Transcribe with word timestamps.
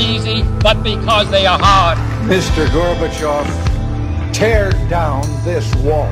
easy, 0.00 0.42
but 0.62 0.82
because 0.82 1.30
they 1.30 1.46
are 1.46 1.58
hard. 1.60 1.98
Mr. 2.28 2.66
Gorbachev, 2.68 3.44
tear 4.32 4.72
down 4.88 5.22
this 5.44 5.72
wall. 5.76 6.08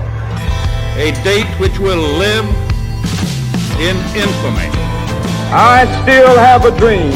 A 0.97 1.13
date 1.25 1.47
which 1.61 1.79
will 1.79 2.03
live 2.19 2.45
in 3.81 3.97
infamy. 4.17 4.69
I 5.51 5.87
still 6.03 6.37
have 6.37 6.65
a 6.65 6.77
dream. 6.79 7.11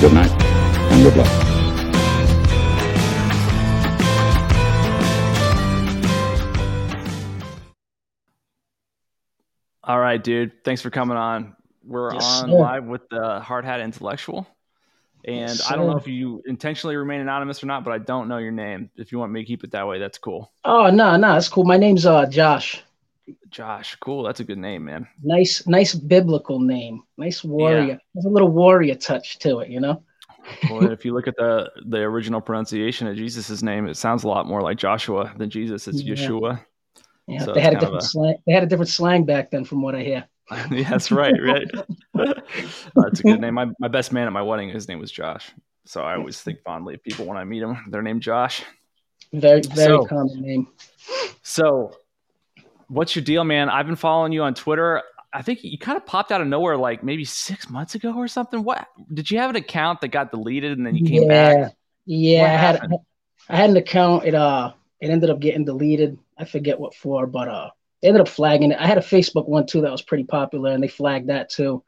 Good 0.00 0.12
night 0.14 0.30
and 0.92 1.02
good 1.02 1.16
luck. 1.16 1.40
All 9.82 9.98
right, 10.00 10.22
dude. 10.22 10.64
Thanks 10.64 10.80
for 10.82 10.90
coming 10.90 11.16
on. 11.16 11.54
We're 11.84 12.14
Yes, 12.14 12.24
on 12.42 12.48
sir. 12.50 12.56
live 12.56 12.84
with 12.84 13.08
the 13.10 13.40
Hard 13.40 13.64
Hat 13.64 13.80
Intellectual. 13.80 14.46
And 15.26 15.36
Yes, 15.36 15.70
I 15.70 15.76
don't 15.76 15.86
know 15.86 15.96
if 15.96 16.06
you 16.06 16.42
intentionally 16.46 16.96
remain 16.96 17.20
anonymous 17.20 17.62
or 17.62 17.66
not, 17.66 17.82
but 17.82 17.92
I 17.92 17.98
don't 17.98 18.28
know 18.28 18.38
your 18.38 18.52
name. 18.52 18.90
If 18.96 19.10
you 19.10 19.18
want 19.18 19.32
me 19.32 19.40
to 19.40 19.46
keep 19.46 19.64
it 19.64 19.70
that 19.70 19.86
way, 19.88 19.98
that's 19.98 20.18
cool. 20.18 20.52
Oh 20.64 20.90
no, 20.90 21.16
no, 21.16 21.32
that's 21.32 21.48
cool. 21.48 21.64
My 21.64 21.78
name's 21.78 22.04
uh 22.04 22.26
Josh. 22.26 22.82
Josh, 23.48 23.96
cool. 23.96 24.22
That's 24.22 24.40
a 24.40 24.44
good 24.44 24.58
name, 24.58 24.84
man. 24.84 25.08
Nice, 25.22 25.66
nice 25.66 25.94
biblical 25.94 26.60
name. 26.60 27.02
Nice 27.16 27.42
warrior. 27.42 27.98
There's 28.14 28.26
a 28.26 28.28
little 28.28 28.50
warrior 28.50 28.96
touch 28.96 29.38
to 29.38 29.60
it, 29.60 29.70
you 29.70 29.80
know. 29.80 30.02
Well, 30.70 30.90
if 30.92 31.06
you 31.06 31.14
look 31.14 31.26
at 31.26 31.36
the 31.36 31.70
the 31.86 31.98
original 32.00 32.42
pronunciation 32.42 33.06
of 33.06 33.16
Jesus' 33.16 33.62
name, 33.62 33.86
it 33.86 33.96
sounds 33.96 34.24
a 34.24 34.28
lot 34.28 34.46
more 34.46 34.60
like 34.60 34.76
Joshua 34.76 35.32
than 35.38 35.48
Jesus. 35.48 35.88
It's 35.88 36.02
Yeah. 36.02 36.14
Yeshua. 36.14 36.60
Yeah, 37.26 37.44
So 37.44 37.54
they 37.54 37.62
had 37.62 37.72
a 37.72 37.80
different 37.80 38.02
a- 38.02 38.06
slang. 38.06 38.36
They 38.46 38.52
had 38.52 38.62
a 38.62 38.66
different 38.66 38.90
slang 38.90 39.24
back 39.24 39.50
then, 39.50 39.64
from 39.64 39.80
what 39.80 39.94
I 39.94 40.02
hear. 40.02 40.24
yeah, 40.70 40.90
that's 40.90 41.10
right, 41.10 41.34
right. 41.40 41.66
That's 42.94 43.20
a 43.20 43.22
good 43.22 43.40
name. 43.40 43.54
My 43.54 43.66
my 43.78 43.88
best 43.88 44.12
man 44.12 44.26
at 44.26 44.32
my 44.32 44.42
wedding, 44.42 44.68
his 44.68 44.88
name 44.88 44.98
was 44.98 45.10
Josh. 45.10 45.50
So 45.86 46.02
I 46.02 46.16
always 46.16 46.40
think 46.40 46.62
fondly 46.62 46.94
of 46.94 47.02
people 47.02 47.26
when 47.26 47.36
I 47.36 47.44
meet 47.44 47.60
them. 47.60 47.84
They're 47.88 48.02
named 48.02 48.22
Josh. 48.22 48.62
Very, 49.32 49.62
very 49.62 49.88
So- 49.88 50.04
common 50.04 50.40
name. 50.40 50.68
So, 51.42 51.92
what's 52.88 53.14
your 53.16 53.24
deal, 53.24 53.44
man? 53.44 53.68
I've 53.68 53.86
been 53.86 53.96
following 53.96 54.32
you 54.32 54.42
on 54.42 54.54
Twitter. 54.54 55.02
I 55.32 55.42
think 55.42 55.64
you 55.64 55.76
kind 55.76 55.96
of 55.96 56.06
popped 56.06 56.30
out 56.30 56.40
of 56.40 56.46
nowhere 56.46 56.76
like 56.76 57.02
maybe 57.02 57.24
six 57.24 57.68
months 57.68 57.94
ago 57.94 58.14
or 58.14 58.28
something. 58.28 58.62
What 58.62 58.86
did 59.12 59.30
you 59.30 59.38
have 59.38 59.50
an 59.50 59.56
account 59.56 60.00
that 60.02 60.08
got 60.08 60.30
deleted 60.30 60.78
and 60.78 60.86
then 60.86 60.94
you 60.94 61.06
came 61.06 61.22
yeah, 61.24 61.54
back? 61.54 61.74
yeah. 62.06 62.40
What 62.40 62.50
I 62.50 62.56
had. 62.56 62.90
I 63.48 63.56
had 63.56 63.70
an 63.70 63.76
account. 63.76 64.24
It 64.24 64.34
uh, 64.34 64.72
it 65.00 65.10
ended 65.10 65.30
up 65.30 65.40
getting 65.40 65.64
deleted. 65.64 66.18
I 66.38 66.44
forget 66.44 66.78
what 66.78 66.94
for, 66.94 67.26
but 67.26 67.48
uh, 67.48 67.70
they 68.04 68.08
ended 68.08 68.20
up 68.20 68.28
flagging 68.28 68.70
it. 68.70 68.78
I 68.78 68.86
had 68.86 68.98
a 68.98 69.00
Facebook 69.00 69.48
one 69.48 69.64
too 69.64 69.80
that 69.80 69.90
was 69.90 70.02
pretty 70.02 70.24
popular, 70.24 70.72
and 70.72 70.82
they 70.82 70.88
flagged 70.88 71.30
that 71.30 71.48
too. 71.48 71.82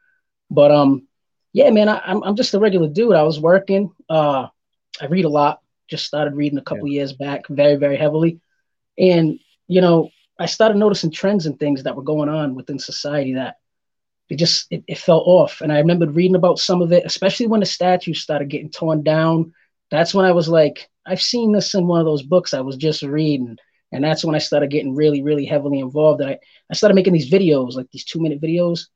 But 0.51 0.71
um, 0.71 1.07
yeah, 1.53 1.69
man, 1.69 1.91
I, 1.91 2.01
I'm 2.07 2.25
I'm 2.25 2.37
just 2.37 2.55
a 2.55 2.59
regular 2.59 2.89
dude. 2.89 3.15
I 3.15 3.23
was 3.23 3.39
working. 3.39 3.93
Uh, 4.09 4.47
I 4.99 5.07
read 5.11 5.27
a 5.27 5.29
lot. 5.29 5.61
Just 5.89 6.07
started 6.07 6.35
reading 6.35 6.59
a 6.59 6.63
couple 6.63 6.89
years 6.89 7.13
back, 7.13 7.47
very 7.49 7.77
very 7.77 7.99
heavily, 7.99 8.41
and 8.97 9.39
you 9.69 9.83
know, 9.83 10.09
I 10.39 10.47
started 10.47 10.79
noticing 10.79 11.11
trends 11.11 11.45
and 11.45 11.61
things 11.61 11.83
that 11.83 11.95
were 11.95 12.03
going 12.03 12.31
on 12.31 12.55
within 12.55 12.79
society 12.79 13.35
that 13.35 13.57
it 14.31 14.37
just 14.37 14.69
it, 14.71 14.85
it 14.89 14.97
fell 14.97 15.23
off. 15.27 15.61
And 15.61 15.71
I 15.71 15.81
remembered 15.81 16.15
reading 16.15 16.35
about 16.35 16.59
some 16.59 16.81
of 16.81 16.93
it, 16.93 17.05
especially 17.05 17.47
when 17.47 17.61
the 17.61 17.67
statues 17.67 18.23
started 18.23 18.49
getting 18.49 18.71
torn 18.71 19.03
down. 19.03 19.53
That's 19.91 20.15
when 20.15 20.25
I 20.25 20.33
was 20.33 20.49
like, 20.49 20.89
I've 21.05 21.21
seen 21.21 21.53
this 21.53 21.75
in 21.75 21.87
one 21.87 22.01
of 22.01 22.07
those 22.07 22.23
books 22.23 22.55
I 22.55 22.63
was 22.63 22.79
just 22.79 23.03
reading. 23.03 23.59
And 23.93 24.03
that's 24.03 24.25
when 24.25 24.35
I 24.35 24.39
started 24.39 24.71
getting 24.71 24.95
really, 24.95 25.23
really 25.23 25.45
heavily 25.45 25.79
involved. 25.79 26.21
And 26.21 26.31
I, 26.31 26.39
I 26.71 26.75
started 26.75 26.95
making 26.95 27.13
these 27.13 27.31
videos, 27.31 27.75
like 27.75 27.91
these 27.91 28.05
two 28.05 28.21
minute 28.21 28.41
videos, 28.41 28.87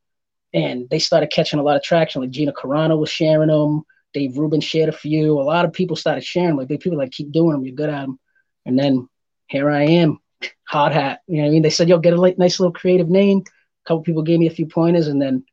and 0.52 0.88
they 0.90 0.98
started 0.98 1.30
catching 1.30 1.60
a 1.60 1.62
lot 1.62 1.76
of 1.76 1.82
traction. 1.82 2.22
Like 2.22 2.30
Gina 2.30 2.52
Carano 2.52 2.98
was 2.98 3.10
sharing 3.10 3.48
them, 3.48 3.84
Dave 4.12 4.36
Rubin 4.36 4.60
shared 4.60 4.88
a 4.88 4.92
few. 4.92 5.40
A 5.40 5.42
lot 5.42 5.64
of 5.64 5.72
people 5.72 5.96
started 5.96 6.24
sharing. 6.24 6.56
Like 6.56 6.68
big 6.68 6.80
people 6.80 6.98
like 6.98 7.12
keep 7.12 7.30
doing 7.32 7.52
them, 7.52 7.64
you're 7.64 7.74
good 7.74 7.90
at 7.90 8.00
them. 8.00 8.18
And 8.66 8.78
then 8.78 9.08
here 9.46 9.70
I 9.70 9.82
am, 9.82 10.18
hot 10.64 10.92
hat. 10.92 11.20
You 11.26 11.36
know 11.36 11.42
what 11.42 11.48
I 11.48 11.52
mean? 11.52 11.62
They 11.62 11.70
said, 11.70 11.88
"Yo, 11.88 11.98
get 11.98 12.14
a 12.14 12.20
like, 12.20 12.38
nice 12.38 12.58
little 12.58 12.72
creative 12.72 13.08
name." 13.08 13.38
A 13.38 13.88
couple 13.88 14.02
people 14.02 14.22
gave 14.22 14.38
me 14.38 14.46
a 14.46 14.50
few 14.50 14.66
pointers, 14.66 15.08
and 15.08 15.20
then 15.20 15.44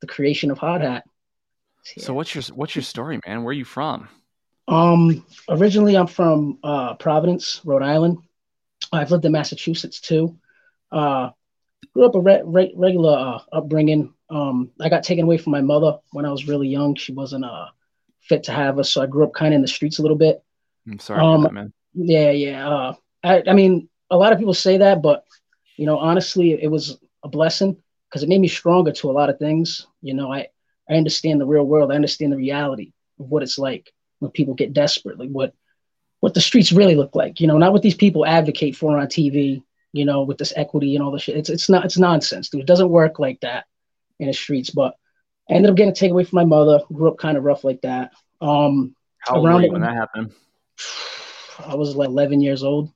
the 0.00 0.06
creation 0.06 0.50
of 0.50 0.58
hot 0.58 0.80
hat. 0.80 1.04
So 1.98 2.14
what's 2.14 2.34
your 2.34 2.42
what's 2.54 2.74
your 2.74 2.82
story, 2.82 3.20
man? 3.26 3.44
Where 3.44 3.50
are 3.50 3.54
you 3.54 3.64
from? 3.64 4.08
Um, 4.68 5.24
originally 5.48 5.96
I'm 5.96 6.08
from 6.08 6.58
uh, 6.64 6.94
Providence, 6.94 7.60
Rhode 7.64 7.82
Island. 7.82 8.18
I've 8.92 9.10
lived 9.10 9.24
in 9.24 9.32
Massachusetts 9.32 10.00
too. 10.00 10.38
Uh, 10.90 11.30
grew 11.92 12.06
up 12.06 12.14
a 12.14 12.20
re- 12.20 12.42
re- 12.44 12.74
regular 12.76 13.16
uh, 13.18 13.38
upbringing. 13.52 14.12
Um, 14.30 14.70
I 14.80 14.88
got 14.88 15.02
taken 15.02 15.24
away 15.24 15.38
from 15.38 15.52
my 15.52 15.60
mother 15.60 15.98
when 16.12 16.24
I 16.24 16.30
was 16.30 16.48
really 16.48 16.68
young. 16.68 16.94
She 16.94 17.12
wasn't 17.12 17.44
uh, 17.44 17.66
fit 18.20 18.44
to 18.44 18.52
have 18.52 18.78
us, 18.78 18.90
so 18.90 19.02
I 19.02 19.06
grew 19.06 19.24
up 19.24 19.34
kind 19.34 19.54
of 19.54 19.56
in 19.56 19.62
the 19.62 19.68
streets 19.68 19.98
a 19.98 20.02
little 20.02 20.16
bit. 20.16 20.42
I'm 20.90 20.98
sorry, 20.98 21.20
Um, 21.22 21.42
that, 21.42 21.52
man. 21.52 21.72
Yeah, 21.94 22.30
yeah. 22.30 22.68
Uh, 22.68 22.94
I, 23.22 23.42
I 23.48 23.52
mean, 23.52 23.88
a 24.10 24.16
lot 24.16 24.32
of 24.32 24.38
people 24.38 24.54
say 24.54 24.78
that, 24.78 25.02
but 25.02 25.24
you 25.76 25.86
know, 25.86 25.98
honestly, 25.98 26.52
it 26.52 26.70
was 26.70 26.98
a 27.22 27.28
blessing 27.28 27.76
because 28.08 28.22
it 28.22 28.28
made 28.28 28.40
me 28.40 28.48
stronger 28.48 28.92
to 28.92 29.10
a 29.10 29.12
lot 29.12 29.30
of 29.30 29.38
things. 29.38 29.86
You 30.02 30.14
know, 30.14 30.32
I 30.32 30.48
I 30.88 30.94
understand 30.94 31.40
the 31.40 31.46
real 31.46 31.64
world. 31.64 31.90
I 31.90 31.96
understand 31.96 32.32
the 32.32 32.36
reality 32.36 32.92
of 33.18 33.28
what 33.28 33.42
it's 33.42 33.58
like 33.58 33.92
when 34.20 34.30
people 34.30 34.54
get 34.54 34.72
desperate, 34.72 35.18
like 35.18 35.30
what 35.30 35.54
what 36.20 36.34
the 36.34 36.40
streets 36.40 36.72
really 36.72 36.94
look 36.94 37.14
like. 37.14 37.40
You 37.40 37.46
know, 37.46 37.58
not 37.58 37.72
what 37.72 37.82
these 37.82 37.94
people 37.94 38.26
advocate 38.26 38.76
for 38.76 38.98
on 38.98 39.06
TV. 39.06 39.62
You 39.92 40.04
know, 40.04 40.24
with 40.24 40.36
this 40.36 40.52
equity 40.56 40.94
and 40.94 41.02
all 41.02 41.10
this 41.10 41.22
shit. 41.22 41.36
It's 41.36 41.48
it's 41.48 41.70
not 41.70 41.84
it's 41.84 41.96
nonsense, 41.96 42.50
dude. 42.50 42.60
It 42.60 42.66
doesn't 42.66 42.90
work 42.90 43.18
like 43.18 43.40
that 43.40 43.64
in 44.18 44.26
the 44.26 44.34
streets. 44.34 44.70
But 44.70 44.94
I 45.48 45.54
ended 45.54 45.70
up 45.70 45.76
getting 45.76 45.94
taken 45.94 46.12
away 46.12 46.24
from 46.24 46.36
my 46.36 46.44
mother. 46.44 46.80
Grew 46.92 47.08
up 47.08 47.18
kind 47.18 47.38
of 47.38 47.44
rough 47.44 47.64
like 47.64 47.80
that. 47.82 48.12
Um, 48.40 48.94
How 49.20 49.36
old 49.36 49.44
were 49.44 49.50
around 49.50 49.62
you 49.62 49.72
when 49.72 49.80
that 49.82 49.94
happened? 49.94 50.32
I 51.66 51.74
was 51.74 51.96
like 51.96 52.08
11 52.08 52.42
years 52.42 52.62
old. 52.62 52.92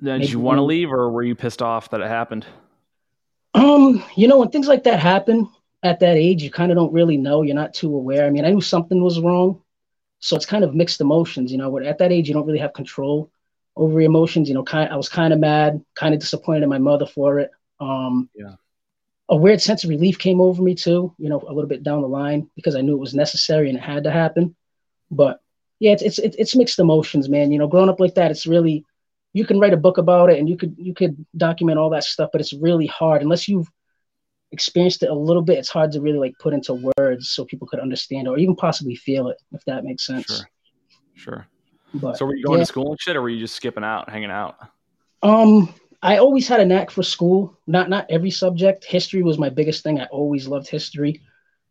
Then 0.00 0.20
did 0.20 0.30
you 0.30 0.38
want 0.38 0.58
to 0.58 0.62
leave, 0.62 0.92
or 0.92 1.10
were 1.10 1.24
you 1.24 1.34
pissed 1.34 1.60
off 1.60 1.90
that 1.90 2.00
it 2.00 2.06
happened? 2.06 2.46
Um, 3.54 4.04
you 4.14 4.28
know, 4.28 4.38
when 4.38 4.50
things 4.50 4.68
like 4.68 4.84
that 4.84 5.00
happen 5.00 5.48
at 5.82 6.00
that 6.00 6.16
age, 6.16 6.42
you 6.42 6.50
kind 6.50 6.70
of 6.70 6.76
don't 6.76 6.92
really 6.92 7.16
know. 7.16 7.42
You're 7.42 7.56
not 7.56 7.74
too 7.74 7.94
aware. 7.94 8.26
I 8.26 8.30
mean, 8.30 8.44
I 8.44 8.50
knew 8.50 8.60
something 8.60 9.02
was 9.02 9.18
wrong, 9.18 9.60
so 10.20 10.36
it's 10.36 10.46
kind 10.46 10.64
of 10.64 10.74
mixed 10.74 11.00
emotions. 11.00 11.52
You 11.52 11.58
know, 11.58 11.78
at 11.78 11.98
that 11.98 12.12
age, 12.12 12.28
you 12.28 12.34
don't 12.34 12.46
really 12.46 12.58
have 12.58 12.72
control 12.72 13.30
over 13.76 13.92
your 14.00 14.10
emotions. 14.10 14.48
You 14.48 14.54
know, 14.54 14.64
kind 14.64 14.90
I 14.92 14.96
was 14.96 15.08
kind 15.08 15.32
of 15.32 15.38
mad, 15.38 15.84
kind 15.94 16.14
of 16.14 16.20
disappointed 16.20 16.62
in 16.62 16.68
my 16.68 16.78
mother 16.78 17.06
for 17.06 17.38
it. 17.38 17.50
Um, 17.80 18.28
Yeah. 18.34 18.54
A 19.30 19.36
weird 19.36 19.60
sense 19.60 19.84
of 19.84 19.90
relief 19.90 20.18
came 20.18 20.40
over 20.40 20.62
me 20.62 20.74
too. 20.74 21.14
You 21.18 21.28
know, 21.28 21.42
a 21.46 21.52
little 21.52 21.68
bit 21.68 21.82
down 21.82 22.00
the 22.00 22.08
line 22.08 22.48
because 22.56 22.74
I 22.74 22.80
knew 22.80 22.94
it 22.94 23.00
was 23.00 23.14
necessary 23.14 23.68
and 23.68 23.76
it 23.76 23.84
had 23.84 24.04
to 24.04 24.10
happen. 24.10 24.56
But 25.10 25.40
yeah, 25.80 25.92
it's 25.92 26.02
it's 26.02 26.18
it's, 26.18 26.36
it's 26.36 26.56
mixed 26.56 26.78
emotions, 26.78 27.28
man. 27.28 27.52
You 27.52 27.58
know, 27.58 27.68
growing 27.68 27.90
up 27.90 28.00
like 28.00 28.14
that, 28.14 28.30
it's 28.30 28.46
really 28.46 28.84
you 29.34 29.44
can 29.44 29.60
write 29.60 29.74
a 29.74 29.78
book 29.78 29.98
about 29.98 30.30
it 30.30 30.38
and 30.38 30.48
you 30.48 30.56
could 30.56 30.74
you 30.78 30.94
could 30.94 31.24
document 31.36 31.78
all 31.78 31.90
that 31.90 32.04
stuff, 32.04 32.30
but 32.32 32.40
it's 32.40 32.54
really 32.54 32.86
hard 32.86 33.22
unless 33.22 33.46
you've 33.48 33.70
experienced 34.52 35.02
it 35.02 35.10
a 35.10 35.14
little 35.14 35.42
bit. 35.42 35.58
It's 35.58 35.68
hard 35.68 35.92
to 35.92 36.00
really 36.00 36.18
like 36.18 36.34
put 36.38 36.54
into 36.54 36.90
words 36.96 37.30
so 37.30 37.44
people 37.44 37.66
could 37.66 37.80
understand 37.80 38.28
or 38.28 38.38
even 38.38 38.56
possibly 38.56 38.94
feel 38.94 39.28
it, 39.28 39.40
if 39.52 39.64
that 39.66 39.84
makes 39.84 40.06
sense. 40.06 40.26
Sure, 40.26 40.46
sure. 41.14 41.46
But 41.94 42.16
So 42.16 42.26
were 42.26 42.36
you 42.36 42.44
going 42.44 42.58
yeah. 42.58 42.64
to 42.64 42.66
school 42.66 42.90
and 42.90 43.00
shit, 43.00 43.16
or 43.16 43.22
were 43.22 43.28
you 43.28 43.40
just 43.40 43.56
skipping 43.56 43.84
out, 43.84 44.10
hanging 44.10 44.30
out? 44.30 44.56
Um, 45.22 45.72
I 46.02 46.18
always 46.18 46.46
had 46.46 46.60
a 46.60 46.66
knack 46.66 46.90
for 46.90 47.02
school. 47.02 47.58
Not 47.66 47.88
not 47.88 48.06
every 48.10 48.30
subject. 48.30 48.84
History 48.84 49.22
was 49.22 49.38
my 49.38 49.48
biggest 49.48 49.82
thing. 49.82 50.00
I 50.00 50.04
always 50.06 50.46
loved 50.46 50.68
history. 50.68 51.22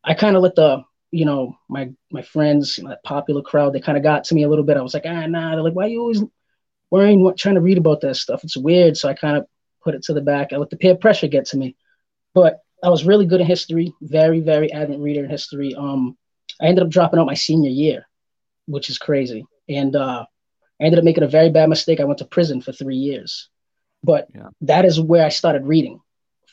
I 0.03 0.13
kind 0.13 0.35
of 0.35 0.41
let 0.41 0.55
the 0.55 0.83
you 1.11 1.25
know 1.25 1.57
my 1.69 1.89
my 2.11 2.21
friends, 2.21 2.77
you 2.77 2.83
know, 2.83 2.89
that 2.89 3.03
popular 3.03 3.41
crowd, 3.41 3.73
they 3.73 3.79
kind 3.79 3.97
of 3.97 4.03
got 4.03 4.23
to 4.25 4.35
me 4.35 4.43
a 4.43 4.49
little 4.49 4.65
bit. 4.65 4.77
I 4.77 4.81
was 4.81 4.93
like, 4.93 5.05
ah, 5.05 5.25
nah. 5.27 5.51
They're 5.51 5.63
like, 5.63 5.73
why 5.73 5.85
are 5.85 5.89
you 5.89 6.01
always 6.01 6.23
worrying, 6.89 7.23
what 7.23 7.37
trying 7.37 7.55
to 7.55 7.61
read 7.61 7.77
about 7.77 8.01
that 8.01 8.15
stuff? 8.15 8.43
It's 8.43 8.57
weird. 8.57 8.97
So 8.97 9.07
I 9.07 9.13
kind 9.13 9.37
of 9.37 9.45
put 9.83 9.95
it 9.95 10.03
to 10.03 10.13
the 10.13 10.21
back. 10.21 10.51
I 10.51 10.57
let 10.57 10.69
the 10.69 10.77
peer 10.77 10.95
pressure 10.95 11.27
get 11.27 11.45
to 11.47 11.57
me. 11.57 11.75
But 12.33 12.59
I 12.87 12.89
was 12.89 13.05
really 13.05 13.25
good 13.25 13.41
in 13.41 13.47
history. 13.47 13.93
Very 14.01 14.39
very 14.39 14.71
avid 14.71 15.01
reader 15.01 15.25
in 15.25 15.29
history. 15.29 15.75
Um, 15.75 16.17
I 16.61 16.67
ended 16.67 16.85
up 16.85 16.89
dropping 16.89 17.19
out 17.19 17.25
my 17.25 17.33
senior 17.33 17.69
year, 17.69 18.07
which 18.65 18.89
is 18.89 18.97
crazy. 18.97 19.45
And 19.67 19.93
uh, 19.93 20.25
I 20.79 20.83
ended 20.83 20.97
up 20.97 21.03
making 21.03 21.25
a 21.25 21.27
very 21.27 21.49
bad 21.49 21.67
mistake. 21.67 21.99
I 21.99 22.05
went 22.05 22.19
to 22.19 22.25
prison 22.25 22.61
for 22.61 22.71
three 22.71 22.95
years. 22.95 23.49
But 24.05 24.29
Yeah. 24.33 24.47
that 24.61 24.85
is 24.85 25.01
where 25.01 25.25
I 25.25 25.29
started 25.29 25.65
reading. 25.65 25.99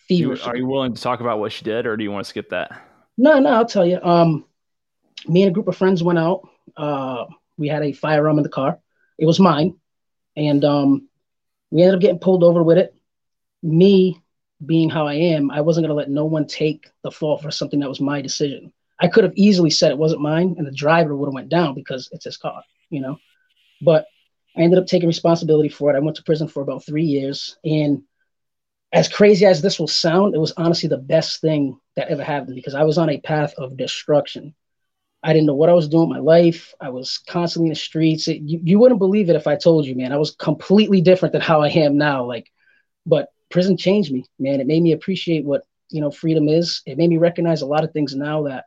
You, 0.08 0.34
Feverishly. 0.34 0.50
are 0.50 0.56
you 0.56 0.66
willing 0.66 0.92
to 0.94 1.00
talk 1.00 1.20
about 1.20 1.38
what 1.38 1.58
you 1.60 1.64
did, 1.64 1.86
or 1.86 1.96
do 1.96 2.02
you 2.02 2.10
want 2.10 2.24
to 2.24 2.28
skip 2.28 2.50
that? 2.50 2.82
No, 3.16 3.38
no, 3.38 3.50
I'll 3.50 3.64
tell 3.64 3.86
you. 3.86 4.00
Um, 4.02 4.44
me 5.28 5.42
and 5.42 5.50
a 5.50 5.54
group 5.54 5.68
of 5.68 5.76
friends 5.76 6.02
went 6.02 6.18
out. 6.18 6.48
Uh, 6.76 7.26
we 7.56 7.68
had 7.68 7.84
a 7.84 7.92
firearm 7.92 8.38
in 8.38 8.42
the 8.42 8.48
car. 8.50 8.80
It 9.18 9.26
was 9.26 9.38
mine, 9.38 9.76
and 10.36 10.64
um, 10.64 11.08
we 11.70 11.82
ended 11.82 11.94
up 11.94 12.00
getting 12.00 12.18
pulled 12.18 12.42
over 12.42 12.60
with 12.60 12.76
it. 12.76 12.92
Me, 13.62 14.20
being 14.66 14.90
how 14.90 15.06
I 15.06 15.14
am, 15.14 15.50
I 15.50 15.60
wasn't 15.60 15.84
gonna 15.84 15.94
let 15.94 16.10
no 16.10 16.24
one 16.24 16.46
take 16.46 16.90
the 17.02 17.10
fall 17.10 17.38
for 17.38 17.50
something 17.50 17.80
that 17.80 17.88
was 17.88 18.00
my 18.00 18.20
decision. 18.20 18.72
I 19.00 19.08
could 19.08 19.24
have 19.24 19.32
easily 19.36 19.70
said 19.70 19.90
it 19.90 19.98
wasn't 19.98 20.22
mine, 20.22 20.54
and 20.58 20.66
the 20.66 20.72
driver 20.72 21.16
would 21.16 21.26
have 21.26 21.34
went 21.34 21.48
down 21.48 21.74
because 21.74 22.08
it's 22.12 22.24
his 22.24 22.36
car, 22.36 22.62
you 22.90 23.00
know. 23.00 23.18
But 23.82 24.06
I 24.56 24.62
ended 24.62 24.78
up 24.78 24.86
taking 24.86 25.08
responsibility 25.08 25.68
for 25.68 25.90
it. 25.90 25.96
I 25.96 26.00
went 26.00 26.16
to 26.16 26.22
prison 26.22 26.48
for 26.48 26.62
about 26.62 26.84
three 26.84 27.04
years, 27.04 27.56
and 27.64 28.02
as 28.92 29.08
crazy 29.08 29.44
as 29.44 29.60
this 29.60 29.80
will 29.80 29.88
sound, 29.88 30.34
it 30.34 30.38
was 30.40 30.52
honestly 30.56 30.88
the 30.88 30.96
best 30.96 31.40
thing 31.40 31.78
that 31.96 32.08
ever 32.08 32.22
happened 32.22 32.54
because 32.54 32.74
I 32.74 32.84
was 32.84 32.96
on 32.96 33.10
a 33.10 33.20
path 33.20 33.52
of 33.58 33.76
destruction. 33.76 34.54
I 35.24 35.32
didn't 35.32 35.46
know 35.46 35.54
what 35.54 35.70
I 35.70 35.74
was 35.74 35.88
doing 35.88 36.08
with 36.08 36.18
my 36.18 36.22
life. 36.22 36.74
I 36.80 36.90
was 36.90 37.18
constantly 37.18 37.68
in 37.68 37.72
the 37.72 37.76
streets. 37.76 38.28
It, 38.28 38.42
you, 38.42 38.60
you 38.62 38.78
wouldn't 38.78 39.00
believe 39.00 39.30
it 39.30 39.36
if 39.36 39.46
I 39.46 39.56
told 39.56 39.86
you, 39.86 39.96
man. 39.96 40.12
I 40.12 40.18
was 40.18 40.36
completely 40.36 41.00
different 41.00 41.32
than 41.32 41.40
how 41.40 41.62
I 41.62 41.70
am 41.70 41.96
now. 41.96 42.24
Like, 42.24 42.52
but 43.06 43.28
prison 43.54 43.78
changed 43.78 44.12
me, 44.12 44.26
man. 44.40 44.60
It 44.60 44.66
made 44.66 44.82
me 44.82 44.92
appreciate 44.92 45.44
what 45.46 45.62
you 45.88 46.00
know 46.02 46.10
freedom 46.10 46.48
is. 46.48 46.82
It 46.86 46.98
made 46.98 47.08
me 47.08 47.18
recognize 47.18 47.62
a 47.62 47.66
lot 47.66 47.84
of 47.84 47.92
things 47.92 48.14
now 48.16 48.42
that 48.44 48.64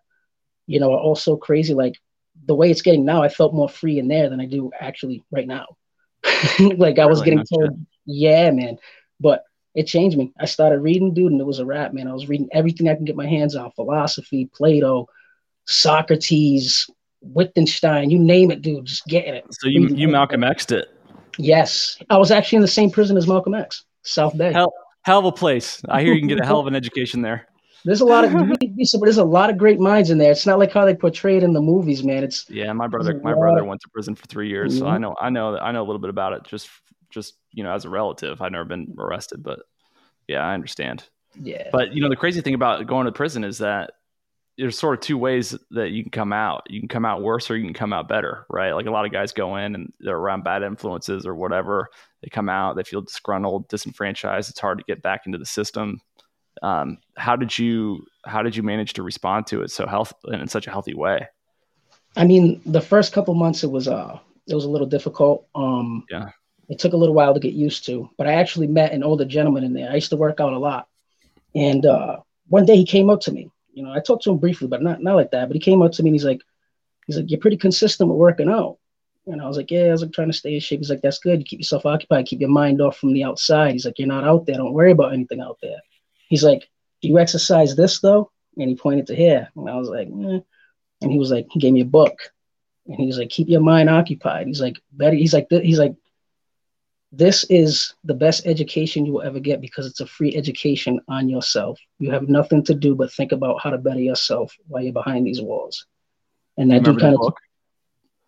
you 0.66 0.80
know 0.80 0.94
are 0.94 1.00
also 1.00 1.36
crazy. 1.36 1.74
Like 1.74 1.96
the 2.46 2.56
way 2.56 2.72
it's 2.72 2.82
getting 2.82 3.06
now, 3.06 3.22
I 3.22 3.28
felt 3.30 3.54
more 3.54 3.68
free 3.70 4.00
in 4.00 4.08
there 4.08 4.30
than 4.30 4.40
I 4.40 4.46
do 4.46 4.72
actually 4.80 5.26
right 5.30 5.48
now. 5.48 5.66
like 6.78 7.00
I 7.00 7.06
was 7.06 7.22
Really? 7.22 7.26
getting 7.26 7.46
told, 7.46 7.86
yeah, 8.06 8.50
man. 8.52 8.78
But 9.20 9.44
it 9.76 9.88
changed 9.88 10.18
me. 10.18 10.34
I 10.40 10.46
started 10.46 10.80
reading, 10.80 11.14
dude, 11.14 11.34
and 11.34 11.42
it 11.42 11.46
was 11.46 11.60
a 11.60 11.66
wrap, 11.66 11.94
man. 11.94 12.08
I 12.08 12.14
was 12.14 12.30
reading 12.30 12.50
everything 12.54 12.88
I 12.90 12.96
can 12.96 13.06
get 13.06 13.16
my 13.18 13.28
hands 13.28 13.56
on: 13.56 13.72
philosophy, 13.72 14.50
Plato, 14.56 15.08
Socrates, 15.66 16.90
Wittgenstein, 17.22 18.10
you 18.10 18.20
name 18.20 18.52
it, 18.52 18.62
dude. 18.62 18.86
Just 18.86 19.06
getting 19.08 19.36
it. 19.36 19.46
So 19.52 19.68
you 19.68 19.82
Reading 19.82 19.98
you. 19.98 20.08
Malcolm 20.08 20.44
X'd 20.44 20.72
it. 20.72 20.88
Yes, 21.38 21.98
I 22.10 22.18
was 22.18 22.32
actually 22.32 22.58
in 22.58 22.62
the 22.64 22.68
same 22.68 22.90
prison 22.90 23.18
as 23.18 23.28
Malcolm 23.28 23.54
X, 23.54 23.86
South 24.04 24.38
Bay. 24.38 24.54
Hell 24.54 24.74
hell 25.04 25.20
of 25.20 25.26
a 25.26 25.32
place. 25.32 25.82
I 25.90 26.02
hear 26.02 26.14
you 26.14 26.20
can 26.20 26.28
get 26.28 26.40
a 26.40 26.46
hell 26.46 26.60
of 26.60 26.68
an 26.68 26.76
education 26.84 27.22
there. 27.22 27.48
There's 27.86 28.02
a 28.02 28.06
lot 28.06 28.26
of 28.26 28.32
you'd 28.34 28.76
be 28.76 28.84
surprised- 28.84 29.06
there's 29.06 29.18
a 29.18 29.24
lot 29.24 29.50
of 29.50 29.58
great 29.58 29.80
minds 29.80 30.10
in 30.10 30.18
there. 30.18 30.32
It's 30.32 30.46
not 30.46 30.60
like 30.60 30.74
how 30.74 30.84
they 30.86 30.96
portray 30.96 31.38
it 31.38 31.44
in 31.44 31.54
the 31.54 31.62
movies, 31.62 32.04
man. 32.04 32.24
It's 32.24 32.50
Yeah, 32.50 32.74
my 32.74 32.88
brother 32.88 33.20
my 33.24 33.34
brother 33.34 33.64
went 33.64 33.82
to 33.82 33.90
prison 33.90 34.16
for 34.16 34.26
three 34.28 34.50
years, 34.50 34.78
so 34.78 34.86
Mhm. 34.86 34.92
I 34.92 34.98
know 34.98 35.16
I 35.22 35.30
know 35.30 35.58
I 35.58 35.72
know 35.72 35.82
a 35.84 35.88
little 35.88 36.02
bit 36.02 36.10
about 36.10 36.34
it. 36.34 36.44
Just 36.44 36.70
just 37.10 37.36
you 37.52 37.64
know 37.64 37.72
as 37.72 37.86
a 37.86 37.90
relative, 37.90 38.42
I've 38.42 38.52
never 38.52 38.66
been 38.66 38.96
arrested, 38.98 39.44
but 39.44 39.60
yeah, 40.28 40.40
I 40.42 40.54
understand. 40.54 41.06
yeah, 41.42 41.70
But 41.72 41.94
you 41.94 42.02
know 42.02 42.10
the 42.10 42.16
crazy 42.18 42.42
thing 42.42 42.54
about 42.56 42.86
going 42.88 43.06
to 43.06 43.12
prison 43.14 43.44
is 43.46 43.60
that 43.60 43.92
there's 44.58 44.78
sort 44.78 44.96
of 44.96 45.02
two 45.02 45.18
ways 45.18 45.56
that 45.72 45.92
you 45.92 46.04
can 46.04 46.12
come 46.12 46.34
out. 46.34 46.64
You 46.68 46.80
can 46.80 46.90
come 46.90 47.06
out 47.06 47.22
worse 47.22 47.50
or 47.52 47.58
you 47.58 47.64
can 47.64 47.74
come 47.74 47.94
out 47.94 48.08
better, 48.08 48.46
right? 48.50 48.72
Like 48.74 48.88
a 48.88 48.92
lot 48.92 49.06
of 49.06 49.12
guys 49.12 49.32
go 49.32 49.56
in 49.58 49.76
and 49.76 49.94
they're 50.00 50.18
around 50.18 50.44
bad 50.44 50.64
influences 50.64 51.26
or 51.28 51.36
whatever. 51.36 51.90
They 52.24 52.30
come 52.30 52.50
out, 52.50 52.76
they 52.76 52.84
feel 52.84 53.02
disgruntled, 53.02 53.68
disenfranchised. 53.68 54.50
It's 54.50 54.60
hard 54.60 54.80
to 54.80 54.84
get 54.86 55.04
back 55.04 55.28
into 55.28 55.38
the 55.38 55.46
system. 55.46 56.02
Um, 56.64 56.98
how 57.16 57.36
did 57.36 57.58
you 57.58 58.04
how 58.26 58.42
did 58.42 58.56
you 58.56 58.64
manage 58.64 58.94
to 58.94 59.04
respond 59.04 59.46
to 59.48 59.62
it 59.62 59.70
so 59.70 59.86
health 59.86 60.12
in 60.28 60.48
such 60.48 60.66
a 60.66 60.72
healthy 60.72 60.96
way? 60.96 61.28
I 62.16 62.26
mean, 62.26 62.60
the 62.66 62.82
first 62.82 63.14
couple 63.14 63.36
months 63.36 63.64
it 63.64 63.70
was 63.70 63.88
uh 63.88 64.18
it 64.48 64.56
was 64.56 64.66
a 64.66 64.70
little 64.70 64.88
difficult. 64.88 65.46
Um, 65.54 66.06
Yeah. 66.10 66.30
it 66.68 66.80
took 66.80 66.94
a 66.94 66.98
little 66.98 67.14
while 67.14 67.34
to 67.36 67.40
get 67.40 67.54
used 67.54 67.86
to. 67.86 68.10
But 68.18 68.26
I 68.28 68.34
actually 68.34 68.68
met 68.68 68.92
an 68.92 69.04
older 69.04 69.26
gentleman 69.26 69.64
in 69.64 69.74
there. 69.74 69.92
I 69.92 69.96
used 69.96 70.10
to 70.10 70.18
work 70.18 70.40
out 70.40 70.54
a 70.54 70.58
lot, 70.58 70.88
and 71.54 71.86
uh, 71.86 72.18
one 72.48 72.66
day 72.66 72.76
he 72.76 72.86
came 72.86 73.12
up 73.12 73.22
to 73.22 73.32
me. 73.32 73.52
You 73.78 73.84
know, 73.84 73.94
I 73.94 74.00
talked 74.00 74.24
to 74.24 74.32
him 74.32 74.40
briefly, 74.40 74.68
but 74.68 74.82
not 74.82 75.04
not 75.04 75.16
like 75.16 75.30
that. 75.32 75.48
But 75.48 75.56
he 75.56 75.60
came 75.60 75.84
up 75.84 75.92
to 75.92 76.04
me 76.04 76.10
and 76.10 76.16
he's 76.16 76.26
like, 76.26 76.42
he's 77.06 77.16
like, 77.16 77.30
you're 77.30 77.40
pretty 77.40 77.58
consistent 77.58 78.10
with 78.10 78.18
working 78.18 78.50
out. 78.50 78.80
And 79.28 79.40
I 79.40 79.48
was 79.48 79.56
like, 79.56 79.70
yeah, 79.70 79.84
I 79.84 79.92
was 79.92 80.02
like 80.02 80.14
trying 80.14 80.32
to 80.32 80.38
stay 80.38 80.56
in 80.56 80.60
shape. 80.60 80.80
He's 80.80 80.90
like, 80.90 81.02
that's 81.02 81.20
good. 81.20 81.38
You 81.38 81.46
keep 81.46 81.60
yourself 81.60 81.86
occupied, 81.86 82.26
keep 82.26 82.40
your 82.40 82.50
mind 82.50 82.82
off 82.82 82.98
from 82.98 83.14
the 83.14 83.24
outside. 83.24 83.74
He's 83.74 83.86
like, 83.86 84.00
you're 84.00 84.08
not 84.08 84.24
out 84.24 84.48
there. 84.48 84.56
Don't 84.56 84.74
worry 84.74 84.92
about 84.92 85.14
anything 85.14 85.42
out 85.42 85.60
there. 85.62 85.78
He's 86.28 86.44
like, 86.44 86.68
do 87.04 87.08
you 87.08 87.20
exercise 87.20 87.76
this 87.76 88.00
though? 88.00 88.32
And 88.58 88.68
he 88.68 88.76
pointed 88.76 89.06
to 89.08 89.16
here. 89.16 89.48
And 89.56 89.70
I 89.70 89.76
was 89.76 89.90
like, 89.90 90.08
eh. 90.08 90.40
and 91.02 91.12
he 91.12 91.20
was 91.20 91.30
like, 91.30 91.46
he 91.52 91.60
gave 91.60 91.74
me 91.74 91.82
a 91.82 91.86
book. 91.86 92.18
And 92.88 92.96
he 92.96 93.06
was 93.06 93.20
like, 93.20 93.30
keep 93.30 93.48
your 93.48 93.62
mind 93.62 93.92
occupied. 93.92 94.48
He's 94.48 94.62
like, 94.62 94.78
better. 94.92 95.16
He's 95.16 95.34
like, 95.36 95.48
he's 95.52 95.78
like, 95.78 95.94
this 97.12 97.46
is 97.50 97.94
the 98.04 98.14
best 98.14 98.46
education 98.46 99.06
you 99.06 99.14
will 99.14 99.22
ever 99.24 99.40
get 99.40 99.62
because 99.62 99.86
it's 99.88 100.00
a 100.02 100.06
free 100.06 100.36
education 100.36 101.00
on 101.08 101.30
yourself. 101.30 101.80
You 102.00 102.12
have 102.12 102.28
nothing 102.30 102.64
to 102.66 102.74
do 102.76 102.96
but 102.96 103.12
think 103.12 103.32
about 103.32 103.62
how 103.62 103.70
to 103.72 103.78
better 103.78 104.00
yourself 104.00 104.54
while 104.68 104.84
you're 104.84 104.94
behind 104.94 105.26
these 105.26 105.42
walls. 105.42 105.86
And 106.58 106.74
I 106.74 106.80
do 106.80 106.96
kind 106.96 107.16
of 107.16 107.22
book? 107.22 107.38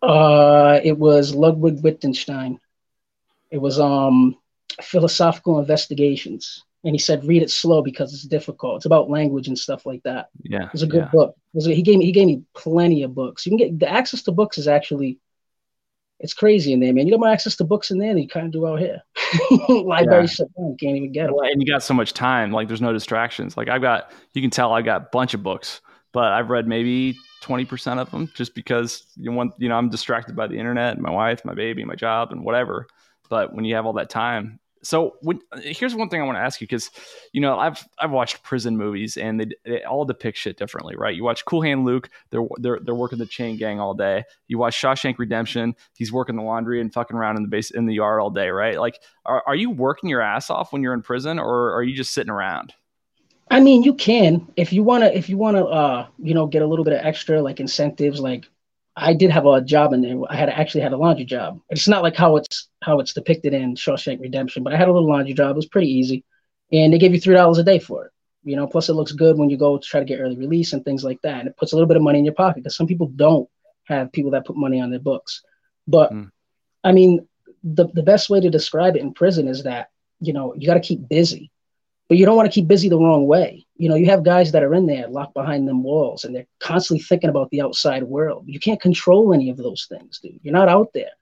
uh, 0.02 0.80
it 0.82 0.98
was 0.98 1.34
Ludwig 1.34 1.82
Wittgenstein. 1.82 2.58
It 3.50 3.58
was 3.58 3.78
um 3.80 4.36
philosophical 4.82 5.58
investigations, 5.58 6.62
and 6.84 6.94
he 6.94 6.98
said 6.98 7.24
read 7.24 7.42
it 7.42 7.50
slow 7.50 7.82
because 7.82 8.12
it's 8.14 8.24
difficult. 8.24 8.76
It's 8.76 8.86
about 8.86 9.10
language 9.10 9.48
and 9.48 9.58
stuff 9.58 9.86
like 9.86 10.02
that. 10.04 10.28
Yeah, 10.42 10.68
It 10.68 10.72
was 10.72 10.82
a 10.82 10.86
good 10.86 11.04
yeah. 11.04 11.10
book. 11.10 11.34
Was 11.52 11.66
a- 11.66 11.74
he 11.74 11.82
gave 11.82 11.98
me 11.98 12.06
he 12.06 12.12
gave 12.12 12.26
me 12.26 12.42
plenty 12.54 13.02
of 13.02 13.14
books. 13.14 13.46
You 13.46 13.50
can 13.50 13.58
get 13.58 13.78
the 13.78 13.90
access 13.90 14.22
to 14.24 14.32
books 14.32 14.58
is 14.58 14.68
actually 14.68 15.18
it's 16.20 16.34
crazy 16.34 16.72
in 16.72 16.80
there, 16.80 16.92
man. 16.92 17.06
You 17.06 17.12
got 17.12 17.20
more 17.20 17.30
access 17.30 17.56
to 17.56 17.64
books 17.64 17.90
in 17.90 17.98
there 17.98 18.10
than 18.10 18.22
you 18.22 18.28
kind 18.28 18.46
of 18.46 18.52
do 18.52 18.66
out 18.66 18.78
here. 18.78 19.02
Library 19.68 20.26
shut 20.26 20.48
down, 20.54 20.70
you 20.70 20.76
can't 20.78 20.96
even 20.96 21.12
get 21.12 21.26
them. 21.26 21.34
Well, 21.34 21.50
and 21.50 21.60
you 21.60 21.66
got 21.66 21.82
so 21.82 21.94
much 21.94 22.12
time. 22.12 22.52
Like 22.52 22.68
there's 22.68 22.82
no 22.82 22.92
distractions. 22.92 23.56
Like 23.56 23.68
I've 23.68 23.80
got, 23.80 24.12
you 24.34 24.42
can 24.42 24.50
tell 24.50 24.72
I've 24.72 24.84
got 24.84 25.02
a 25.02 25.08
bunch 25.12 25.32
of 25.32 25.42
books, 25.42 25.80
but 26.12 26.32
I've 26.32 26.50
read 26.50 26.68
maybe 26.68 27.18
20% 27.42 27.98
of 27.98 28.10
them 28.10 28.30
just 28.34 28.54
because 28.54 29.06
you 29.16 29.32
want, 29.32 29.54
you 29.58 29.70
know, 29.70 29.76
I'm 29.76 29.88
distracted 29.88 30.36
by 30.36 30.46
the 30.46 30.58
internet 30.58 30.94
and 30.94 31.02
my 31.02 31.10
wife, 31.10 31.42
my 31.44 31.54
baby, 31.54 31.84
my 31.84 31.94
job 31.94 32.32
and 32.32 32.44
whatever. 32.44 32.86
But 33.30 33.54
when 33.54 33.64
you 33.64 33.74
have 33.76 33.86
all 33.86 33.94
that 33.94 34.10
time, 34.10 34.60
so 34.82 35.16
when, 35.20 35.40
here's 35.60 35.94
one 35.94 36.08
thing 36.08 36.20
I 36.20 36.24
want 36.24 36.36
to 36.36 36.42
ask 36.42 36.60
you 36.60 36.66
because, 36.66 36.90
you 37.32 37.40
know, 37.40 37.58
I've 37.58 37.84
I've 37.98 38.10
watched 38.10 38.42
prison 38.42 38.76
movies 38.76 39.16
and 39.16 39.40
they, 39.40 39.46
they 39.64 39.82
all 39.84 40.04
depict 40.04 40.38
shit 40.38 40.56
differently, 40.56 40.94
right? 40.96 41.14
You 41.14 41.24
watch 41.24 41.44
Cool 41.44 41.62
Hand 41.62 41.84
Luke, 41.84 42.08
they're 42.30 42.46
they're 42.58 42.78
they're 42.82 42.94
working 42.94 43.18
the 43.18 43.26
chain 43.26 43.56
gang 43.56 43.78
all 43.78 43.94
day. 43.94 44.24
You 44.48 44.58
watch 44.58 44.80
Shawshank 44.80 45.18
Redemption, 45.18 45.74
he's 45.94 46.12
working 46.12 46.36
the 46.36 46.42
laundry 46.42 46.80
and 46.80 46.92
fucking 46.92 47.16
around 47.16 47.36
in 47.36 47.42
the 47.42 47.48
base 47.48 47.70
in 47.70 47.86
the 47.86 47.94
yard 47.94 48.20
all 48.20 48.30
day, 48.30 48.48
right? 48.48 48.78
Like, 48.78 49.00
are 49.26 49.42
are 49.46 49.56
you 49.56 49.70
working 49.70 50.08
your 50.08 50.22
ass 50.22 50.50
off 50.50 50.72
when 50.72 50.82
you're 50.82 50.94
in 50.94 51.02
prison, 51.02 51.38
or 51.38 51.74
are 51.74 51.82
you 51.82 51.94
just 51.94 52.14
sitting 52.14 52.30
around? 52.30 52.72
I 53.50 53.60
mean, 53.60 53.82
you 53.82 53.94
can 53.94 54.46
if 54.56 54.72
you 54.72 54.82
wanna 54.82 55.06
if 55.06 55.28
you 55.28 55.36
wanna 55.36 55.64
uh 55.64 56.06
you 56.18 56.34
know 56.34 56.46
get 56.46 56.62
a 56.62 56.66
little 56.66 56.84
bit 56.84 56.94
of 56.94 57.04
extra 57.04 57.42
like 57.42 57.60
incentives. 57.60 58.20
Like 58.20 58.48
I 58.96 59.14
did 59.14 59.30
have 59.30 59.46
a 59.46 59.60
job 59.60 59.92
in 59.92 60.02
there. 60.02 60.16
I 60.28 60.36
had 60.36 60.48
actually 60.48 60.82
had 60.82 60.92
a 60.92 60.96
laundry 60.96 61.24
job. 61.24 61.60
It's 61.70 61.88
not 61.88 62.02
like 62.02 62.16
how 62.16 62.36
it's 62.36 62.68
how 62.82 63.00
it's 63.00 63.14
depicted 63.14 63.54
in 63.54 63.74
Shawshank 63.74 64.20
Redemption, 64.20 64.62
but 64.62 64.72
I 64.72 64.76
had 64.76 64.88
a 64.88 64.92
little 64.92 65.08
laundry 65.08 65.34
job. 65.34 65.50
It 65.52 65.56
was 65.56 65.66
pretty 65.66 65.88
easy, 65.88 66.24
and 66.72 66.92
they 66.92 66.98
gave 66.98 67.14
you 67.14 67.20
three 67.20 67.34
dollars 67.34 67.58
a 67.58 67.64
day 67.64 67.78
for 67.78 68.06
it. 68.06 68.12
You 68.42 68.56
know, 68.56 68.66
plus 68.66 68.88
it 68.88 68.94
looks 68.94 69.12
good 69.12 69.38
when 69.38 69.50
you 69.50 69.56
go 69.56 69.78
to 69.78 69.86
try 69.86 70.00
to 70.00 70.06
get 70.06 70.20
early 70.20 70.36
release 70.36 70.72
and 70.72 70.84
things 70.84 71.04
like 71.04 71.20
that, 71.22 71.40
and 71.40 71.48
it 71.48 71.56
puts 71.56 71.72
a 71.72 71.76
little 71.76 71.88
bit 71.88 71.96
of 71.96 72.02
money 72.02 72.18
in 72.18 72.24
your 72.24 72.34
pocket 72.34 72.62
because 72.62 72.76
some 72.76 72.86
people 72.86 73.08
don't 73.08 73.48
have 73.84 74.12
people 74.12 74.32
that 74.32 74.46
put 74.46 74.56
money 74.56 74.80
on 74.80 74.90
their 74.90 75.00
books. 75.00 75.42
But 75.86 76.12
Mm. 76.12 76.30
I 76.82 76.92
mean, 76.92 77.26
the 77.62 77.86
the 77.94 78.02
best 78.02 78.30
way 78.30 78.40
to 78.40 78.50
describe 78.50 78.96
it 78.96 79.02
in 79.02 79.14
prison 79.14 79.48
is 79.48 79.62
that 79.64 79.90
you 80.20 80.32
know 80.32 80.54
you 80.54 80.66
got 80.66 80.74
to 80.74 80.80
keep 80.80 81.08
busy 81.08 81.50
but 82.10 82.18
you 82.18 82.26
don't 82.26 82.36
want 82.36 82.50
to 82.50 82.52
keep 82.52 82.66
busy 82.66 82.88
the 82.88 82.98
wrong 82.98 83.28
way. 83.28 83.64
You 83.80 83.88
know, 83.88 83.94
you 83.94 84.06
have 84.06 84.22
guys 84.24 84.52
that 84.52 84.62
are 84.62 84.74
in 84.74 84.84
there 84.84 85.08
locked 85.08 85.32
behind 85.32 85.66
them 85.66 85.82
walls 85.82 86.24
and 86.24 86.34
they're 86.34 86.46
constantly 86.58 87.02
thinking 87.02 87.30
about 87.30 87.48
the 87.48 87.62
outside 87.62 88.02
world. 88.02 88.44
You 88.46 88.60
can't 88.60 88.80
control 88.80 89.32
any 89.32 89.48
of 89.48 89.56
those 89.56 89.86
things, 89.88 90.18
dude. 90.18 90.38
You're 90.42 90.52
not 90.52 90.68
out 90.68 90.92
there. 90.92 91.12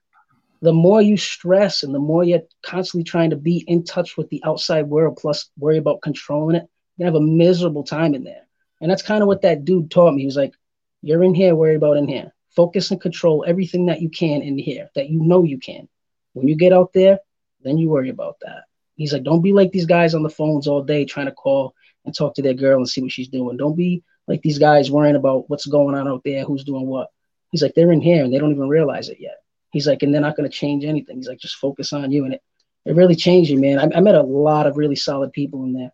The 0.61 0.73
more 0.73 1.01
you 1.01 1.15
stress 1.15 1.83
and 1.83 1.95
the 1.95 1.99
more 1.99 2.25
you're 2.25 2.41
constantly 2.61 3.05
trying 3.05 3.29
to 3.29 3.37
be 3.37 3.63
in 3.67 3.85
touch 3.85 4.17
with 4.17 4.27
the 4.29 4.43
outside 4.45 4.87
world, 4.87 5.17
plus 5.21 5.49
worry 5.57 5.77
about 5.77 6.01
controlling 6.01 6.57
it, 6.57 6.67
you 6.97 7.05
have 7.05 7.15
a 7.15 7.21
miserable 7.21 7.85
time 7.85 8.13
in 8.13 8.25
there. 8.25 8.45
And 8.81 8.91
that's 8.91 9.03
kind 9.03 9.21
of 9.21 9.27
what 9.27 9.43
that 9.43 9.63
dude 9.63 9.89
taught 9.89 10.13
me. 10.13 10.23
He 10.23 10.25
was 10.25 10.35
like, 10.35 10.53
You're 11.01 11.23
in 11.23 11.33
here, 11.33 11.55
worry 11.55 11.75
about 11.75 11.95
in 11.95 12.09
here. 12.09 12.33
Focus 12.57 12.91
and 12.91 12.99
control 12.99 13.45
everything 13.47 13.85
that 13.85 14.01
you 14.01 14.09
can 14.09 14.41
in 14.41 14.57
here, 14.57 14.89
that 14.95 15.09
you 15.09 15.21
know 15.21 15.45
you 15.45 15.59
can. 15.59 15.87
When 16.33 16.49
you 16.49 16.57
get 16.57 16.73
out 16.73 16.91
there, 16.91 17.19
then 17.61 17.77
you 17.77 17.87
worry 17.87 18.09
about 18.09 18.35
that. 18.41 18.63
He's 18.95 19.13
like, 19.13 19.23
don't 19.23 19.41
be 19.41 19.53
like 19.53 19.71
these 19.71 19.85
guys 19.85 20.13
on 20.13 20.23
the 20.23 20.29
phones 20.29 20.67
all 20.67 20.83
day 20.83 21.05
trying 21.05 21.27
to 21.27 21.31
call 21.31 21.73
and 22.09 22.17
talk 22.17 22.33
to 22.35 22.41
their 22.41 22.53
girl 22.53 22.77
and 22.77 22.89
see 22.89 23.01
what 23.01 23.11
she's 23.11 23.27
doing. 23.27 23.55
Don't 23.57 23.75
be 23.75 24.03
like 24.27 24.41
these 24.41 24.57
guys 24.59 24.91
worrying 24.91 25.15
about 25.15 25.49
what's 25.49 25.65
going 25.65 25.95
on 25.95 26.07
out 26.07 26.21
there, 26.25 26.43
who's 26.43 26.63
doing 26.63 26.87
what. 26.87 27.07
He's 27.51 27.63
like, 27.63 27.73
they're 27.75 27.91
in 27.91 28.01
here 28.01 28.23
and 28.23 28.33
they 28.33 28.37
don't 28.39 28.51
even 28.51 28.67
realize 28.67 29.09
it 29.09 29.17
yet. 29.19 29.37
He's 29.71 29.87
like, 29.87 30.03
and 30.03 30.13
they're 30.13 30.21
not 30.21 30.35
going 30.35 30.49
to 30.49 30.55
change 30.55 30.83
anything. 30.83 31.17
He's 31.17 31.27
like, 31.27 31.39
just 31.39 31.55
focus 31.55 31.93
on 31.93 32.11
you. 32.11 32.25
And 32.25 32.33
it, 32.33 32.41
it 32.85 32.95
really 32.95 33.15
changed 33.15 33.51
you, 33.51 33.59
man. 33.59 33.79
I, 33.79 33.97
I 33.97 34.01
met 34.01 34.15
a 34.15 34.21
lot 34.23 34.67
of 34.67 34.77
really 34.77 34.95
solid 34.95 35.31
people 35.31 35.63
in 35.63 35.73
there 35.73 35.91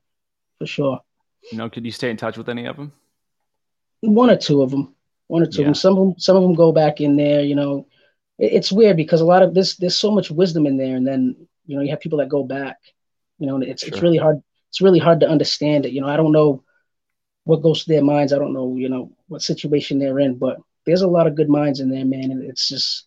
for 0.58 0.66
sure. 0.66 1.00
You 1.52 1.58
know, 1.58 1.70
could 1.70 1.86
you 1.86 1.92
stay 1.92 2.10
in 2.10 2.18
touch 2.18 2.38
with 2.38 2.50
any 2.50 2.66
of 2.66 2.76
them? 2.78 2.92
One 4.02 4.30
or 4.30 4.38
two 4.38 4.62
of 4.62 4.72
them, 4.72 4.96
one 5.28 5.42
or 5.44 5.46
two 5.46 5.62
Yeah. 5.62 5.64
of 5.64 5.68
them. 5.68 5.76
Some 5.76 5.98
of 5.98 6.00
them, 6.00 6.16
some 6.18 6.36
of 6.38 6.44
them 6.44 6.54
go 6.56 6.72
back 6.72 7.02
in 7.02 7.16
there. 7.16 7.42
You 7.42 7.56
know, 7.56 7.88
it, 8.38 8.54
it's 8.54 8.72
weird 8.72 8.98
because 8.98 9.22
a 9.22 9.26
lot 9.26 9.44
of 9.44 9.54
this, 9.54 9.76
there's 9.76 9.98
so 9.98 10.12
much 10.12 10.32
wisdom 10.32 10.66
in 10.68 10.78
there, 10.78 10.96
and 10.96 11.06
then 11.08 11.36
you 11.66 11.76
know 11.76 11.82
you 11.82 11.90
have 11.90 12.00
people 12.00 12.20
that 12.20 12.30
go 12.30 12.44
back. 12.44 12.78
You 13.40 13.48
know, 13.48 13.56
and 13.56 13.64
it's 13.64 13.84
it's 13.84 14.02
really 14.02 14.18
hard. 14.18 14.42
It's 14.76 14.82
really 14.82 15.00
hard 15.00 15.22
to 15.22 15.30
understand 15.30 15.86
it. 15.86 15.94
You 15.94 16.02
know, 16.02 16.10
I 16.10 16.18
don't 16.18 16.34
know 16.34 16.62
what 17.46 17.62
goes 17.62 17.84
through 17.84 17.96
their 17.96 18.04
minds. 18.04 18.34
I 18.34 18.38
don't 18.38 18.52
know, 18.52 18.76
you 18.76 18.90
know, 18.90 19.10
what 19.30 19.42
situation 19.42 20.00
they're 20.00 20.20
in, 20.20 20.38
but 20.38 20.58
there's 20.86 21.02
a 21.02 21.08
lot 21.08 21.28
of 21.28 21.36
good 21.36 21.48
minds 21.48 21.80
in 21.80 21.90
there, 21.90 22.04
man. 22.04 22.30
And 22.30 22.44
it's 22.44 22.68
just, 22.68 23.06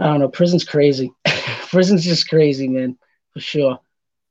I 0.00 0.06
don't 0.06 0.18
know, 0.18 0.28
prison's 0.28 0.64
crazy. 0.64 1.12
prison's 1.70 2.02
just 2.02 2.28
crazy, 2.28 2.66
man, 2.66 2.98
for 3.32 3.38
sure. 3.38 3.78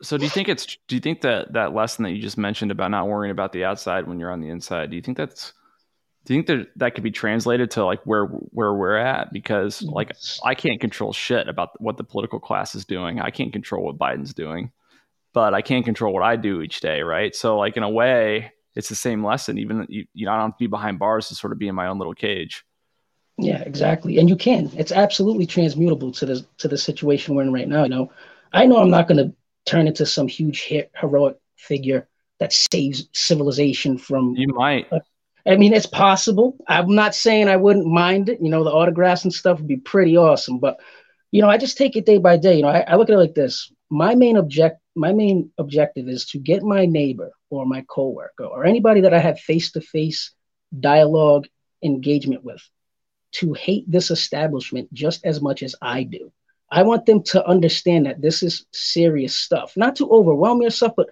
So 0.02 0.18
do 0.18 0.26
you 0.26 0.30
think 0.30 0.50
it's 0.50 0.78
do 0.90 0.96
you 0.96 1.00
think 1.00 1.22
that 1.22 1.54
that 1.54 1.74
lesson 1.74 2.04
that 2.04 2.12
you 2.12 2.22
just 2.22 2.38
mentioned 2.38 2.72
about 2.72 2.92
not 2.92 3.08
worrying 3.08 3.32
about 3.32 3.54
the 3.54 3.64
outside 3.64 4.06
when 4.06 4.20
you're 4.20 4.30
on 4.30 4.42
the 4.42 4.50
inside, 4.50 4.90
do 4.90 4.98
you 4.98 5.02
think 5.02 5.16
that's 5.16 5.54
do 6.26 6.34
you 6.34 6.44
think 6.44 6.48
that 6.48 6.68
that 6.76 6.96
could 6.96 7.06
be 7.06 7.12
translated 7.12 7.72
to 7.72 7.86
like 7.86 8.02
where 8.04 8.26
where 8.26 8.74
we're 8.74 8.98
at 8.98 9.32
because 9.32 9.82
like 9.82 10.12
I 10.44 10.56
can't 10.56 10.82
control 10.82 11.14
shit 11.14 11.48
about 11.48 11.80
what 11.82 11.96
the 11.96 12.04
political 12.04 12.42
class 12.42 12.76
is 12.76 12.84
doing. 12.84 13.22
I 13.22 13.30
can't 13.30 13.54
control 13.54 13.86
what 13.86 13.98
Biden's 13.98 14.34
doing, 14.34 14.74
but 15.34 15.54
I 15.54 15.62
can't 15.62 15.86
control 15.86 16.14
what 16.14 16.24
I 16.24 16.36
do 16.36 16.62
each 16.62 16.80
day, 16.80 17.02
right? 17.02 17.36
So 17.36 17.58
like 17.58 17.78
in 17.78 17.84
a 17.84 17.90
way, 17.90 18.52
it's 18.76 18.90
the 18.90 18.96
same 18.96 19.26
lesson. 19.26 19.58
Even 19.58 19.86
you, 19.90 20.06
you 20.14 20.26
know, 20.26 20.32
I 20.32 20.38
don't 20.38 20.52
have 20.52 20.58
to 20.58 20.64
be 20.64 20.68
behind 20.68 21.00
bars 21.00 21.28
to 21.28 21.36
sort 21.36 21.54
of 21.54 21.60
be 21.60 21.68
in 21.68 21.76
my 21.76 21.88
own 21.88 21.98
little 21.98 22.14
cage. 22.14 22.64
Yeah, 23.38 23.62
exactly. 23.62 24.20
And 24.20 24.30
you 24.30 24.36
can. 24.36 24.72
It's 24.76 24.92
absolutely 24.92 25.48
transmutable 25.48 26.12
to 26.14 26.26
the 26.26 26.46
to 26.58 26.68
the 26.68 26.78
situation 26.78 27.36
we're 27.36 27.44
in 27.44 27.54
right 27.54 27.68
now. 27.68 27.84
You 27.84 27.90
know, 27.90 28.12
I 28.52 28.66
know 28.66 28.78
I'm 28.78 28.92
not 28.92 29.08
going 29.08 29.18
to 29.18 29.36
turn 29.66 29.88
into 29.88 30.06
some 30.06 30.28
huge 30.28 30.62
he- 30.62 30.84
heroic 30.96 31.38
figure 31.56 32.08
that 32.40 32.54
saves 32.54 33.08
civilization 33.14 33.98
from. 33.98 34.36
You 34.36 34.54
might. 34.54 34.92
Uh, 34.92 35.00
I 35.46 35.58
mean, 35.58 35.74
it's 35.74 35.86
possible. 35.86 36.56
I'm 36.68 36.94
not 36.94 37.16
saying 37.16 37.50
I 37.50 37.58
wouldn't 37.58 37.88
mind 37.88 38.30
it. 38.30 38.40
You 38.42 38.50
know, 38.50 38.64
the 38.64 38.72
autographs 38.72 39.24
and 39.24 39.34
stuff 39.34 39.58
would 39.58 39.68
be 39.68 39.78
pretty 39.78 40.16
awesome. 40.16 40.60
But 40.60 40.80
you 41.32 41.42
know, 41.42 41.50
I 41.50 41.58
just 41.58 41.78
take 41.78 41.96
it 41.96 42.06
day 42.06 42.20
by 42.20 42.38
day. 42.38 42.58
You 42.58 42.62
know, 42.62 42.70
I, 42.70 42.82
I 42.88 42.96
look 42.96 43.10
at 43.10 43.16
it 43.16 43.18
like 43.18 43.34
this. 43.34 43.72
My 43.90 44.14
main 44.14 44.38
object, 44.38 44.80
my 44.96 45.12
main 45.14 45.52
objective 45.58 46.08
is 46.08 46.26
to 46.28 46.40
get 46.40 46.64
my 46.64 46.86
neighbor 46.86 47.32
or 47.50 47.66
my 47.66 47.84
coworker 47.88 48.46
or 48.46 48.66
anybody 48.66 49.02
that 49.02 49.14
I 49.14 49.20
have 49.20 49.40
face 49.40 49.72
to 49.72 49.82
face 49.82 50.32
dialogue 50.80 51.48
engagement 51.84 52.44
with 52.44 52.62
to 53.34 53.54
hate 53.54 53.90
this 53.90 54.12
establishment 54.12 54.94
just 54.94 55.26
as 55.26 55.42
much 55.42 55.64
as 55.64 55.76
I 55.82 56.04
do. 56.04 56.32
I 56.70 56.84
want 56.84 57.06
them 57.06 57.24
to 57.24 57.46
understand 57.46 58.06
that 58.06 58.22
this 58.22 58.44
is 58.44 58.66
serious 58.72 59.36
stuff, 59.36 59.74
not 59.76 59.96
to 59.98 60.10
overwhelm 60.10 60.62
yourself, 60.62 60.94
but 60.96 61.10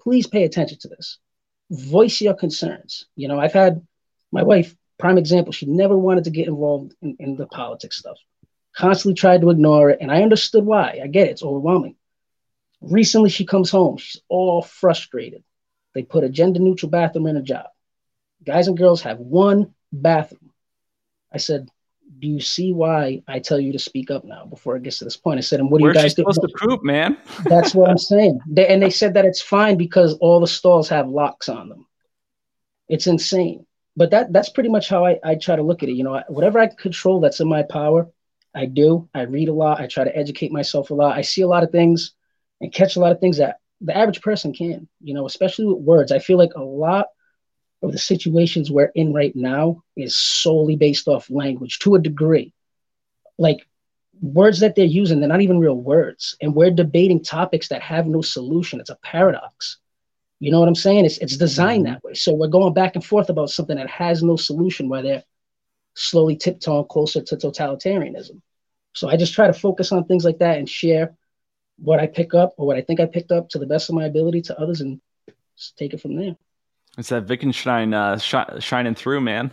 please 0.00 0.26
pay 0.26 0.44
attention 0.44 0.78
to 0.80 0.88
this. 0.88 1.18
Voice 1.70 2.20
your 2.20 2.34
concerns. 2.34 3.06
You 3.16 3.28
know, 3.28 3.38
I've 3.38 3.52
had 3.52 3.86
my 4.30 4.42
wife, 4.42 4.74
prime 4.98 5.18
example, 5.18 5.52
she 5.52 5.66
never 5.66 5.96
wanted 5.96 6.24
to 6.24 6.30
get 6.30 6.48
involved 6.48 6.94
in, 7.02 7.16
in 7.18 7.36
the 7.36 7.46
politics 7.46 7.98
stuff, 7.98 8.16
constantly 8.74 9.14
tried 9.14 9.40
to 9.42 9.50
ignore 9.50 9.90
it. 9.90 9.98
And 10.00 10.10
I 10.10 10.22
understood 10.22 10.64
why. 10.64 11.00
I 11.02 11.06
get 11.06 11.26
it, 11.26 11.32
it's 11.32 11.42
overwhelming. 11.42 11.96
Recently, 12.82 13.30
she 13.30 13.46
comes 13.46 13.70
home, 13.70 13.96
she's 13.96 14.20
all 14.28 14.62
frustrated. 14.62 15.42
They 15.94 16.02
put 16.02 16.24
a 16.24 16.28
gender 16.28 16.60
neutral 16.60 16.90
bathroom 16.90 17.26
in 17.26 17.36
a 17.36 17.42
job. 17.42 17.66
Guys 18.44 18.66
and 18.66 18.76
girls 18.76 19.02
have 19.02 19.18
one 19.18 19.74
bathroom 19.92 20.52
I 21.32 21.38
said, 21.38 21.68
do 22.18 22.28
you 22.28 22.40
see 22.40 22.72
why 22.72 23.22
I 23.26 23.38
tell 23.38 23.58
you 23.58 23.72
to 23.72 23.78
speak 23.78 24.10
up 24.10 24.24
now 24.24 24.44
before 24.44 24.76
it 24.76 24.82
gets 24.82 24.98
to 24.98 25.04
this 25.04 25.16
point? 25.16 25.38
I 25.38 25.40
said, 25.40 25.60
and 25.60 25.70
what 25.70 25.78
do 25.78 25.84
Where's 25.84 25.96
you 25.96 26.02
guys 26.02 26.14
do? 26.14 26.22
Supposed 26.22 26.42
to 26.42 26.54
poop, 26.58 26.84
man. 26.84 27.16
That's 27.44 27.74
what 27.74 27.90
I'm 27.90 27.98
saying. 27.98 28.40
They, 28.46 28.66
and 28.68 28.82
they 28.82 28.90
said 28.90 29.14
that 29.14 29.24
it's 29.24 29.40
fine 29.40 29.76
because 29.76 30.14
all 30.14 30.40
the 30.40 30.46
stalls 30.46 30.88
have 30.90 31.08
locks 31.08 31.48
on 31.48 31.68
them. 31.68 31.86
It's 32.88 33.06
insane. 33.06 33.66
But 33.96 34.10
that 34.10 34.32
that's 34.32 34.48
pretty 34.48 34.70
much 34.70 34.88
how 34.88 35.04
I, 35.04 35.18
I 35.22 35.34
try 35.34 35.54
to 35.54 35.62
look 35.62 35.82
at 35.82 35.90
it. 35.90 35.92
You 35.92 36.04
know, 36.04 36.22
whatever 36.28 36.58
I 36.58 36.66
control 36.66 37.20
that's 37.20 37.40
in 37.40 37.48
my 37.48 37.62
power, 37.62 38.08
I 38.54 38.64
do. 38.64 39.08
I 39.14 39.22
read 39.22 39.50
a 39.50 39.52
lot. 39.52 39.80
I 39.80 39.86
try 39.86 40.04
to 40.04 40.16
educate 40.16 40.50
myself 40.50 40.90
a 40.90 40.94
lot. 40.94 41.16
I 41.16 41.20
see 41.20 41.42
a 41.42 41.46
lot 41.46 41.62
of 41.62 41.70
things 41.70 42.12
and 42.62 42.72
catch 42.72 42.96
a 42.96 43.00
lot 43.00 43.12
of 43.12 43.20
things 43.20 43.36
that 43.36 43.58
the 43.82 43.94
average 43.94 44.22
person 44.22 44.54
can, 44.54 44.88
you 45.02 45.12
know, 45.12 45.26
especially 45.26 45.66
with 45.66 45.84
words. 45.84 46.12
I 46.12 46.20
feel 46.20 46.38
like 46.38 46.54
a 46.54 46.62
lot– 46.62 47.08
of 47.82 47.92
the 47.92 47.98
situations 47.98 48.70
we're 48.70 48.92
in 48.94 49.12
right 49.12 49.34
now 49.34 49.82
is 49.96 50.16
solely 50.16 50.76
based 50.76 51.08
off 51.08 51.30
language 51.30 51.80
to 51.80 51.96
a 51.96 52.00
degree. 52.00 52.52
Like 53.38 53.66
words 54.20 54.60
that 54.60 54.76
they're 54.76 54.84
using, 54.84 55.18
they're 55.18 55.28
not 55.28 55.40
even 55.40 55.58
real 55.58 55.74
words. 55.74 56.36
And 56.40 56.54
we're 56.54 56.70
debating 56.70 57.22
topics 57.22 57.68
that 57.68 57.82
have 57.82 58.06
no 58.06 58.22
solution. 58.22 58.78
It's 58.78 58.90
a 58.90 58.98
paradox. 59.02 59.78
You 60.38 60.50
know 60.52 60.60
what 60.60 60.68
I'm 60.68 60.74
saying? 60.74 61.04
It's, 61.04 61.18
it's 61.18 61.36
designed 61.36 61.84
mm-hmm. 61.84 61.94
that 61.94 62.04
way. 62.04 62.14
So 62.14 62.32
we're 62.32 62.48
going 62.48 62.74
back 62.74 62.94
and 62.94 63.04
forth 63.04 63.30
about 63.30 63.50
something 63.50 63.76
that 63.76 63.90
has 63.90 64.22
no 64.22 64.36
solution 64.36 64.88
where 64.88 65.02
they're 65.02 65.24
slowly 65.94 66.36
tiptoeing 66.36 66.86
closer 66.86 67.20
to 67.20 67.36
totalitarianism. 67.36 68.40
So 68.94 69.08
I 69.08 69.16
just 69.16 69.34
try 69.34 69.46
to 69.46 69.52
focus 69.52 69.92
on 69.92 70.04
things 70.04 70.24
like 70.24 70.38
that 70.38 70.58
and 70.58 70.68
share 70.68 71.16
what 71.78 72.00
I 72.00 72.06
pick 72.06 72.34
up 72.34 72.54
or 72.56 72.66
what 72.66 72.76
I 72.76 72.82
think 72.82 73.00
I 73.00 73.06
picked 73.06 73.32
up 73.32 73.48
to 73.50 73.58
the 73.58 73.66
best 73.66 73.88
of 73.88 73.94
my 73.94 74.04
ability 74.04 74.42
to 74.42 74.60
others 74.60 74.80
and 74.80 75.00
just 75.56 75.76
take 75.76 75.94
it 75.94 76.00
from 76.00 76.16
there. 76.16 76.36
It's 76.98 77.08
that 77.08 77.26
Wittgenstein 77.26 77.94
uh, 77.94 78.18
sh- 78.18 78.60
shining 78.60 78.94
through, 78.94 79.20
man. 79.20 79.52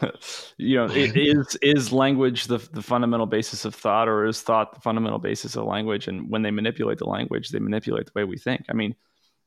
you 0.56 0.76
know, 0.76 0.86
it, 0.86 1.16
is 1.16 1.56
is 1.62 1.92
language 1.92 2.46
the 2.46 2.58
the 2.72 2.82
fundamental 2.82 3.26
basis 3.26 3.64
of 3.64 3.74
thought, 3.74 4.08
or 4.08 4.26
is 4.26 4.42
thought 4.42 4.74
the 4.74 4.80
fundamental 4.80 5.18
basis 5.18 5.56
of 5.56 5.64
language? 5.64 6.08
And 6.08 6.28
when 6.30 6.42
they 6.42 6.50
manipulate 6.50 6.98
the 6.98 7.06
language, 7.06 7.50
they 7.50 7.60
manipulate 7.60 8.06
the 8.06 8.12
way 8.14 8.24
we 8.24 8.36
think. 8.36 8.64
I 8.68 8.72
mean, 8.72 8.96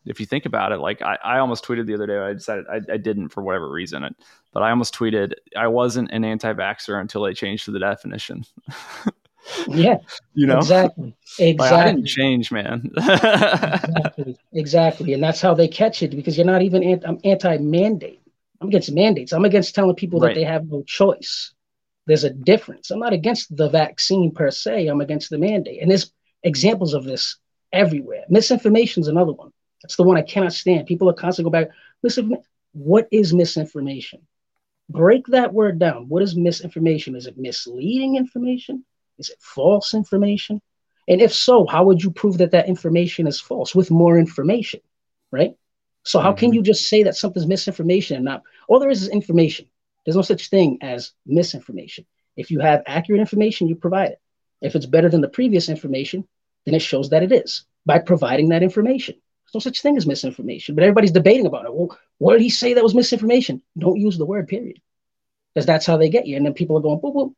if 0.06 0.20
you 0.20 0.26
think 0.26 0.46
about 0.46 0.72
it, 0.72 0.78
like 0.78 1.02
I, 1.02 1.18
I 1.24 1.40
almost 1.40 1.66
tweeted 1.66 1.86
the 1.86 1.94
other 1.94 2.08
day, 2.08 2.18
I 2.18 2.34
decided 2.34 2.66
I, 2.72 2.94
I 2.94 2.98
didn't 2.98 3.30
for 3.30 3.44
whatever 3.44 3.70
reason, 3.70 4.08
but 4.54 4.64
I 4.64 4.70
almost 4.70 4.96
tweeted 4.96 5.34
I 5.56 5.68
wasn't 5.68 6.12
an 6.12 6.24
anti-vaxxer 6.24 7.00
until 7.00 7.24
they 7.24 7.34
changed 7.34 7.70
the 7.72 7.80
definition. 7.80 8.46
Yeah. 9.68 9.98
you 10.34 10.48
know? 10.48 10.58
Exactly. 10.58 11.16
Exactly. 11.39 11.54
Like, 11.58 11.72
I 11.74 11.92
didn't 11.92 12.08
change, 12.08 12.51
man. 12.51 12.89
exactly. 12.98 14.38
Exactly. 14.54 15.13
And 15.13 15.24
that's 15.24 15.42
how 15.42 15.54
they 15.54 15.68
catch 15.68 16.04
it 16.04 16.12
because 16.12 16.38
you're 16.38 16.46
not 16.46 16.62
even 16.62 16.84
anti, 16.84 17.08
I'm 17.08 17.20
anti-mandate. 17.24 18.22
I'm 18.62 18.70
against 18.70 18.92
mandates. 18.92 19.34
I'm 19.34 19.46
against 19.46 19.75
telling 19.75 19.96
people 19.96 20.20
Right. 20.20 20.34
that 20.34 20.39
they 20.39 20.46
have 20.46 20.68
no 20.68 20.84
choice. 20.84 21.54
There's 22.08 22.24
a 22.24 22.30
difference. 22.30 22.89
I'm 22.89 23.00
not 23.00 23.13
against 23.13 23.56
the 23.56 23.70
vaccine 23.70 24.32
per 24.32 24.50
se. 24.50 24.88
I'm 24.88 25.01
against 25.01 25.30
the 25.30 25.38
mandate. 25.38 25.82
And 25.82 25.92
there's 25.92 26.12
examples 26.44 26.94
of 26.94 27.04
this 27.04 27.38
everywhere. 27.74 28.24
Misinformation 28.30 29.01
is 29.01 29.08
another 29.10 29.34
one. 29.34 29.51
That's 29.82 29.96
the 29.96 30.04
one 30.04 30.18
I 30.18 30.22
cannot 30.22 30.54
stand. 30.54 30.88
People 30.88 31.10
are 31.10 31.13
constantly 31.13 31.51
go 31.51 31.66
back. 31.66 31.70
Listen, 32.01 32.38
what 32.74 33.08
is 33.12 33.34
misinformation? 33.34 34.22
Break 34.89 35.27
that 35.27 35.54
word 35.54 35.80
down. 35.80 36.08
What 36.08 36.24
is 36.24 36.36
misinformation? 36.36 37.16
Is 37.16 37.27
it 37.27 37.38
misleading 37.38 38.16
information? 38.16 38.86
Is 39.18 39.30
it 39.30 39.38
false 39.40 39.94
information? 39.94 40.62
And 41.08 41.22
if 41.22 41.34
so, 41.34 41.66
how 41.66 41.86
would 41.86 42.04
you 42.04 42.12
prove 42.12 42.38
that 42.40 42.52
that 42.52 42.68
information 42.68 43.28
is 43.28 43.40
false 43.40 43.74
with 43.74 43.92
more 43.92 44.18
information, 44.20 44.82
right? 45.32 45.56
So 46.04 46.20
how 46.20 46.34
can 46.34 46.50
mm-hmm. 46.50 46.56
you 46.56 46.62
just 46.62 46.90
say 46.90 47.04
that 47.04 47.16
something's 47.16 47.48
misinformation 47.48 48.16
and 48.16 48.26
not 48.26 48.44
all 48.68 48.80
there 48.80 48.90
is 48.90 49.04
is 49.04 49.10
information? 49.10 49.68
There's 50.06 50.16
no 50.16 50.22
such 50.22 50.50
thing 50.50 50.80
as 50.82 51.12
misinformation. 51.26 52.06
If 52.36 52.52
you 52.52 52.60
have 52.60 52.84
accurate 52.86 53.20
information, 53.20 53.68
you 53.68 53.76
provide 53.76 54.12
it. 54.12 54.22
If 54.62 54.76
it's 54.76 54.86
better 54.86 55.10
than 55.10 55.22
the 55.22 55.28
previous 55.28 55.70
information, 55.70 56.28
then 56.66 56.76
it 56.76 56.82
shows 56.82 57.10
that 57.10 57.24
it 57.24 57.32
is 57.32 57.66
by 57.86 58.00
providing 58.00 58.50
that 58.50 58.64
information. 58.64 59.16
There's 59.16 59.56
no 59.56 59.70
such 59.70 59.82
thing 59.82 59.98
as 59.98 60.06
misinformation, 60.06 60.76
but 60.76 60.84
everybody's 60.84 61.12
debating 61.12 61.46
about 61.46 61.66
it. 61.66 61.74
Well, 61.74 61.98
what 62.18 62.34
did 62.34 62.42
he 62.42 62.50
say 62.50 62.74
that 62.74 62.84
was 62.84 62.96
misinformation? 62.96 63.62
Don't 63.78 64.00
use 64.00 64.18
the 64.18 64.26
word, 64.26 64.48
period. 64.48 64.82
Because 65.54 65.66
that's 65.66 65.86
how 65.86 65.98
they 65.98 66.10
get 66.10 66.28
you. 66.28 66.36
And 66.36 66.46
then 66.46 66.54
people 66.54 66.78
are 66.78 66.82
going, 66.82 67.00
boop, 67.00 67.16
boop. 67.16 67.34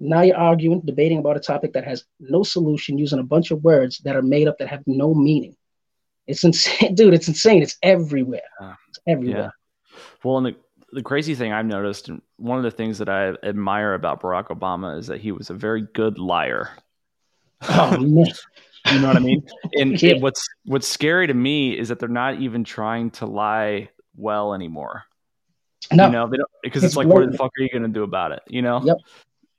Now 0.00 0.22
you're 0.22 0.36
arguing, 0.36 0.80
debating 0.80 1.18
about 1.18 1.36
a 1.36 1.40
topic 1.40 1.74
that 1.74 1.84
has 1.84 2.04
no 2.18 2.42
solution 2.42 2.96
using 2.98 3.18
a 3.18 3.22
bunch 3.22 3.50
of 3.50 3.62
words 3.62 3.98
that 3.98 4.16
are 4.16 4.22
made 4.22 4.48
up 4.48 4.56
that 4.58 4.68
have 4.68 4.82
no 4.86 5.14
meaning. 5.14 5.54
It's 6.26 6.42
insane, 6.42 6.94
dude. 6.94 7.12
It's 7.14 7.28
insane. 7.28 7.62
It's 7.62 7.76
everywhere. 7.82 8.40
Yeah. 8.60 8.74
It's 8.88 8.98
everywhere. 9.06 9.54
Well, 10.24 10.38
and 10.38 10.46
the 10.46 10.56
the 10.92 11.02
crazy 11.02 11.36
thing 11.36 11.52
I've 11.52 11.66
noticed, 11.66 12.08
and 12.08 12.20
one 12.36 12.58
of 12.58 12.64
the 12.64 12.70
things 12.70 12.98
that 12.98 13.08
I 13.08 13.28
admire 13.46 13.94
about 13.94 14.22
Barack 14.22 14.48
Obama 14.48 14.98
is 14.98 15.06
that 15.06 15.20
he 15.20 15.30
was 15.30 15.50
a 15.50 15.54
very 15.54 15.82
good 15.82 16.18
liar. 16.18 16.70
Oh 17.68 17.98
man. 17.98 18.26
You 18.90 18.98
know 19.00 19.08
what 19.08 19.16
I 19.18 19.20
mean? 19.20 19.46
And 19.74 20.02
Yeah. 20.02 20.14
what's 20.18 20.48
what's 20.64 20.88
scary 20.88 21.26
to 21.26 21.34
me 21.34 21.78
is 21.78 21.90
that 21.90 21.98
they're 21.98 22.08
not 22.08 22.40
even 22.40 22.64
trying 22.64 23.10
to 23.12 23.26
lie 23.26 23.90
well 24.16 24.54
anymore. 24.54 25.04
No. 25.92 26.06
You 26.06 26.12
know, 26.12 26.26
they 26.28 26.38
don't 26.38 26.48
because 26.62 26.82
It's 26.82 26.92
it's, 26.92 26.96
like, 26.96 27.06
what 27.06 27.30
the 27.30 27.36
fuck 27.36 27.52
are 27.58 27.62
you 27.62 27.68
going 27.68 27.82
to 27.82 27.88
do 27.88 28.02
about 28.02 28.32
it? 28.32 28.40
You 28.48 28.62
know? 28.62 28.80
Yep. 28.82 28.96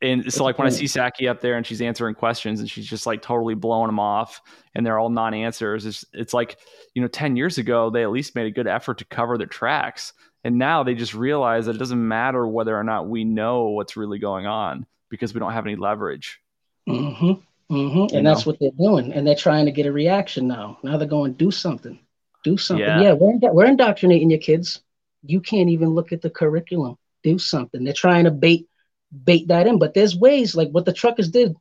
And 0.02 0.26
It's 0.26 0.36
so, 0.36 0.44
like 0.44 0.58
when 0.58 0.68
I 0.68 0.72
see 0.72 0.86
Psaki 0.86 1.30
up 1.30 1.42
there 1.42 1.58
and 1.58 1.66
she's 1.66 1.82
answering 1.82 2.16
questions 2.16 2.60
and 2.60 2.70
she's 2.70 2.88
just 2.88 3.06
like 3.06 3.22
totally 3.22 3.54
blowing 3.54 3.88
them 3.88 4.00
off, 4.00 4.42
and 4.74 4.86
they're 4.86 4.98
all 4.98 5.10
non-answers. 5.10 5.86
It's, 5.86 6.06
it's 6.14 6.34
like 6.34 6.58
you 6.96 7.02
know, 7.02 7.08
ten 7.08 7.36
years 7.36 7.58
ago 7.58 7.90
they 7.90 8.04
at 8.04 8.12
least 8.12 8.36
made 8.36 8.48
a 8.48 8.52
good 8.52 8.68
effort 8.68 8.98
to 9.00 9.06
cover 9.06 9.38
their 9.38 9.48
tracks, 9.48 10.14
and 10.44 10.58
now 10.58 10.84
they 10.84 10.96
just 10.96 11.14
realize 11.14 11.68
that 11.68 11.76
it 11.76 11.80
doesn't 11.80 12.08
matter 12.08 12.48
whether 12.48 12.76
or 12.76 12.84
not 12.84 13.08
we 13.08 13.24
know 13.24 13.70
what's 13.70 13.96
really 13.96 14.18
going 14.18 14.48
on 14.48 14.86
because 15.10 15.34
we 15.34 15.40
don't 15.40 15.54
have 15.54 15.68
any 15.68 15.76
leverage. 15.76 16.40
Mm-hmm. 16.90 17.34
Mm-hmm. 17.72 18.16
And 18.16 18.26
that's 18.26 18.46
what 18.46 18.60
they're 18.60 18.72
doing. 18.78 19.14
And 19.14 19.26
they're 19.26 19.36
trying 19.36 19.66
to 19.66 19.72
get 19.72 19.86
a 19.86 19.92
reaction 19.92 20.48
now. 20.48 20.78
Now 20.84 20.98
they're 20.98 21.08
going, 21.08 21.34
do 21.34 21.52
something. 21.52 22.00
Do 22.44 22.58
something. 22.58 22.86
Yeah. 22.86 23.02
Yeah, 23.02 23.14
we're, 23.14 23.32
indo- 23.32 23.54
we're 23.54 23.66
indoctrinating 23.66 24.30
your 24.30 24.40
kids. 24.40 24.82
You 25.24 25.40
can't 25.40 25.70
even 25.70 25.90
look 25.90 26.12
at 26.12 26.22
the 26.22 26.30
curriculum. 26.30 26.98
Do 27.24 27.38
something. 27.38 27.84
They're 27.84 27.94
trying 27.94 28.26
to 28.26 28.32
bait 28.32 28.68
bait 29.12 29.48
that 29.48 29.68
in. 29.68 29.80
But 29.80 29.94
there's 29.94 30.16
ways 30.16 30.56
like 30.56 30.70
what 30.70 30.86
the 30.86 30.94
truckers 30.94 31.30
did. 31.30 31.56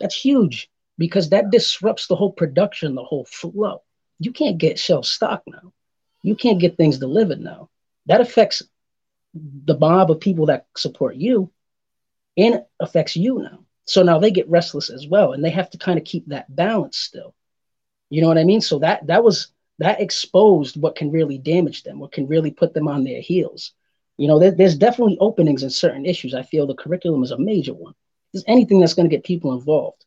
That's 0.00 0.14
huge 0.14 0.70
because 0.98 1.30
that 1.30 1.50
disrupts 1.50 2.06
the 2.06 2.16
whole 2.16 2.32
production, 2.32 2.94
the 2.94 3.04
whole 3.04 3.24
flow. 3.24 3.82
You 4.18 4.32
can't 4.32 4.58
get 4.58 4.78
shelf 4.78 5.04
stock 5.04 5.42
now. 5.46 5.72
You 6.22 6.34
can't 6.34 6.60
get 6.60 6.76
things 6.76 6.98
delivered 6.98 7.40
now. 7.40 7.70
That 8.06 8.20
affects 8.20 8.62
the 9.34 9.78
mob 9.78 10.10
of 10.10 10.20
people 10.20 10.46
that 10.46 10.66
support 10.76 11.16
you 11.16 11.50
and 12.36 12.62
affects 12.80 13.16
you 13.16 13.40
now. 13.40 13.60
So 13.84 14.02
now 14.02 14.18
they 14.18 14.30
get 14.30 14.48
restless 14.48 14.90
as 14.90 15.06
well, 15.06 15.32
and 15.32 15.44
they 15.44 15.50
have 15.50 15.70
to 15.70 15.78
kind 15.78 15.98
of 15.98 16.04
keep 16.04 16.26
that 16.26 16.54
balance 16.54 16.96
still. 16.96 17.34
You 18.10 18.22
know 18.22 18.28
what 18.28 18.38
I 18.38 18.44
mean? 18.44 18.60
So 18.60 18.80
that 18.80 19.06
that 19.06 19.22
was 19.22 19.48
that 19.78 20.00
exposed 20.00 20.80
what 20.80 20.96
can 20.96 21.10
really 21.10 21.38
damage 21.38 21.82
them, 21.82 21.98
what 21.98 22.12
can 22.12 22.26
really 22.26 22.50
put 22.50 22.74
them 22.74 22.88
on 22.88 23.04
their 23.04 23.20
heels. 23.20 23.72
You 24.16 24.28
know, 24.28 24.38
there, 24.38 24.50
there's 24.50 24.76
definitely 24.76 25.18
openings 25.20 25.62
in 25.62 25.70
certain 25.70 26.06
issues. 26.06 26.34
I 26.34 26.42
feel 26.42 26.66
the 26.66 26.74
curriculum 26.74 27.22
is 27.22 27.32
a 27.32 27.38
major 27.38 27.74
one. 27.74 27.94
There's 28.32 28.44
anything 28.46 28.80
that's 28.80 28.94
going 28.94 29.08
to 29.08 29.14
get 29.14 29.24
people 29.24 29.52
involved, 29.52 30.04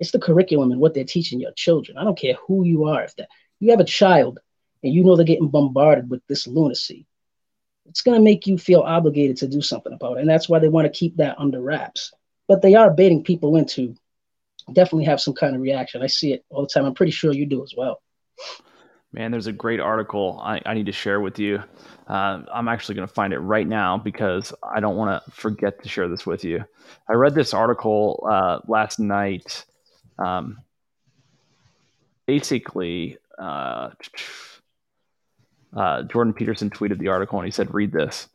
it's 0.00 0.12
the 0.12 0.18
curriculum 0.18 0.70
and 0.70 0.80
what 0.80 0.94
they're 0.94 1.04
teaching 1.04 1.40
your 1.40 1.52
children. 1.52 1.98
I 1.98 2.04
don't 2.04 2.18
care 2.18 2.34
who 2.46 2.64
you 2.64 2.84
are. 2.84 3.02
If 3.02 3.16
that 3.16 3.28
you 3.60 3.70
have 3.70 3.80
a 3.80 3.84
child 3.84 4.38
and 4.82 4.92
you 4.92 5.02
know 5.02 5.16
they're 5.16 5.24
getting 5.24 5.48
bombarded 5.48 6.08
with 6.08 6.22
this 6.28 6.46
lunacy, 6.46 7.06
it's 7.86 8.02
going 8.02 8.16
to 8.16 8.24
make 8.24 8.46
you 8.46 8.58
feel 8.58 8.80
obligated 8.80 9.38
to 9.38 9.48
do 9.48 9.60
something 9.60 9.92
about 9.92 10.18
it. 10.18 10.20
And 10.20 10.28
that's 10.28 10.48
why 10.48 10.58
they 10.58 10.68
want 10.68 10.92
to 10.92 10.98
keep 10.98 11.16
that 11.16 11.38
under 11.38 11.60
wraps. 11.60 12.12
But 12.46 12.62
they 12.62 12.74
are 12.74 12.90
baiting 12.90 13.24
people 13.24 13.56
into 13.56 13.94
definitely 14.72 15.04
have 15.04 15.20
some 15.20 15.34
kind 15.34 15.54
of 15.54 15.62
reaction. 15.62 16.02
I 16.02 16.06
see 16.06 16.32
it 16.32 16.44
all 16.50 16.62
the 16.62 16.68
time. 16.68 16.84
I'm 16.84 16.94
pretty 16.94 17.12
sure 17.12 17.32
you 17.32 17.46
do 17.46 17.62
as 17.62 17.74
well. 17.76 18.02
Man, 19.12 19.30
there's 19.30 19.46
a 19.46 19.52
great 19.52 19.80
article 19.80 20.38
I, 20.42 20.60
I 20.66 20.74
need 20.74 20.86
to 20.86 20.92
share 20.92 21.20
with 21.20 21.38
you. 21.38 21.62
Uh, 22.06 22.42
I'm 22.52 22.68
actually 22.68 22.96
going 22.96 23.08
to 23.08 23.14
find 23.14 23.32
it 23.32 23.38
right 23.38 23.66
now 23.66 23.96
because 23.96 24.52
I 24.62 24.80
don't 24.80 24.96
want 24.96 25.24
to 25.24 25.30
forget 25.30 25.82
to 25.82 25.88
share 25.88 26.08
this 26.08 26.26
with 26.26 26.44
you. 26.44 26.64
I 27.08 27.14
read 27.14 27.34
this 27.34 27.54
article 27.54 28.26
uh, 28.30 28.58
last 28.66 28.98
night. 28.98 29.64
Um, 30.18 30.58
basically, 32.26 33.16
uh, 33.38 33.90
uh, 35.74 36.02
Jordan 36.02 36.34
Peterson 36.34 36.68
tweeted 36.68 36.98
the 36.98 37.08
article 37.08 37.38
and 37.38 37.46
he 37.46 37.52
said, 37.52 37.72
"Read 37.72 37.92
this, 37.92 38.28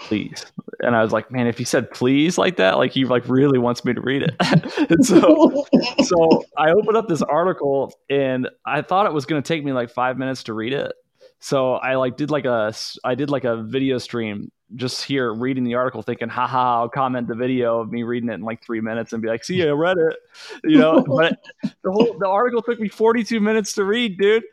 please." 0.00 0.46
And 0.80 0.96
I 0.96 1.02
was 1.02 1.12
like, 1.12 1.30
"Man, 1.30 1.46
if 1.46 1.58
he 1.58 1.64
said 1.64 1.90
please 1.90 2.38
like 2.38 2.56
that, 2.56 2.78
like 2.78 2.92
he 2.92 3.04
like 3.04 3.28
really 3.28 3.58
wants 3.58 3.84
me 3.84 3.94
to 3.94 4.00
read 4.00 4.22
it." 4.22 4.34
and 4.90 5.04
so, 5.04 5.66
so 6.04 6.44
I 6.56 6.70
opened 6.70 6.96
up 6.96 7.08
this 7.08 7.22
article 7.22 7.92
and 8.08 8.48
I 8.66 8.82
thought 8.82 9.06
it 9.06 9.12
was 9.12 9.26
going 9.26 9.42
to 9.42 9.46
take 9.46 9.64
me 9.64 9.72
like 9.72 9.90
five 9.90 10.18
minutes 10.18 10.44
to 10.44 10.54
read 10.54 10.72
it. 10.72 10.92
So 11.40 11.74
I 11.74 11.96
like 11.96 12.16
did 12.16 12.30
like 12.30 12.44
a 12.44 12.72
I 13.02 13.14
did 13.14 13.30
like 13.30 13.44
a 13.44 13.62
video 13.62 13.98
stream 13.98 14.50
just 14.76 15.02
here 15.04 15.32
reading 15.32 15.64
the 15.64 15.74
article, 15.74 16.02
thinking, 16.02 16.28
haha, 16.28 16.80
I'll 16.80 16.88
comment 16.88 17.26
the 17.26 17.34
video 17.34 17.80
of 17.80 17.90
me 17.90 18.02
reading 18.02 18.28
it 18.28 18.34
in 18.34 18.42
like 18.42 18.62
three 18.62 18.80
minutes 18.80 19.12
and 19.12 19.20
be 19.20 19.28
like, 19.28 19.42
see, 19.42 19.62
I 19.62 19.70
read 19.70 19.98
it, 19.98 20.16
you 20.64 20.78
know. 20.78 21.02
but 21.06 21.40
the 21.62 21.90
whole 21.90 22.16
the 22.18 22.28
article 22.28 22.62
took 22.62 22.78
me 22.78 22.88
42 22.88 23.40
minutes 23.40 23.72
to 23.74 23.84
read, 23.84 24.18
dude. 24.18 24.44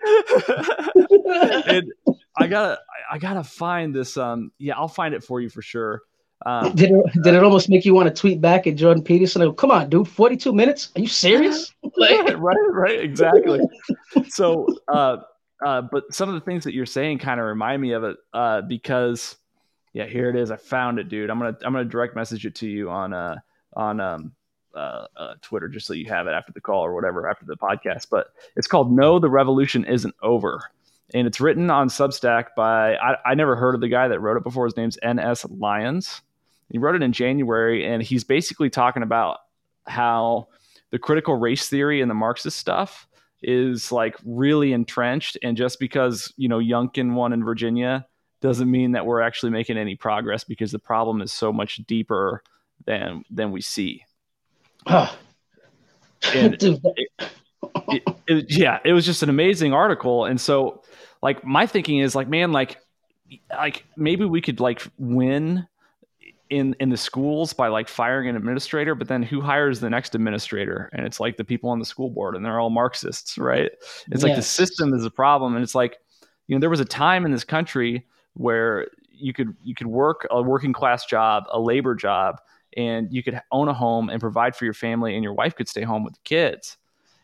and 1.68 1.92
I 2.38 2.48
gotta 2.48 2.80
I 3.12 3.18
gotta 3.18 3.44
find 3.44 3.96
this. 3.96 4.18
Um, 4.18 4.52
yeah, 4.58 4.76
I'll 4.78 4.88
find 4.88 5.14
it 5.14 5.24
for 5.24 5.42
you 5.42 5.50
for 5.50 5.62
sure. 5.62 6.02
Um, 6.46 6.76
did 6.76 6.92
it 6.92 7.24
did 7.24 7.34
it 7.34 7.44
almost 7.44 7.70
make 7.70 7.84
you 7.84 7.94
want 7.94 8.14
to 8.14 8.14
tweet 8.14 8.40
back 8.42 8.68
at 8.68 8.76
Jordan 8.76 9.04
Peterson? 9.04 9.42
Like, 9.46 9.58
Come 9.58 9.72
on, 9.72 9.90
dude, 9.90 10.08
42 10.08 10.54
minutes? 10.54 10.92
Are 10.96 11.02
you 11.02 11.08
serious? 11.08 11.74
right, 12.00 12.36
right, 12.38 13.00
exactly. 13.00 13.60
so, 14.30 14.68
uh, 14.88 15.18
uh, 15.66 15.82
but 15.82 16.14
some 16.14 16.30
of 16.30 16.36
the 16.36 16.42
things 16.42 16.64
that 16.64 16.74
you're 16.74 16.86
saying 16.86 17.18
kind 17.20 17.40
of 17.40 17.48
remind 17.48 17.82
me 17.82 17.94
of 17.94 18.04
it 18.04 18.18
uh, 18.34 18.62
because 18.62 19.38
yeah, 19.94 20.06
here 20.06 20.30
it 20.30 20.36
is. 20.36 20.52
I 20.52 20.58
found 20.58 21.00
it, 21.00 21.10
dude. 21.10 21.32
I'm 21.32 21.40
gonna 21.40 21.58
I'm 21.66 21.74
gonna 21.74 21.86
direct 21.86 22.16
message 22.16 22.46
it 22.46 22.54
to 22.56 22.68
you 22.68 22.92
on 22.92 23.14
uh 23.14 23.38
on 23.74 24.00
um 24.00 24.32
uh, 24.76 25.08
uh, 25.18 25.34
Twitter 25.42 25.68
just 25.68 25.88
so 25.88 25.94
you 25.94 26.06
have 26.06 26.28
it 26.28 26.32
after 26.32 26.52
the 26.52 26.62
call 26.62 26.86
or 26.86 26.94
whatever 26.94 27.28
after 27.28 27.46
the 27.46 27.58
podcast. 27.58 28.08
But 28.12 28.28
it's 28.56 28.68
called 28.68 28.92
"No, 28.92 29.18
the 29.18 29.30
Revolution 29.30 29.86
Isn't 29.86 30.14
Over," 30.22 30.70
and 31.14 31.28
it's 31.28 31.40
written 31.40 31.70
on 31.70 31.90
Substack 31.90 32.48
by 32.56 32.96
I, 32.96 33.16
I 33.26 33.34
never 33.36 33.56
heard 33.56 33.76
of 33.76 33.82
the 33.82 33.88
guy 33.88 34.08
that 34.08 34.20
wrote 34.20 34.38
it 34.38 34.44
before. 34.44 34.66
His 34.66 34.78
name's 34.78 34.98
N.S. 35.02 35.46
Lyons. 35.50 36.22
He 36.70 36.78
wrote 36.78 36.96
it 36.96 37.04
in 37.04 37.14
January, 37.14 37.86
and 37.86 38.04
he's 38.04 38.24
basically 38.24 38.70
talking 38.70 39.04
about 39.04 39.40
how 39.88 40.48
the 40.92 41.00
critical 41.00 41.36
race 41.36 41.70
theory 41.70 42.02
and 42.02 42.12
the 42.12 42.16
Marxist 42.16 42.58
stuff 42.58 43.08
is 43.42 43.92
like 43.92 44.16
really 44.26 44.74
entrenched, 44.74 45.38
and 45.44 45.56
just 45.56 45.80
because 45.80 46.34
you 46.38 46.50
know 46.50 46.60
Youngkin 46.60 47.14
won 47.14 47.34
in 47.34 47.44
Virginia 47.44 48.06
doesn't 48.42 48.70
mean 48.70 48.92
that 48.92 49.06
we're 49.06 49.22
actually 49.22 49.52
making 49.52 49.78
any 49.78 49.96
progress 49.96 50.44
because 50.44 50.72
the 50.72 50.80
problem 50.80 51.22
is 51.22 51.32
so 51.32 51.54
much 51.54 51.78
deeper 51.88 52.44
than 52.86 53.24
than 53.30 53.52
we 53.52 53.62
see. 53.62 54.04
and 54.88 55.12
it, 56.34 56.82
it, 57.90 58.04
it, 58.28 58.46
yeah, 58.50 58.80
it 58.84 58.94
was 58.94 59.06
just 59.06 59.24
an 59.24 59.30
amazing 59.30 59.74
article, 59.74 60.26
and 60.26 60.40
so 60.40 60.84
like 61.22 61.44
my 61.44 61.66
thinking 61.66 62.00
is 62.00 62.16
like, 62.16 62.28
man, 62.28 62.52
like 62.52 62.78
like 63.52 63.86
maybe 63.96 64.26
we 64.26 64.42
could 64.42 64.60
like 64.60 64.84
win 64.98 65.68
in 66.50 66.76
in 66.80 66.90
the 66.90 66.98
schools 66.98 67.52
by 67.52 67.68
like 67.68 67.90
firing 67.90 68.30
an 68.30 68.38
administrator 68.38 68.96
but 68.96 69.10
then 69.10 69.22
who 69.22 69.42
hires 69.42 69.82
the 69.82 69.90
next 69.90 70.16
administrator 70.16 70.90
and 70.94 71.06
it's 71.06 71.20
like 71.20 71.36
the 71.36 71.44
people 71.44 71.70
on 71.70 71.78
the 71.78 71.84
school 71.84 72.10
board 72.10 72.38
and 72.38 72.46
they're 72.46 72.58
all 72.58 72.70
marxists 72.70 73.38
right 73.38 73.72
it's 73.74 74.08
yes. 74.12 74.24
like 74.24 74.36
the 74.38 74.42
system 74.42 74.94
is 74.94 75.04
a 75.04 75.12
problem 75.12 75.56
and 75.56 75.62
it's 75.62 75.76
like 75.76 75.98
you 76.48 76.56
know 76.56 76.60
there 76.62 76.70
was 76.70 76.80
a 76.80 76.86
time 76.86 77.26
in 77.26 77.34
this 77.34 77.44
country 77.44 78.06
where 78.36 78.88
you 79.20 79.34
could 79.34 79.56
you 79.64 79.76
could 79.76 79.88
work 79.88 80.28
a 80.30 80.42
working 80.42 80.74
class 80.74 81.06
job, 81.06 81.46
a 81.52 81.60
labor 81.60 81.96
job, 81.96 82.40
and 82.76 83.12
you 83.12 83.24
could 83.24 83.42
own 83.52 83.68
a 83.68 83.74
home 83.74 84.10
and 84.10 84.20
provide 84.20 84.56
for 84.56 84.66
your 84.66 84.74
family, 84.74 85.16
and 85.16 85.24
your 85.24 85.34
wife 85.34 85.56
could 85.56 85.68
stay 85.68 85.84
home 85.84 86.04
with 86.04 86.14
the 86.14 86.20
kids. 86.24 86.78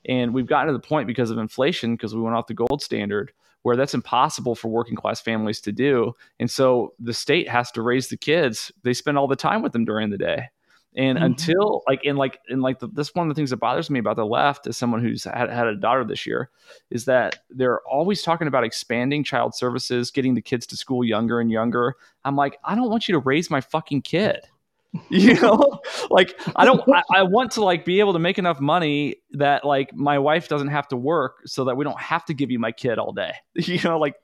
And 0.07 0.33
we've 0.33 0.47
gotten 0.47 0.67
to 0.67 0.73
the 0.73 0.79
point 0.79 1.07
because 1.07 1.29
of 1.29 1.37
inflation, 1.37 1.95
because 1.95 2.15
we 2.15 2.21
went 2.21 2.35
off 2.35 2.47
the 2.47 2.53
gold 2.53 2.81
standard, 2.81 3.31
where 3.61 3.75
that's 3.75 3.93
impossible 3.93 4.55
for 4.55 4.67
working 4.67 4.95
class 4.95 5.21
families 5.21 5.61
to 5.61 5.71
do. 5.71 6.13
And 6.39 6.51
so 6.51 6.93
the 6.99 7.13
state 7.13 7.47
has 7.49 7.71
to 7.71 7.81
raise 7.81 8.09
the 8.09 8.17
kids. 8.17 8.71
They 8.83 8.93
spend 8.93 9.17
all 9.17 9.27
the 9.27 9.35
time 9.35 9.61
with 9.61 9.71
them 9.71 9.85
during 9.85 10.09
the 10.09 10.17
day. 10.17 10.49
And 10.95 11.17
mm-hmm. 11.17 11.25
until 11.25 11.81
like 11.87 12.03
in 12.03 12.17
like 12.17 12.39
in 12.49 12.61
like 12.61 12.79
the, 12.79 12.87
this 12.87 13.15
one 13.15 13.27
of 13.27 13.33
the 13.33 13.39
things 13.39 13.49
that 13.49 13.57
bothers 13.57 13.89
me 13.89 13.99
about 13.99 14.15
the 14.15 14.25
left 14.25 14.67
as 14.67 14.77
someone 14.77 15.01
who's 15.01 15.23
had, 15.23 15.49
had 15.49 15.65
a 15.65 15.75
daughter 15.75 16.03
this 16.03 16.27
year 16.27 16.51
is 16.91 17.05
that 17.05 17.39
they're 17.49 17.81
always 17.87 18.21
talking 18.21 18.47
about 18.47 18.63
expanding 18.63 19.23
child 19.23 19.55
services, 19.55 20.11
getting 20.11 20.35
the 20.35 20.41
kids 20.41 20.67
to 20.67 20.77
school 20.77 21.03
younger 21.03 21.39
and 21.39 21.51
younger. 21.51 21.95
I'm 22.25 22.35
like, 22.35 22.59
I 22.63 22.75
don't 22.75 22.91
want 22.91 23.07
you 23.07 23.13
to 23.13 23.19
raise 23.19 23.49
my 23.49 23.59
fucking 23.59 24.03
kid. 24.03 24.41
you 25.09 25.33
know? 25.39 25.79
Like 26.09 26.39
i 26.55 26.65
don't 26.65 26.81
I, 26.87 27.01
I, 27.15 27.23
want 27.23 27.51
to 27.53 27.63
like 27.63 27.85
be 27.85 27.99
able 27.99 28.13
to 28.13 28.19
make 28.19 28.37
enough 28.37 28.59
money 28.59 29.15
that 29.31 29.65
like 29.65 29.93
my 29.93 30.19
wife 30.19 30.47
doesn't 30.47 30.67
have 30.67 30.87
to 30.89 30.97
work 30.97 31.37
so 31.45 31.65
that 31.65 31.75
we 31.75 31.83
don't 31.83 31.99
have 31.99 32.23
to 32.25 32.33
give 32.33 32.51
you 32.51 32.59
my 32.59 32.71
kid 32.71 32.99
all 32.99 33.11
day. 33.11 33.33
You 33.55 33.79
know 33.83 33.97
like 33.97 34.15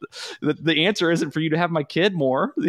the, 0.42 0.54
the 0.54 0.86
answer 0.86 1.12
isn't 1.12 1.32
for 1.32 1.40
you 1.40 1.50
to 1.52 1.58
have 1.58 1.72
my 1.72 1.84
kid 1.84 2.14
more. 2.14 2.54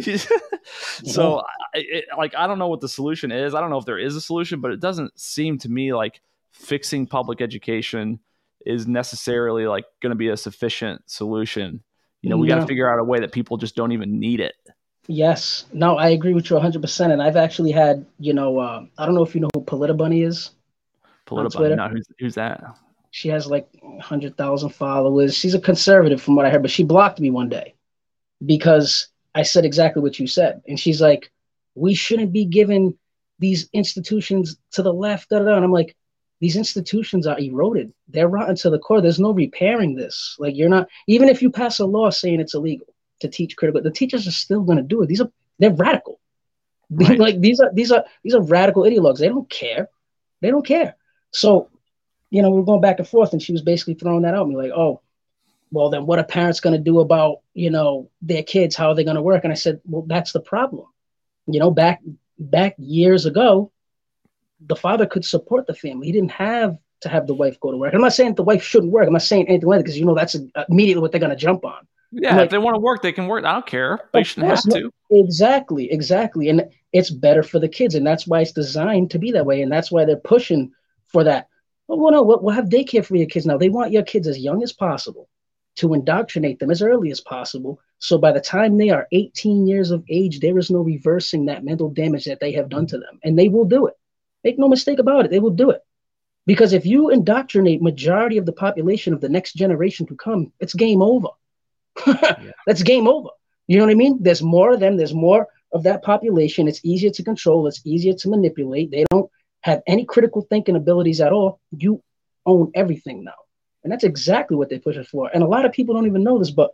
So 1.04 1.42
it, 1.72 2.04
like 2.16 2.34
i 2.34 2.46
don't 2.46 2.58
know 2.58 2.68
what 2.68 2.80
the 2.80 2.88
solution 2.88 3.32
is. 3.32 3.54
I 3.54 3.60
don't 3.60 3.70
know 3.70 3.78
if 3.78 3.86
there 3.86 3.98
is 3.98 4.16
a 4.16 4.20
solution 4.20 4.60
but 4.60 4.72
it 4.72 4.80
doesn't 4.80 5.18
seem 5.18 5.58
to 5.58 5.68
me 5.68 5.92
like 5.92 6.20
fixing 6.52 7.06
public 7.06 7.40
education 7.40 8.20
is 8.66 8.86
necessarily 8.86 9.66
like 9.66 9.84
going 10.02 10.10
to 10.10 10.16
be 10.16 10.28
a 10.28 10.36
sufficient 10.36 11.02
solution. 11.06 11.82
You 12.22 12.30
know 12.30 12.36
we 12.36 12.48
got 12.48 12.60
to 12.60 12.66
figure 12.66 12.90
out 12.90 12.98
a 12.98 13.04
way 13.04 13.20
that 13.20 13.32
people 13.32 13.56
just 13.56 13.74
don't 13.74 13.92
even 13.92 14.20
need 14.20 14.40
it 14.40 14.54
Yes. 15.10 15.64
No, 15.72 15.96
I 15.96 16.10
agree 16.10 16.34
with 16.34 16.50
you 16.50 16.56
100%. 16.56 17.12
And 17.12 17.20
I've 17.20 17.36
actually 17.36 17.72
had, 17.72 18.06
you 18.20 18.32
know, 18.32 18.60
uh, 18.60 18.84
I 18.96 19.06
don't 19.06 19.16
know 19.16 19.24
if 19.24 19.34
you 19.34 19.40
know 19.40 19.50
who 19.52 19.62
PolitiBunny 19.62 20.24
is. 20.24 20.50
PolitiBunny, 21.26 21.76
no, 21.76 21.88
who's, 21.88 22.06
who's 22.20 22.34
that? 22.36 22.62
She 23.10 23.28
has 23.28 23.48
like 23.48 23.68
100,000 23.82 24.68
followers. 24.68 25.36
She's 25.36 25.54
a 25.54 25.60
conservative 25.60 26.22
from 26.22 26.36
what 26.36 26.46
I 26.46 26.50
heard, 26.50 26.62
but 26.62 26.70
she 26.70 26.84
blocked 26.84 27.18
me 27.18 27.30
one 27.30 27.48
day 27.48 27.74
because 28.46 29.08
I 29.34 29.42
said 29.42 29.64
exactly 29.64 30.00
what 30.00 30.20
you 30.20 30.28
said. 30.28 30.62
And 30.68 30.78
she's 30.78 31.00
like, 31.00 31.32
we 31.74 31.92
shouldn't 31.92 32.32
be 32.32 32.44
giving 32.44 32.96
these 33.40 33.68
institutions 33.72 34.58
to 34.72 34.82
the 34.84 34.94
left. 34.94 35.30
Da, 35.30 35.40
da, 35.40 35.46
da. 35.46 35.56
And 35.56 35.64
I'm 35.64 35.72
like, 35.72 35.96
these 36.38 36.56
institutions 36.56 37.26
are 37.26 37.38
eroded. 37.40 37.92
They're 38.06 38.28
rotten 38.28 38.54
to 38.56 38.70
the 38.70 38.78
core. 38.78 39.00
There's 39.00 39.18
no 39.18 39.32
repairing 39.32 39.96
this. 39.96 40.36
Like, 40.38 40.56
you're 40.56 40.68
not, 40.68 40.86
even 41.08 41.28
if 41.28 41.42
you 41.42 41.50
pass 41.50 41.80
a 41.80 41.84
law 41.84 42.10
saying 42.10 42.38
it's 42.38 42.54
illegal, 42.54 42.86
to 43.20 43.28
teach 43.28 43.56
critical. 43.56 43.82
The 43.82 43.90
teachers 43.90 44.26
are 44.26 44.32
still 44.32 44.62
going 44.62 44.78
to 44.78 44.84
do 44.84 45.02
it. 45.02 45.06
These 45.06 45.20
are 45.20 45.30
they're 45.58 45.72
radical. 45.72 46.18
Right. 46.90 47.18
like 47.18 47.40
these 47.40 47.60
are 47.60 47.70
these 47.72 47.92
are 47.92 48.04
these 48.24 48.34
are 48.34 48.42
radical 48.42 48.82
ideologues. 48.82 49.18
They 49.18 49.28
don't 49.28 49.48
care. 49.48 49.88
They 50.40 50.50
don't 50.50 50.66
care. 50.66 50.96
So, 51.30 51.68
you 52.30 52.42
know, 52.42 52.50
we 52.50 52.60
are 52.60 52.64
going 52.64 52.80
back 52.80 52.98
and 52.98 53.06
forth, 53.06 53.32
and 53.32 53.40
she 53.40 53.52
was 53.52 53.62
basically 53.62 53.94
throwing 53.94 54.22
that 54.22 54.34
out 54.34 54.48
me 54.48 54.56
like, 54.56 54.72
oh, 54.74 55.00
well, 55.70 55.90
then 55.90 56.06
what 56.06 56.18
are 56.18 56.24
parents 56.24 56.58
going 56.58 56.76
to 56.76 56.82
do 56.82 56.98
about 57.00 57.42
you 57.54 57.70
know 57.70 58.10
their 58.22 58.42
kids? 58.42 58.74
How 58.74 58.88
are 58.88 58.94
they 58.94 59.04
going 59.04 59.16
to 59.16 59.22
work? 59.22 59.44
And 59.44 59.52
I 59.52 59.56
said, 59.56 59.80
well, 59.84 60.04
that's 60.06 60.32
the 60.32 60.40
problem. 60.40 60.86
You 61.46 61.60
know, 61.60 61.70
back 61.70 62.00
back 62.38 62.74
years 62.78 63.26
ago, 63.26 63.70
the 64.66 64.76
father 64.76 65.06
could 65.06 65.24
support 65.24 65.66
the 65.66 65.74
family. 65.74 66.06
He 66.06 66.12
didn't 66.12 66.32
have 66.32 66.76
to 67.02 67.08
have 67.08 67.26
the 67.26 67.34
wife 67.34 67.58
go 67.60 67.70
to 67.70 67.76
work. 67.76 67.94
I'm 67.94 68.00
not 68.00 68.12
saying 68.12 68.34
the 68.34 68.42
wife 68.42 68.62
shouldn't 68.62 68.92
work. 68.92 69.06
I'm 69.06 69.12
not 69.12 69.22
saying 69.22 69.48
anything 69.48 69.68
like 69.68 69.78
that 69.78 69.84
because 69.84 69.98
you 69.98 70.04
know 70.04 70.14
that's 70.14 70.36
immediately 70.68 71.00
what 71.00 71.12
they're 71.12 71.20
going 71.20 71.30
to 71.30 71.36
jump 71.36 71.64
on. 71.64 71.86
Yeah, 72.12 72.36
like, 72.36 72.46
if 72.46 72.50
they 72.50 72.58
want 72.58 72.74
to 72.74 72.80
work, 72.80 73.02
they 73.02 73.12
can 73.12 73.28
work. 73.28 73.44
I 73.44 73.52
don't 73.52 73.66
care. 73.66 74.00
They 74.12 74.24
shouldn't 74.24 74.50
have 74.50 74.62
to. 74.64 74.90
Exactly, 75.10 75.90
exactly. 75.92 76.48
And 76.48 76.64
it's 76.92 77.10
better 77.10 77.42
for 77.42 77.58
the 77.58 77.68
kids, 77.68 77.94
and 77.94 78.06
that's 78.06 78.26
why 78.26 78.40
it's 78.40 78.52
designed 78.52 79.10
to 79.12 79.18
be 79.18 79.30
that 79.32 79.46
way, 79.46 79.62
and 79.62 79.70
that's 79.70 79.92
why 79.92 80.04
they're 80.04 80.16
pushing 80.16 80.72
for 81.06 81.22
that. 81.24 81.46
Well, 81.86 82.12
no, 82.12 82.22
we'll 82.22 82.54
have 82.54 82.66
daycare 82.66 83.04
for 83.04 83.16
your 83.16 83.26
kids 83.26 83.46
now. 83.46 83.58
They 83.58 83.68
want 83.68 83.92
your 83.92 84.02
kids 84.02 84.26
as 84.26 84.38
young 84.38 84.62
as 84.62 84.72
possible 84.72 85.28
to 85.76 85.94
indoctrinate 85.94 86.58
them 86.58 86.70
as 86.70 86.82
early 86.82 87.10
as 87.10 87.20
possible. 87.20 87.80
So 87.98 88.18
by 88.18 88.32
the 88.32 88.40
time 88.40 88.76
they 88.76 88.90
are 88.90 89.06
18 89.12 89.66
years 89.66 89.90
of 89.90 90.04
age, 90.08 90.40
there 90.40 90.58
is 90.58 90.70
no 90.70 90.80
reversing 90.80 91.46
that 91.46 91.64
mental 91.64 91.90
damage 91.90 92.24
that 92.24 92.40
they 92.40 92.52
have 92.52 92.68
done 92.68 92.86
to 92.88 92.98
them, 92.98 93.18
and 93.22 93.38
they 93.38 93.48
will 93.48 93.64
do 93.64 93.86
it. 93.86 93.94
Make 94.42 94.58
no 94.58 94.68
mistake 94.68 94.98
about 94.98 95.24
it, 95.24 95.30
they 95.30 95.40
will 95.40 95.50
do 95.50 95.70
it. 95.70 95.82
Because 96.46 96.72
if 96.72 96.86
you 96.86 97.10
indoctrinate 97.10 97.82
majority 97.82 98.36
of 98.36 98.46
the 98.46 98.52
population 98.52 99.12
of 99.12 99.20
the 99.20 99.28
next 99.28 99.52
generation 99.52 100.06
to 100.06 100.16
come, 100.16 100.52
it's 100.58 100.74
game 100.74 101.02
over 101.02 101.28
yeah. 102.06 102.52
That's 102.66 102.82
game 102.82 103.08
over. 103.08 103.28
You 103.66 103.78
know 103.78 103.84
what 103.84 103.92
I 103.92 103.94
mean? 103.94 104.18
There's 104.20 104.42
more 104.42 104.72
of 104.72 104.80
them. 104.80 104.96
There's 104.96 105.14
more 105.14 105.46
of 105.72 105.82
that 105.84 106.02
population. 106.02 106.68
It's 106.68 106.84
easier 106.84 107.10
to 107.10 107.22
control. 107.22 107.66
It's 107.66 107.80
easier 107.84 108.14
to 108.14 108.28
manipulate. 108.28 108.90
They 108.90 109.04
don't 109.10 109.30
have 109.62 109.82
any 109.86 110.04
critical 110.04 110.42
thinking 110.50 110.76
abilities 110.76 111.20
at 111.20 111.32
all. 111.32 111.60
You 111.76 112.02
own 112.46 112.72
everything 112.74 113.24
now. 113.24 113.34
And 113.82 113.92
that's 113.92 114.04
exactly 114.04 114.56
what 114.56 114.68
they 114.68 114.78
push 114.78 114.96
us 114.96 115.08
for. 115.08 115.30
And 115.32 115.42
a 115.42 115.46
lot 115.46 115.64
of 115.64 115.72
people 115.72 115.94
don't 115.94 116.06
even 116.06 116.22
know 116.22 116.38
this, 116.38 116.50
but 116.50 116.72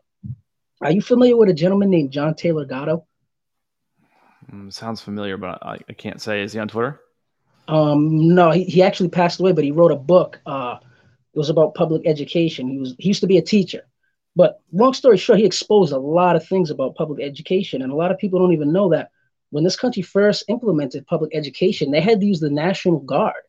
are 0.81 0.91
you 0.91 1.01
familiar 1.01 1.37
with 1.37 1.49
a 1.49 1.55
gentleman 1.55 1.91
named 1.91 2.11
John 2.11 2.35
Taylor 2.35 2.65
Gatto? 2.65 3.07
Mm, 4.53 4.73
sounds 4.73 5.01
familiar, 5.01 5.37
but 5.37 5.59
I, 5.63 5.79
I, 5.89 5.93
can't 5.93 6.21
say. 6.21 6.43
Is 6.43 6.53
he 6.53 6.59
on 6.59 6.69
Twitter? 6.69 7.01
Um, 7.69 8.35
no, 8.35 8.51
he, 8.51 8.65
he 8.65 8.83
actually 8.83 9.09
passed 9.09 9.41
away, 9.41 9.53
but 9.53 9.65
he 9.65 9.73
wrote 9.73 9.91
a 9.91 9.97
book. 9.97 10.41
Uh, 10.47 10.77
it 11.35 11.39
was 11.39 11.51
about 11.51 11.75
public 11.75 12.03
education. 12.07 12.69
He 12.69 12.79
was 12.79 12.95
he 12.99 13.09
used 13.09 13.23
to 13.23 13.27
be 13.27 13.39
a 13.39 13.43
teacher, 13.43 13.87
but 14.37 14.61
long 14.73 14.93
story 14.93 15.17
short, 15.17 15.39
he 15.39 15.47
exposed 15.47 15.93
a 15.93 15.99
lot 15.99 16.37
of 16.37 16.47
things 16.47 16.71
about 16.71 16.95
public 16.95 17.25
education, 17.25 17.83
and 17.83 17.91
a 17.91 17.97
lot 17.97 18.13
of 18.13 18.19
people 18.19 18.39
don't 18.39 18.53
even 18.53 18.73
know 18.73 18.91
that 18.91 19.11
when 19.51 19.65
this 19.65 19.77
country 19.77 20.03
first 20.03 20.45
implemented 20.49 21.07
public 21.07 21.35
education, 21.35 21.91
they 21.91 22.01
had 22.01 22.21
to 22.21 22.27
use 22.27 22.41
the 22.41 22.51
National 22.51 22.99
Guard 22.99 23.43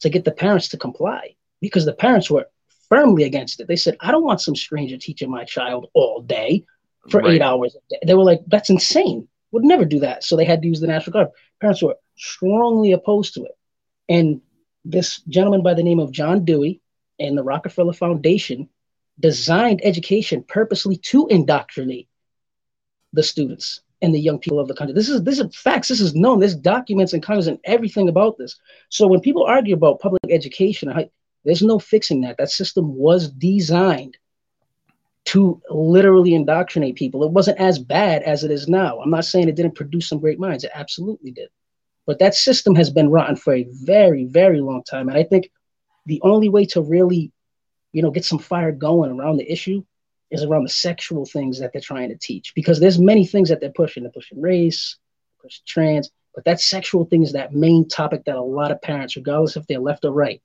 to 0.00 0.08
get 0.08 0.24
the 0.24 0.32
parents 0.32 0.68
to 0.68 0.78
comply 0.78 1.36
because 1.60 1.84
the 1.84 1.92
parents 1.92 2.30
were 2.30 2.46
firmly 2.88 3.24
against 3.24 3.60
it. 3.60 3.68
They 3.68 3.76
said, 3.76 3.96
I 4.00 4.10
don't 4.10 4.24
want 4.24 4.40
some 4.40 4.56
stranger 4.56 4.96
teaching 4.96 5.30
my 5.30 5.44
child 5.44 5.90
all 5.94 6.22
day 6.22 6.64
for 7.10 7.20
right. 7.20 7.34
eight 7.34 7.42
hours. 7.42 7.76
They 8.04 8.14
were 8.14 8.24
like, 8.24 8.40
that's 8.46 8.70
insane. 8.70 9.28
Would 9.52 9.64
never 9.64 9.84
do 9.84 10.00
that. 10.00 10.24
So 10.24 10.36
they 10.36 10.44
had 10.44 10.62
to 10.62 10.68
use 10.68 10.80
the 10.80 10.86
National 10.86 11.12
Guard. 11.12 11.28
Parents 11.60 11.82
were 11.82 11.96
strongly 12.16 12.92
opposed 12.92 13.34
to 13.34 13.44
it. 13.44 13.56
And 14.08 14.40
this 14.84 15.20
gentleman 15.28 15.62
by 15.62 15.74
the 15.74 15.82
name 15.82 15.98
of 15.98 16.12
John 16.12 16.44
Dewey 16.44 16.80
and 17.18 17.36
the 17.36 17.42
Rockefeller 17.42 17.92
Foundation 17.92 18.68
designed 19.20 19.80
education 19.84 20.44
purposely 20.46 20.96
to 20.96 21.26
indoctrinate 21.28 22.08
the 23.12 23.22
students 23.22 23.80
and 24.02 24.14
the 24.14 24.20
young 24.20 24.38
people 24.38 24.60
of 24.60 24.68
the 24.68 24.74
country. 24.74 24.94
This 24.94 25.08
is 25.08 25.22
this 25.22 25.38
is 25.38 25.56
facts. 25.56 25.88
This 25.88 26.00
is 26.00 26.14
known. 26.14 26.38
There's 26.38 26.54
documents 26.54 27.14
in 27.14 27.20
Congress 27.20 27.46
and 27.46 27.58
everything 27.64 28.08
about 28.08 28.36
this. 28.36 28.56
So 28.90 29.06
when 29.06 29.20
people 29.20 29.44
argue 29.44 29.74
about 29.74 30.00
public 30.00 30.22
education, 30.30 30.92
there's 31.44 31.62
no 31.62 31.78
fixing 31.78 32.20
that. 32.22 32.36
That 32.36 32.50
system 32.50 32.94
was 32.94 33.30
designed 33.30 34.18
to 35.26 35.60
literally 35.70 36.34
indoctrinate 36.34 36.94
people. 36.94 37.24
It 37.24 37.32
wasn't 37.32 37.58
as 37.58 37.78
bad 37.78 38.22
as 38.22 38.44
it 38.44 38.50
is 38.50 38.68
now. 38.68 39.00
I'm 39.00 39.10
not 39.10 39.24
saying 39.24 39.48
it 39.48 39.56
didn't 39.56 39.74
produce 39.74 40.08
some 40.08 40.20
great 40.20 40.38
minds. 40.38 40.62
It 40.62 40.70
absolutely 40.74 41.32
did. 41.32 41.48
But 42.06 42.20
that 42.20 42.36
system 42.36 42.76
has 42.76 42.90
been 42.90 43.10
rotten 43.10 43.34
for 43.34 43.54
a 43.54 43.66
very, 43.82 44.24
very 44.26 44.60
long 44.60 44.84
time. 44.84 45.08
And 45.08 45.18
I 45.18 45.24
think 45.24 45.50
the 46.06 46.20
only 46.22 46.48
way 46.48 46.64
to 46.66 46.80
really, 46.80 47.32
you 47.96 48.02
know, 48.02 48.10
get 48.10 48.24
some 48.24 48.38
fire 48.38 48.72
going 48.72 49.10
around 49.10 49.38
the 49.38 49.50
issue 49.50 49.82
is 50.30 50.44
around 50.44 50.64
the 50.64 50.68
sexual 50.86 51.24
things 51.24 51.58
that 51.58 51.72
they're 51.72 51.80
trying 51.80 52.10
to 52.10 52.16
teach. 52.16 52.54
Because 52.54 52.78
there's 52.78 52.98
many 52.98 53.24
things 53.24 53.48
that 53.48 53.60
they're 53.60 53.70
pushing. 53.70 54.02
They're 54.02 54.12
pushing 54.12 54.40
race 54.40 54.96
pushing 55.46 55.62
trans 55.66 56.10
but 56.34 56.44
that 56.44 56.60
sexual 56.60 57.04
thing 57.04 57.22
is 57.22 57.32
that 57.32 57.54
main 57.54 57.88
topic 57.88 58.24
that 58.24 58.36
a 58.36 58.42
lot 58.42 58.70
of 58.70 58.82
parents 58.82 59.16
regardless 59.16 59.56
if 59.56 59.66
they're 59.66 59.78
left 59.78 60.04
or 60.04 60.12
right 60.12 60.42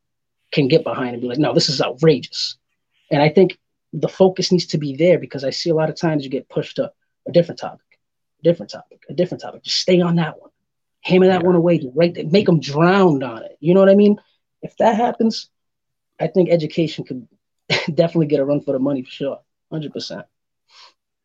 can 0.51 0.67
get 0.67 0.83
behind 0.83 1.13
and 1.13 1.21
be 1.21 1.27
like 1.27 1.37
no 1.37 1.53
this 1.53 1.69
is 1.69 1.81
outrageous. 1.81 2.57
And 3.09 3.21
i 3.21 3.29
think 3.29 3.57
the 3.93 4.07
focus 4.07 4.51
needs 4.51 4.67
to 4.67 4.77
be 4.77 4.95
there 4.95 5.19
because 5.19 5.43
i 5.43 5.49
see 5.49 5.69
a 5.69 5.75
lot 5.75 5.89
of 5.89 5.95
times 5.95 6.23
you 6.23 6.29
get 6.29 6.49
pushed 6.49 6.77
to 6.77 6.91
a 7.27 7.31
different 7.31 7.59
topic 7.59 7.99
a 8.39 8.43
different 8.43 8.71
topic 8.71 9.03
a 9.09 9.13
different 9.13 9.41
topic. 9.41 9.63
Just 9.63 9.79
stay 9.79 9.99
on 9.99 10.15
that 10.15 10.39
one. 10.39 10.51
Hammer 11.01 11.27
that 11.27 11.41
yeah. 11.41 11.47
one 11.47 11.55
away. 11.55 11.81
Right 11.93 12.15
make 12.31 12.45
them 12.45 12.59
drowned 12.59 13.23
on 13.23 13.43
it. 13.43 13.57
You 13.59 13.73
know 13.73 13.79
what 13.79 13.89
i 13.89 13.95
mean? 13.95 14.17
If 14.61 14.77
that 14.77 14.95
happens 14.95 15.49
i 16.19 16.27
think 16.27 16.49
education 16.49 17.03
could 17.03 17.27
definitely 17.93 18.27
get 18.27 18.39
a 18.39 18.45
run 18.45 18.61
for 18.61 18.71
the 18.73 18.79
money 18.79 19.03
for 19.03 19.11
sure 19.11 19.39
hundred 19.71 19.93
percent. 19.93 20.25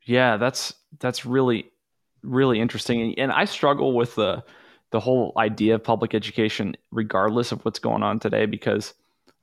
Yeah, 0.04 0.37
that's 0.37 0.72
that's 1.00 1.26
really 1.26 1.70
really 2.22 2.61
interesting, 2.61 3.18
and 3.18 3.32
I 3.32 3.44
struggle 3.44 3.94
with 3.94 4.14
the 4.14 4.44
the 4.92 5.00
whole 5.00 5.32
idea 5.37 5.74
of 5.74 5.85
public 5.85 6.14
education, 6.14 6.76
regardless 6.90 7.52
of 7.52 7.64
what's 7.64 7.80
going 7.80 8.02
on 8.02 8.20
today, 8.20 8.46
because 8.46 8.94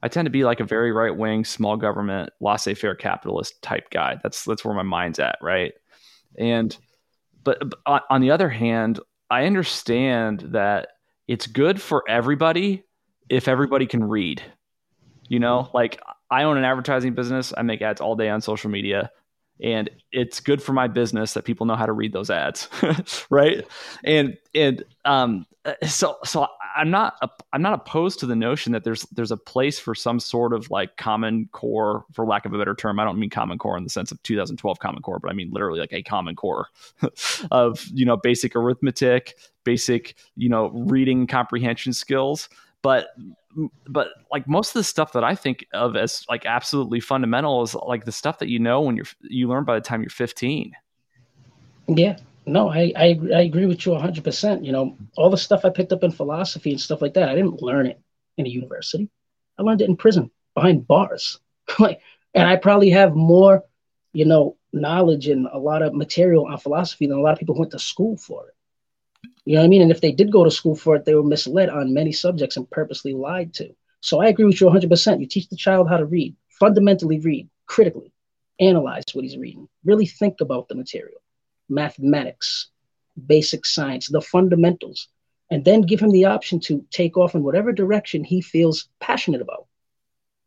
I 0.02 0.08
tend 0.08 0.26
to 0.26 0.32
be 0.32 0.44
like 0.44 0.60
a 0.60 0.66
very 0.66 0.92
right 0.92 1.16
wing, 1.16 1.46
small 1.46 1.78
government, 1.78 2.32
laissez 2.40 2.74
faire 2.74 2.96
capitalist 2.96 3.62
type 3.62 3.90
guy. 3.90 4.20
That's 4.24 4.46
that's 4.46 4.64
where 4.64 4.74
my 4.74 4.84
mind's 4.84 5.20
at, 5.20 5.38
right? 5.42 5.74
And 6.38 6.76
but, 7.44 7.74
but 7.86 8.04
on 8.10 8.22
the 8.22 8.32
other 8.32 8.50
hand, 8.50 9.00
I 9.30 9.46
understand 9.46 10.40
that 10.52 10.90
it's 11.28 11.48
good 11.48 11.82
for 11.82 12.04
everybody 12.08 12.84
if 13.30 13.48
everybody 13.48 13.86
can 13.86 14.04
read. 14.04 14.42
You 15.28 15.40
know, 15.40 15.70
like 15.74 16.02
I 16.34 16.44
own 16.44 16.58
an 16.58 16.64
advertising 16.64 17.14
business. 17.14 17.54
I 17.56 17.62
make 17.62 17.82
ads 17.82 18.02
all 18.02 18.16
day 18.16 18.30
on 18.30 18.42
social 18.42 18.70
media 18.70 19.12
and 19.62 19.90
it's 20.12 20.40
good 20.40 20.62
for 20.62 20.74
my 20.74 20.88
business 20.88 21.34
that 21.34 21.46
people 21.46 21.66
know 21.66 21.76
how 21.76 21.86
to 21.86 21.94
read 21.94 22.12
those 22.12 22.30
ads 22.30 22.68
right? 23.30 23.66
And 24.04 24.38
and 24.56 24.84
um 25.06 25.46
so 25.88 26.18
so 26.26 26.46
i'm 26.76 26.90
not 26.90 27.14
i'm 27.54 27.62
not 27.62 27.74
opposed 27.74 28.20
to 28.20 28.26
the 28.26 28.36
notion 28.36 28.74
that 28.74 28.84
there's 28.84 29.04
there's 29.14 29.32
a 29.32 29.38
place 29.38 29.80
for 29.80 29.96
some 29.96 30.20
sort 30.20 30.54
of 30.54 30.70
like 30.70 30.98
common 30.98 31.48
core 31.54 32.04
for 32.12 32.26
lack 32.26 32.46
of 32.46 32.54
a 32.54 32.58
better 32.58 32.76
term. 32.76 33.00
I 33.00 33.06
don't 33.06 33.18
mean 33.18 33.30
common 33.30 33.58
core 33.58 33.78
in 33.78 33.84
the 33.84 33.90
sense 33.90 34.12
of 34.12 34.22
2012 34.24 34.80
common 34.80 35.02
core 35.02 35.20
but 35.20 35.30
i 35.30 35.34
mean 35.34 35.52
literally 35.52 35.80
like 35.80 35.94
a 35.94 36.04
common 36.04 36.36
core 36.36 36.68
of 37.52 37.86
you 37.94 38.06
know 38.06 38.18
basic 38.18 38.56
arithmetic 38.56 39.36
basic 39.64 40.16
you 40.36 40.50
know 40.50 40.70
reading 40.70 41.28
comprehension 41.28 41.94
skills. 41.94 42.50
But 42.82 43.08
but 43.88 44.10
like 44.32 44.48
most 44.48 44.70
of 44.70 44.74
the 44.76 44.84
stuff 44.84 45.14
that 45.14 45.24
I 45.24 45.36
think 45.36 45.66
of 45.74 45.96
as 45.96 46.26
like 46.30 46.46
absolutely 46.46 47.00
fundamental 47.00 47.62
is 47.64 47.76
like 47.76 48.06
the 48.06 48.12
stuff 48.12 48.40
that 48.40 48.50
you 48.50 48.60
know 48.60 48.82
when 48.82 48.96
you're 48.96 49.06
you 49.22 49.48
learn 49.48 49.64
by 49.64 49.76
the 49.76 49.82
time 49.82 50.02
you're 50.02 50.10
15. 50.10 50.74
Yeah, 51.88 52.18
no, 52.46 52.70
I 52.70 52.94
I, 52.96 53.20
I 53.34 53.42
agree 53.42 53.66
with 53.66 53.86
you 53.86 53.92
100. 53.94 54.24
percent 54.24 54.64
You 54.64 54.72
know, 54.72 54.98
all 55.18 55.30
the 55.30 55.38
stuff 55.38 55.66
I 55.66 55.70
picked 55.70 55.94
up 55.94 56.04
in 56.04 56.12
philosophy 56.12 56.72
and 56.72 56.82
stuff 56.82 57.02
like 57.02 57.14
that, 57.16 57.30
I 57.30 57.36
didn't 57.36 57.62
learn 57.62 57.86
it 57.86 58.00
in 58.38 58.46
a 58.46 58.50
university. 58.50 59.10
I 59.58 59.64
learned 59.64 59.82
it 59.82 59.90
in 59.90 59.96
prison 59.96 60.32
behind 60.56 60.88
bars. 60.88 61.40
like, 61.80 62.02
and 62.34 62.48
I 62.48 62.56
probably 62.56 62.90
have 62.90 63.16
more, 63.16 63.64
you 64.14 64.26
know, 64.26 64.58
knowledge 64.72 65.28
and 65.28 65.48
a 65.52 65.60
lot 65.60 65.82
of 65.84 65.94
material 65.94 66.48
on 66.48 66.58
philosophy 66.58 67.08
than 67.08 67.18
a 67.18 67.22
lot 67.22 67.34
of 67.34 67.40
people 67.40 67.58
went 67.58 67.72
to 67.72 67.80
school 67.80 68.18
for 68.18 68.48
it. 68.48 68.56
You 69.46 69.56
know 69.56 69.62
what 69.62 69.66
I 69.66 69.70
mean? 69.70 69.82
And 69.82 69.92
if 69.92 70.00
they 70.00 70.14
did 70.14 70.32
go 70.32 70.44
to 70.44 70.52
school 70.52 70.76
for 70.76 70.96
it, 70.96 71.06
they 71.06 71.16
were 71.16 71.24
misled 71.24 71.70
on 71.70 71.94
many 71.94 72.14
subjects 72.14 72.56
and 72.56 72.70
purposely 72.70 73.14
lied 73.14 73.54
to. 73.56 73.76
So 74.00 74.22
I 74.22 74.28
agree 74.28 74.46
with 74.46 74.62
you 74.62 74.68
100%. 74.68 75.20
You 75.20 75.28
teach 75.28 75.50
the 75.50 75.58
child 75.58 75.90
how 75.90 75.98
to 75.98 76.06
read, 76.06 76.36
fundamentally 76.48 77.20
read, 77.20 77.50
critically, 77.66 78.14
analyze 78.60 79.04
what 79.14 79.26
he's 79.26 79.38
reading, 79.38 79.68
really 79.84 80.06
think 80.06 80.40
about 80.40 80.70
the 80.70 80.76
material, 80.76 81.22
mathematics, 81.68 82.70
basic 83.28 83.66
science, 83.66 84.08
the 84.08 84.22
fundamentals, 84.22 85.10
and 85.52 85.66
then 85.66 85.82
give 85.82 86.00
him 86.00 86.12
the 86.12 86.26
option 86.26 86.60
to 86.62 86.86
take 86.90 87.18
off 87.18 87.36
in 87.36 87.44
whatever 87.44 87.74
direction 87.74 88.24
he 88.24 88.42
feels 88.42 88.88
passionate 89.00 89.42
about. 89.42 89.68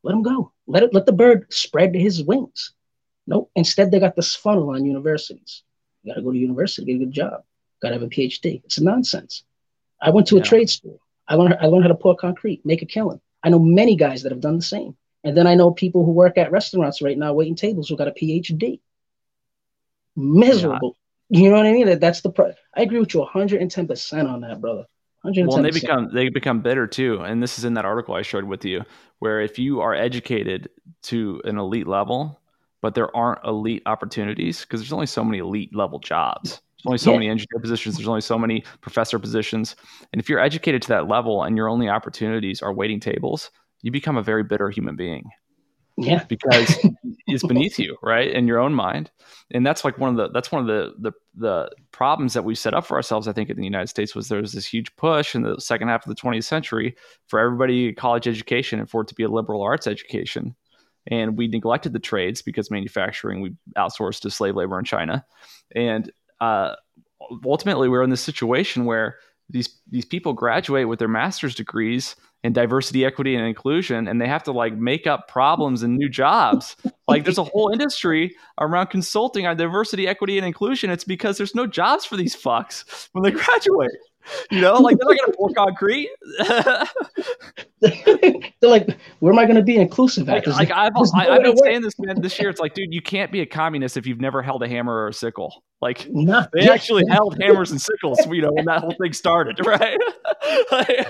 Let 0.02 0.14
him 0.14 0.22
go. 0.22 0.52
Let 0.66 0.84
it. 0.84 0.94
Let 0.94 1.04
the 1.04 1.12
bird 1.12 1.52
spread 1.52 1.94
his 1.94 2.22
wings. 2.22 2.72
No, 3.26 3.50
instead 3.56 3.90
they 3.90 4.00
got 4.00 4.16
this 4.16 4.34
funnel 4.34 4.70
on 4.70 4.86
universities. 4.86 5.62
You 6.02 6.12
got 6.12 6.16
to 6.16 6.22
go 6.22 6.32
to 6.32 6.38
university, 6.38 6.86
get 6.86 7.02
a 7.02 7.04
good 7.04 7.12
job 7.12 7.42
got 7.82 7.88
to 7.88 7.94
have 7.94 8.02
a 8.02 8.08
PhD. 8.08 8.62
It's 8.64 8.80
nonsense. 8.80 9.44
I 10.00 10.10
went 10.10 10.26
to 10.28 10.36
yeah. 10.36 10.42
a 10.42 10.44
trade 10.44 10.70
school. 10.70 11.00
I 11.28 11.34
learned 11.34 11.56
I 11.60 11.66
learned 11.66 11.84
how 11.84 11.88
to 11.88 11.94
pour 11.94 12.16
concrete, 12.16 12.64
make 12.64 12.82
a 12.82 12.86
kiln. 12.86 13.20
I 13.42 13.48
know 13.48 13.58
many 13.58 13.96
guys 13.96 14.22
that 14.22 14.32
have 14.32 14.40
done 14.40 14.56
the 14.56 14.62
same. 14.62 14.96
And 15.24 15.36
then 15.36 15.46
I 15.46 15.54
know 15.54 15.72
people 15.72 16.04
who 16.04 16.12
work 16.12 16.38
at 16.38 16.52
restaurants 16.52 17.02
right 17.02 17.18
now 17.18 17.32
waiting 17.32 17.56
tables 17.56 17.88
who 17.88 17.96
got 17.96 18.08
a 18.08 18.12
PhD. 18.12 18.80
Miserable. 20.14 20.96
Yeah. 21.28 21.40
You 21.40 21.50
know 21.50 21.56
what 21.56 21.66
I 21.66 21.72
mean? 21.72 21.86
That, 21.86 22.00
that's 22.00 22.20
the 22.20 22.30
pro- 22.30 22.54
I 22.74 22.82
agree 22.82 23.00
with 23.00 23.12
you 23.12 23.26
110% 23.34 24.30
on 24.32 24.40
that, 24.42 24.60
brother. 24.60 24.84
110%. 25.24 25.48
Well, 25.48 25.62
they 25.62 25.70
become 25.70 26.10
they 26.14 26.28
become 26.28 26.60
bitter 26.60 26.86
too. 26.86 27.20
And 27.22 27.42
this 27.42 27.58
is 27.58 27.64
in 27.64 27.74
that 27.74 27.84
article 27.84 28.14
I 28.14 28.22
shared 28.22 28.46
with 28.46 28.64
you, 28.64 28.84
where 29.18 29.40
if 29.40 29.58
you 29.58 29.80
are 29.80 29.94
educated 29.94 30.68
to 31.04 31.40
an 31.44 31.58
elite 31.58 31.88
level, 31.88 32.40
but 32.80 32.94
there 32.94 33.14
aren't 33.16 33.44
elite 33.44 33.82
opportunities, 33.86 34.60
because 34.60 34.80
there's 34.80 34.92
only 34.92 35.06
so 35.06 35.24
many 35.24 35.38
elite 35.38 35.74
level 35.74 35.98
jobs 35.98 36.60
only 36.84 36.98
so 36.98 37.10
yeah. 37.10 37.18
many 37.18 37.30
engineer 37.30 37.60
positions. 37.60 37.96
There's 37.96 38.08
only 38.08 38.20
so 38.20 38.38
many 38.38 38.64
professor 38.80 39.18
positions. 39.18 39.76
And 40.12 40.20
if 40.20 40.28
you're 40.28 40.40
educated 40.40 40.82
to 40.82 40.88
that 40.88 41.08
level 41.08 41.42
and 41.42 41.56
your 41.56 41.68
only 41.68 41.88
opportunities 41.88 42.62
are 42.62 42.72
waiting 42.72 43.00
tables, 43.00 43.50
you 43.82 43.90
become 43.90 44.16
a 44.16 44.22
very 44.22 44.42
bitter 44.42 44.70
human 44.70 44.96
being. 44.96 45.24
Yeah. 45.96 46.24
Because 46.24 46.78
it's 47.26 47.46
beneath 47.46 47.78
you, 47.78 47.96
right? 48.02 48.30
In 48.30 48.46
your 48.46 48.58
own 48.58 48.74
mind. 48.74 49.10
And 49.52 49.66
that's 49.66 49.84
like 49.84 49.98
one 49.98 50.10
of 50.10 50.16
the 50.16 50.28
that's 50.28 50.52
one 50.52 50.60
of 50.60 50.66
the 50.66 50.92
the 50.98 51.12
the 51.34 51.70
problems 51.92 52.34
that 52.34 52.44
we 52.44 52.54
set 52.54 52.74
up 52.74 52.84
for 52.84 52.96
ourselves, 52.96 53.28
I 53.28 53.32
think, 53.32 53.48
in 53.48 53.56
the 53.56 53.64
United 53.64 53.86
States 53.86 54.14
was 54.14 54.28
there 54.28 54.40
was 54.40 54.52
this 54.52 54.66
huge 54.66 54.94
push 54.96 55.34
in 55.34 55.42
the 55.42 55.58
second 55.58 55.88
half 55.88 56.06
of 56.06 56.14
the 56.14 56.20
20th 56.20 56.44
century 56.44 56.96
for 57.28 57.38
everybody 57.38 57.92
college 57.92 58.28
education 58.28 58.78
and 58.78 58.90
for 58.90 59.02
it 59.02 59.08
to 59.08 59.14
be 59.14 59.22
a 59.22 59.28
liberal 59.28 59.62
arts 59.62 59.86
education. 59.86 60.54
And 61.08 61.38
we 61.38 61.46
neglected 61.46 61.92
the 61.92 62.00
trades 62.00 62.42
because 62.42 62.70
manufacturing 62.70 63.40
we 63.40 63.54
outsourced 63.76 64.20
to 64.22 64.30
slave 64.30 64.56
labor 64.56 64.78
in 64.78 64.84
China. 64.84 65.24
And 65.74 66.10
uh, 66.40 66.74
ultimately 67.44 67.88
we're 67.88 68.02
in 68.02 68.10
this 68.10 68.20
situation 68.20 68.84
where 68.84 69.16
these 69.48 69.78
these 69.88 70.04
people 70.04 70.32
graduate 70.32 70.88
with 70.88 70.98
their 70.98 71.08
master's 71.08 71.54
degrees 71.54 72.16
in 72.42 72.52
diversity, 72.52 73.04
equity, 73.04 73.34
and 73.34 73.44
inclusion, 73.46 74.06
and 74.06 74.20
they 74.20 74.28
have 74.28 74.42
to 74.44 74.52
like 74.52 74.76
make 74.76 75.06
up 75.06 75.28
problems 75.28 75.82
and 75.82 75.96
new 75.96 76.08
jobs. 76.08 76.76
like 77.08 77.24
there's 77.24 77.38
a 77.38 77.44
whole 77.44 77.70
industry 77.72 78.34
around 78.60 78.86
consulting 78.88 79.46
on 79.46 79.56
diversity, 79.56 80.06
equity, 80.06 80.38
and 80.38 80.46
inclusion. 80.46 80.90
It's 80.90 81.04
because 81.04 81.38
there's 81.38 81.54
no 81.54 81.66
jobs 81.66 82.04
for 82.04 82.16
these 82.16 82.36
fucks 82.36 83.08
when 83.12 83.22
they 83.24 83.30
graduate. 83.44 83.90
You 84.50 84.60
know, 84.60 84.74
like 84.74 84.98
they're 84.98 85.08
not 85.08 85.18
gonna 85.18 85.36
pour 85.36 85.50
concrete. 85.50 86.10
They're 87.80 88.70
like, 88.70 88.96
where 89.20 89.32
am 89.32 89.38
I 89.38 89.44
going 89.44 89.56
to 89.56 89.62
be 89.62 89.76
inclusive 89.76 90.28
at? 90.28 90.46
like, 90.46 90.56
like 90.56 90.70
I've, 90.70 90.92
I, 91.14 91.26
no 91.26 91.32
I've 91.32 91.42
been 91.42 91.56
saying 91.58 91.82
this 91.82 91.98
man 91.98 92.20
this 92.20 92.38
year. 92.38 92.48
It's 92.48 92.60
like, 92.60 92.74
dude, 92.74 92.92
you 92.92 93.02
can't 93.02 93.30
be 93.30 93.40
a 93.42 93.46
communist 93.46 93.96
if 93.96 94.06
you've 94.06 94.20
never 94.20 94.42
held 94.42 94.62
a 94.62 94.68
hammer 94.68 94.94
or 94.94 95.08
a 95.08 95.12
sickle. 95.12 95.62
Like 95.82 96.06
Nah, 96.10 96.46
they 96.52 96.68
actually 96.68 97.04
held 97.08 97.40
hammers 97.40 97.70
and 97.70 97.80
sickles, 97.80 98.18
you 98.26 98.40
know, 98.40 98.52
when 98.52 98.64
that 98.64 98.80
whole 98.80 98.94
thing 99.00 99.12
started, 99.12 99.58
right? 99.66 99.98
like, 100.72 101.08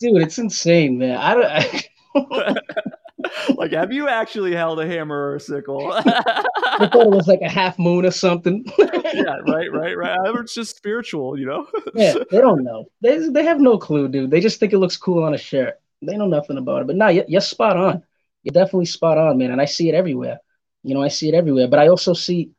dude, 0.00 0.22
it's 0.22 0.38
insane, 0.38 0.98
man. 0.98 1.16
I 1.16 1.34
don't. 1.34 2.54
I, 2.54 2.54
like, 3.56 3.72
have 3.72 3.92
you 3.92 4.08
actually 4.08 4.54
held 4.54 4.80
a 4.80 4.86
hammer 4.86 5.30
or 5.30 5.36
a 5.36 5.40
sickle? 5.40 5.92
I 5.92 6.88
thought 6.92 7.06
it 7.06 7.10
was 7.10 7.28
like 7.28 7.40
a 7.42 7.48
half 7.48 7.78
moon 7.78 8.04
or 8.04 8.10
something. 8.10 8.64
yeah, 8.78 9.36
right, 9.46 9.72
right, 9.72 9.96
right. 9.96 10.18
It's 10.40 10.54
just 10.54 10.76
spiritual, 10.76 11.38
you 11.38 11.46
know. 11.46 11.66
yeah, 11.94 12.14
they 12.30 12.40
don't 12.40 12.64
know. 12.64 12.86
They 13.00 13.28
they 13.28 13.44
have 13.44 13.60
no 13.60 13.78
clue, 13.78 14.08
dude. 14.08 14.30
They 14.30 14.40
just 14.40 14.60
think 14.60 14.72
it 14.72 14.78
looks 14.78 14.96
cool 14.96 15.22
on 15.22 15.34
a 15.34 15.38
shirt. 15.38 15.80
They 16.02 16.16
know 16.16 16.26
nothing 16.26 16.58
about 16.58 16.82
it. 16.82 16.86
But 16.86 16.96
no, 16.96 17.08
you're, 17.08 17.24
you're 17.28 17.40
spot 17.40 17.76
on. 17.76 18.02
You're 18.42 18.52
definitely 18.52 18.86
spot 18.86 19.18
on, 19.18 19.38
man. 19.38 19.52
And 19.52 19.60
I 19.60 19.64
see 19.64 19.88
it 19.88 19.94
everywhere. 19.94 20.38
You 20.82 20.94
know, 20.94 21.02
I 21.02 21.08
see 21.08 21.28
it 21.28 21.34
everywhere. 21.34 21.68
But 21.68 21.78
I 21.78 21.88
also 21.88 22.12
see, 22.12 22.50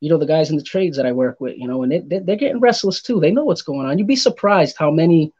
you 0.00 0.10
know, 0.10 0.18
the 0.18 0.26
guys 0.26 0.50
in 0.50 0.56
the 0.56 0.62
trades 0.62 0.96
that 0.96 1.06
I 1.06 1.12
work 1.12 1.40
with. 1.40 1.56
You 1.56 1.68
know, 1.68 1.82
and 1.82 1.92
they, 1.92 2.00
they 2.00 2.18
they're 2.18 2.36
getting 2.36 2.60
restless 2.60 3.02
too. 3.02 3.20
They 3.20 3.30
know 3.30 3.44
what's 3.44 3.62
going 3.62 3.86
on. 3.86 3.98
You'd 3.98 4.06
be 4.06 4.16
surprised 4.16 4.76
how 4.78 4.90
many 4.90 5.32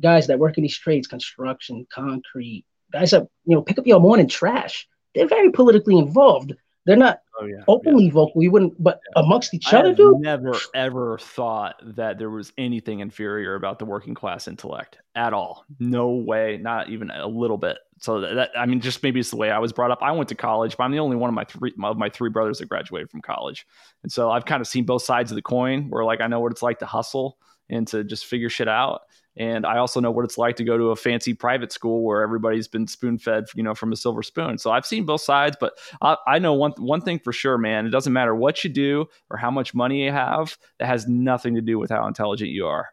guys 0.00 0.26
that 0.26 0.38
work 0.38 0.56
in 0.56 0.62
these 0.62 0.78
trades, 0.78 1.06
construction, 1.06 1.86
concrete, 1.92 2.64
guys 2.92 3.10
said, 3.10 3.26
you 3.46 3.56
know 3.56 3.62
pick 3.62 3.78
up 3.78 3.86
your 3.86 4.00
morning 4.00 4.28
trash. 4.28 4.88
They're 5.14 5.28
very 5.28 5.50
politically 5.50 5.98
involved. 5.98 6.54
They're 6.86 6.96
not 6.96 7.20
Oh 7.40 7.46
yeah. 7.46 7.64
openly 7.66 8.10
vocal. 8.10 8.32
We 8.36 8.48
wouldn't, 8.48 8.80
but 8.82 9.00
amongst 9.16 9.54
each 9.54 9.72
I 9.72 9.78
other, 9.78 9.94
dude. 9.94 10.20
never 10.20 10.54
ever 10.74 11.18
thought 11.18 11.76
that 11.96 12.18
there 12.18 12.28
was 12.28 12.52
anything 12.58 13.00
inferior 13.00 13.54
about 13.54 13.78
the 13.78 13.84
working 13.84 14.14
class 14.14 14.46
intellect 14.46 14.98
at 15.14 15.32
all. 15.32 15.64
No 15.78 16.10
way, 16.10 16.58
not 16.60 16.90
even 16.90 17.10
a 17.10 17.26
little 17.26 17.56
bit. 17.56 17.78
So 18.00 18.20
that, 18.20 18.34
that 18.34 18.50
I 18.56 18.66
mean, 18.66 18.80
just 18.80 19.02
maybe 19.02 19.18
it's 19.18 19.30
the 19.30 19.36
way 19.36 19.50
I 19.50 19.58
was 19.60 19.72
brought 19.72 19.90
up. 19.90 20.00
I 20.02 20.12
went 20.12 20.28
to 20.28 20.34
college, 20.34 20.76
but 20.76 20.84
I'm 20.84 20.92
the 20.92 20.98
only 20.98 21.16
one 21.16 21.28
of 21.28 21.34
my 21.34 21.44
three 21.44 21.72
of 21.82 21.96
my 21.96 22.10
three 22.10 22.30
brothers 22.30 22.58
that 22.58 22.68
graduated 22.68 23.10
from 23.10 23.22
college, 23.22 23.66
and 24.02 24.12
so 24.12 24.30
I've 24.30 24.44
kind 24.44 24.60
of 24.60 24.66
seen 24.66 24.84
both 24.84 25.02
sides 25.02 25.30
of 25.30 25.36
the 25.36 25.42
coin. 25.42 25.88
Where 25.88 26.04
like 26.04 26.20
I 26.20 26.26
know 26.26 26.40
what 26.40 26.52
it's 26.52 26.62
like 26.62 26.80
to 26.80 26.86
hustle 26.86 27.38
and 27.70 27.88
to 27.88 28.04
just 28.04 28.26
figure 28.26 28.50
shit 28.50 28.68
out. 28.68 29.02
And 29.36 29.64
I 29.64 29.78
also 29.78 29.98
know 29.98 30.10
what 30.10 30.24
it's 30.24 30.36
like 30.36 30.56
to 30.56 30.64
go 30.64 30.76
to 30.76 30.90
a 30.90 30.96
fancy 30.96 31.32
private 31.32 31.72
school 31.72 32.02
where 32.02 32.22
everybody's 32.22 32.68
been 32.68 32.86
spoon 32.86 33.18
fed, 33.18 33.46
you 33.54 33.62
know, 33.62 33.74
from 33.74 33.92
a 33.92 33.96
silver 33.96 34.22
spoon. 34.22 34.58
So 34.58 34.70
I've 34.70 34.84
seen 34.84 35.06
both 35.06 35.22
sides, 35.22 35.56
but 35.58 35.78
I, 36.02 36.16
I 36.26 36.38
know 36.38 36.52
one 36.52 36.72
one 36.72 37.00
thing 37.00 37.18
for 37.18 37.32
sure, 37.32 37.56
man. 37.56 37.86
It 37.86 37.90
doesn't 37.90 38.12
matter 38.12 38.34
what 38.34 38.62
you 38.62 38.70
do 38.70 39.06
or 39.30 39.38
how 39.38 39.50
much 39.50 39.74
money 39.74 40.04
you 40.04 40.12
have. 40.12 40.56
That 40.78 40.88
has 40.88 41.08
nothing 41.08 41.54
to 41.54 41.62
do 41.62 41.78
with 41.78 41.90
how 41.90 42.06
intelligent 42.06 42.50
you 42.50 42.66
are. 42.66 42.90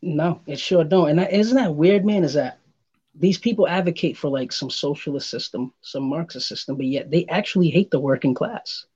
No, 0.00 0.40
it 0.46 0.58
sure 0.58 0.84
don't. 0.84 1.10
And 1.10 1.18
that, 1.18 1.32
isn't 1.32 1.56
that 1.56 1.74
weird, 1.74 2.04
man? 2.04 2.24
Is 2.24 2.34
that 2.34 2.60
these 3.14 3.38
people 3.38 3.68
advocate 3.68 4.16
for 4.16 4.30
like 4.30 4.52
some 4.52 4.70
socialist 4.70 5.28
system, 5.28 5.72
some 5.80 6.04
Marxist 6.04 6.48
system, 6.48 6.76
but 6.76 6.86
yet 6.86 7.10
they 7.10 7.26
actually 7.26 7.68
hate 7.68 7.90
the 7.90 8.00
working 8.00 8.32
class. 8.32 8.86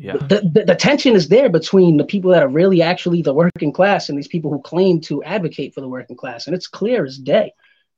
Yeah, 0.00 0.12
The, 0.16 0.48
the, 0.54 0.64
the 0.64 0.74
tension 0.76 1.16
is 1.16 1.28
there 1.28 1.48
between 1.48 1.96
the 1.96 2.04
people 2.04 2.30
that 2.30 2.42
are 2.42 2.48
really 2.48 2.82
actually 2.82 3.20
the 3.20 3.34
working 3.34 3.72
class 3.72 4.08
and 4.08 4.16
these 4.16 4.28
people 4.28 4.50
who 4.52 4.60
claim 4.62 5.00
to 5.02 5.24
advocate 5.24 5.74
for 5.74 5.80
the 5.80 5.88
working 5.88 6.16
class, 6.16 6.46
and 6.46 6.54
it's 6.54 6.68
clear 6.68 7.04
as 7.04 7.18
day. 7.18 7.52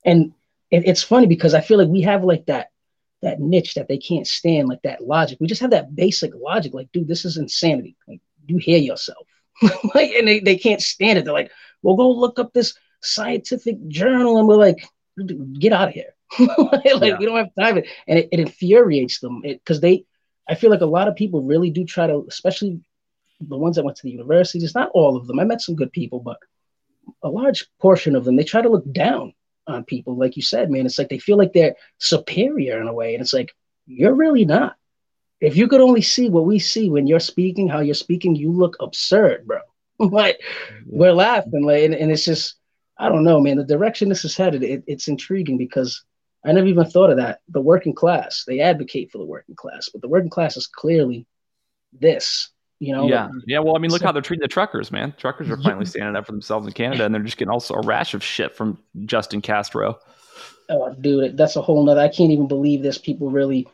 And 0.04 0.32
it, 0.70 0.84
it's 0.86 1.02
funny 1.02 1.26
because 1.26 1.52
I 1.52 1.60
feel 1.60 1.76
like 1.78 1.88
we 1.88 2.00
have 2.02 2.24
like 2.24 2.46
that 2.46 2.68
that 3.20 3.38
niche 3.38 3.74
that 3.74 3.86
they 3.86 3.98
can't 3.98 4.26
stand, 4.26 4.66
like 4.66 4.80
that 4.82 5.02
logic. 5.04 5.36
We 5.40 5.46
just 5.46 5.60
have 5.60 5.72
that 5.72 5.94
basic 5.94 6.32
logic, 6.34 6.72
like, 6.72 6.90
dude, 6.90 7.06
this 7.06 7.26
is 7.26 7.36
insanity. 7.36 7.94
Like, 8.08 8.22
you 8.46 8.56
hear 8.56 8.78
yourself, 8.78 9.26
like, 9.94 10.10
and 10.12 10.26
they, 10.26 10.40
they 10.40 10.56
can't 10.56 10.80
stand 10.80 11.18
it. 11.18 11.26
They're 11.26 11.34
like, 11.34 11.50
well, 11.82 11.96
go 11.96 12.10
look 12.10 12.38
up 12.38 12.54
this 12.54 12.72
scientific 13.02 13.76
journal, 13.88 14.38
and 14.38 14.48
we're 14.48 14.56
like, 14.56 14.86
get 15.58 15.74
out 15.74 15.88
of 15.88 15.94
here. 15.94 16.14
like, 16.38 16.82
Yeah. 16.84 17.18
we 17.18 17.26
don't 17.26 17.36
have 17.36 17.54
time, 17.58 17.76
and 18.08 18.18
it, 18.18 18.30
it 18.32 18.40
infuriates 18.40 19.20
them 19.20 19.42
because 19.42 19.82
they 19.82 20.04
I 20.50 20.56
feel 20.56 20.70
like 20.70 20.80
a 20.80 20.86
lot 20.86 21.06
of 21.06 21.14
people 21.14 21.42
really 21.42 21.70
do 21.70 21.84
try 21.84 22.08
to, 22.08 22.24
especially 22.28 22.80
the 23.40 23.56
ones 23.56 23.76
that 23.76 23.84
went 23.84 23.96
to 23.98 24.02
the 24.02 24.10
universities, 24.10 24.74
not 24.74 24.90
all 24.92 25.16
of 25.16 25.28
them. 25.28 25.38
I 25.38 25.44
met 25.44 25.62
some 25.62 25.76
good 25.76 25.92
people, 25.92 26.18
but 26.18 26.38
a 27.22 27.28
large 27.28 27.66
portion 27.78 28.16
of 28.16 28.24
them, 28.24 28.34
they 28.34 28.42
try 28.42 28.60
to 28.60 28.68
look 28.68 28.90
down 28.92 29.32
on 29.68 29.84
people. 29.84 30.16
Like 30.16 30.36
you 30.36 30.42
said, 30.42 30.68
man, 30.68 30.86
it's 30.86 30.98
like 30.98 31.08
they 31.08 31.20
feel 31.20 31.38
like 31.38 31.52
they're 31.52 31.76
superior 31.98 32.80
in 32.80 32.88
a 32.88 32.92
way. 32.92 33.14
And 33.14 33.22
it's 33.22 33.32
like, 33.32 33.54
you're 33.86 34.14
really 34.14 34.44
not. 34.44 34.74
If 35.40 35.56
you 35.56 35.68
could 35.68 35.80
only 35.80 36.02
see 36.02 36.28
what 36.28 36.44
we 36.46 36.58
see 36.58 36.90
when 36.90 37.06
you're 37.06 37.20
speaking, 37.20 37.68
how 37.68 37.80
you're 37.80 37.94
speaking, 37.94 38.34
you 38.34 38.52
look 38.52 38.76
absurd, 38.80 39.46
bro. 39.46 39.60
like 40.00 40.40
we're 40.84 41.12
laughing, 41.12 41.62
like, 41.62 41.84
and, 41.84 41.94
and 41.94 42.10
it's 42.10 42.24
just, 42.24 42.56
I 42.98 43.08
don't 43.08 43.24
know, 43.24 43.40
man. 43.40 43.56
The 43.56 43.64
direction 43.64 44.08
this 44.08 44.24
is 44.24 44.36
headed, 44.36 44.64
it, 44.64 44.82
it's 44.88 45.06
intriguing 45.06 45.58
because 45.58 46.04
I 46.44 46.53
never 46.53 46.66
even 46.66 46.85
thought 46.87 47.11
of 47.11 47.18
that. 47.18 47.40
The 47.48 47.61
working 47.61 47.94
class, 47.94 48.44
they 48.46 48.61
advocate 48.61 49.11
for 49.11 49.18
the 49.18 49.24
working 49.26 49.55
class, 49.55 49.88
but 49.90 50.00
the 50.00 50.09
working 50.09 50.31
class 50.31 50.57
is 50.57 50.66
clearly 50.66 51.26
this, 51.92 52.50
you 52.79 52.94
know? 52.94 53.07
yeah, 53.09 53.29
yeah. 53.46 53.59
Well, 53.59 53.76
I 53.76 53.79
mean, 53.79 53.90
look 53.90 54.00
So- 54.00 54.07
how 54.07 54.12
they're 54.12 54.22
treating 54.22 54.42
the 54.42 54.48
truckers, 54.48 54.90
man. 54.90 55.14
Truckers 55.18 55.50
are 55.50 55.59
finally 55.59 55.85
standing 55.87 56.16
up 56.16 56.26
for 56.26 56.33
themselves 56.33 56.66
in 56.66 56.72
Canada, 56.72 57.05
and 57.05 57.14
they're 57.14 57.22
just 57.22 57.37
getting 57.37 57.53
also 57.53 57.74
a 57.74 57.83
rash 57.83 58.14
of 58.14 58.24
shit 58.24 58.57
from 58.57 58.79
Justin 59.05 59.40
Castro. 59.42 59.98
Oh, 60.70 60.94
dude, 60.94 61.37
that's 61.37 61.57
a 61.57 61.62
whole 61.62 61.85
nother. 61.85 62.00
I 62.00 62.09
can't 62.09 62.31
even 62.31 62.46
believe 62.48 62.83
this. 62.83 62.96
people 62.96 63.29
really 63.31 63.66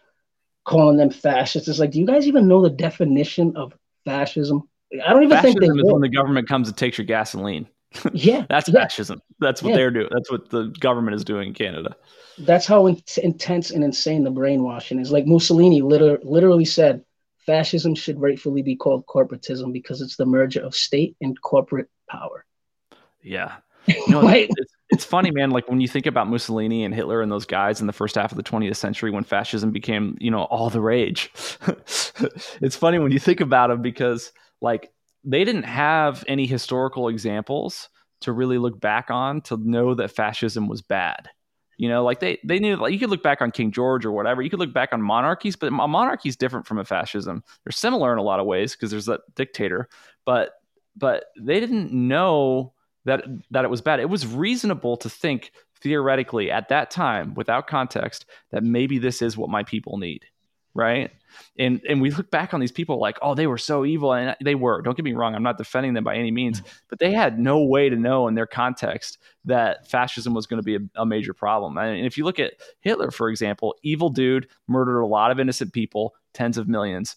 calling 0.65 0.97
them 0.97 1.11
fascists. 1.11 1.69
It's 1.69 1.79
like, 1.79 1.93
do 1.93 2.01
you 2.01 2.07
guys 2.07 2.27
even 2.27 2.49
know 2.49 2.63
the 2.63 2.71
definition 2.71 3.57
of 3.57 3.73
fascism? 4.05 4.69
I 5.05 5.13
don't 5.13 5.25
even 5.25 5.41
think 5.43 5.61
they 5.61 5.67
Fascism 5.67 5.87
is 5.87 5.93
when 5.93 6.01
the 6.01 6.09
government 6.09 6.49
comes 6.49 6.69
and 6.69 6.77
takes 6.77 6.97
your 6.99 7.05
gasoline. 7.07 7.69
Yeah, 8.13 8.47
That's 8.51 8.69
yeah. 8.69 8.81
fascism. 8.81 9.21
That's 9.39 9.63
what 9.63 9.71
Yeah. 9.71 9.77
they're 9.77 9.91
doing. 9.91 10.09
That's 10.11 10.31
what 10.31 10.51
the 10.51 10.75
government 10.81 11.15
is 11.17 11.25
doing 11.25 11.49
in 11.49 11.55
Canada. 11.55 11.97
That's 12.39 12.67
how 12.67 12.87
in- 12.87 13.03
intense 13.23 13.71
and 13.71 13.83
insane 13.83 14.25
the 14.25 14.31
brainwashing 14.31 14.99
is. 15.01 15.11
Like 15.11 15.27
Mussolini 15.27 15.83
liter- 15.83 16.21
literally 16.23 16.65
said, 16.65 17.03
fascism 17.39 17.95
should 17.95 18.21
rightfully 18.21 18.63
be 18.63 18.77
called 18.77 19.07
corporatism 19.07 19.73
because 19.73 20.01
it's 20.01 20.17
the 20.17 20.27
merger 20.27 20.61
of 20.61 20.75
state 20.75 21.17
and 21.21 21.41
corporate 21.43 21.89
power. 22.11 22.45
Yeah. 23.23 23.57
You 23.87 24.03
know, 24.09 24.21
Like- 24.23 24.51
it's, 24.51 24.73
it's 24.91 25.05
funny, 25.05 25.31
man. 25.31 25.51
Like 25.51 25.69
when 25.69 25.81
you 25.81 25.89
think 25.89 26.07
about 26.07 26.29
Mussolini 26.29 26.85
and 26.85 26.95
Hitler 26.95 27.23
and 27.23 27.31
those 27.33 27.47
guys 27.47 27.81
in 27.81 27.87
the 27.87 27.93
first 27.93 28.15
half 28.17 28.31
of 28.33 28.37
the 28.37 28.43
20th 28.45 28.77
century 28.77 29.11
when 29.11 29.25
fascism 29.25 29.71
became, 29.71 30.17
you 30.21 30.31
know, 30.31 30.43
all 30.45 30.71
the 30.71 30.81
rage. 30.81 31.33
it's 32.61 32.77
funny 32.77 32.99
when 32.99 33.11
you 33.13 33.19
think 33.19 33.41
about 33.41 33.69
them 33.69 33.83
because, 33.83 34.33
like, 34.61 34.93
they 35.27 35.45
didn't 35.45 35.65
have 35.65 36.25
any 36.29 36.47
historical 36.47 37.09
examples 37.09 37.91
to 38.21 38.33
really 38.33 38.59
look 38.59 38.81
back 38.81 39.11
on 39.11 39.43
to 39.43 39.57
know 39.59 39.95
that 39.95 40.13
fascism 40.13 40.69
was 40.69 40.81
bad. 40.81 41.29
You 41.77 41.91
know, 41.91 42.05
like 42.05 42.21
they 42.21 42.39
they 42.43 42.59
knew 42.59 42.77
like 42.77 42.93
you 42.93 42.99
could 42.99 43.11
look 43.11 43.23
back 43.23 43.43
on 43.43 43.51
King 43.51 43.71
George 43.71 44.07
or 44.07 44.13
whatever. 44.13 44.41
You 44.41 44.49
could 44.49 44.61
look 44.61 44.73
back 44.73 44.91
on 44.93 45.03
monarchies, 45.03 45.57
but 45.57 45.67
a 45.67 45.71
monarchy 45.71 46.31
is 46.31 46.37
different 46.37 46.67
from 46.67 46.79
a 46.79 46.85
fascism. 46.85 47.43
They're 47.65 47.73
similar 47.73 48.13
in 48.13 48.19
a 48.19 48.23
lot 48.23 48.41
of 48.41 48.47
ways 48.47 48.73
because 48.73 48.91
there's 48.91 49.07
that 49.07 49.21
dictator, 49.35 49.89
but 50.25 50.53
but 50.97 51.27
they 51.39 51.61
didn't 51.61 51.93
know 51.93 52.73
that 53.05 53.25
that 53.51 53.65
it 53.65 53.71
was 53.71 53.83
bad. 53.83 54.01
It 54.01 54.09
was 54.09 54.27
reasonable 54.27 54.97
to 54.99 55.11
think 55.11 55.53
theoretically 55.83 56.51
at 56.51 56.71
that 56.71 56.91
time, 56.91 57.35
without 57.35 57.67
context, 57.67 58.25
that 58.53 58.65
maybe 58.65 58.99
this 58.99 59.21
is 59.21 59.37
what 59.37 59.51
my 59.51 59.63
people 59.63 59.99
need, 59.99 60.25
right? 60.73 61.11
And 61.59 61.81
and 61.89 62.01
we 62.01 62.11
look 62.11 62.31
back 62.31 62.55
on 62.55 62.61
these 62.61 62.73
people 62.73 62.99
like, 62.99 63.19
oh, 63.23 63.35
they 63.35 63.47
were 63.47 63.59
so 63.59 63.85
evil, 63.85 64.13
and 64.13 64.37
they 64.43 64.55
were. 64.55 64.83
Don't 64.83 64.97
get 64.97 65.05
me 65.05 65.13
wrong, 65.13 65.35
I'm 65.35 65.43
not 65.43 65.59
defending 65.59 65.95
them 65.95 66.05
by 66.05 66.17
any 66.17 66.31
means, 66.31 66.61
mm-hmm. 66.61 66.71
but 66.89 66.99
they 66.99 67.13
had 67.13 67.39
no 67.39 67.63
way 67.63 67.89
to 67.89 67.97
know 67.97 68.29
in 68.29 68.35
their 68.35 68.47
context 68.47 69.19
that 69.45 69.89
fascism 69.89 70.35
was 70.35 70.47
going 70.47 70.63
to 70.63 70.65
be 70.65 70.77
a, 70.77 71.03
a 71.03 71.07
major 71.07 71.33
problem. 71.33 71.79
And 71.79 72.07
if 72.07 72.19
you 72.19 72.25
look 72.25 72.39
at 72.39 72.55
Hitler, 72.81 73.11
for 73.11 73.29
example, 73.29 73.75
evil 73.83 74.11
dude, 74.11 74.49
murdered 74.69 75.01
a 75.01 75.07
lot 75.07 75.31
of 75.31 75.41
innocent 75.41 75.73
people, 75.73 76.15
tens 76.33 76.59
of 76.59 76.69
millions, 76.69 77.17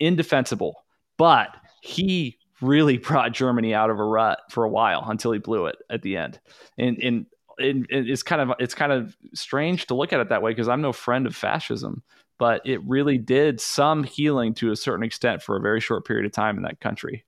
indefensible, 0.00 0.84
but 1.16 1.56
he 1.80 2.38
really 2.60 2.98
brought 2.98 3.32
Germany 3.32 3.74
out 3.74 3.90
of 3.90 3.98
a 3.98 4.04
rut 4.04 4.40
for 4.50 4.64
a 4.64 4.68
while 4.68 5.04
until 5.08 5.32
he 5.32 5.38
blew 5.38 5.66
it 5.66 5.76
at 5.90 6.02
the 6.02 6.16
end. 6.16 6.38
And 6.76 6.98
and, 6.98 7.26
and 7.60 7.86
it's 7.90 8.22
kind 8.22 8.40
of 8.40 8.56
it's 8.58 8.74
kind 8.74 8.92
of 8.92 9.16
strange 9.34 9.86
to 9.86 9.94
look 9.94 10.12
at 10.12 10.20
it 10.20 10.28
that 10.28 10.42
way 10.42 10.52
because 10.52 10.68
I'm 10.68 10.80
no 10.80 10.92
friend 10.92 11.26
of 11.26 11.34
fascism, 11.34 12.02
but 12.38 12.66
it 12.66 12.82
really 12.84 13.18
did 13.18 13.60
some 13.60 14.04
healing 14.04 14.54
to 14.54 14.70
a 14.70 14.76
certain 14.76 15.04
extent 15.04 15.42
for 15.42 15.56
a 15.56 15.60
very 15.60 15.80
short 15.80 16.06
period 16.06 16.26
of 16.26 16.32
time 16.32 16.56
in 16.56 16.62
that 16.62 16.80
country. 16.80 17.24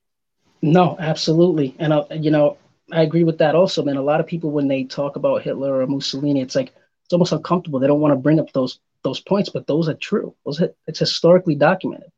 No, 0.61 0.95
absolutely. 0.99 1.75
And, 1.79 1.93
uh, 1.93 2.05
you 2.11 2.31
know, 2.31 2.57
I 2.91 3.01
agree 3.01 3.23
with 3.23 3.39
that 3.39 3.55
also, 3.55 3.83
man. 3.83 3.97
A 3.97 4.01
lot 4.01 4.19
of 4.19 4.27
people, 4.27 4.51
when 4.51 4.67
they 4.67 4.83
talk 4.83 5.15
about 5.15 5.41
Hitler 5.41 5.81
or 5.81 5.87
Mussolini, 5.87 6.41
it's 6.41 6.55
like, 6.55 6.73
it's 7.05 7.13
almost 7.13 7.31
uncomfortable. 7.31 7.79
They 7.79 7.87
don't 7.87 7.99
want 7.99 8.13
to 8.13 8.19
bring 8.19 8.39
up 8.39 8.51
those 8.53 8.79
those 9.03 9.19
points, 9.19 9.49
but 9.49 9.65
those 9.65 9.89
are 9.89 9.95
true. 9.95 10.35
Those 10.45 10.61
It's 10.85 10.99
historically 10.99 11.55
documented. 11.55 12.11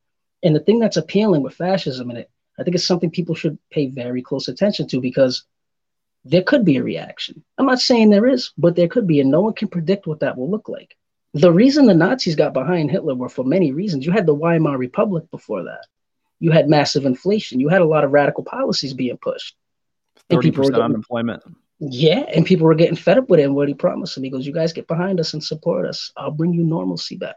And 0.44 0.54
the 0.54 0.60
thing 0.60 0.80
that's 0.80 0.98
appealing 0.98 1.42
with 1.42 1.56
fascism 1.56 2.12
in 2.12 2.18
it, 2.18 2.30
I 2.60 2.64
think 2.64 2.76
it's 2.76 2.86
something 2.86 3.10
people 3.10 3.36
should 3.36 3.58
pay 3.72 3.88
very 3.88 4.22
close 4.22 4.50
attention 4.50 4.88
to 4.90 5.00
because 5.00 5.46
there 6.26 6.42
could 6.42 6.66
be 6.66 6.78
a 6.78 6.84
reaction. 6.84 7.44
I'm 7.58 7.66
not 7.66 7.80
saying 7.80 8.10
there 8.10 8.28
is, 8.28 8.52
but 8.58 8.76
there 8.76 8.88
could 8.88 9.08
be, 9.08 9.20
and 9.22 9.32
no 9.32 9.42
one 9.42 9.54
can 9.54 9.70
predict 9.70 10.08
what 10.08 10.20
that 10.20 10.38
will 10.38 10.50
look 10.50 10.68
like. 10.68 10.98
The 11.34 11.52
reason 11.52 11.86
the 11.88 11.94
Nazis 11.96 12.36
got 12.36 12.54
behind 12.54 12.92
Hitler 12.92 13.16
were 13.16 13.30
for 13.30 13.44
many 13.44 13.72
reasons. 13.72 14.06
You 14.06 14.12
had 14.12 14.26
the 14.28 14.36
Weimar 14.36 14.78
Republic 14.78 15.30
before 15.32 15.64
that. 15.64 15.86
You 16.40 16.52
had 16.52 16.70
massive 16.70 17.06
inflation. 17.06 17.60
You 17.60 17.70
had 17.70 17.82
a 17.82 17.86
lot 17.88 18.04
of 18.04 18.12
radical 18.12 18.44
policies 18.44 18.94
being 18.94 19.18
pushed. 19.18 19.56
And 20.30 20.38
Thirty 20.38 20.50
people 20.50 20.60
were 20.60 20.64
percent 20.70 20.76
getting, 20.76 20.86
unemployment. 20.96 21.44
yeah, 21.80 22.20
and 22.36 22.46
people 22.46 22.66
were 22.68 22.76
getting 22.76 22.96
fed 22.96 23.18
up 23.18 23.30
with 23.30 23.40
him. 23.40 23.56
What 23.56 23.68
he 23.68 23.74
promised 23.74 24.16
them, 24.16 24.24
he 24.24 24.30
goes, 24.30 24.46
"You 24.46 24.54
guys 24.54 24.74
get 24.74 24.88
behind 24.88 25.20
us 25.20 25.34
and 25.34 25.44
support 25.44 25.86
us. 25.88 26.12
I'll 26.16 26.32
bring 26.32 26.54
you 26.54 26.64
normalcy 26.64 27.18
back." 27.18 27.36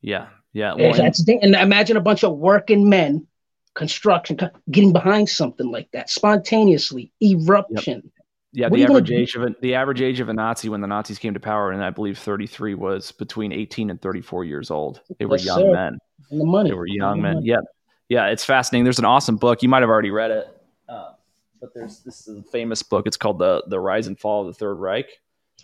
Yeah, 0.00 0.28
yeah. 0.52 0.74
Well, 0.74 0.86
and- 0.94 0.98
that's 0.98 1.26
and 1.26 1.54
imagine 1.54 1.96
a 1.96 2.00
bunch 2.00 2.22
of 2.24 2.36
working 2.38 2.88
men, 2.88 3.26
construction, 3.74 4.38
getting 4.70 4.92
behind 4.92 5.28
something 5.28 5.70
like 5.70 5.90
that 5.92 6.10
spontaneously, 6.10 7.10
eruption. 7.22 8.10
Yeah, 8.56 8.66
What 8.68 8.74
the 8.74 8.80
you 8.82 8.86
gonna 8.86 8.98
average 9.00 9.10
age 9.10 9.34
of 9.34 9.42
a, 9.42 9.54
the 9.60 9.74
average 9.74 10.00
age 10.00 10.20
of 10.20 10.28
a 10.28 10.32
Nazi 10.32 10.68
when 10.68 10.80
the 10.80 10.86
Nazis 10.86 11.18
came 11.18 11.34
to 11.34 11.40
power, 11.40 11.72
and 11.72 11.82
I 11.84 11.90
believe 11.90 12.16
33 12.18 12.74
was 12.74 13.10
between 13.12 13.52
18 13.52 13.90
and 13.90 14.00
34 14.00 14.44
years 14.44 14.70
old. 14.70 15.00
They 15.18 15.26
were 15.26 15.36
Yes, 15.36 15.46
young 15.46 15.58
sir. 15.60 15.72
men. 15.72 15.98
And 16.30 16.40
the 16.40 16.44
money. 16.44 16.70
They 16.70 16.76
were 16.76 16.86
young 16.86 17.16
the 17.16 17.22
men. 17.22 17.34
money. 17.34 17.46
Yeah, 17.46 17.56
yeah. 18.08 18.26
It's 18.28 18.44
fascinating. 18.44 18.84
There's 18.84 19.00
an 19.00 19.04
awesome 19.04 19.36
book. 19.36 19.62
You 19.62 19.68
might 19.68 19.82
have 19.82 19.90
already 19.90 20.10
read 20.12 20.30
it, 20.30 20.46
uh, 20.88 21.12
but 21.60 21.74
there's 21.74 22.00
this 22.00 22.28
is 22.28 22.38
a 22.38 22.42
famous 22.44 22.82
book. 22.82 23.06
It's 23.08 23.16
called 23.16 23.38
the 23.40 23.64
the 23.68 23.80
Rise 23.80 24.06
and 24.06 24.18
Fall 24.18 24.42
of 24.42 24.46
the 24.46 24.54
Third 24.54 24.74
Reich. 24.76 25.06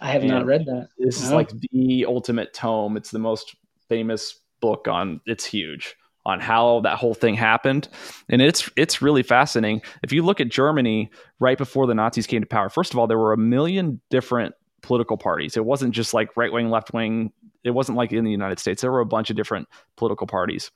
I 0.00 0.10
have 0.10 0.24
not 0.24 0.44
read 0.46 0.66
that. 0.66 0.88
This 0.98 1.22
is 1.22 1.30
like 1.30 1.50
the 1.72 2.06
ultimate 2.08 2.52
tome. 2.54 2.96
It's 2.96 3.10
the 3.12 3.18
most 3.20 3.54
famous 3.88 4.40
book 4.60 4.88
on. 4.88 5.20
It's 5.26 5.44
huge 5.44 5.96
on 6.26 6.40
how 6.40 6.80
that 6.80 6.98
whole 6.98 7.14
thing 7.14 7.34
happened, 7.34 7.88
and 8.28 8.42
it's 8.42 8.68
it's 8.76 9.02
really 9.02 9.22
fascinating. 9.22 9.82
If 10.02 10.12
you 10.12 10.22
look 10.22 10.40
at 10.40 10.48
Germany 10.48 11.10
right 11.38 11.58
before 11.58 11.86
the 11.86 11.94
Nazis 11.94 12.26
came 12.26 12.42
to 12.42 12.46
power, 12.46 12.68
first 12.68 12.92
of 12.92 12.98
all, 12.98 13.06
there 13.06 13.18
were 13.18 13.32
a 13.32 13.38
million 13.38 14.00
different 14.10 14.54
political 14.82 15.16
parties. 15.16 15.56
It 15.56 15.64
wasn't 15.64 15.94
just 15.94 16.14
like 16.14 16.36
right 16.36 16.52
wing, 16.52 16.70
left 16.70 16.92
wing. 16.92 17.32
It 17.64 17.70
wasn't 17.70 17.98
like 17.98 18.12
in 18.12 18.24
the 18.24 18.30
United 18.30 18.58
States. 18.58 18.82
There 18.82 18.92
were 18.92 19.00
a 19.00 19.06
bunch 19.06 19.30
of 19.30 19.36
different 19.36 19.68
political 19.96 20.26
parties. 20.26 20.70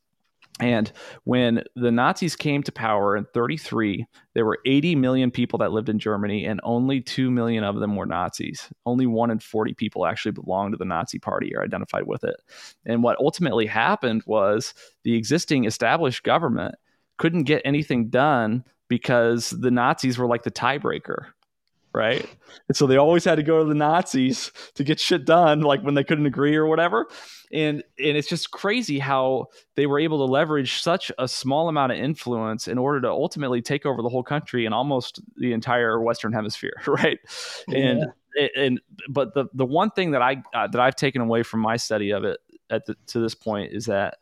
And 0.61 0.93
when 1.25 1.64
the 1.75 1.90
Nazis 1.90 2.37
came 2.37 2.62
to 2.62 2.71
power 2.71 3.17
in 3.17 3.25
33, 3.35 4.07
there 4.35 4.45
were 4.45 4.61
80 4.64 4.95
million 4.95 5.33
people 5.33 5.59
that 5.59 5.73
lived 5.73 5.88
in 5.88 5.99
Germany, 5.99 6.45
and 6.45 6.61
only 6.62 7.01
2 7.01 7.29
million 7.31 7.64
of 7.64 7.81
them 7.81 7.97
were 7.97 8.07
Nazis. 8.07 8.69
Only 8.87 9.07
one 9.07 9.33
in 9.33 9.40
40 9.40 9.75
people 9.75 10.07
actually 10.07 10.31
belonged 10.31 10.73
to 10.73 10.79
the 10.79 10.85
Nazi 10.85 11.19
party 11.19 11.55
or 11.57 11.62
identified 11.62 12.07
with 12.07 12.23
it. 12.23 12.37
And 12.87 13.03
what 13.03 13.19
ultimately 13.19 13.67
happened 13.67 14.23
was 14.27 14.75
the 15.03 15.17
existing 15.17 15.64
established 15.64 16.23
government 16.23 16.77
couldn't 17.19 17.45
get 17.45 17.62
anything 17.64 18.09
done 18.09 18.64
because 18.88 19.51
the 19.51 19.71
Nazis 19.73 20.19
were 20.19 20.27
like 20.27 20.45
the 20.45 20.51
tiebreaker. 20.51 21.27
Right. 21.95 22.29
And 22.69 22.77
so 22.77 22.89
they 22.89 22.97
always 22.97 23.25
had 23.25 23.37
to 23.37 23.45
go 23.45 23.61
to 23.61 23.65
the 23.65 23.75
Nazis 23.75 24.51
to 24.75 24.83
get 24.83 24.99
shit 24.99 25.25
done, 25.25 25.61
like 25.61 25.83
when 25.83 25.95
they 25.95 26.03
couldn't 26.03 26.27
agree 26.27 26.57
or 26.57 26.67
whatever. 26.67 27.07
And 27.53 27.85
and 27.99 28.17
it's 28.17 28.29
just 28.29 28.51
crazy 28.51 28.99
how 28.99 29.47
they 29.77 29.87
were 29.87 30.01
able 30.01 30.27
to 30.27 30.31
leverage 30.31 30.83
such 30.83 31.13
a 31.19 31.29
small 31.29 31.69
amount 31.69 31.93
of 31.93 31.99
influence 31.99 32.67
in 32.67 32.79
order 32.79 33.01
to 33.03 33.11
ultimately 33.11 33.63
take 33.63 33.87
over 33.87 34.03
the 34.03 34.09
whole 34.09 34.25
country 34.25 34.67
and 34.67 34.75
almost 34.75 35.21
the 35.37 35.53
entire 35.53 36.01
Western 36.01 36.33
Hemisphere, 36.33 36.83
right? 36.89 37.21
And 37.69 38.07
and 38.57 38.81
but 39.09 39.35
the 39.35 39.47
the 39.55 39.65
one 39.65 39.91
thing 39.91 40.11
that 40.13 40.23
I 40.23 40.43
uh, 40.53 40.67
that 40.67 40.81
I've 40.81 40.97
taken 40.97 41.23
away 41.23 41.45
from 41.45 41.61
my 41.61 41.77
study 41.77 42.11
of 42.11 42.25
it 42.25 42.41
at 42.71 42.87
the, 42.87 42.97
to 43.09 43.21
this 43.21 43.37
point 43.37 43.73
is 43.73 43.87
that 43.87 44.19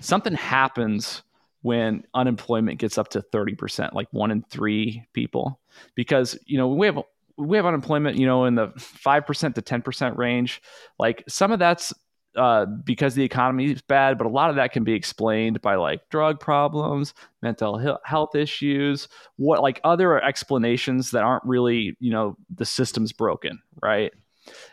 something 0.00 0.34
happens 0.34 1.22
when 1.62 2.04
unemployment 2.14 2.78
gets 2.78 2.98
up 2.98 3.08
to 3.08 3.20
30%, 3.20 3.92
like 3.92 4.08
one 4.12 4.30
in 4.30 4.42
three 4.42 5.04
people, 5.12 5.60
because, 5.94 6.38
you 6.46 6.56
know, 6.56 6.68
we 6.68 6.86
have, 6.86 6.98
we 7.36 7.56
have 7.56 7.66
unemployment, 7.66 8.16
you 8.16 8.26
know, 8.26 8.44
in 8.44 8.54
the 8.54 8.68
5% 8.68 9.54
to 9.54 9.62
10% 9.62 10.16
range. 10.16 10.62
Like 10.98 11.24
some 11.28 11.52
of 11.52 11.58
that's 11.58 11.92
uh, 12.36 12.64
because 12.64 13.14
the 13.14 13.24
economy 13.24 13.72
is 13.72 13.82
bad, 13.82 14.16
but 14.16 14.26
a 14.26 14.30
lot 14.30 14.50
of 14.50 14.56
that 14.56 14.72
can 14.72 14.84
be 14.84 14.92
explained 14.92 15.60
by 15.62 15.74
like 15.74 16.08
drug 16.10 16.38
problems, 16.38 17.12
mental 17.42 17.98
health 18.04 18.34
issues, 18.34 19.08
what 19.36 19.62
like 19.62 19.80
other 19.82 20.22
explanations 20.22 21.10
that 21.10 21.24
aren't 21.24 21.44
really, 21.44 21.96
you 21.98 22.12
know, 22.12 22.36
the 22.54 22.64
system's 22.64 23.12
broken, 23.12 23.60
right? 23.82 24.12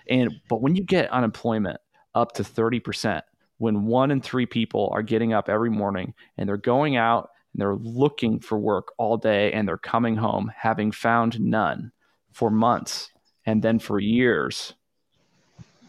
And 0.07 0.39
but 0.49 0.61
when 0.61 0.75
you 0.75 0.83
get 0.83 1.09
unemployment 1.09 1.79
up 2.13 2.33
to 2.33 2.43
30%, 2.43 3.21
when 3.57 3.85
one 3.85 4.11
in 4.11 4.21
three 4.21 4.45
people 4.45 4.89
are 4.93 5.01
getting 5.01 5.33
up 5.33 5.49
every 5.49 5.69
morning 5.69 6.13
and 6.37 6.47
they're 6.47 6.57
going 6.57 6.95
out 6.95 7.29
and 7.53 7.61
they're 7.61 7.75
looking 7.75 8.39
for 8.39 8.57
work 8.57 8.93
all 8.97 9.17
day 9.17 9.51
and 9.51 9.67
they're 9.67 9.77
coming 9.77 10.15
home 10.15 10.51
having 10.55 10.91
found 10.91 11.39
none 11.39 11.91
for 12.31 12.49
months 12.51 13.11
and 13.45 13.63
then 13.63 13.79
for 13.79 13.99
years, 13.99 14.73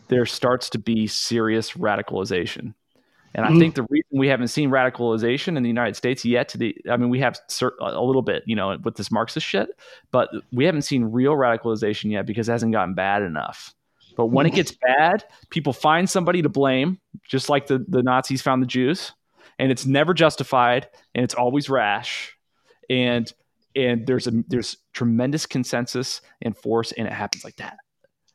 there 0.09 0.25
starts 0.25 0.71
to 0.71 0.79
be 0.79 1.07
serious 1.07 1.73
radicalization. 1.73 2.75
And 3.35 3.45
I 3.45 3.51
Mhm. 3.51 3.59
think 3.59 3.75
the 3.75 3.87
reason 3.91 4.09
we 4.19 4.29
haven't 4.29 4.49
seen 4.49 4.71
radicalization 4.71 5.57
in 5.59 5.63
the 5.63 5.69
United 5.69 5.97
States 5.97 6.25
yet, 6.25 6.49
to 6.49 6.59
the, 6.59 6.75
I 6.91 6.97
mean, 6.97 7.11
we 7.11 7.21
have 7.21 7.39
cer- 7.49 7.77
a 7.81 8.03
little 8.03 8.23
bit, 8.23 8.43
you 8.47 8.57
know, 8.57 8.79
with 8.83 8.97
this 8.97 9.11
Marxist 9.11 9.45
shit, 9.45 9.69
but 10.11 10.31
we 10.51 10.65
haven't 10.65 10.83
seen 10.83 11.05
real 11.05 11.35
radicalization 11.35 12.11
yet 12.11 12.25
because 12.25 12.49
it 12.49 12.53
hasn't 12.53 12.73
gotten 12.73 12.95
bad 12.95 13.23
enough. 13.23 13.75
But 14.19 14.27
when 14.27 14.47
it 14.47 14.51
hmm. 14.51 14.57
gets 14.57 14.73
bad, 14.73 15.25
people 15.49 15.73
find 15.73 16.11
somebody 16.11 16.43
to 16.43 16.49
blame, 16.49 16.99
just 17.29 17.49
like 17.49 17.69
the, 17.69 17.85
the 17.87 18.03
Nazis 18.03 18.43
found 18.43 18.61
the 18.61 18.67
Jews, 18.67 19.13
and 19.61 19.71
it's 19.71 19.87
never 19.87 20.13
justified 20.13 20.89
and 21.15 21.23
it's 21.23 21.35
always 21.35 21.71
rash. 21.71 22.37
And 22.91 23.33
and 23.77 24.09
there's 24.09 24.27
a 24.27 24.33
there's 24.49 24.77
tremendous 24.93 25.47
consensus 25.47 26.21
and 26.43 26.57
force, 26.57 26.91
and 26.91 27.07
it 27.07 27.13
happens 27.13 27.45
like 27.45 27.57
that. 27.57 27.77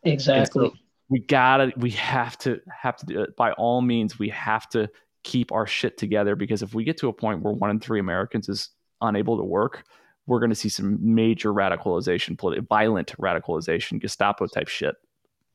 Exactly. 0.04 0.70
So 0.70 0.74
we 1.10 1.20
gotta 1.20 1.74
we 1.76 1.92
have 1.92 2.38
to 2.40 2.62
have 2.82 2.96
to 2.98 3.06
do 3.06 3.22
it 3.22 3.36
by 3.36 3.52
all 3.52 3.82
means 3.82 4.18
we 4.18 4.30
have 4.30 4.70
to 4.70 4.90
keep 5.26 5.52
our 5.52 5.68
shit 5.68 5.98
together 5.98 6.38
because 6.38 6.62
if 6.62 6.74
we 6.74 6.86
get 6.86 6.98
to 7.00 7.10
a 7.10 7.14
point 7.14 7.42
where 7.42 7.54
one 7.54 7.70
in 7.70 7.80
three 7.80 8.00
americans 8.00 8.50
is 8.50 8.70
unable 9.00 9.38
to 9.38 9.44
work 9.44 9.84
we're 10.28 10.40
going 10.40 10.50
to 10.50 10.56
see 10.56 10.70
some 10.70 10.98
major 11.02 11.54
radicalization 11.54 12.38
violent 12.68 13.14
radicalization 13.18 14.02
gestapo 14.02 14.48
type 14.48 14.68
shit 14.68 14.96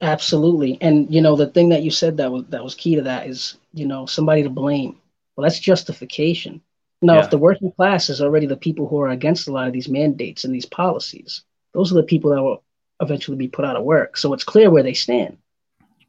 Absolutely. 0.01 0.79
And 0.81 1.13
you 1.13 1.21
know, 1.21 1.37
the 1.37 1.49
thing 1.49 1.71
that 1.71 1.83
you 1.83 1.91
said 1.91 2.17
that 2.19 2.31
was 2.31 2.45
that 2.49 2.63
was 2.63 2.75
key 2.75 2.95
to 2.97 3.03
that 3.03 3.27
is, 3.27 3.57
you 3.73 3.87
know, 3.87 4.07
somebody 4.07 4.43
to 4.43 4.51
blame. 4.51 4.97
Well, 5.37 5.43
that's 5.43 5.59
justification. 5.59 6.61
Now, 7.01 7.15
Yeah. 7.15 7.25
if 7.25 7.31
the 7.31 7.39
working 7.39 7.73
class 7.73 8.11
is 8.11 8.21
already 8.21 8.47
the 8.47 8.57
people 8.57 8.89
who 8.89 9.01
are 9.01 9.09
against 9.09 9.49
a 9.49 9.53
lot 9.53 9.67
of 9.67 9.73
these 9.73 9.89
mandates 9.89 10.45
and 10.45 10.55
these 10.55 10.67
policies, 10.67 11.43
those 11.73 11.93
are 11.93 11.97
the 11.97 12.03
people 12.03 12.31
that 12.33 12.43
will 12.43 12.63
eventually 13.01 13.37
be 13.37 13.49
put 13.49 13.65
out 13.65 13.77
of 13.77 13.85
work. 13.85 14.17
So 14.17 14.33
it's 14.33 14.45
clear 14.45 14.71
where 14.71 14.83
they 14.83 14.95
stand. 14.95 15.39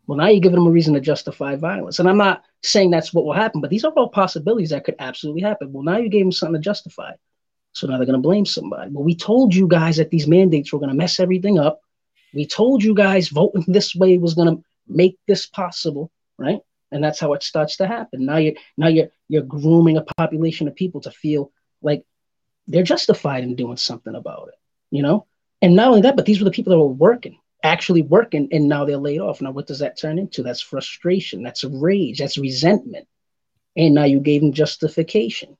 Well, 0.07 0.17
now 0.17 0.27
you're 0.27 0.41
giving 0.41 0.57
them 0.57 0.65
a 0.65 0.71
reason 0.71 0.95
to 0.95 0.99
justify 0.99 1.55
violence. 1.55 1.99
And 1.99 2.09
I'm 2.09 2.17
not 2.17 2.43
saying 2.63 2.89
that's 2.89 3.13
what 3.13 3.25
will 3.25 3.33
happen, 3.33 3.61
but 3.61 3.69
these 3.69 3.85
are 3.85 3.91
all 3.91 4.09
possibilities 4.09 4.71
that 4.71 4.83
could 4.83 4.95
absolutely 4.97 5.41
happen. 5.43 5.71
Well, 5.71 5.83
now 5.83 5.97
you 5.97 6.09
gave 6.09 6.25
them 6.25 6.31
something 6.31 6.59
to 6.59 6.65
justify. 6.65 7.11
So 7.73 7.85
now 7.85 7.97
they're 7.97 8.07
going 8.07 8.17
to 8.17 8.27
blame 8.27 8.47
somebody. 8.47 8.89
Well, 8.91 9.03
we 9.03 9.13
told 9.15 9.53
you 9.53 9.67
guys 9.67 9.97
that 9.97 10.09
these 10.09 10.27
mandates 10.27 10.73
were 10.73 10.79
going 10.79 10.89
to 10.89 10.95
mess 10.95 11.19
everything 11.19 11.59
up. 11.59 11.81
We 12.33 12.45
told 12.45 12.83
you 12.83 12.93
guys 12.93 13.29
voting 13.29 13.65
this 13.67 13.95
way 13.95 14.17
was 14.17 14.33
going 14.33 14.55
to 14.55 14.63
make 14.87 15.17
this 15.27 15.45
possible, 15.45 16.11
right? 16.37 16.59
And 16.91 17.03
that's 17.03 17.19
how 17.19 17.33
it 17.33 17.43
starts 17.43 17.77
to 17.77 17.87
happen. 17.87 18.25
Now 18.25 18.37
you're 18.37 18.55
now 18.77 18.87
you're 18.87 19.09
you're 19.27 19.43
grooming 19.43 19.97
a 19.97 20.05
population 20.17 20.67
of 20.67 20.75
people 20.75 21.01
to 21.01 21.11
feel 21.11 21.51
like 21.81 22.03
they're 22.67 22.83
justified 22.83 23.43
in 23.43 23.55
doing 23.55 23.77
something 23.77 24.15
about 24.15 24.49
it, 24.49 24.55
you 24.91 25.03
know. 25.03 25.27
And 25.61 25.75
not 25.75 25.89
only 25.89 26.01
that, 26.01 26.15
but 26.15 26.25
these 26.25 26.39
were 26.39 26.45
the 26.45 26.51
people 26.51 26.71
that 26.71 26.79
were 26.79 26.87
working, 26.87 27.37
actually 27.63 28.01
working, 28.01 28.47
and 28.51 28.67
now 28.67 28.85
they're 28.85 28.97
laid 28.97 29.19
off. 29.19 29.41
Now, 29.41 29.51
what 29.51 29.67
does 29.67 29.79
that 29.79 29.99
turn 29.99 30.17
into? 30.17 30.41
That's 30.41 30.61
frustration. 30.61 31.43
That's 31.43 31.63
rage. 31.63 32.19
That's 32.19 32.37
resentment. 32.37 33.07
And 33.75 33.93
now 33.93 34.05
you 34.05 34.19
gave 34.19 34.41
them 34.41 34.53
justification. 34.53 35.57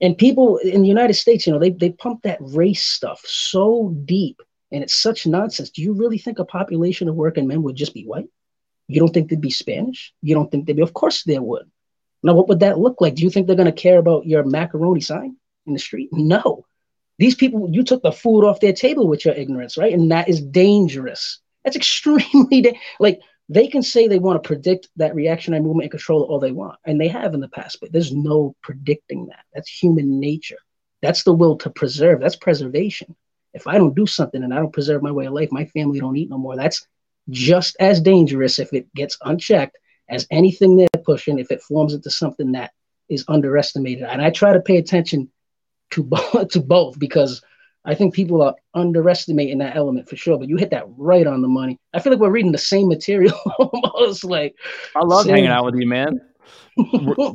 And 0.00 0.18
people 0.18 0.58
in 0.58 0.82
the 0.82 0.88
United 0.88 1.14
States, 1.14 1.46
you 1.46 1.52
know, 1.52 1.58
they 1.58 1.70
they 1.70 1.90
pump 1.90 2.22
that 2.22 2.38
race 2.40 2.84
stuff 2.84 3.22
so 3.24 3.94
deep 4.04 4.40
and 4.74 4.82
it's 4.82 4.96
such 4.96 5.26
nonsense. 5.26 5.70
Do 5.70 5.82
you 5.82 5.92
really 5.92 6.18
think 6.18 6.38
a 6.38 6.44
population 6.44 7.08
of 7.08 7.14
working 7.14 7.46
men 7.46 7.62
would 7.62 7.76
just 7.76 7.94
be 7.94 8.04
white? 8.04 8.28
You 8.88 9.00
don't 9.00 9.14
think 9.14 9.30
they'd 9.30 9.40
be 9.40 9.50
Spanish? 9.50 10.12
You 10.20 10.34
don't 10.34 10.50
think 10.50 10.66
they'd 10.66 10.76
be? 10.76 10.82
Of 10.82 10.92
course 10.92 11.22
they 11.22 11.38
would. 11.38 11.70
Now, 12.22 12.34
what 12.34 12.48
would 12.48 12.60
that 12.60 12.78
look 12.78 13.00
like? 13.00 13.14
Do 13.14 13.22
you 13.22 13.30
think 13.30 13.46
they're 13.46 13.56
going 13.56 13.72
to 13.72 13.72
care 13.72 13.98
about 13.98 14.26
your 14.26 14.44
macaroni 14.44 15.00
sign 15.00 15.36
in 15.66 15.72
the 15.74 15.78
street? 15.78 16.08
No. 16.12 16.66
These 17.18 17.36
people, 17.36 17.68
you 17.70 17.84
took 17.84 18.02
the 18.02 18.12
food 18.12 18.44
off 18.44 18.60
their 18.60 18.72
table 18.72 19.06
with 19.06 19.24
your 19.24 19.34
ignorance, 19.34 19.76
right? 19.76 19.92
And 19.92 20.10
that 20.10 20.28
is 20.28 20.42
dangerous. 20.42 21.40
That's 21.62 21.76
extremely 21.82 22.62
da- 22.62 22.78
like 22.98 23.20
they 23.48 23.68
can 23.68 23.82
say 23.82 24.08
they 24.08 24.18
want 24.18 24.42
to 24.42 24.46
predict 24.46 24.88
that 24.96 25.14
reactionary 25.14 25.62
movement 25.62 25.84
and 25.84 25.90
control 25.90 26.24
it 26.24 26.26
all 26.26 26.40
they 26.40 26.50
want, 26.50 26.78
and 26.84 27.00
they 27.00 27.08
have 27.08 27.34
in 27.34 27.40
the 27.40 27.48
past, 27.48 27.78
but 27.80 27.92
there's 27.92 28.12
no 28.12 28.56
predicting 28.62 29.26
that. 29.26 29.44
That's 29.52 29.68
human 29.68 30.18
nature. 30.18 30.58
That's 31.02 31.22
the 31.22 31.34
will 31.34 31.56
to 31.58 31.70
preserve. 31.70 32.20
That's 32.20 32.36
preservation. 32.36 33.14
If 33.54 33.66
I 33.66 33.78
don't 33.78 33.94
do 33.94 34.06
something 34.06 34.42
and 34.42 34.52
I 34.52 34.58
don't 34.58 34.72
preserve 34.72 35.02
my 35.02 35.12
way 35.12 35.26
of 35.26 35.32
life, 35.32 35.50
my 35.52 35.64
family 35.66 36.00
don't 36.00 36.16
eat 36.16 36.30
no 36.30 36.38
more. 36.38 36.56
That's 36.56 36.86
just 37.30 37.76
as 37.80 38.00
dangerous 38.00 38.58
if 38.58 38.72
it 38.72 38.92
gets 38.94 39.16
unchecked 39.22 39.78
as 40.08 40.26
anything 40.30 40.76
they're 40.76 40.88
pushing 41.04 41.38
if 41.38 41.50
it 41.50 41.62
forms 41.62 41.94
into 41.94 42.10
something 42.10 42.52
that 42.52 42.72
is 43.08 43.24
underestimated. 43.28 44.04
And 44.04 44.20
I 44.20 44.30
try 44.30 44.52
to 44.52 44.60
pay 44.60 44.76
attention 44.76 45.30
to 45.92 46.02
both 46.02 46.48
to 46.50 46.60
both 46.60 46.98
because 46.98 47.42
I 47.86 47.94
think 47.94 48.14
people 48.14 48.42
are 48.42 48.54
underestimating 48.74 49.58
that 49.58 49.76
element 49.76 50.08
for 50.08 50.16
sure. 50.16 50.38
But 50.38 50.48
you 50.48 50.56
hit 50.56 50.70
that 50.70 50.84
right 50.96 51.26
on 51.26 51.42
the 51.42 51.48
money. 51.48 51.78
I 51.92 52.00
feel 52.00 52.12
like 52.12 52.20
we're 52.20 52.30
reading 52.30 52.52
the 52.52 52.58
same 52.58 52.88
material 52.88 53.38
almost. 53.58 54.24
Like 54.24 54.56
i 54.96 55.00
love 55.00 55.24
Same. 55.24 55.34
hanging 55.34 55.50
out 55.50 55.64
with 55.64 55.74
you 55.76 55.86
man 55.86 56.20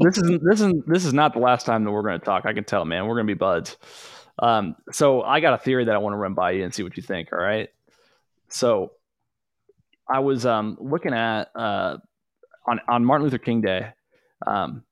this 0.01 0.17
isn't 0.17 0.43
this 0.43 0.61
is 0.61 0.73
this 0.85 1.05
is 1.05 1.13
not 1.13 1.33
the 1.33 1.39
last 1.39 1.65
time 1.65 1.83
that 1.83 1.91
we're 1.91 2.01
going 2.01 2.19
to 2.19 2.25
talk 2.25 2.45
i 2.45 2.53
can 2.53 2.63
tell 2.63 2.83
man 2.83 3.07
we're 3.07 3.15
going 3.15 3.25
to 3.25 3.33
be 3.33 3.37
buds 3.37 3.77
Um, 4.41 4.75
so 4.91 5.21
I 5.21 5.39
got 5.39 5.53
a 5.53 5.57
theory 5.57 5.85
that 5.85 5.95
I 5.95 5.97
want 5.97 6.13
to 6.13 6.17
run 6.17 6.33
by 6.33 6.51
you 6.51 6.63
and 6.63 6.73
see 6.73 6.83
what 6.83 6.97
you 6.97 7.03
think. 7.03 7.31
All 7.33 7.39
right. 7.39 7.69
So 8.47 8.91
I 10.09 10.19
was 10.19 10.45
um, 10.45 10.77
looking 10.79 11.13
at 11.13 11.49
uh, 11.55 11.97
on 12.67 12.79
on 12.87 13.05
Martin 13.05 13.25
Luther 13.25 13.37
King 13.37 13.61
Day. 13.61 13.91
Um, 14.45 14.83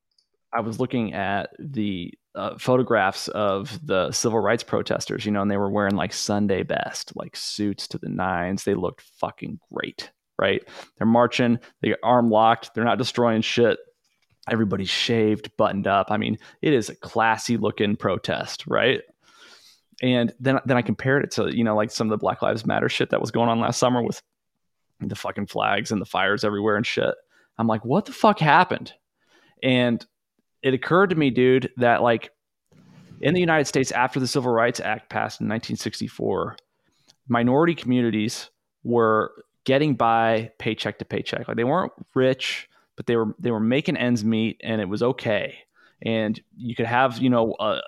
I 0.53 0.61
was 0.61 0.79
looking 0.79 1.13
at 1.13 1.49
the 1.59 2.13
uh, 2.35 2.57
photographs 2.57 3.27
of 3.29 3.79
the 3.85 4.11
civil 4.11 4.39
rights 4.39 4.63
protesters, 4.63 5.25
you 5.25 5.31
know, 5.31 5.41
and 5.41 5.49
they 5.49 5.57
were 5.57 5.71
wearing 5.71 5.95
like 5.95 6.13
Sunday 6.13 6.63
best, 6.63 7.15
like 7.15 7.35
suits 7.35 7.87
to 7.89 7.97
the 7.97 8.09
nines. 8.09 8.63
They 8.63 8.75
looked 8.75 9.01
fucking 9.01 9.59
great, 9.73 10.11
right? 10.39 10.61
They're 10.97 11.07
marching, 11.07 11.59
they 11.81 11.95
arm 12.03 12.29
locked, 12.29 12.73
they're 12.73 12.85
not 12.85 12.99
destroying 12.99 13.41
shit. 13.41 13.79
Everybody's 14.49 14.89
shaved, 14.89 15.51
buttoned 15.57 15.87
up. 15.87 16.07
I 16.09 16.17
mean, 16.17 16.37
it 16.61 16.73
is 16.73 16.89
a 16.89 16.95
classy 16.95 17.57
looking 17.57 17.97
protest, 17.97 18.65
right? 18.67 19.01
And 20.01 20.33
then 20.39 20.59
then 20.65 20.77
I 20.77 20.81
compared 20.81 21.23
it 21.23 21.31
to, 21.31 21.55
you 21.55 21.63
know, 21.63 21.75
like 21.75 21.91
some 21.91 22.07
of 22.07 22.11
the 22.11 22.17
Black 22.17 22.41
Lives 22.41 22.65
Matter 22.65 22.89
shit 22.89 23.09
that 23.09 23.21
was 23.21 23.31
going 23.31 23.49
on 23.49 23.59
last 23.59 23.79
summer 23.79 24.03
with 24.03 24.21
the 24.99 25.15
fucking 25.15 25.47
flags 25.47 25.91
and 25.91 26.01
the 26.01 26.05
fires 26.05 26.43
everywhere 26.43 26.75
and 26.75 26.85
shit. 26.85 27.15
I'm 27.57 27.67
like, 27.67 27.83
what 27.83 28.05
the 28.05 28.11
fuck 28.11 28.39
happened? 28.39 28.93
And 29.63 30.05
it 30.61 30.73
occurred 30.73 31.09
to 31.09 31.15
me, 31.15 31.31
dude, 31.31 31.71
that 31.77 32.03
like 32.03 32.31
in 33.21 33.33
the 33.33 33.39
United 33.39 33.65
States 33.65 33.91
after 33.91 34.19
the 34.19 34.27
Civil 34.27 34.51
Rights 34.51 34.79
Act 34.79 35.09
passed 35.09 35.41
in 35.41 35.45
1964, 35.45 36.57
minority 37.27 37.73
communities 37.73 38.51
were 38.83 39.31
getting 39.63 39.95
by 39.95 40.51
paycheck 40.59 40.99
to 40.99 41.05
paycheck. 41.05 41.47
Like 41.47 41.57
they 41.57 41.63
weren't 41.63 41.93
rich, 42.13 42.69
but 42.95 43.07
they 43.07 43.15
were 43.15 43.35
they 43.39 43.51
were 43.51 43.59
making 43.59 43.97
ends 43.97 44.23
meet 44.23 44.61
and 44.63 44.79
it 44.79 44.89
was 44.89 45.01
okay 45.01 45.57
and 46.03 46.39
you 46.55 46.75
could 46.75 46.85
have 46.85 47.17
you 47.17 47.29
know 47.29 47.55
a, 47.59 47.81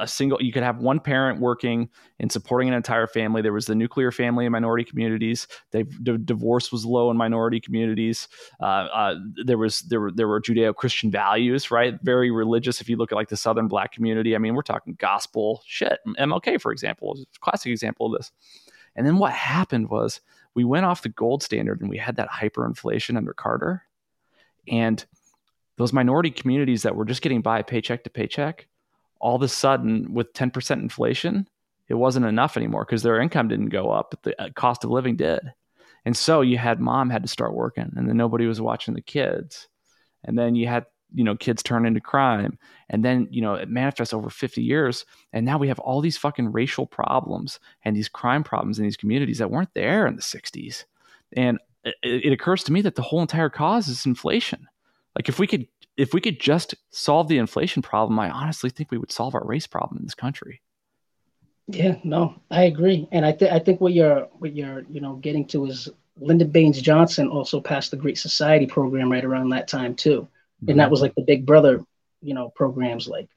a, 0.00 0.08
single 0.08 0.42
you 0.42 0.52
could 0.52 0.64
have 0.64 0.78
one 0.78 0.98
parent 0.98 1.40
working 1.40 1.88
and 2.18 2.32
supporting 2.32 2.68
an 2.68 2.74
entire 2.74 3.06
family. 3.06 3.40
There 3.40 3.52
was 3.52 3.66
the 3.66 3.74
nuclear 3.74 4.10
family 4.10 4.46
in 4.46 4.52
minority 4.52 4.84
communities. 4.84 5.46
They 5.70 5.84
d- 5.84 6.18
divorce 6.24 6.72
was 6.72 6.84
low 6.84 7.10
in 7.10 7.16
minority 7.16 7.60
communities. 7.60 8.28
Uh, 8.60 8.64
uh, 8.64 9.14
there 9.44 9.58
was 9.58 9.80
there 9.82 10.00
were 10.00 10.10
there 10.10 10.26
were 10.26 10.40
judeo-christian 10.40 11.10
values 11.10 11.70
right? 11.70 11.98
Very 12.02 12.30
religious. 12.30 12.80
If 12.80 12.88
you 12.88 12.96
look 12.96 13.12
at 13.12 13.16
like 13.16 13.28
the 13.28 13.36
southern 13.36 13.68
black 13.68 13.92
community 13.92 14.34
i 14.34 14.38
mean 14.38 14.54
we're 14.54 14.62
talking 14.62 14.94
gospel 14.98 15.62
shit. 15.66 16.00
Mlk 16.06 16.60
for 16.60 16.72
example 16.72 17.14
is 17.14 17.22
a 17.36 17.40
classic 17.40 17.70
example 17.70 18.06
of 18.06 18.18
this. 18.18 18.32
And 18.96 19.06
then 19.06 19.18
what 19.18 19.32
happened 19.32 19.88
was 19.88 20.20
we 20.54 20.64
went 20.64 20.84
off 20.84 21.02
the 21.02 21.08
gold 21.08 21.42
standard 21.42 21.80
and 21.80 21.88
we 21.88 21.96
had 21.96 22.16
that 22.16 22.28
hyperinflation 22.28 23.16
under 23.16 23.32
carter. 23.32 23.84
And 24.68 25.04
those 25.82 25.92
minority 25.92 26.30
communities 26.30 26.82
that 26.82 26.94
were 26.94 27.04
just 27.04 27.22
getting 27.22 27.42
by 27.42 27.60
paycheck 27.60 28.04
to 28.04 28.10
paycheck, 28.10 28.68
all 29.18 29.34
of 29.34 29.42
a 29.42 29.48
sudden 29.48 30.14
with 30.14 30.32
10% 30.32 30.70
inflation, 30.80 31.48
it 31.88 31.94
wasn't 31.94 32.24
enough 32.24 32.56
anymore 32.56 32.84
because 32.84 33.02
their 33.02 33.20
income 33.20 33.48
didn't 33.48 33.70
go 33.70 33.90
up, 33.90 34.10
but 34.10 34.22
the 34.22 34.40
uh, 34.40 34.50
cost 34.54 34.84
of 34.84 34.90
living 34.90 35.16
did. 35.16 35.40
And 36.04 36.16
so 36.16 36.40
you 36.40 36.56
had 36.56 36.80
mom 36.80 37.10
had 37.10 37.22
to 37.22 37.28
start 37.28 37.52
working 37.52 37.90
and 37.96 38.08
then 38.08 38.16
nobody 38.16 38.46
was 38.46 38.60
watching 38.60 38.94
the 38.94 39.02
kids. 39.02 39.68
And 40.22 40.38
then 40.38 40.54
you 40.54 40.68
had, 40.68 40.86
you 41.12 41.24
know, 41.24 41.34
kids 41.34 41.64
turn 41.64 41.84
into 41.84 42.00
crime. 42.00 42.58
And 42.88 43.04
then, 43.04 43.26
you 43.32 43.42
know, 43.42 43.54
it 43.54 43.68
manifests 43.68 44.14
over 44.14 44.30
50 44.30 44.62
years. 44.62 45.04
And 45.32 45.44
now 45.44 45.58
we 45.58 45.66
have 45.66 45.80
all 45.80 46.00
these 46.00 46.16
fucking 46.16 46.52
racial 46.52 46.86
problems 46.86 47.58
and 47.84 47.96
these 47.96 48.08
crime 48.08 48.44
problems 48.44 48.78
in 48.78 48.84
these 48.84 48.96
communities 48.96 49.38
that 49.38 49.50
weren't 49.50 49.74
there 49.74 50.06
in 50.06 50.14
the 50.14 50.22
60s. 50.22 50.84
And 51.32 51.58
it, 51.84 51.96
it 52.02 52.32
occurs 52.32 52.62
to 52.64 52.72
me 52.72 52.82
that 52.82 52.94
the 52.94 53.02
whole 53.02 53.20
entire 53.20 53.50
cause 53.50 53.88
is 53.88 54.06
inflation. 54.06 54.68
Like 55.16 55.28
if 55.28 55.38
we 55.38 55.46
could 55.46 55.66
if 55.96 56.14
we 56.14 56.20
could 56.20 56.40
just 56.40 56.74
solve 56.90 57.28
the 57.28 57.38
inflation 57.38 57.82
problem, 57.82 58.18
I 58.18 58.30
honestly 58.30 58.70
think 58.70 58.90
we 58.90 58.98
would 58.98 59.12
solve 59.12 59.34
our 59.34 59.44
race 59.44 59.66
problem 59.66 59.98
in 59.98 60.04
this 60.04 60.14
country. 60.14 60.62
Yeah, 61.68 61.96
no, 62.02 62.34
I 62.50 62.64
agree, 62.64 63.08
and 63.12 63.24
I 63.24 63.32
think 63.32 63.52
I 63.52 63.58
think 63.58 63.80
what 63.80 63.92
you're 63.92 64.28
what 64.38 64.54
you're 64.54 64.84
you 64.90 65.00
know 65.00 65.14
getting 65.16 65.46
to 65.48 65.66
is 65.66 65.88
Lyndon 66.18 66.50
Baines 66.50 66.80
Johnson 66.80 67.28
also 67.28 67.60
passed 67.60 67.90
the 67.90 67.96
Great 67.96 68.18
Society 68.18 68.66
program 68.66 69.10
right 69.10 69.24
around 69.24 69.50
that 69.50 69.68
time 69.68 69.94
too, 69.94 70.22
mm-hmm. 70.22 70.70
and 70.70 70.80
that 70.80 70.90
was 70.90 71.00
like 71.00 71.14
the 71.14 71.22
Big 71.22 71.46
Brother, 71.46 71.84
you 72.20 72.34
know, 72.34 72.50
programs 72.50 73.06
like 73.06 73.28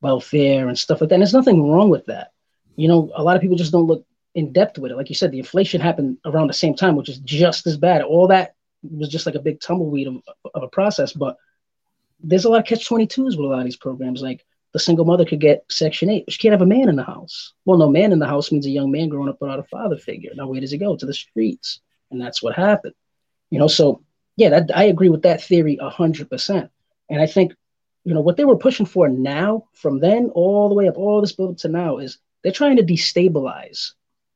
welfare 0.00 0.68
and 0.68 0.78
stuff 0.78 1.00
like 1.00 1.10
that. 1.10 1.16
And 1.16 1.22
there's 1.22 1.34
nothing 1.34 1.70
wrong 1.70 1.88
with 1.88 2.06
that. 2.06 2.32
You 2.76 2.88
know, 2.88 3.10
a 3.14 3.22
lot 3.22 3.36
of 3.36 3.42
people 3.42 3.56
just 3.56 3.72
don't 3.72 3.86
look 3.86 4.04
in 4.34 4.52
depth 4.52 4.78
with 4.78 4.92
it. 4.92 4.96
Like 4.96 5.08
you 5.08 5.14
said, 5.14 5.32
the 5.32 5.38
inflation 5.38 5.80
happened 5.80 6.18
around 6.24 6.48
the 6.48 6.54
same 6.54 6.74
time, 6.74 6.96
which 6.96 7.08
is 7.08 7.18
just 7.18 7.66
as 7.66 7.76
bad. 7.76 8.02
All 8.02 8.28
that 8.28 8.54
was 8.82 9.08
just 9.08 9.26
like 9.26 9.34
a 9.34 9.40
big 9.40 9.60
tumbleweed 9.60 10.08
of, 10.08 10.22
of 10.54 10.62
a 10.62 10.68
process. 10.68 11.12
But 11.12 11.36
there's 12.20 12.44
a 12.44 12.48
lot 12.48 12.60
of 12.60 12.66
catch 12.66 12.88
22s 12.88 13.36
with 13.36 13.38
a 13.38 13.42
lot 13.42 13.60
of 13.60 13.64
these 13.64 13.76
programs. 13.76 14.22
Like 14.22 14.44
the 14.72 14.78
single 14.78 15.04
mother 15.04 15.24
could 15.24 15.40
get 15.40 15.64
Section 15.70 16.10
8, 16.10 16.24
but 16.26 16.32
she 16.32 16.38
can't 16.38 16.52
have 16.52 16.62
a 16.62 16.66
man 16.66 16.88
in 16.88 16.96
the 16.96 17.04
house. 17.04 17.54
Well, 17.64 17.78
no 17.78 17.88
man 17.88 18.12
in 18.12 18.18
the 18.18 18.26
house 18.26 18.52
means 18.52 18.66
a 18.66 18.70
young 18.70 18.90
man 18.90 19.08
growing 19.08 19.28
up 19.28 19.40
without 19.40 19.58
a 19.58 19.64
father 19.64 19.96
figure. 19.96 20.30
Now, 20.34 20.48
where 20.48 20.60
does 20.60 20.70
he 20.70 20.78
go? 20.78 20.96
To 20.96 21.06
the 21.06 21.14
streets. 21.14 21.80
And 22.10 22.20
that's 22.20 22.42
what 22.42 22.54
happened. 22.54 22.94
You 23.50 23.58
know, 23.58 23.68
so 23.68 24.02
yeah, 24.36 24.50
that, 24.50 24.70
I 24.76 24.84
agree 24.84 25.08
with 25.08 25.22
that 25.22 25.42
theory 25.42 25.78
100%. 25.80 26.70
And 27.10 27.20
I 27.20 27.26
think, 27.26 27.54
you 28.04 28.14
know, 28.14 28.20
what 28.20 28.36
they 28.36 28.44
were 28.44 28.56
pushing 28.56 28.86
for 28.86 29.08
now, 29.08 29.64
from 29.72 30.00
then 30.00 30.30
all 30.34 30.68
the 30.68 30.74
way 30.74 30.88
up, 30.88 30.96
all 30.96 31.20
this 31.20 31.32
build 31.32 31.58
to 31.58 31.68
now, 31.68 31.98
is 31.98 32.18
they're 32.42 32.52
trying 32.52 32.76
to 32.76 32.84
destabilize 32.84 33.92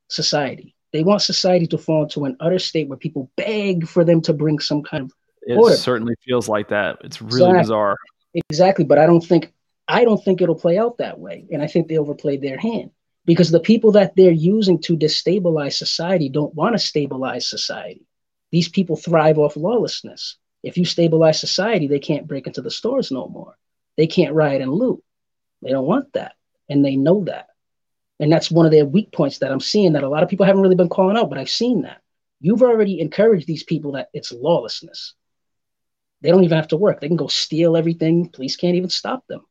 society. 0.09 0.74
They 0.93 1.03
want 1.03 1.22
society 1.22 1.66
to 1.68 1.78
fall 1.78 2.05
into 2.05 2.24
an 2.24 2.36
utter 2.40 2.59
state 2.59 2.88
where 2.88 2.99
people 2.99 3.30
beg 3.36 3.88
for 3.88 4.05
them 4.05 4.20
to 4.22 4.32
bring 4.32 4.59
some 4.59 4.82
kind 4.82 5.05
of 5.05 5.12
it 5.43 5.57
order. 5.57 5.76
certainly 5.76 6.14
feels 6.24 6.49
like 6.49 6.68
that. 6.68 6.99
It's 7.03 7.20
really 7.20 7.36
exactly. 7.36 7.61
bizarre. 7.61 7.97
Exactly, 8.34 8.84
but 8.84 8.99
I 8.99 9.07
don't 9.07 9.24
think 9.24 9.53
I 9.88 10.05
don't 10.05 10.22
think 10.22 10.40
it'll 10.40 10.55
play 10.55 10.78
out 10.78 10.99
that 10.99 11.18
way, 11.18 11.47
and 11.51 11.62
I 11.62 11.66
think 11.66 11.88
they 11.88 11.99
overplayed 11.99 12.43
their 12.43 12.59
hand 12.59 12.90
because 13.24 13.51
the 13.51 13.61
people 13.61 13.93
that 13.93 14.14
they're 14.16 14.30
using 14.30 14.80
to 14.82 14.97
destabilize 14.97 15.74
society 15.74 16.28
don't 16.28 16.55
want 16.55 16.74
to 16.74 16.78
stabilize 16.78 17.47
society. 17.47 18.07
These 18.51 18.68
people 18.68 18.97
thrive 18.97 19.38
off 19.38 19.57
lawlessness. 19.57 20.36
If 20.62 20.76
you 20.76 20.84
stabilize 20.84 21.40
society, 21.40 21.88
they 21.88 21.99
can't 21.99 22.26
break 22.26 22.47
into 22.47 22.62
the 22.62 22.70
stores 22.70 23.11
no 23.11 23.28
more. 23.28 23.57
They 23.97 24.07
can't 24.07 24.34
riot 24.34 24.62
and 24.62 24.72
loot. 24.72 25.03
They 25.62 25.70
don't 25.70 25.86
want 25.86 26.12
that, 26.12 26.34
and 26.68 26.84
they 26.84 26.97
know 26.97 27.24
that. 27.24 27.49
And 28.21 28.31
that's 28.31 28.51
one 28.51 28.67
of 28.67 28.73
their 28.73 28.85
weak 28.85 29.13
points 29.13 29.39
that 29.39 29.51
I'm 29.51 29.61
seeing 29.61 29.95
that 29.95 30.05
a 30.05 30.09
lot 30.09 30.23
of 30.23 30.29
people 30.29 30.47
haven't 30.47 30.63
really 30.63 30.77
been 30.77 30.89
calling 30.89 31.17
out, 31.17 31.29
but 31.29 31.39
I've 31.39 31.51
seen 31.51 31.83
that. 31.83 32.03
You've 32.41 32.63
already 32.63 33.01
encouraged 33.01 33.47
these 33.47 33.63
people 33.63 33.93
that 33.93 34.11
it's 34.13 34.33
lawlessness. 34.33 35.15
They 36.21 36.31
don't 36.31 36.45
even 36.45 36.57
have 36.57 36.69
to 36.69 36.77
work. 36.77 37.01
They 37.01 37.09
can 37.09 37.17
go 37.17 37.27
steal 37.27 37.77
everything. 37.77 38.29
Police 38.29 38.57
can't 38.57 38.77
even 38.77 38.91
stop 38.91 39.27
them. 39.27 39.45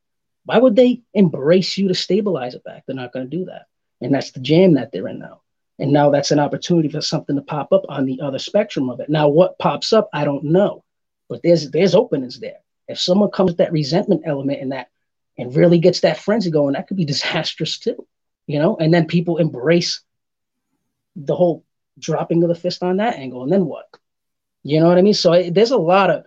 Why 0.46 0.58
would 0.58 0.76
they 0.76 1.02
embrace 1.14 1.78
you 1.78 1.90
to 1.90 1.94
stabilize 1.94 2.56
it 2.56 2.64
back? 2.64 2.84
They're 2.86 2.96
not 2.96 3.14
going 3.14 3.30
to 3.30 3.38
do 3.38 3.46
that. 3.46 3.66
And 4.00 4.14
that's 4.14 4.32
the 4.32 4.40
jam 4.40 4.74
that 4.76 4.92
they're 4.92 5.08
in 5.08 5.20
now. 5.20 5.42
And 5.80 5.92
now 5.92 6.10
that's 6.10 6.32
an 6.32 6.40
opportunity 6.40 6.90
for 6.90 7.02
something 7.02 7.36
to 7.36 7.42
pop 7.42 7.72
up 7.74 7.84
on 7.90 8.06
the 8.06 8.22
other 8.22 8.40
spectrum 8.40 8.90
of 8.90 9.00
it. 9.00 9.10
Now, 9.10 9.28
what 9.28 9.60
pops 9.60 9.94
up, 9.94 10.10
I 10.14 10.26
don't 10.26 10.46
know. 10.46 10.84
But 11.30 11.42
there's 11.44 11.72
there's 11.72 11.96
openings 11.96 12.40
there. 12.40 12.60
If 12.88 13.00
someone 13.00 13.32
comes 13.32 13.52
with 13.52 13.58
that 13.58 13.72
resentment 13.72 14.24
element 14.26 14.62
and 14.62 14.72
that 14.72 14.90
and 15.38 15.56
really 15.56 15.80
gets 15.80 16.02
that 16.02 16.20
frenzy 16.20 16.52
going, 16.52 16.74
that 16.74 16.88
could 16.88 16.98
be 16.98 17.06
disastrous 17.14 17.80
too 17.80 18.06
you 18.48 18.60
know, 18.60 18.78
and 18.78 18.94
then 18.94 19.06
people 19.08 19.38
embrace 19.38 20.02
the 21.16 21.36
whole 21.36 21.66
dropping 22.00 22.44
of 22.44 22.50
the 22.50 22.56
fist 22.56 22.84
on 22.84 22.98
that 22.98 23.18
angle, 23.18 23.44
and 23.44 23.52
then 23.52 23.66
what? 23.66 23.86
You 24.64 24.80
know 24.80 24.88
what 24.88 24.98
I 24.98 25.02
mean? 25.02 25.14
So 25.14 25.34
I, 25.34 25.50
there's 25.50 25.72
a 25.72 25.78
lot 25.78 26.10
of 26.10 26.26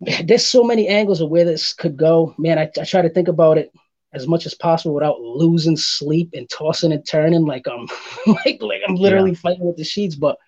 there's 0.24 0.46
so 0.46 0.64
many 0.64 0.88
angles 0.88 1.20
of 1.20 1.30
where 1.30 1.44
this 1.44 1.72
could 1.72 1.96
go. 1.96 2.34
Man, 2.38 2.58
I, 2.58 2.70
I 2.80 2.84
try 2.84 3.02
to 3.02 3.10
think 3.10 3.28
about 3.28 3.58
it 3.58 3.72
as 4.12 4.28
much 4.28 4.46
as 4.46 4.54
possible 4.54 4.94
without 4.94 5.20
losing 5.20 5.76
sleep 5.76 6.30
and 6.34 6.48
tossing 6.48 6.92
and 6.92 7.06
turning 7.06 7.44
like 7.44 7.66
I'm 7.66 7.88
like 8.26 8.62
like 8.62 8.82
I'm 8.86 8.94
literally 8.94 9.32
yeah. 9.32 9.38
fighting 9.38 9.66
with 9.66 9.76
the 9.76 9.84
sheets. 9.84 10.14
But 10.14 10.38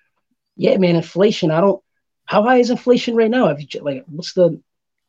yeah, 0.57 0.76
man, 0.78 0.96
inflation. 0.96 1.50
I 1.50 1.61
don't. 1.61 1.82
How 2.26 2.42
high 2.42 2.59
is 2.59 2.70
inflation 2.70 3.14
right 3.14 3.30
now? 3.30 3.48
Have 3.48 3.61
you 3.61 3.68
like 3.82 4.04
what's 4.09 4.32
the 4.32 4.61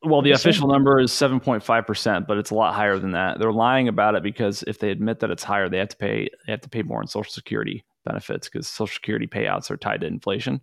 well, 0.03 0.21
the 0.21 0.31
official 0.31 0.67
number 0.67 0.99
is 0.99 1.11
7.5%, 1.11 2.27
but 2.27 2.37
it's 2.37 2.51
a 2.51 2.55
lot 2.55 2.75
higher 2.75 2.99
than 2.99 3.11
that. 3.11 3.39
They're 3.39 3.51
lying 3.51 3.87
about 3.87 4.15
it 4.15 4.23
because 4.23 4.63
if 4.67 4.79
they 4.79 4.91
admit 4.91 5.19
that 5.19 5.31
it's 5.31 5.43
higher, 5.43 5.69
they 5.69 5.79
have 5.79 5.89
to 5.89 5.97
pay 5.97 6.29
they 6.45 6.51
have 6.51 6.61
to 6.61 6.69
pay 6.69 6.83
more 6.83 7.01
in 7.01 7.07
social 7.07 7.31
security 7.31 7.83
benefits 8.05 8.47
because 8.47 8.67
social 8.67 8.93
security 8.93 9.27
payouts 9.27 9.71
are 9.71 9.77
tied 9.77 10.01
to 10.01 10.07
inflation. 10.07 10.61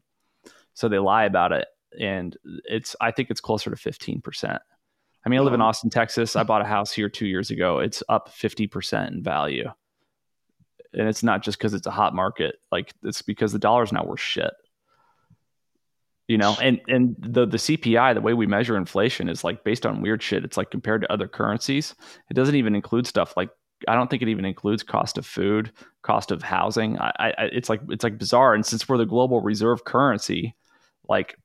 So 0.75 0.89
they 0.89 0.99
lie 0.99 1.25
about 1.25 1.53
it 1.53 1.67
and 2.01 2.37
it's 2.65 2.95
I 3.01 3.11
think 3.11 3.31
it's 3.31 3.41
closer 3.41 3.71
to 3.71 3.77
15%. 3.77 4.59
I 5.27 5.29
mean, 5.29 5.41
I 5.41 5.43
live 5.43 5.55
in 5.55 5.63
Austin, 5.63 5.91
Texas. 5.91 6.37
I 6.37 6.43
bought 6.43 6.63
a 6.63 6.67
house 6.67 6.93
here 6.93 7.09
2 7.09 7.27
years 7.27 7.51
ago. 7.51 7.79
It's 7.79 8.03
up 8.09 8.29
50% 8.29 9.09
in 9.09 9.23
value. 9.23 9.69
And 10.93 11.09
it's 11.09 11.23
not 11.23 11.43
just 11.43 11.59
because 11.59 11.75
it's 11.75 11.87
a 11.87 11.91
hot 11.91 12.15
market. 12.15 12.57
Like 12.71 12.93
it's 13.03 13.23
because 13.23 13.53
the 13.53 13.59
dollar's 13.59 13.93
not 13.93 14.07
worth 14.07 14.21
shit 14.21 14.53
you 16.29 16.39
know 16.39 16.57
and 16.61 16.81
and 16.89 17.17
the 17.19 17.47
the 17.47 17.57
cpi 17.57 18.15
the 18.15 18.21
way 18.21 18.35
we 18.35 18.47
measure 18.47 18.77
inflation 18.77 19.29
is 19.29 19.45
like 19.45 19.65
based 19.65 19.85
on 19.85 20.03
weird 20.03 20.23
shit 20.23 20.45
it's 20.45 20.57
like 20.57 20.71
compared 20.71 21.03
to 21.03 21.13
other 21.13 21.29
currencies 21.29 21.95
it 22.31 22.35
doesn't 22.35 22.55
even 22.55 22.75
include 22.75 23.07
stuff 23.07 23.37
like 23.37 23.51
i 23.89 23.95
don't 23.95 24.11
think 24.11 24.23
it 24.23 24.29
even 24.29 24.45
includes 24.45 24.83
cost 24.83 25.19
of 25.19 25.27
food 25.27 25.71
cost 26.03 26.31
of 26.31 26.43
housing 26.43 26.99
i, 26.99 27.13
I 27.19 27.33
it's 27.53 27.69
like 27.69 27.81
it's 27.89 28.05
like 28.05 28.19
bizarre 28.19 28.55
and 28.55 28.65
since 28.65 28.89
we're 28.89 28.99
the 28.99 29.07
global 29.07 29.41
reserve 29.41 29.85
currency 29.85 30.55
like 31.09 31.37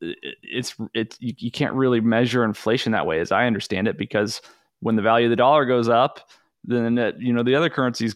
it's 0.00 0.74
it's 0.92 1.16
you, 1.20 1.34
you 1.38 1.50
can't 1.50 1.74
really 1.74 2.00
measure 2.00 2.44
inflation 2.44 2.92
that 2.92 3.06
way 3.06 3.20
as 3.20 3.32
i 3.32 3.46
understand 3.46 3.88
it 3.88 3.96
because 3.96 4.42
when 4.80 4.96
the 4.96 5.02
value 5.02 5.26
of 5.26 5.30
the 5.30 5.36
dollar 5.36 5.64
goes 5.64 5.88
up 5.88 6.28
then 6.66 7.14
you 7.18 7.32
know 7.32 7.42
the 7.42 7.54
other 7.54 7.68
currencies 7.68 8.14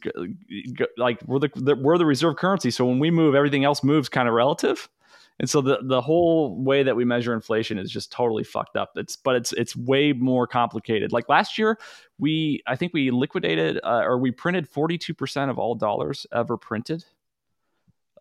like 0.96 1.20
we're 1.26 1.38
the, 1.38 1.50
the 1.54 1.76
we're 1.76 1.98
the 1.98 2.06
reserve 2.06 2.36
currency. 2.36 2.70
So 2.70 2.86
when 2.86 2.98
we 2.98 3.10
move, 3.10 3.34
everything 3.34 3.64
else 3.64 3.84
moves 3.84 4.08
kind 4.08 4.28
of 4.28 4.34
relative. 4.34 4.88
And 5.41 5.49
so 5.49 5.61
the 5.61 5.78
the 5.82 6.01
whole 6.01 6.57
way 6.57 6.82
that 6.82 6.97
we 6.97 7.05
measure 7.05 7.32
inflation 7.32 7.78
is 7.78 7.91
just 7.91 8.11
totally 8.11 8.43
fucked 8.43 8.76
up. 8.76 8.91
It's 8.97 9.16
but 9.16 9.36
it's 9.36 9.53
it's 9.53 9.76
way 9.76 10.12
more 10.12 10.47
complicated. 10.47 11.12
Like 11.12 11.28
last 11.28 11.59
year, 11.59 11.78
we 12.18 12.62
I 12.66 12.74
think 12.74 12.93
we 12.93 13.11
liquidated 13.11 13.78
uh, 13.84 14.03
or 14.05 14.18
we 14.18 14.32
printed 14.32 14.68
forty 14.68 14.99
two 14.99 15.14
percent 15.14 15.51
of 15.51 15.59
all 15.59 15.74
dollars 15.76 16.26
ever 16.32 16.57
printed 16.57 17.05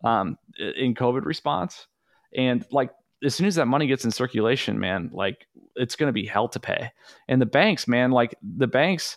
um, 0.04 0.38
in 0.58 0.94
COVID 0.94 1.24
response, 1.24 1.88
and 2.36 2.64
like 2.70 2.90
as 3.24 3.34
soon 3.34 3.48
as 3.48 3.56
that 3.56 3.66
money 3.66 3.88
gets 3.88 4.04
in 4.04 4.12
circulation, 4.12 4.78
man, 4.78 5.10
like 5.12 5.48
it's 5.74 5.96
going 5.96 6.08
to 6.08 6.12
be 6.12 6.24
hell 6.24 6.48
to 6.48 6.60
pay. 6.60 6.92
And 7.26 7.42
the 7.42 7.46
banks, 7.46 7.88
man, 7.88 8.12
like 8.12 8.36
the 8.42 8.68
banks. 8.68 9.16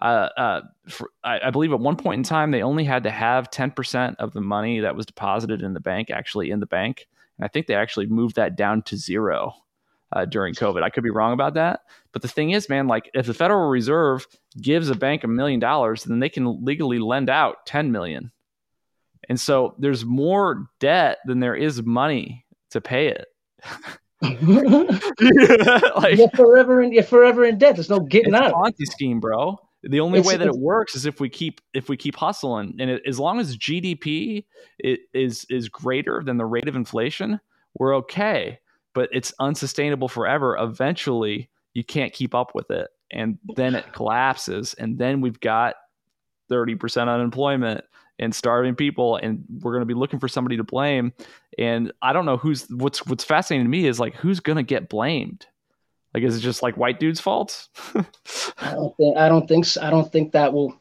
Uh, 0.00 0.30
uh, 0.38 0.60
for, 0.88 1.10
I, 1.22 1.38
I, 1.44 1.50
believe 1.50 1.70
at 1.70 1.78
one 1.78 1.96
point 1.96 2.18
in 2.18 2.22
time 2.24 2.50
they 2.50 2.62
only 2.62 2.82
had 2.82 3.04
to 3.04 3.10
have 3.10 3.50
10% 3.50 4.16
of 4.18 4.32
the 4.32 4.40
money 4.40 4.80
that 4.80 4.96
was 4.96 5.04
deposited 5.06 5.62
in 5.62 5.74
the 5.74 5.80
bank 5.80 6.10
actually 6.10 6.50
in 6.50 6.60
the 6.60 6.66
bank 6.66 7.06
and 7.38 7.44
I 7.44 7.48
think 7.48 7.66
they 7.66 7.74
actually 7.74 8.06
moved 8.06 8.36
that 8.36 8.56
down 8.56 8.82
to 8.82 8.96
zero 8.96 9.54
uh, 10.12 10.24
during 10.24 10.54
COVID. 10.54 10.82
I 10.82 10.90
could 10.90 11.04
be 11.04 11.10
wrong 11.10 11.32
about 11.32 11.54
that. 11.54 11.80
But 12.12 12.22
the 12.22 12.28
thing 12.28 12.50
is, 12.50 12.68
man, 12.68 12.86
like 12.86 13.10
if 13.14 13.26
the 13.26 13.34
Federal 13.34 13.68
Reserve 13.68 14.26
gives 14.60 14.90
a 14.90 14.94
bank 14.94 15.24
a 15.24 15.28
million 15.28 15.60
dollars, 15.60 16.04
then 16.04 16.20
they 16.20 16.28
can 16.28 16.64
legally 16.64 16.98
lend 16.98 17.30
out 17.30 17.66
10 17.66 17.90
million. 17.92 18.30
And 19.28 19.40
so 19.40 19.74
there's 19.78 20.04
more 20.04 20.66
debt 20.80 21.18
than 21.24 21.40
there 21.40 21.54
is 21.54 21.82
money 21.82 22.44
to 22.70 22.80
pay 22.80 23.08
it. 23.08 23.26
like, 24.22 26.16
you're 26.16 26.28
forever 26.36 26.80
in 26.80 26.92
you're 26.92 27.02
forever 27.02 27.44
in 27.44 27.58
debt. 27.58 27.74
There's 27.74 27.90
no 27.90 27.98
getting 27.98 28.34
it's 28.34 28.40
out. 28.40 28.52
A 28.52 28.54
Ponzi 28.54 28.86
scheme, 28.86 29.18
bro. 29.18 29.58
The 29.84 30.00
only 30.00 30.20
it's, 30.20 30.28
way 30.28 30.36
that 30.36 30.46
it 30.46 30.56
works 30.56 30.94
is 30.94 31.06
if 31.06 31.20
we 31.20 31.28
keep 31.28 31.60
if 31.74 31.88
we 31.88 31.96
keep 31.96 32.14
hustling, 32.14 32.76
and 32.78 32.90
it, 32.90 33.02
as 33.06 33.18
long 33.18 33.40
as 33.40 33.56
GDP 33.56 34.44
is 34.78 35.44
is 35.50 35.68
greater 35.68 36.22
than 36.24 36.36
the 36.36 36.46
rate 36.46 36.68
of 36.68 36.76
inflation, 36.76 37.40
we're 37.74 37.96
okay. 37.96 38.60
But 38.94 39.08
it's 39.12 39.32
unsustainable 39.40 40.08
forever. 40.08 40.56
Eventually, 40.56 41.50
you 41.74 41.82
can't 41.82 42.12
keep 42.12 42.34
up 42.34 42.54
with 42.54 42.70
it, 42.70 42.88
and 43.10 43.38
then 43.56 43.74
it 43.74 43.92
collapses, 43.92 44.74
and 44.74 44.98
then 44.98 45.20
we've 45.20 45.40
got 45.40 45.74
thirty 46.48 46.76
percent 46.76 47.10
unemployment 47.10 47.84
and 48.18 48.32
starving 48.32 48.76
people, 48.76 49.16
and 49.16 49.44
we're 49.62 49.72
going 49.72 49.82
to 49.82 49.86
be 49.86 49.94
looking 49.94 50.20
for 50.20 50.28
somebody 50.28 50.56
to 50.58 50.64
blame. 50.64 51.12
And 51.58 51.92
I 52.02 52.12
don't 52.12 52.26
know 52.26 52.36
who's 52.36 52.68
what's 52.70 53.04
what's 53.06 53.24
fascinating 53.24 53.66
to 53.66 53.70
me 53.70 53.86
is 53.86 53.98
like 53.98 54.14
who's 54.14 54.38
going 54.38 54.56
to 54.56 54.62
get 54.62 54.88
blamed 54.88 55.46
like, 56.14 56.22
is 56.22 56.36
it 56.36 56.40
just 56.40 56.62
like 56.62 56.76
white 56.76 57.00
dudes' 57.00 57.20
fault? 57.20 57.68
I 58.58 58.72
don't 58.72 58.96
think. 58.96 59.16
I 59.16 59.28
don't 59.28 59.48
think. 59.48 59.66
I 59.80 59.90
don't 59.90 60.10
think 60.10 60.32
that 60.32 60.52
will. 60.52 60.78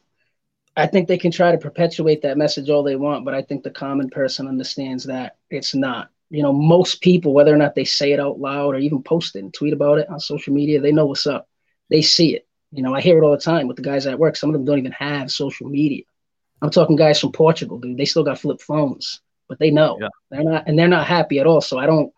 I 0.75 0.87
think 0.87 1.07
they 1.07 1.17
can 1.17 1.31
try 1.31 1.51
to 1.51 1.57
perpetuate 1.57 2.21
that 2.21 2.37
message 2.37 2.69
all 2.69 2.83
they 2.83 2.95
want, 2.95 3.25
but 3.25 3.33
I 3.33 3.41
think 3.41 3.63
the 3.63 3.71
common 3.71 4.09
person 4.09 4.47
understands 4.47 5.05
that 5.05 5.37
it's 5.49 5.75
not. 5.75 6.09
You 6.29 6.43
know, 6.43 6.53
most 6.53 7.01
people, 7.01 7.33
whether 7.33 7.53
or 7.53 7.57
not 7.57 7.75
they 7.75 7.83
say 7.83 8.13
it 8.13 8.19
out 8.19 8.39
loud 8.39 8.73
or 8.73 8.77
even 8.77 9.03
post 9.03 9.35
it 9.35 9.39
and 9.39 9.53
tweet 9.53 9.73
about 9.73 9.99
it 9.99 10.09
on 10.09 10.19
social 10.19 10.53
media, 10.53 10.79
they 10.79 10.93
know 10.93 11.05
what's 11.05 11.27
up. 11.27 11.49
They 11.89 12.01
see 12.01 12.35
it. 12.35 12.47
You 12.71 12.83
know, 12.83 12.95
I 12.95 13.01
hear 13.01 13.17
it 13.17 13.25
all 13.25 13.31
the 13.31 13.37
time 13.37 13.67
with 13.67 13.75
the 13.75 13.83
guys 13.83 14.07
at 14.07 14.17
work. 14.17 14.37
Some 14.37 14.49
of 14.49 14.53
them 14.53 14.63
don't 14.63 14.79
even 14.79 14.93
have 14.93 15.29
social 15.29 15.67
media. 15.67 16.03
I'm 16.61 16.69
talking 16.69 16.95
guys 16.95 17.19
from 17.19 17.33
Portugal, 17.33 17.79
dude. 17.79 17.97
They 17.97 18.05
still 18.05 18.23
got 18.23 18.39
flip 18.39 18.61
phones, 18.61 19.21
but 19.49 19.59
they 19.59 19.71
know 19.71 19.97
yeah. 19.99 20.07
they're 20.29 20.43
not, 20.43 20.67
and 20.67 20.79
they're 20.79 20.87
not 20.87 21.07
happy 21.07 21.39
at 21.39 21.47
all. 21.47 21.61
So 21.61 21.77
I 21.79 21.85
don't. 21.85 22.13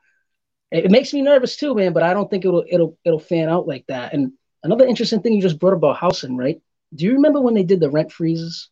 It 0.74 0.91
makes 0.91 1.13
me 1.13 1.21
nervous 1.21 1.55
too, 1.55 1.76
man. 1.76 1.93
But 1.93 2.03
I 2.03 2.13
don't 2.13 2.30
think 2.30 2.45
it'll 2.45 2.65
it'll 2.67 2.97
it'll 3.05 3.19
fan 3.19 3.47
out 3.47 3.67
like 3.67 3.86
that. 3.88 4.13
And 4.13 4.34
another 4.63 4.86
interesting 4.86 5.21
thing 5.21 5.34
you 5.34 5.41
just 5.41 5.59
brought 5.59 5.74
about 5.74 5.97
housing, 5.97 6.36
right? 6.36 6.61
Do 6.95 7.05
you 7.05 7.13
remember 7.13 7.39
when 7.39 7.53
they 7.53 7.63
did 7.63 7.80
the 7.80 7.89
rent 7.89 8.11
freezes? 8.11 8.69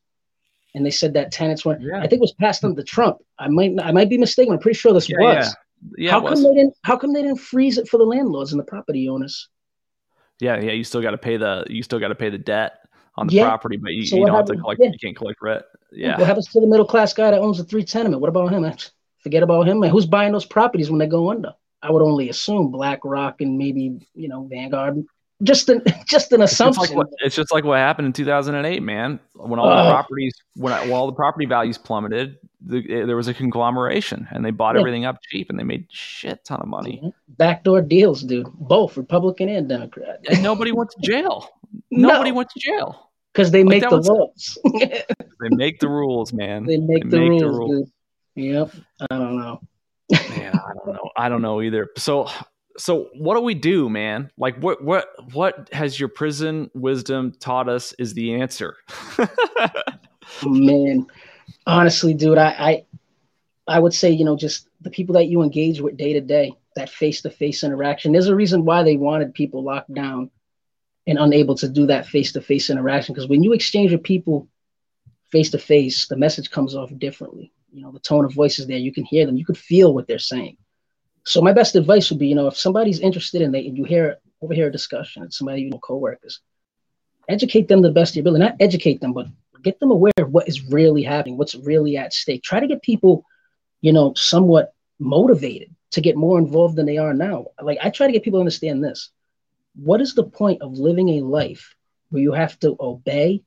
And 0.73 0.85
they 0.85 0.91
said 0.91 1.13
that 1.15 1.33
tenants 1.33 1.65
were. 1.65 1.77
Yeah. 1.79 1.97
I 1.97 2.01
think 2.01 2.13
it 2.13 2.21
was 2.21 2.33
passed 2.33 2.63
under 2.63 2.81
Trump. 2.81 3.17
I 3.37 3.49
might 3.49 3.73
I 3.81 3.91
might 3.91 4.09
be 4.09 4.17
mistaken. 4.17 4.53
I'm 4.53 4.59
pretty 4.59 4.79
sure 4.79 4.93
this 4.93 5.09
yeah, 5.09 5.17
was. 5.19 5.55
Yeah. 5.97 6.05
yeah. 6.05 6.11
how 6.11 6.21
come 6.21 6.41
they 6.41 6.53
didn't 6.53 6.73
How 6.83 6.97
come 6.97 7.13
they 7.13 7.21
didn't 7.21 7.39
freeze 7.39 7.77
it 7.77 7.89
for 7.89 7.97
the 7.97 8.05
landlords 8.05 8.53
and 8.53 8.59
the 8.59 8.63
property 8.65 9.09
owners? 9.09 9.49
Yeah, 10.39 10.59
yeah. 10.59 10.71
You 10.71 10.83
still 10.83 11.01
got 11.01 11.11
to 11.11 11.17
pay 11.17 11.37
the 11.37 11.65
you 11.69 11.83
still 11.83 11.99
got 11.99 12.07
to 12.07 12.15
pay 12.15 12.29
the 12.29 12.37
debt 12.37 12.79
on 13.15 13.27
the 13.27 13.33
yeah. 13.33 13.47
property, 13.47 13.77
but 13.77 13.91
you, 13.91 14.05
so 14.05 14.15
you 14.15 14.25
don't 14.25 14.33
happens, 14.33 14.49
have 14.51 14.57
to 14.57 14.61
collect. 14.61 14.81
Yeah. 14.81 14.89
You 14.91 14.99
can't 14.99 15.15
collect 15.15 15.41
rent. 15.41 15.63
Yeah. 15.91 16.17
What 16.17 16.25
happens 16.25 16.47
to 16.47 16.61
the 16.61 16.67
middle 16.67 16.85
class 16.85 17.13
guy 17.13 17.31
that 17.31 17.41
owns 17.41 17.59
a 17.59 17.65
three 17.65 17.83
tenement? 17.83 18.21
What 18.21 18.29
about 18.29 18.51
him? 18.51 18.65
Forget 19.19 19.43
about 19.43 19.67
him. 19.67 19.81
Man. 19.81 19.89
Who's 19.91 20.05
buying 20.05 20.31
those 20.31 20.45
properties 20.45 20.89
when 20.89 20.99
they 20.99 21.07
go 21.07 21.29
under? 21.29 21.53
I 21.83 21.91
would 21.91 22.01
only 22.01 22.29
assume 22.29 22.71
BlackRock 22.71 23.41
and 23.41 23.57
maybe 23.57 24.07
you 24.13 24.27
know 24.27 24.47
Vanguard. 24.49 25.03
Just 25.43 25.69
an 25.69 25.83
just 26.07 26.31
an 26.31 26.41
assumption. 26.41 26.83
It's 26.83 26.89
just, 26.89 26.95
like 26.95 26.97
what, 26.97 27.19
it's 27.25 27.35
just 27.35 27.51
like 27.51 27.63
what 27.63 27.77
happened 27.77 28.07
in 28.07 28.13
2008, 28.13 28.83
man. 28.83 29.19
When 29.33 29.59
all 29.59 29.69
uh, 29.69 29.83
the 29.83 29.89
properties, 29.89 30.35
when, 30.55 30.73
when 30.81 30.91
all 30.91 31.07
the 31.07 31.13
property 31.13 31.45
values 31.45 31.77
plummeted, 31.77 32.37
the, 32.61 32.81
there 33.05 33.15
was 33.15 33.27
a 33.27 33.33
conglomeration, 33.33 34.27
and 34.31 34.45
they 34.45 34.51
bought 34.51 34.75
yeah. 34.75 34.81
everything 34.81 35.05
up 35.05 35.17
cheap, 35.23 35.49
and 35.49 35.57
they 35.57 35.63
made 35.63 35.87
shit 35.89 36.45
ton 36.45 36.61
of 36.61 36.67
money. 36.67 36.97
Mm-hmm. 36.97 37.09
Backdoor 37.29 37.81
deals, 37.81 38.21
dude. 38.21 38.47
Both 38.53 38.97
Republican 38.97 39.49
and 39.49 39.67
Democrat. 39.67 40.19
And 40.29 40.43
nobody 40.43 40.71
went 40.71 40.91
to 40.91 40.97
jail. 41.03 41.49
Nobody 41.89 42.31
no. 42.31 42.37
went 42.37 42.49
to 42.51 42.59
jail 42.59 43.09
because 43.33 43.49
they 43.49 43.63
like 43.63 43.81
make 43.81 43.89
the 43.89 44.01
rules. 44.01 44.59
they 44.79 45.49
make 45.49 45.79
the 45.79 45.89
rules, 45.89 46.33
man. 46.33 46.65
They 46.67 46.77
make, 46.77 47.03
they 47.05 47.09
the, 47.09 47.29
make 47.29 47.41
rules, 47.41 47.41
the 47.41 47.49
rules. 47.49 47.89
Dude. 48.35 48.45
Yep. 48.45 48.71
I 49.09 49.17
don't 49.17 49.37
know 49.37 49.61
I 50.65 50.73
don't 50.73 50.93
know. 50.93 51.09
I 51.17 51.29
don't 51.29 51.41
know 51.41 51.61
either. 51.61 51.89
So 51.97 52.29
so 52.77 53.09
what 53.13 53.35
do 53.35 53.41
we 53.41 53.53
do, 53.53 53.89
man? 53.89 54.31
Like 54.37 54.57
what 54.57 54.83
what 54.83 55.09
what 55.33 55.69
has 55.73 55.99
your 55.99 56.09
prison 56.09 56.69
wisdom 56.73 57.33
taught 57.39 57.69
us 57.69 57.93
is 57.93 58.13
the 58.13 58.35
answer? 58.35 58.77
man, 60.45 61.07
honestly, 61.65 62.13
dude, 62.13 62.37
I, 62.37 62.49
I 62.49 62.85
I 63.67 63.79
would 63.79 63.93
say, 63.93 64.11
you 64.11 64.25
know, 64.25 64.35
just 64.35 64.67
the 64.81 64.89
people 64.89 65.13
that 65.13 65.27
you 65.27 65.41
engage 65.41 65.81
with 65.81 65.97
day 65.97 66.13
to 66.13 66.21
day, 66.21 66.53
that 66.75 66.89
face 66.89 67.21
to 67.21 67.29
face 67.29 67.63
interaction. 67.63 68.11
There's 68.11 68.27
a 68.27 68.35
reason 68.35 68.65
why 68.65 68.83
they 68.83 68.97
wanted 68.97 69.33
people 69.33 69.63
locked 69.63 69.93
down 69.93 70.31
and 71.07 71.17
unable 71.17 71.55
to 71.55 71.69
do 71.69 71.87
that 71.87 72.05
face 72.05 72.31
to 72.33 72.41
face 72.41 72.69
interaction. 72.69 73.13
Because 73.13 73.29
when 73.29 73.43
you 73.43 73.53
exchange 73.53 73.91
with 73.91 74.03
people 74.03 74.47
face 75.31 75.51
to 75.51 75.57
face, 75.57 76.07
the 76.07 76.17
message 76.17 76.51
comes 76.51 76.75
off 76.75 76.91
differently 76.97 77.51
you 77.71 77.81
know 77.81 77.91
the 77.91 77.99
tone 77.99 78.25
of 78.25 78.33
voice 78.33 78.59
is 78.59 78.67
there 78.67 78.77
you 78.77 78.93
can 78.93 79.05
hear 79.05 79.25
them 79.25 79.37
you 79.37 79.45
can 79.45 79.55
feel 79.55 79.93
what 79.93 80.07
they're 80.07 80.19
saying. 80.19 80.57
So 81.23 81.41
my 81.41 81.53
best 81.53 81.75
advice 81.75 82.09
would 82.09 82.19
be 82.19 82.27
you 82.27 82.35
know 82.35 82.47
if 82.47 82.57
somebody's 82.57 82.99
interested 82.99 83.41
in 83.41 83.53
it 83.55 83.65
and 83.65 83.77
you 83.77 83.83
hear 83.83 84.17
overhear 84.41 84.67
a 84.67 84.71
discussion 84.71 85.21
and 85.21 85.33
somebody 85.33 85.61
you 85.61 85.69
know 85.69 85.79
coworkers 85.79 86.39
educate 87.29 87.67
them 87.67 87.81
the 87.81 87.91
best 87.91 88.11
of 88.11 88.15
your 88.17 88.23
ability 88.23 88.43
not 88.43 88.55
educate 88.59 88.99
them 88.99 89.13
but 89.13 89.27
get 89.61 89.79
them 89.79 89.91
aware 89.91 90.11
of 90.17 90.31
what 90.31 90.47
is 90.47 90.65
really 90.71 91.03
happening 91.03 91.37
what's 91.37 91.55
really 91.55 91.95
at 91.97 92.13
stake. 92.13 92.41
Try 92.43 92.59
to 92.59 92.67
get 92.67 92.81
people 92.81 93.23
you 93.81 93.93
know 93.93 94.13
somewhat 94.15 94.73
motivated 94.99 95.73
to 95.91 96.01
get 96.01 96.15
more 96.15 96.39
involved 96.39 96.75
than 96.75 96.85
they 96.85 96.97
are 96.97 97.13
now. 97.13 97.47
Like 97.61 97.77
i 97.83 97.89
try 97.89 98.07
to 98.07 98.13
get 98.13 98.23
people 98.23 98.39
to 98.39 98.41
understand 98.41 98.83
this. 98.83 99.11
What 99.75 100.01
is 100.01 100.15
the 100.15 100.23
point 100.23 100.61
of 100.61 100.73
living 100.73 101.09
a 101.09 101.21
life 101.21 101.75
where 102.09 102.21
you 102.21 102.33
have 102.33 102.59
to 102.59 102.75
obey 102.79 103.43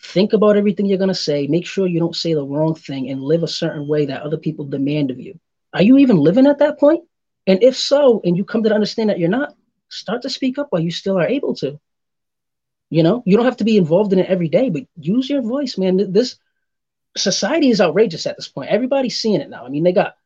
think 0.00 0.32
about 0.32 0.56
everything 0.56 0.86
you're 0.86 0.98
going 0.98 1.08
to 1.08 1.14
say. 1.14 1.46
Make 1.46 1.66
sure 1.66 1.86
you 1.86 2.00
don't 2.00 2.16
say 2.16 2.34
the 2.34 2.44
wrong 2.44 2.74
thing 2.74 3.10
and 3.10 3.22
live 3.22 3.42
a 3.42 3.48
certain 3.48 3.86
way 3.86 4.06
that 4.06 4.22
other 4.22 4.36
people 4.36 4.64
demand 4.64 5.10
of 5.10 5.20
you. 5.20 5.38
Are 5.72 5.82
you 5.82 5.98
even 5.98 6.16
living 6.16 6.46
at 6.46 6.58
that 6.58 6.78
point? 6.78 7.04
And 7.46 7.62
if 7.62 7.76
so 7.76 8.20
and 8.24 8.36
you 8.36 8.44
come 8.44 8.62
to 8.62 8.74
understand 8.74 9.10
that 9.10 9.18
you're 9.18 9.28
not 9.28 9.54
start 9.88 10.22
to 10.22 10.30
speak 10.30 10.58
up 10.58 10.68
while 10.70 10.82
you 10.82 10.90
still 10.90 11.18
are 11.18 11.26
able 11.26 11.54
to. 11.56 11.78
You 12.90 13.02
know 13.02 13.22
you 13.26 13.36
don't 13.36 13.46
have 13.46 13.58
to 13.58 13.64
be 13.64 13.76
involved 13.76 14.12
in 14.12 14.18
it 14.18 14.30
every 14.30 14.48
day 14.48 14.70
but 14.70 14.84
use 14.96 15.28
your 15.28 15.42
voice 15.42 15.76
man. 15.78 16.12
This 16.12 16.36
society 17.16 17.70
is 17.70 17.80
outrageous 17.80 18.26
at 18.26 18.36
this 18.36 18.48
point. 18.48 18.70
Everybody's 18.70 19.18
seeing 19.18 19.40
it 19.40 19.50
now. 19.50 19.64
I 19.64 19.68
mean 19.68 19.84
they 19.84 19.92
got 19.92 20.16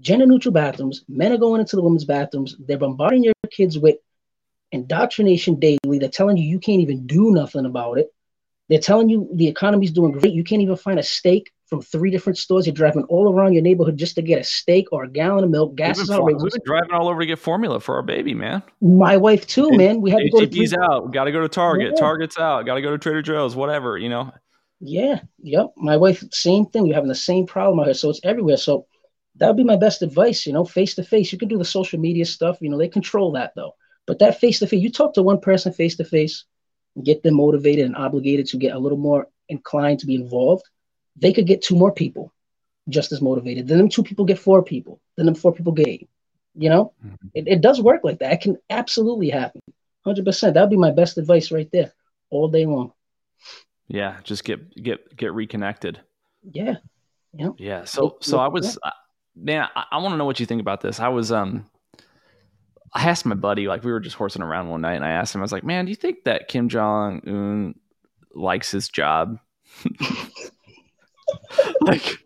gender 0.00 0.26
neutral 0.26 0.52
bathrooms. 0.52 1.04
Men 1.08 1.32
are 1.32 1.38
going 1.38 1.60
into 1.60 1.76
the 1.76 1.82
women's 1.82 2.04
bathrooms. 2.04 2.56
They're 2.58 2.78
bombarding 2.78 3.24
your 3.24 3.34
kids 3.50 3.78
with 3.78 3.96
indoctrination 4.70 5.58
daily. 5.58 5.98
They're 5.98 6.08
telling 6.08 6.36
you 6.36 6.48
you 6.48 6.60
can't 6.60 6.80
even 6.80 7.06
do 7.06 7.32
nothing 7.32 7.66
about 7.66 7.98
it 7.98 8.12
they're 8.68 8.78
telling 8.78 9.08
you 9.08 9.28
the 9.34 9.48
economy's 9.48 9.92
doing 9.92 10.12
great. 10.12 10.32
You 10.32 10.44
can't 10.44 10.62
even 10.62 10.76
find 10.76 10.98
a 10.98 11.02
steak 11.02 11.52
from 11.68 11.82
three 11.82 12.10
different 12.10 12.38
stores. 12.38 12.66
You're 12.66 12.74
driving 12.74 13.04
all 13.04 13.32
around 13.32 13.52
your 13.52 13.62
neighborhood 13.62 13.96
just 13.96 14.14
to 14.16 14.22
get 14.22 14.40
a 14.40 14.44
steak 14.44 14.88
or 14.92 15.04
a 15.04 15.10
gallon 15.10 15.44
of 15.44 15.50
milk. 15.50 15.74
Gas 15.74 15.98
is 15.98 16.10
outrageous. 16.10 16.42
We've 16.42 16.52
been 16.52 16.62
driving 16.64 16.92
all 16.92 17.08
over 17.08 17.20
to 17.20 17.26
get 17.26 17.38
formula 17.38 17.80
for 17.80 17.96
our 17.96 18.02
baby, 18.02 18.34
man. 18.34 18.62
My 18.80 19.16
wife 19.16 19.46
too, 19.46 19.70
man. 19.72 20.00
We 20.00 20.10
had 20.10 20.18
to 20.20 20.30
go 20.30 20.44
to 20.44 20.46
He's 20.46 20.74
out. 20.74 21.12
Got 21.12 21.24
to 21.24 21.32
go 21.32 21.40
to 21.40 21.48
Target. 21.48 21.92
Yeah. 21.94 22.00
Target's 22.00 22.38
out. 22.38 22.64
Got 22.66 22.74
to 22.76 22.82
go 22.82 22.90
to 22.90 22.98
Trader 22.98 23.22
Joe's. 23.22 23.54
Whatever, 23.54 23.98
you 23.98 24.08
know. 24.08 24.32
Yeah. 24.80 25.20
Yep. 25.42 25.74
My 25.76 25.96
wife, 25.96 26.24
same 26.30 26.66
thing. 26.66 26.86
We're 26.88 26.94
having 26.94 27.08
the 27.08 27.14
same 27.14 27.46
problem 27.46 27.80
out 27.80 27.86
here, 27.86 27.94
so 27.94 28.10
it's 28.10 28.20
everywhere. 28.24 28.56
So 28.56 28.86
that 29.36 29.48
would 29.48 29.56
be 29.56 29.64
my 29.64 29.76
best 29.76 30.02
advice. 30.02 30.46
You 30.46 30.52
know, 30.52 30.64
face 30.64 30.94
to 30.96 31.04
face. 31.04 31.32
You 31.32 31.38
can 31.38 31.48
do 31.48 31.58
the 31.58 31.64
social 31.64 31.98
media 31.98 32.24
stuff. 32.24 32.58
You 32.60 32.70
know, 32.70 32.78
they 32.78 32.88
control 32.88 33.32
that 33.32 33.52
though. 33.56 33.74
But 34.06 34.20
that 34.20 34.40
face 34.40 34.58
to 34.60 34.66
face, 34.66 34.82
you 34.82 34.90
talk 34.90 35.14
to 35.14 35.22
one 35.22 35.40
person 35.40 35.72
face 35.72 35.96
to 35.96 36.04
face 36.04 36.44
get 37.04 37.22
them 37.22 37.34
motivated 37.34 37.86
and 37.86 37.96
obligated 37.96 38.46
to 38.48 38.56
get 38.56 38.74
a 38.74 38.78
little 38.78 38.98
more 38.98 39.28
inclined 39.48 40.00
to 40.00 40.06
be 40.06 40.14
involved, 40.14 40.64
they 41.16 41.32
could 41.32 41.46
get 41.46 41.62
two 41.62 41.76
more 41.76 41.92
people 41.92 42.32
just 42.88 43.12
as 43.12 43.20
motivated. 43.20 43.68
Then 43.68 43.78
them 43.78 43.88
two 43.88 44.02
people 44.02 44.24
get 44.24 44.38
four 44.38 44.62
people. 44.62 45.00
Then 45.16 45.26
them 45.26 45.34
four 45.34 45.52
people 45.52 45.72
get 45.72 45.88
eight. 45.88 46.08
You 46.54 46.70
know, 46.70 46.92
mm-hmm. 47.04 47.28
it, 47.34 47.46
it 47.46 47.60
does 47.60 47.80
work 47.80 48.02
like 48.02 48.18
that. 48.18 48.32
It 48.32 48.40
can 48.40 48.56
absolutely 48.68 49.30
happen. 49.30 49.60
100%. 50.06 50.54
That 50.54 50.60
would 50.60 50.70
be 50.70 50.76
my 50.76 50.90
best 50.90 51.18
advice 51.18 51.52
right 51.52 51.68
there 51.72 51.92
all 52.30 52.48
day 52.48 52.66
long. 52.66 52.92
Yeah, 53.86 54.16
just 54.22 54.44
get 54.44 54.74
get 54.74 55.16
get 55.16 55.32
reconnected. 55.32 56.00
Yeah. 56.42 56.76
Yeah. 57.32 57.50
Yeah. 57.56 57.84
So 57.84 58.18
so 58.20 58.38
I 58.38 58.48
was 58.48 58.78
uh, 58.82 58.90
man, 59.34 59.66
I, 59.74 59.84
I 59.92 59.98
want 59.98 60.12
to 60.12 60.18
know 60.18 60.26
what 60.26 60.40
you 60.40 60.46
think 60.46 60.60
about 60.60 60.82
this. 60.82 61.00
I 61.00 61.08
was 61.08 61.32
um 61.32 61.64
I 62.94 63.08
asked 63.08 63.26
my 63.26 63.34
buddy, 63.34 63.68
like 63.68 63.84
we 63.84 63.92
were 63.92 64.00
just 64.00 64.16
horsing 64.16 64.42
around 64.42 64.68
one 64.68 64.80
night 64.80 64.94
and 64.94 65.04
I 65.04 65.10
asked 65.10 65.34
him, 65.34 65.40
I 65.40 65.42
was 65.42 65.52
like, 65.52 65.64
Man, 65.64 65.84
do 65.84 65.90
you 65.90 65.96
think 65.96 66.24
that 66.24 66.48
Kim 66.48 66.68
Jong 66.68 67.20
Un 67.26 67.74
likes 68.34 68.70
his 68.70 68.88
job? 68.88 69.38
like 71.80 72.18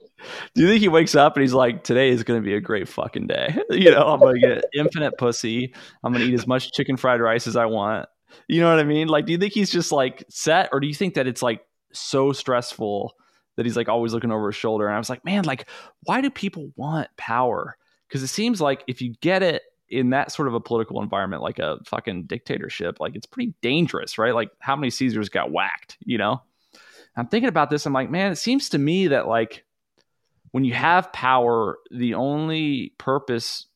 do 0.55 0.63
you 0.63 0.69
think 0.69 0.81
he 0.81 0.89
wakes 0.89 1.15
up 1.15 1.37
and 1.37 1.43
he's 1.43 1.53
like, 1.53 1.83
today 1.85 2.11
is 2.11 2.23
going 2.25 2.41
to 2.41 2.45
be 2.45 2.55
a 2.55 2.61
great 2.61 2.89
fucking 2.89 3.27
day? 3.27 3.57
you 3.71 3.91
know, 3.91 4.03
I'm 4.03 4.21
going 4.21 4.41
to 4.41 4.47
get 4.47 4.65
infinite 4.75 5.17
pussy. 5.19 5.75
I'm 6.03 6.13
going 6.13 6.25
to 6.25 6.31
eat 6.31 6.35
as 6.35 6.47
much 6.47 6.73
chicken 6.73 6.97
fried 6.97 7.21
rice 7.21 7.47
as 7.47 7.57
I 7.57 7.67
want. 7.67 8.09
You 8.49 8.61
know 8.61 8.71
what 8.71 8.79
I 8.79 8.85
mean? 8.85 9.09
Like, 9.09 9.27
do 9.27 9.33
you 9.33 9.39
think 9.39 9.53
he's 9.53 9.71
just 9.71 9.93
like 9.93 10.25
set, 10.29 10.71
or 10.73 10.81
do 10.81 10.87
you 10.87 10.95
think 10.95 11.15
that 11.15 11.27
it's 11.27 11.43
like 11.43 11.63
so 11.93 12.33
stressful 12.33 13.13
that 13.57 13.67
he's 13.67 13.77
like 13.77 13.89
always 13.89 14.15
looking 14.15 14.33
over 14.33 14.49
his 14.49 14.57
shoulder? 14.57 14.87
And 14.87 14.95
I 14.95 14.99
was 14.99 15.11
like, 15.11 15.25
man, 15.25 15.45
like, 15.45 15.69
why 16.05 16.21
do 16.21 16.31
people 16.31 16.73
want 16.77 17.09
power? 17.17 17.77
Because 18.09 18.23
it 18.23 18.29
seems 18.29 18.61
like 18.61 18.85
if 18.87 19.03
you 19.03 19.15
get 19.21 19.43
it 19.43 19.63
in 19.93 20.11
that 20.11 20.32
sort 20.32 20.49
of 20.49 20.55
a 20.55 20.61
political 20.61 21.03
environment, 21.03 21.43
like 21.43 21.59
a 21.59 21.78
fucking 21.84 22.24
dictatorship, 22.24 22.99
like 22.99 23.14
it's 23.14 23.26
pretty 23.26 23.55
dangerous, 23.61 24.18
right? 24.18 24.34
Like, 24.34 24.51
how 24.59 24.74
many 24.74 24.90
Caesars 24.90 25.28
got 25.28 25.53
whacked, 25.53 25.99
you 26.05 26.18
know? 26.18 26.43
I'm 27.14 27.26
thinking 27.26 27.51
about 27.51 27.68
this. 27.68 27.84
I'm 27.84 27.93
like, 27.93 28.11
man, 28.11 28.32
it 28.32 28.36
seems 28.36 28.70
to 28.70 28.78
me 28.78 29.09
that 29.09 29.28
like 29.28 29.64
when 30.53 30.64
you 30.64 30.72
have 30.72 31.12
power, 31.12 31.78
the 31.90 32.14
only 32.14 32.95
purpose 32.97 33.66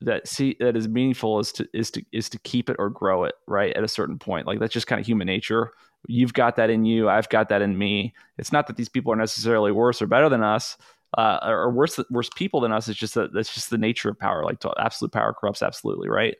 that 0.00 0.28
see 0.28 0.56
that 0.60 0.76
is 0.76 0.86
meaningful 0.88 1.40
is 1.40 1.50
to 1.52 1.68
is 1.74 1.90
to 1.90 2.04
is 2.12 2.28
to 2.30 2.38
keep 2.38 2.70
it 2.70 2.76
or 2.78 2.88
grow 2.88 3.24
it 3.24 3.34
right 3.46 3.76
at 3.76 3.84
a 3.84 3.88
certain 3.88 4.18
point. 4.18 4.46
Like 4.46 4.60
that's 4.60 4.72
just 4.72 4.86
kind 4.86 5.00
of 5.00 5.06
human 5.06 5.26
nature. 5.26 5.72
You've 6.06 6.32
got 6.32 6.56
that 6.56 6.70
in 6.70 6.84
you. 6.84 7.08
I've 7.08 7.28
got 7.28 7.48
that 7.48 7.60
in 7.60 7.76
me. 7.76 8.14
It's 8.38 8.52
not 8.52 8.68
that 8.68 8.76
these 8.76 8.88
people 8.88 9.12
are 9.12 9.16
necessarily 9.16 9.72
worse 9.72 10.00
or 10.00 10.06
better 10.06 10.28
than 10.28 10.42
us, 10.42 10.78
uh, 11.16 11.38
or 11.42 11.70
worse 11.70 11.98
worse 12.10 12.30
people 12.36 12.60
than 12.60 12.72
us. 12.72 12.88
It's 12.88 12.98
just 12.98 13.14
that 13.14 13.32
that's 13.32 13.52
just 13.52 13.70
the 13.70 13.78
nature 13.78 14.10
of 14.10 14.18
power. 14.18 14.44
Like 14.44 14.58
absolute 14.78 15.12
power 15.12 15.32
corrupts 15.32 15.62
absolutely, 15.62 16.08
right? 16.08 16.36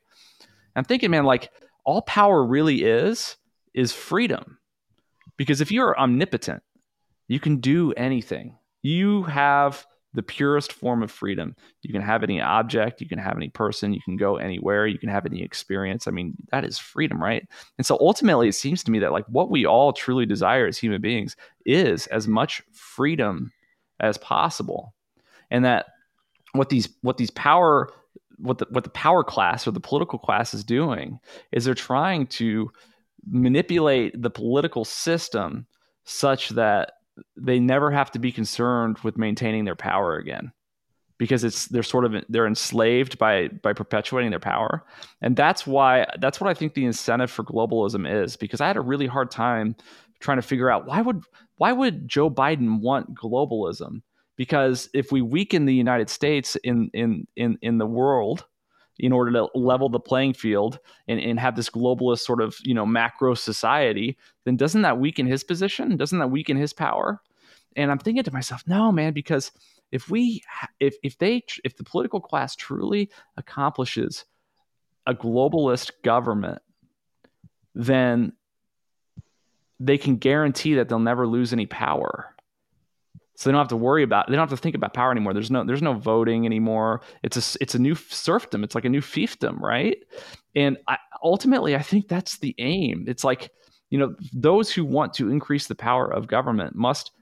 I'm 0.77 0.85
thinking, 0.85 1.11
man, 1.11 1.25
like 1.25 1.51
all 1.85 2.03
power 2.03 2.45
really 2.45 2.85
is 2.85 3.37
is 3.75 3.93
freedom, 3.93 4.59
because 5.37 5.61
if 5.61 5.71
you're 5.71 5.99
omnipotent, 5.99 6.63
you 7.29 7.41
can 7.41 7.57
do 7.59 7.93
anything 7.93 8.59
you 8.83 9.23
have 9.25 9.87
the 10.15 10.23
purest 10.23 10.73
form 10.73 11.03
of 11.03 11.11
freedom. 11.11 11.55
You 11.83 11.93
can 11.93 12.03
have 12.03 12.23
any 12.23 12.41
object, 12.41 13.01
you 13.01 13.09
can 13.09 13.19
have 13.19 13.37
any 13.37 13.51
person, 13.51 13.93
you 13.93 14.01
can 14.01 14.17
go 14.17 14.37
anywhere, 14.37 14.87
you 14.87 14.99
can 14.99 15.11
have 15.11 15.27
any 15.27 15.43
experience. 15.43 16.09
I 16.09 16.11
mean, 16.13 16.35
that 16.51 16.65
is 16.65 16.79
freedom, 16.79 17.23
right? 17.23 17.47
And 17.77 17.87
so 17.87 17.99
ultimately, 18.01 18.49
it 18.49 18.55
seems 18.55 18.83
to 18.85 18.91
me 18.91 18.99
that 19.01 19.13
like 19.13 19.27
what 19.29 19.51
we 19.51 19.67
all 19.67 19.93
truly 19.93 20.25
desire 20.25 20.67
as 20.67 20.79
human 20.79 21.03
beings 21.03 21.37
is 21.67 22.07
as 22.07 22.27
much 22.27 22.63
freedom 22.73 23.53
as 24.01 24.19
possible. 24.19 24.95
And 25.51 25.65
that 25.65 25.87
what 26.53 26.69
these 26.69 26.89
what 27.03 27.17
these 27.17 27.31
power 27.31 27.91
what 28.39 28.59
the 28.59 28.67
what 28.71 28.85
the 28.85 28.91
power 28.91 29.25
class 29.25 29.67
or 29.67 29.73
the 29.73 29.81
political 29.81 30.19
class 30.19 30.55
is 30.55 30.65
doing 30.65 31.19
is 31.53 31.65
they're 31.65 31.75
trying 31.75 32.27
to 32.27 32.71
manipulate 33.27 34.21
the 34.21 34.31
political 34.31 34.85
system 34.85 35.67
such 36.05 36.51
that 36.51 36.93
they 37.37 37.59
never 37.59 37.91
have 37.91 38.11
to 38.13 38.19
be 38.19 38.33
concerned 38.33 38.99
with 38.99 39.19
maintaining 39.19 39.65
their 39.65 39.75
power 39.75 40.17
again 40.17 40.53
because 41.19 41.43
it's 41.43 41.67
they're 41.67 41.83
sort 41.83 42.05
of 42.05 42.25
they're 42.29 42.47
enslaved 42.47 43.19
by 43.19 43.49
by 43.49 43.73
perpetuating 43.73 44.31
their 44.31 44.39
power 44.39 44.85
and 45.21 45.37
that's 45.37 45.67
why 45.67 46.07
that's 46.21 46.41
what 46.41 46.49
i 46.49 46.55
think 46.55 46.75
the 46.75 46.85
incentive 46.85 47.31
for 47.31 47.45
globalism 47.45 48.09
is 48.11 48.37
because 48.37 48.61
i 48.61 48.67
had 48.67 48.77
a 48.77 48.81
really 48.81 49.07
hard 49.07 49.31
time 49.31 49.75
trying 50.21 50.39
to 50.39 50.43
figure 50.43 50.71
out 50.71 50.87
why 50.87 51.03
would 51.03 51.23
why 51.59 51.73
would 51.73 52.09
joe 52.09 52.31
biden 52.31 52.81
want 52.81 53.15
globalism? 53.15 54.03
Because 54.37 54.89
if 54.95 55.11
we 55.13 55.21
weaken 55.21 55.67
the 55.67 55.75
united 55.75 56.09
states 56.09 56.57
in 56.57 56.91
in 56.95 57.27
in 57.37 57.59
in 57.61 57.79
the 57.79 57.87
world 57.87 58.47
in 58.99 59.13
order 59.13 59.31
to 59.33 59.49
level 59.55 59.89
the 59.89 60.01
playing 60.01 60.35
field 60.35 60.81
and, 61.07 61.21
and 61.21 61.39
have 61.39 61.55
this 61.55 61.71
globalist 61.71 62.21
sort 62.21 62.41
of 62.41 62.57
you 62.63 62.75
know 62.75 62.87
macro 62.87 63.35
society 63.35 64.17
then 64.45 64.57
doesn't 64.57 64.83
that 64.83 64.99
weaken 64.99 65.27
his 65.27 65.45
position? 65.45 65.97
Doesn't 65.97 66.19
that 66.19 66.31
weaken 66.31 66.57
his 66.57 66.73
power? 66.73 67.21
And 67.77 67.91
i'm 67.91 67.99
thinking 67.99 68.25
to 68.25 68.33
myself 68.33 68.63
no 68.67 68.91
man 68.91 69.13
because 69.13 69.53
if 69.93 70.11
we 70.11 70.43
if 70.81 70.97
if 71.03 71.19
they 71.19 71.43
if 71.65 71.77
the 71.77 71.85
political 71.85 72.21
class 72.21 72.57
truly 72.57 73.11
accomplishes 73.37 74.25
a 75.07 75.15
globalist 75.15 75.91
government 76.03 76.61
then 77.75 78.33
they 79.81 79.99
can 79.99 80.17
guarantee 80.17 80.75
that 80.75 80.89
they'll 80.89 80.99
never 80.99 81.27
lose 81.27 81.53
any 81.53 81.67
power. 81.67 82.35
So 83.37 83.49
they 83.49 83.53
don't 83.53 83.61
have 83.61 83.69
to 83.69 83.77
worry 83.77 84.03
about 84.03 84.27
they 84.27 84.35
don't 84.35 84.49
have 84.49 84.59
to 84.59 84.61
think 84.61 84.75
about 84.75 84.95
power 84.95 85.13
anymore. 85.13 85.33
There's 85.33 85.51
no 85.51 85.65
there's 85.65 85.83
no 85.83 85.95
voting 85.95 86.45
anymore. 86.45 87.03
It's 87.23 87.37
a 87.37 87.59
it's 87.61 87.75
a 87.77 87.79
new 87.79 87.95
serfdom. 87.95 88.65
It's 88.65 88.75
like 88.75 88.85
a 88.85 88.89
new 88.89 89.01
fiefdom 89.01 89.61
right? 89.61 89.97
And 90.57 90.77
I, 90.89 90.99
ultimately 91.23 91.77
i 91.77 91.83
think 91.83 92.09
that's 92.09 92.39
the 92.39 92.55
aim. 92.59 93.05
It's 93.07 93.23
like 93.23 93.51
you 93.91 93.99
know 93.99 94.17
those 94.33 94.73
who 94.73 94.85
want 94.85 95.15
to 95.15 95.31
increase 95.31 95.69
the 95.69 95.77
power 95.77 96.13
of 96.13 96.27
government 96.27 96.75
must 96.75 97.13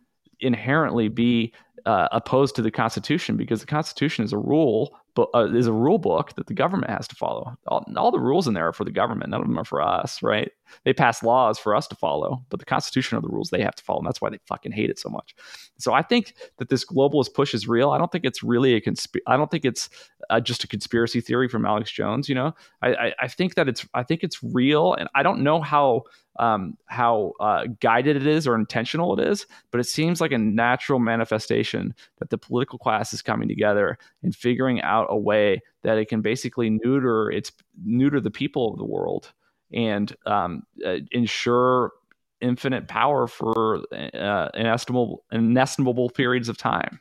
inherently 0.40 1.08
be 1.08 1.52
uh, 1.84 2.08
opposed 2.12 2.56
to 2.56 2.62
the 2.62 2.70
Constitution 2.70 3.36
because 3.36 3.60
the 3.60 3.66
Constitution 3.66 4.24
is 4.24 4.32
a 4.32 4.38
rule, 4.38 4.98
but 5.16 5.30
uh, 5.34 5.50
is 5.52 5.66
a 5.66 5.72
rule 5.72 5.96
book 5.96 6.34
that 6.34 6.46
the 6.46 6.54
government 6.54 6.90
has 6.90 7.08
to 7.08 7.16
follow. 7.16 7.56
All, 7.66 7.84
all, 7.96 8.12
the 8.12 8.20
rules 8.20 8.46
in 8.46 8.52
there 8.52 8.68
are 8.68 8.72
for 8.72 8.84
the 8.84 8.92
government; 8.92 9.30
none 9.30 9.40
of 9.40 9.46
them 9.46 9.58
are 9.58 9.64
for 9.64 9.80
us, 9.80 10.22
right? 10.22 10.52
They 10.84 10.92
pass 10.92 11.22
laws 11.22 11.58
for 11.58 11.74
us 11.74 11.88
to 11.88 11.96
follow, 11.96 12.44
but 12.50 12.60
the 12.60 12.66
Constitution 12.66 13.16
are 13.16 13.22
the 13.22 13.28
rules 13.28 13.48
they 13.48 13.62
have 13.62 13.74
to 13.74 13.82
follow, 13.82 14.00
and 14.00 14.06
that's 14.06 14.20
why 14.20 14.28
they 14.28 14.38
fucking 14.46 14.72
hate 14.72 14.90
it 14.90 14.98
so 14.98 15.08
much. 15.08 15.34
So 15.78 15.94
I 15.94 16.02
think 16.02 16.34
that 16.58 16.68
this 16.68 16.84
globalist 16.84 17.34
push 17.34 17.54
is 17.54 17.66
real. 17.66 17.90
I 17.90 17.98
don't 17.98 18.12
think 18.12 18.26
it's 18.26 18.42
really 18.42 18.74
a 18.74 18.80
conspiracy. 18.80 19.24
I 19.26 19.36
don't 19.38 19.50
think 19.50 19.64
it's 19.64 19.88
uh, 20.28 20.38
just 20.38 20.62
a 20.62 20.68
conspiracy 20.68 21.22
theory 21.22 21.48
from 21.48 21.64
Alex 21.64 21.90
Jones. 21.90 22.28
You 22.28 22.34
know, 22.34 22.54
I, 22.82 22.94
I, 22.94 23.12
I 23.22 23.28
think 23.28 23.54
that 23.54 23.68
it's 23.68 23.86
I 23.94 24.02
think 24.02 24.22
it's 24.22 24.42
real, 24.44 24.92
and 24.92 25.08
I 25.14 25.22
don't 25.22 25.42
know 25.42 25.62
how 25.62 26.02
um, 26.38 26.76
how 26.86 27.32
uh, 27.40 27.64
guided 27.80 28.16
it 28.16 28.26
is 28.26 28.46
or 28.46 28.54
intentional 28.54 29.18
it 29.18 29.26
is, 29.26 29.46
but 29.70 29.80
it 29.80 29.84
seems 29.84 30.20
like 30.20 30.32
a 30.32 30.38
natural 30.38 30.98
manifestation 30.98 31.94
that 32.18 32.30
the 32.30 32.38
political 32.38 32.78
class 32.78 33.12
is 33.12 33.22
coming 33.22 33.48
together 33.48 33.98
and 34.22 34.34
figuring 34.34 34.80
out 34.82 35.06
a 35.10 35.16
way 35.16 35.62
that 35.82 35.98
it 35.98 36.08
can 36.08 36.20
basically 36.20 36.70
neuter 36.70 37.30
its 37.30 37.52
neuter 37.84 38.20
the 38.20 38.30
people 38.30 38.72
of 38.72 38.78
the 38.78 38.84
world 38.84 39.32
and 39.72 40.14
um, 40.26 40.62
uh, 40.84 40.98
ensure 41.12 41.92
infinite 42.40 42.88
power 42.88 43.26
for 43.26 43.82
uh, 43.92 44.48
inestimable 44.54 45.24
inestimable 45.32 46.10
periods 46.10 46.48
of 46.48 46.56
time. 46.56 47.00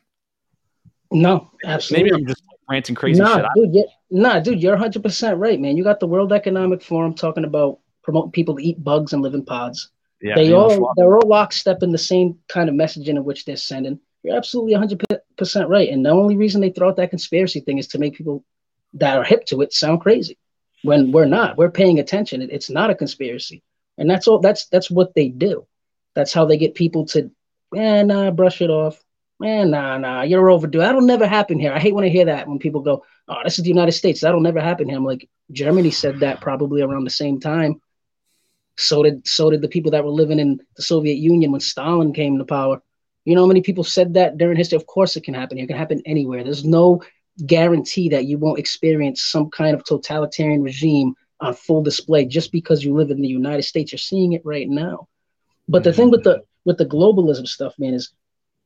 No, 1.12 1.50
absolutely. 1.64 2.10
Maybe 2.10 2.22
I'm 2.22 2.26
just 2.26 2.42
ranting 2.68 2.94
crazy 2.96 3.20
nah, 3.20 3.36
shit. 3.36 3.46
Dude, 3.54 3.74
yeah, 3.74 3.82
nah, 4.10 4.40
dude, 4.40 4.62
you're 4.62 4.72
100 4.72 5.02
percent 5.02 5.38
right, 5.38 5.60
man. 5.60 5.76
You 5.76 5.84
got 5.84 6.00
the 6.00 6.06
World 6.06 6.32
Economic 6.32 6.82
Forum 6.82 7.14
talking 7.14 7.44
about 7.44 7.78
promoting 8.06 8.30
people 8.30 8.56
to 8.56 8.62
eat 8.62 8.82
bugs 8.82 9.12
and 9.12 9.20
live 9.20 9.34
in 9.34 9.44
pods. 9.44 9.90
Yeah, 10.22 10.36
they 10.36 10.54
all 10.54 10.94
they're 10.96 11.16
all 11.18 11.28
lockstep 11.28 11.82
in 11.82 11.92
the 11.92 11.98
same 11.98 12.38
kind 12.48 12.70
of 12.70 12.74
messaging 12.74 13.08
in 13.08 13.24
which 13.24 13.44
they're 13.44 13.56
sending. 13.56 14.00
You're 14.22 14.36
absolutely 14.36 14.72
100 14.72 15.04
percent 15.36 15.68
right. 15.68 15.90
And 15.90 16.06
the 16.06 16.10
only 16.10 16.36
reason 16.36 16.60
they 16.60 16.70
throw 16.70 16.88
out 16.88 16.96
that 16.96 17.10
conspiracy 17.10 17.60
thing 17.60 17.78
is 17.78 17.88
to 17.88 17.98
make 17.98 18.16
people 18.16 18.42
that 18.94 19.18
are 19.18 19.24
hip 19.24 19.44
to 19.46 19.60
it 19.60 19.74
sound 19.74 20.00
crazy. 20.00 20.38
When 20.82 21.12
we're 21.12 21.26
not, 21.26 21.58
we're 21.58 21.70
paying 21.70 21.98
attention. 21.98 22.40
It's 22.42 22.70
not 22.70 22.90
a 22.90 22.94
conspiracy, 22.94 23.62
and 23.98 24.08
that's 24.08 24.28
all. 24.28 24.38
That's 24.38 24.66
that's 24.68 24.90
what 24.90 25.14
they 25.14 25.28
do. 25.28 25.66
That's 26.14 26.32
how 26.32 26.46
they 26.46 26.56
get 26.56 26.74
people 26.74 27.04
to, 27.06 27.30
eh, 27.76 28.02
nah, 28.04 28.30
brush 28.30 28.62
it 28.62 28.70
off. 28.70 29.02
Man, 29.38 29.70
nah, 29.70 29.98
nah, 29.98 30.22
you're 30.22 30.48
overdue. 30.48 30.78
That'll 30.78 31.02
never 31.02 31.26
happen 31.26 31.58
here. 31.58 31.72
I 31.72 31.78
hate 31.78 31.94
when 31.94 32.04
I 32.04 32.08
hear 32.08 32.24
that 32.26 32.48
when 32.48 32.58
people 32.58 32.80
go, 32.80 33.04
"Oh, 33.28 33.40
this 33.44 33.58
is 33.58 33.64
the 33.64 33.74
United 33.76 33.92
States. 33.92 34.20
That'll 34.20 34.40
never 34.40 34.60
happen 34.60 34.88
here." 34.88 34.96
I'm 34.96 35.04
like, 35.04 35.28
Germany 35.50 35.90
said 35.90 36.20
that 36.20 36.40
probably 36.40 36.80
around 36.82 37.04
the 37.04 37.10
same 37.10 37.40
time. 37.40 37.80
So 38.78 39.02
did 39.02 39.26
so 39.26 39.50
did 39.50 39.62
the 39.62 39.68
people 39.68 39.90
that 39.92 40.04
were 40.04 40.10
living 40.10 40.38
in 40.38 40.60
the 40.76 40.82
Soviet 40.82 41.16
Union 41.16 41.52
when 41.52 41.60
Stalin 41.60 42.12
came 42.12 42.38
to 42.38 42.44
power. 42.44 42.82
You 43.24 43.34
know 43.34 43.42
how 43.42 43.48
many 43.48 43.62
people 43.62 43.84
said 43.84 44.14
that 44.14 44.38
during 44.38 44.56
history? 44.56 44.76
Of 44.76 44.86
course, 44.86 45.16
it 45.16 45.24
can 45.24 45.34
happen. 45.34 45.58
It 45.58 45.66
can 45.66 45.76
happen 45.76 46.02
anywhere. 46.06 46.44
There's 46.44 46.64
no 46.64 47.02
guarantee 47.44 48.08
that 48.10 48.26
you 48.26 48.38
won't 48.38 48.58
experience 48.58 49.22
some 49.22 49.50
kind 49.50 49.74
of 49.74 49.84
totalitarian 49.84 50.62
regime 50.62 51.14
on 51.40 51.54
full 51.54 51.82
display 51.82 52.24
just 52.24 52.52
because 52.52 52.84
you 52.84 52.94
live 52.94 53.10
in 53.10 53.20
the 53.20 53.28
United 53.28 53.62
States. 53.62 53.92
You're 53.92 53.98
seeing 53.98 54.32
it 54.32 54.42
right 54.44 54.68
now. 54.68 55.08
But 55.68 55.84
the 55.84 55.92
thing 55.92 56.10
with 56.10 56.22
the 56.22 56.42
with 56.64 56.78
the 56.78 56.86
globalism 56.86 57.46
stuff, 57.46 57.74
man, 57.78 57.94
is 57.94 58.12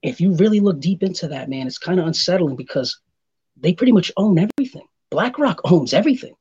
if 0.02 0.20
you 0.20 0.34
really 0.34 0.60
look 0.60 0.80
deep 0.80 1.02
into 1.02 1.28
that, 1.28 1.48
man, 1.48 1.66
it's 1.66 1.78
kind 1.78 2.00
of 2.00 2.06
unsettling 2.06 2.56
because 2.56 3.00
they 3.56 3.72
pretty 3.72 3.92
much 3.92 4.12
own 4.16 4.38
everything. 4.38 4.86
BlackRock 5.10 5.60
owns 5.70 5.92
everything. 5.92 6.34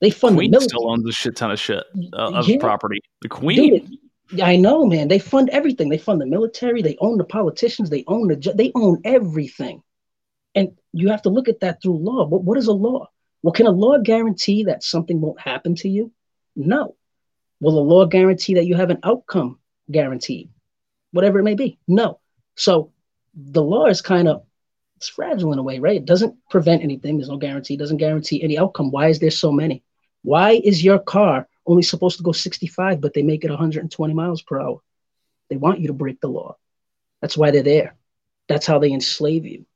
They 0.00 0.10
fund 0.10 0.36
Queen 0.36 0.50
the 0.50 0.60
still 0.60 0.90
owns 0.90 1.06
a 1.06 1.12
shit 1.12 1.36
ton 1.36 1.50
of 1.50 1.58
shit 1.58 1.84
uh, 2.12 2.32
of 2.32 2.48
yeah. 2.48 2.58
property. 2.58 3.00
The 3.22 3.28
Queen. 3.28 3.86
Dude, 4.30 4.42
I 4.42 4.56
know, 4.56 4.84
man. 4.86 5.08
They 5.08 5.18
fund 5.18 5.48
everything. 5.50 5.88
They 5.88 5.98
fund 5.98 6.20
the 6.20 6.26
military. 6.26 6.82
They 6.82 6.96
own 7.00 7.18
the 7.18 7.24
politicians. 7.24 7.90
They 7.90 8.04
own 8.06 8.28
the. 8.28 8.52
They 8.54 8.72
own 8.74 9.00
everything. 9.04 9.82
And 10.54 10.76
you 10.92 11.08
have 11.08 11.22
to 11.22 11.30
look 11.30 11.48
at 11.48 11.60
that 11.60 11.82
through 11.82 11.98
law. 11.98 12.26
But 12.26 12.44
what 12.44 12.58
is 12.58 12.66
a 12.66 12.72
law? 12.72 13.08
Well, 13.42 13.52
can 13.52 13.66
a 13.66 13.70
law 13.70 13.98
guarantee 13.98 14.64
that 14.64 14.82
something 14.82 15.20
won't 15.20 15.40
happen 15.40 15.74
to 15.76 15.88
you? 15.88 16.12
No. 16.54 16.96
Will 17.60 17.78
a 17.78 17.80
law 17.80 18.04
guarantee 18.06 18.54
that 18.54 18.66
you 18.66 18.74
have 18.74 18.90
an 18.90 18.98
outcome 19.02 19.58
guaranteed? 19.90 20.50
whatever 21.16 21.38
it 21.38 21.44
may 21.44 21.54
be. 21.54 21.78
No. 21.88 22.20
So 22.56 22.92
the 23.34 23.62
law 23.62 23.86
is 23.86 24.00
kind 24.00 24.28
of 24.28 24.44
it's 24.96 25.08
fragile 25.08 25.52
in 25.52 25.58
a 25.58 25.62
way, 25.62 25.78
right? 25.78 25.96
It 25.96 26.06
doesn't 26.06 26.34
prevent 26.48 26.82
anything. 26.82 27.16
There's 27.16 27.28
no 27.28 27.36
guarantee. 27.36 27.74
It 27.74 27.78
doesn't 27.78 27.98
guarantee 27.98 28.42
any 28.42 28.58
outcome. 28.58 28.90
Why 28.90 29.08
is 29.08 29.18
there 29.18 29.30
so 29.30 29.52
many? 29.52 29.82
Why 30.22 30.60
is 30.64 30.82
your 30.82 30.98
car 30.98 31.48
only 31.66 31.82
supposed 31.82 32.16
to 32.16 32.22
go 32.22 32.32
65, 32.32 33.00
but 33.00 33.12
they 33.12 33.22
make 33.22 33.44
it 33.44 33.50
120 33.50 34.14
miles 34.14 34.42
per 34.42 34.60
hour? 34.60 34.80
They 35.50 35.56
want 35.56 35.80
you 35.80 35.88
to 35.88 35.92
break 35.92 36.20
the 36.20 36.28
law. 36.28 36.56
That's 37.20 37.36
why 37.36 37.50
they're 37.50 37.62
there. 37.62 37.96
That's 38.48 38.66
how 38.66 38.78
they 38.78 38.92
enslave 38.92 39.46
you. 39.46 39.66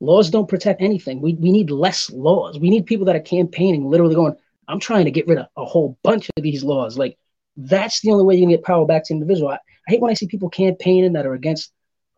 Laws 0.00 0.30
don't 0.30 0.48
protect 0.48 0.82
anything. 0.82 1.20
We, 1.20 1.34
we 1.34 1.50
need 1.50 1.70
less 1.70 2.10
laws. 2.10 2.58
We 2.58 2.70
need 2.70 2.86
people 2.86 3.06
that 3.06 3.16
are 3.16 3.20
campaigning, 3.20 3.88
literally 3.88 4.14
going, 4.14 4.36
I'm 4.68 4.80
trying 4.80 5.06
to 5.06 5.10
get 5.10 5.26
rid 5.26 5.38
of 5.38 5.46
a 5.56 5.64
whole 5.64 5.98
bunch 6.02 6.30
of 6.36 6.42
these 6.42 6.62
laws. 6.62 6.98
Like, 6.98 7.16
that's 7.56 8.00
the 8.00 8.12
only 8.12 8.24
way 8.24 8.36
you 8.36 8.42
can 8.42 8.50
get 8.50 8.62
power 8.62 8.86
back 8.86 9.04
to 9.04 9.14
the 9.14 9.20
individual. 9.20 9.50
I, 9.50 9.54
I 9.54 9.58
hate 9.88 10.00
when 10.00 10.10
I 10.10 10.14
see 10.14 10.28
people 10.28 10.50
campaigning 10.50 11.14
that 11.14 11.26
are 11.26 11.34
against 11.34 11.72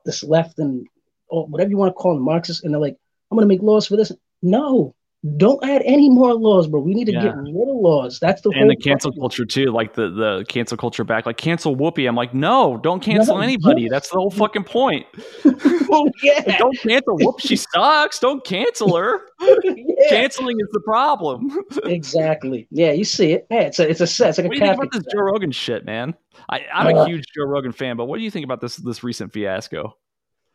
this 0.05 0.23
left 0.23 0.59
and 0.59 0.87
or 1.31 1.47
whatever 1.47 1.71
you 1.71 1.77
want 1.77 1.91
to 1.91 1.95
call 1.95 2.15
them, 2.15 2.25
Marxists, 2.25 2.63
and 2.63 2.73
they're 2.73 2.81
like, 2.81 2.97
I'm 3.31 3.37
going 3.37 3.49
to 3.49 3.55
make 3.55 3.63
laws 3.63 3.87
for 3.87 3.97
this. 3.97 4.13
No, 4.43 4.95
don't 5.37 5.63
add 5.63 5.83
any 5.85 6.09
more 6.09 6.33
laws, 6.33 6.67
bro. 6.67 6.81
We 6.81 6.95
need 6.95 7.05
to 7.05 7.13
yeah. 7.13 7.25
get 7.25 7.37
rid 7.37 7.69
of 7.69 7.77
laws. 7.77 8.19
That's 8.21 8.41
the 8.41 8.51
and 8.51 8.71
the 8.71 8.77
cancel 8.77 9.11
problem. 9.11 9.21
culture 9.21 9.45
too, 9.45 9.67
like 9.67 9.93
the 9.93 10.09
the 10.09 10.47
cancel 10.49 10.79
culture 10.79 11.05
back, 11.05 11.27
like 11.27 11.37
cancel 11.37 11.77
Whoopi. 11.77 12.09
I'm 12.09 12.17
like, 12.17 12.33
no, 12.33 12.79
don't 12.79 13.01
cancel 13.01 13.37
no, 13.37 13.43
anybody. 13.43 13.91
That's 13.91 14.09
the 14.09 14.17
whole 14.17 14.31
fucking 14.31 14.65
point. 14.65 15.07
oh 15.45 16.11
yeah, 16.23 16.43
like, 16.47 16.59
don't 16.59 16.79
cancel 16.79 17.19
Whoopi. 17.19 17.41
She 17.41 17.57
sucks. 17.57 18.19
Don't 18.19 18.43
cancel 18.47 18.97
her. 18.97 19.21
yeah. 19.41 20.09
Canceling 20.09 20.57
is 20.59 20.69
the 20.73 20.81
problem. 20.81 21.51
exactly. 21.85 22.67
Yeah, 22.71 22.93
you 22.93 23.05
see 23.05 23.33
it. 23.33 23.47
Yeah, 23.51 23.61
it's 23.61 23.79
a 23.79 23.91
it's 23.91 24.01
a 24.01 24.07
set. 24.07 24.31
It's 24.31 24.39
like 24.39 24.49
what 24.49 24.57
a 24.57 24.61
do 24.61 24.65
you 24.65 24.71
think 24.71 24.83
about 24.83 24.93
this 24.93 25.13
Joe 25.13 25.21
Rogan 25.21 25.53
shit, 25.53 25.85
man? 25.85 26.15
I, 26.49 26.65
I'm 26.73 26.97
uh, 26.97 27.03
a 27.03 27.07
huge 27.07 27.27
Joe 27.37 27.45
Rogan 27.45 27.73
fan, 27.73 27.99
but 27.99 28.07
what 28.07 28.17
do 28.17 28.25
you 28.25 28.31
think 28.31 28.45
about 28.45 28.63
this 28.63 28.77
this 28.77 29.05
recent 29.05 29.35
fiasco? 29.35 29.95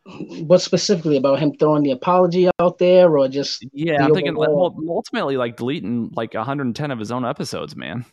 What 0.06 0.62
specifically 0.62 1.16
about 1.16 1.38
him 1.40 1.52
throwing 1.56 1.82
the 1.82 1.90
apology 1.90 2.48
out 2.60 2.78
there 2.78 3.18
or 3.18 3.26
just 3.26 3.66
yeah 3.72 4.04
i'm 4.04 4.14
thinking 4.14 4.36
well, 4.36 4.74
ultimately 4.88 5.36
like 5.36 5.56
deleting 5.56 6.10
like 6.14 6.32
110 6.34 6.90
of 6.90 6.98
his 6.98 7.10
own 7.10 7.24
episodes 7.24 7.74
man. 7.74 8.04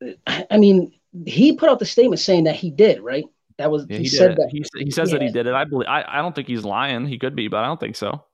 I 0.26 0.56
mean 0.56 0.92
he 1.26 1.54
put 1.54 1.68
out 1.68 1.78
the 1.78 1.86
statement 1.86 2.20
saying 2.20 2.44
that 2.44 2.56
he 2.56 2.70
did 2.70 3.00
right? 3.00 3.24
That 3.58 3.70
was 3.70 3.86
yeah, 3.88 3.98
he, 3.98 4.04
he 4.04 4.08
said 4.08 4.36
that 4.36 4.48
he, 4.50 4.64
he 4.82 4.90
says 4.90 5.12
yeah. 5.12 5.18
that 5.18 5.24
he 5.24 5.30
did 5.30 5.46
it. 5.46 5.54
I 5.54 5.64
believe 5.64 5.88
I, 5.88 6.04
I 6.08 6.22
don't 6.22 6.34
think 6.34 6.48
he's 6.48 6.64
lying. 6.64 7.06
He 7.06 7.18
could 7.18 7.36
be 7.36 7.48
but 7.48 7.58
i 7.58 7.66
don't 7.66 7.78
think 7.78 7.96
so. 7.96 8.24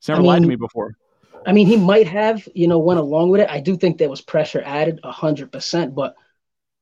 He's 0.00 0.08
never 0.08 0.20
I 0.20 0.22
mean, 0.22 0.26
lied 0.28 0.42
to 0.42 0.48
me 0.48 0.56
before. 0.56 0.96
I 1.46 1.52
mean 1.52 1.66
he 1.66 1.76
might 1.76 2.08
have 2.08 2.48
you 2.54 2.66
know 2.66 2.78
went 2.78 2.98
along 2.98 3.28
with 3.28 3.42
it. 3.42 3.50
I 3.50 3.60
do 3.60 3.76
think 3.76 3.98
there 3.98 4.10
was 4.10 4.22
pressure 4.22 4.62
added 4.64 5.00
100% 5.04 5.94
but 5.94 6.14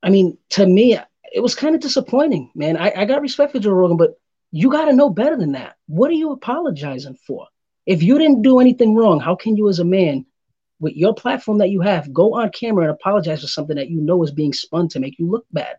i 0.05 0.11
mean 0.11 0.39
to 0.51 0.67
me 0.67 0.99
it 1.33 1.41
was 1.41 1.55
kind 1.55 1.75
of 1.75 1.81
disappointing 1.81 2.51
man. 2.55 2.77
I, 2.77 2.93
I 2.97 3.05
got 3.05 3.21
respect 3.21 3.53
for 3.53 3.59
joe 3.59 3.73
rogan 3.73 3.97
but 3.97 4.19
you 4.53 4.71
got 4.71 4.85
to 4.85 4.93
know 4.93 5.11
better 5.11 5.37
than 5.37 5.53
that. 5.53 5.77
What 5.87 6.11
are 6.11 6.15
you 6.15 6.31
apologizing 6.31 7.17
for? 7.27 7.49
If 7.87 8.03
you 8.03 8.19
didn't 8.19 8.43
do 8.43 8.61
anything 8.61 8.95
wrong, 8.95 9.19
how 9.19 9.35
can 9.35 9.57
you, 9.57 9.69
as 9.69 9.81
a 9.81 9.85
man, 9.85 10.27
with 10.79 10.95
your 10.95 11.15
platform 11.15 11.59
that 11.59 11.71
you 11.71 11.81
have, 11.81 12.13
go 12.13 12.35
on 12.35 12.51
camera 12.51 12.85
and 12.85 12.93
apologize 12.93 13.41
for 13.41 13.49
something 13.49 13.77
that 13.77 13.91
you 13.91 14.01
know 14.01 14.23
is 14.23 14.31
being 14.31 14.53
spun 14.53 14.89
to 14.89 15.01
make 15.01 15.19
you 15.19 15.29
look 15.29 15.47
bad? 15.51 15.77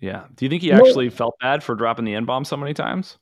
Yeah. 0.00 0.24
Do 0.34 0.44
you 0.44 0.48
think 0.48 0.62
he 0.62 0.72
actually 0.72 1.06
no, 1.06 1.10
felt 1.10 1.34
bad 1.40 1.62
for 1.62 1.74
dropping 1.74 2.04
the 2.04 2.14
N 2.14 2.24
bomb 2.24 2.44
so 2.44 2.56
many 2.56 2.74
times? 2.74 3.18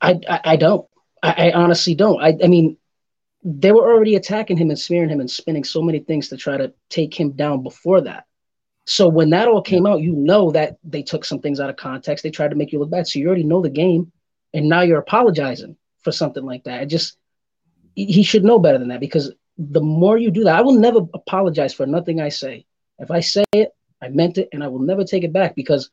I 0.00 0.20
I, 0.28 0.40
I 0.44 0.56
don't. 0.56 0.86
I, 1.22 1.48
I, 1.48 1.52
honestly 1.52 1.96
don't. 1.96 2.22
I, 2.22 2.36
I 2.44 2.46
mean, 2.46 2.76
they 3.42 3.72
were 3.72 3.92
already 3.92 4.14
attacking 4.14 4.56
him 4.56 4.70
and 4.70 4.78
smearing 4.78 5.08
him 5.08 5.18
and 5.18 5.28
spinning 5.30 5.64
so 5.64 5.82
many 5.82 5.98
things 5.98 6.28
to 6.28 6.36
try 6.36 6.56
to 6.56 6.72
take 6.90 7.18
him 7.18 7.32
down 7.32 7.64
before 7.64 8.02
that. 8.02 8.24
So 8.88 9.06
when 9.06 9.28
that 9.30 9.48
all 9.48 9.60
came 9.60 9.84
out, 9.84 10.00
you 10.00 10.14
know 10.14 10.50
that 10.52 10.78
they 10.82 11.02
took 11.02 11.26
some 11.26 11.40
things 11.40 11.60
out 11.60 11.68
of 11.68 11.76
context. 11.76 12.22
They 12.22 12.30
tried 12.30 12.48
to 12.48 12.56
make 12.56 12.72
you 12.72 12.78
look 12.78 12.88
bad. 12.88 13.06
So 13.06 13.18
you 13.18 13.26
already 13.26 13.44
know 13.44 13.60
the 13.60 13.68
game, 13.68 14.10
and 14.54 14.66
now 14.66 14.80
you're 14.80 14.98
apologizing 14.98 15.76
for 16.00 16.10
something 16.10 16.42
like 16.42 16.64
that. 16.64 16.80
I 16.80 16.84
just 16.86 17.18
he 17.94 18.22
should 18.22 18.44
know 18.44 18.58
better 18.58 18.78
than 18.78 18.88
that 18.88 19.00
because 19.00 19.30
the 19.58 19.82
more 19.82 20.16
you 20.16 20.30
do 20.30 20.44
that, 20.44 20.58
I 20.58 20.62
will 20.62 20.72
never 20.72 21.00
apologize 21.12 21.74
for 21.74 21.84
nothing 21.84 22.18
I 22.18 22.30
say. 22.30 22.64
If 22.98 23.10
I 23.10 23.20
say 23.20 23.44
it, 23.52 23.72
I 24.00 24.08
meant 24.08 24.38
it, 24.38 24.48
and 24.54 24.64
I 24.64 24.68
will 24.68 24.78
never 24.78 25.04
take 25.04 25.22
it 25.22 25.34
back 25.34 25.54
because 25.54 25.90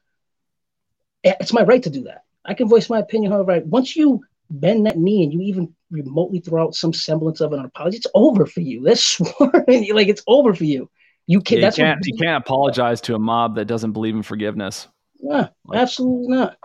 it's 1.21 1.51
my 1.51 1.63
right 1.63 1.83
to 1.83 1.89
do 1.89 2.03
that. 2.03 2.23
I 2.45 2.53
can 2.53 2.69
voice 2.69 2.89
my 2.89 2.99
opinion 2.99 3.33
however 3.33 3.51
I. 3.51 3.59
Once 3.59 3.97
you 3.97 4.21
bend 4.49 4.85
that 4.85 4.97
knee 4.97 5.23
and 5.23 5.33
you 5.33 5.41
even 5.41 5.75
remotely 5.91 6.39
throw 6.39 6.63
out 6.63 6.75
some 6.75 6.93
semblance 6.93 7.41
of 7.41 7.51
an 7.51 7.59
apology, 7.59 7.97
it's 7.97 8.07
over 8.13 8.45
for 8.45 8.61
you. 8.61 8.83
That's 8.83 9.03
sworn. 9.17 9.51
like 9.67 10.07
it's 10.07 10.23
over 10.27 10.53
for 10.53 10.63
you. 10.63 10.89
You 11.27 11.41
can't. 11.41 11.61
Yeah, 11.61 11.67
you 11.67 11.73
can't. 11.73 11.99
you 12.05 12.17
can't 12.17 12.43
apologize 12.43 13.01
to 13.01 13.15
a 13.15 13.19
mob 13.19 13.55
that 13.55 13.65
doesn't 13.65 13.93
believe 13.93 14.15
in 14.15 14.23
forgiveness. 14.23 14.87
Yeah, 15.19 15.49
like, 15.65 15.79
absolutely 15.79 16.35
not. 16.35 16.57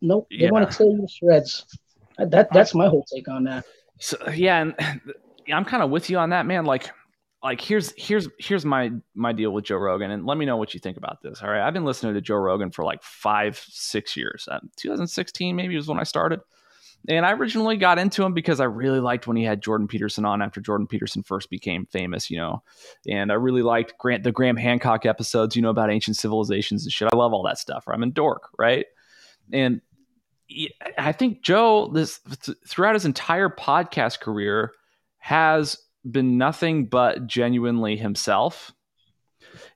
Nope. 0.00 0.28
They 0.30 0.36
yeah. 0.36 0.50
want 0.50 0.70
to 0.70 0.76
tear 0.76 0.86
you 0.86 1.00
to 1.00 1.08
shreds. 1.08 1.66
That 2.18 2.48
that's 2.52 2.74
my 2.74 2.88
whole 2.88 3.04
take 3.04 3.28
on 3.28 3.44
that. 3.44 3.64
So 4.00 4.16
yeah, 4.30 4.60
and 4.62 4.74
I'm 5.52 5.64
kind 5.64 5.82
of 5.82 5.90
with 5.90 6.10
you 6.10 6.18
on 6.18 6.30
that, 6.30 6.46
man. 6.46 6.64
Like, 6.64 6.90
like 7.42 7.60
here's 7.60 7.92
here's 7.96 8.28
here's 8.38 8.64
my 8.64 8.92
my 9.14 9.32
deal 9.32 9.50
with 9.50 9.64
Joe 9.64 9.76
Rogan, 9.76 10.10
and 10.10 10.26
let 10.26 10.38
me 10.38 10.46
know 10.46 10.56
what 10.56 10.74
you 10.74 10.80
think 10.80 10.96
about 10.96 11.22
this. 11.22 11.42
All 11.42 11.50
right, 11.50 11.66
I've 11.66 11.74
been 11.74 11.84
listening 11.84 12.14
to 12.14 12.20
Joe 12.20 12.36
Rogan 12.36 12.70
for 12.70 12.84
like 12.84 13.02
five, 13.02 13.62
six 13.68 14.16
years. 14.16 14.48
Uh, 14.50 14.60
2016 14.76 15.54
maybe 15.54 15.76
was 15.76 15.88
when 15.88 16.00
I 16.00 16.04
started. 16.04 16.40
And 17.08 17.24
I 17.24 17.32
originally 17.32 17.78
got 17.78 17.98
into 17.98 18.22
him 18.22 18.34
because 18.34 18.60
I 18.60 18.64
really 18.64 19.00
liked 19.00 19.26
when 19.26 19.36
he 19.36 19.42
had 19.42 19.62
Jordan 19.62 19.88
Peterson 19.88 20.26
on 20.26 20.42
after 20.42 20.60
Jordan 20.60 20.86
Peterson 20.86 21.22
first 21.22 21.48
became 21.48 21.86
famous, 21.86 22.30
you 22.30 22.36
know. 22.36 22.62
And 23.08 23.32
I 23.32 23.36
really 23.36 23.62
liked 23.62 23.96
Grant 23.98 24.24
the 24.24 24.32
Graham 24.32 24.56
Hancock 24.56 25.06
episodes, 25.06 25.56
you 25.56 25.62
know, 25.62 25.70
about 25.70 25.90
ancient 25.90 26.18
civilizations 26.18 26.84
and 26.84 26.92
shit. 26.92 27.08
I 27.10 27.16
love 27.16 27.32
all 27.32 27.42
that 27.44 27.58
stuff. 27.58 27.84
I'm 27.88 28.02
a 28.02 28.06
dork, 28.06 28.50
right? 28.58 28.84
And 29.50 29.80
I 30.98 31.12
think 31.12 31.42
Joe, 31.42 31.90
this 31.92 32.20
throughout 32.66 32.94
his 32.94 33.06
entire 33.06 33.48
podcast 33.48 34.20
career, 34.20 34.72
has 35.16 35.78
been 36.08 36.36
nothing 36.36 36.86
but 36.86 37.26
genuinely 37.26 37.96
himself. 37.96 38.70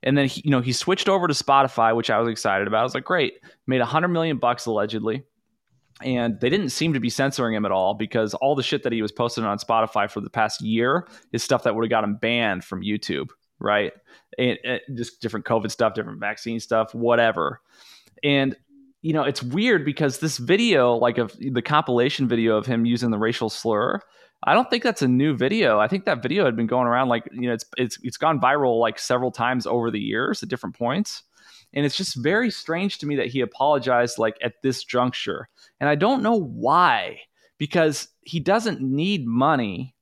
And 0.03 0.15
then 0.15 0.27
he, 0.27 0.43
you 0.45 0.51
know 0.51 0.61
he 0.61 0.71
switched 0.71 1.09
over 1.09 1.27
to 1.27 1.33
Spotify, 1.33 1.95
which 1.95 2.11
I 2.11 2.19
was 2.19 2.29
excited 2.29 2.67
about. 2.67 2.81
I 2.81 2.83
was 2.83 2.93
like, 2.93 3.05
great, 3.05 3.33
made 3.65 3.81
a 3.81 3.85
hundred 3.85 4.09
million 4.09 4.37
bucks 4.37 4.67
allegedly 4.67 5.23
and 6.03 6.39
they 6.39 6.49
didn't 6.49 6.69
seem 6.69 6.93
to 6.93 6.99
be 6.99 7.09
censoring 7.09 7.55
him 7.55 7.65
at 7.65 7.71
all 7.71 7.93
because 7.93 8.33
all 8.35 8.55
the 8.55 8.63
shit 8.63 8.83
that 8.83 8.91
he 8.91 9.01
was 9.01 9.11
posting 9.11 9.43
on 9.43 9.57
Spotify 9.57 10.09
for 10.09 10.21
the 10.21 10.29
past 10.29 10.61
year 10.61 11.07
is 11.31 11.43
stuff 11.43 11.63
that 11.63 11.75
would 11.75 11.83
have 11.83 11.89
got 11.89 12.03
him 12.03 12.15
banned 12.15 12.63
from 12.63 12.81
YouTube, 12.81 13.29
right? 13.59 13.93
And, 14.37 14.57
and 14.63 14.81
just 14.95 15.21
different 15.21 15.45
COVID 15.45 15.71
stuff, 15.71 15.93
different 15.93 16.19
vaccine 16.19 16.59
stuff, 16.59 16.93
whatever. 16.93 17.61
And 18.23 18.55
you 19.03 19.11
know, 19.11 19.23
it's 19.23 19.43
weird 19.43 19.83
because 19.83 20.19
this 20.19 20.37
video, 20.37 20.95
like 20.95 21.17
of 21.17 21.35
the 21.37 21.61
compilation 21.61 22.27
video 22.27 22.55
of 22.55 22.65
him 22.65 22.85
using 22.85 23.11
the 23.11 23.17
racial 23.17 23.49
slur, 23.49 23.99
I 24.45 24.53
don't 24.53 24.69
think 24.69 24.81
that's 24.81 25.01
a 25.01 25.07
new 25.07 25.35
video. 25.35 25.77
I 25.77 25.89
think 25.89 26.05
that 26.05 26.23
video 26.23 26.45
had 26.45 26.55
been 26.55 26.67
going 26.67 26.87
around 26.87 27.09
like, 27.09 27.27
you 27.33 27.47
know, 27.47 27.53
it's 27.53 27.65
it's 27.77 27.97
it's 28.01 28.17
gone 28.17 28.39
viral 28.39 28.79
like 28.79 28.97
several 28.97 29.29
times 29.29 29.67
over 29.67 29.91
the 29.91 29.99
years 29.99 30.41
at 30.41 30.49
different 30.49 30.77
points. 30.77 31.23
And 31.73 31.85
it's 31.85 31.97
just 31.97 32.15
very 32.15 32.51
strange 32.51 32.99
to 32.99 33.05
me 33.05 33.15
that 33.15 33.27
he 33.27 33.41
apologized 33.41 34.19
like 34.19 34.37
at 34.41 34.61
this 34.61 34.83
juncture. 34.83 35.49
And 35.79 35.89
I 35.89 35.95
don't 35.95 36.23
know 36.23 36.39
why, 36.39 37.21
because 37.57 38.09
he 38.21 38.39
doesn't 38.39 38.81
need 38.81 39.25
money. 39.25 39.95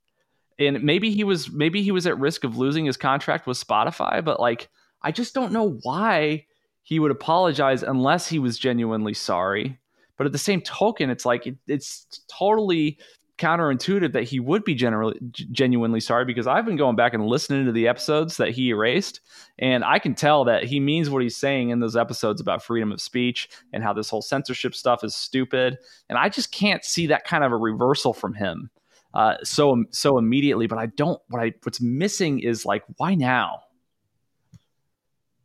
And 0.59 0.83
maybe 0.83 1.11
he 1.11 1.23
was 1.23 1.51
maybe 1.51 1.81
he 1.81 1.91
was 1.91 2.05
at 2.05 2.19
risk 2.19 2.43
of 2.43 2.57
losing 2.57 2.85
his 2.85 2.97
contract 2.97 3.47
with 3.47 3.63
Spotify, 3.63 4.23
but 4.23 4.39
like 4.39 4.69
I 5.01 5.11
just 5.11 5.33
don't 5.33 5.53
know 5.53 5.79
why 5.83 6.45
he 6.83 6.99
would 6.99 7.11
apologize 7.11 7.83
unless 7.83 8.27
he 8.27 8.39
was 8.39 8.59
genuinely 8.59 9.13
sorry. 9.13 9.79
But 10.17 10.27
at 10.27 10.33
the 10.33 10.37
same 10.37 10.61
token, 10.61 11.09
it's 11.09 11.25
like 11.25 11.47
it, 11.47 11.55
it's 11.67 12.05
totally 12.27 12.99
counterintuitive 13.41 14.13
that 14.13 14.23
he 14.23 14.39
would 14.39 14.63
be 14.63 14.75
generally 14.75 15.19
genuinely 15.31 15.99
sorry 15.99 16.25
because 16.25 16.47
I've 16.47 16.65
been 16.65 16.77
going 16.77 16.95
back 16.95 17.13
and 17.13 17.25
listening 17.25 17.65
to 17.65 17.71
the 17.71 17.87
episodes 17.87 18.37
that 18.37 18.51
he 18.51 18.69
erased, 18.69 19.19
and 19.57 19.83
I 19.83 19.97
can 19.99 20.13
tell 20.13 20.45
that 20.45 20.63
he 20.63 20.79
means 20.79 21.09
what 21.09 21.23
he's 21.23 21.35
saying 21.35 21.69
in 21.69 21.79
those 21.79 21.95
episodes 21.95 22.39
about 22.39 22.63
freedom 22.63 22.91
of 22.91 23.01
speech 23.01 23.49
and 23.73 23.83
how 23.83 23.93
this 23.93 24.09
whole 24.09 24.21
censorship 24.21 24.75
stuff 24.75 25.03
is 25.03 25.15
stupid. 25.15 25.77
And 26.07 26.17
I 26.17 26.29
just 26.29 26.51
can't 26.51 26.85
see 26.85 27.07
that 27.07 27.25
kind 27.25 27.43
of 27.43 27.51
a 27.51 27.57
reversal 27.57 28.13
from 28.13 28.35
him 28.35 28.69
uh, 29.13 29.35
so 29.43 29.83
so 29.91 30.17
immediately. 30.17 30.67
But 30.67 30.77
I 30.77 30.85
don't. 30.87 31.19
What 31.29 31.43
I 31.43 31.53
what's 31.63 31.81
missing 31.81 32.39
is 32.39 32.65
like 32.65 32.83
why 32.97 33.15
now? 33.15 33.61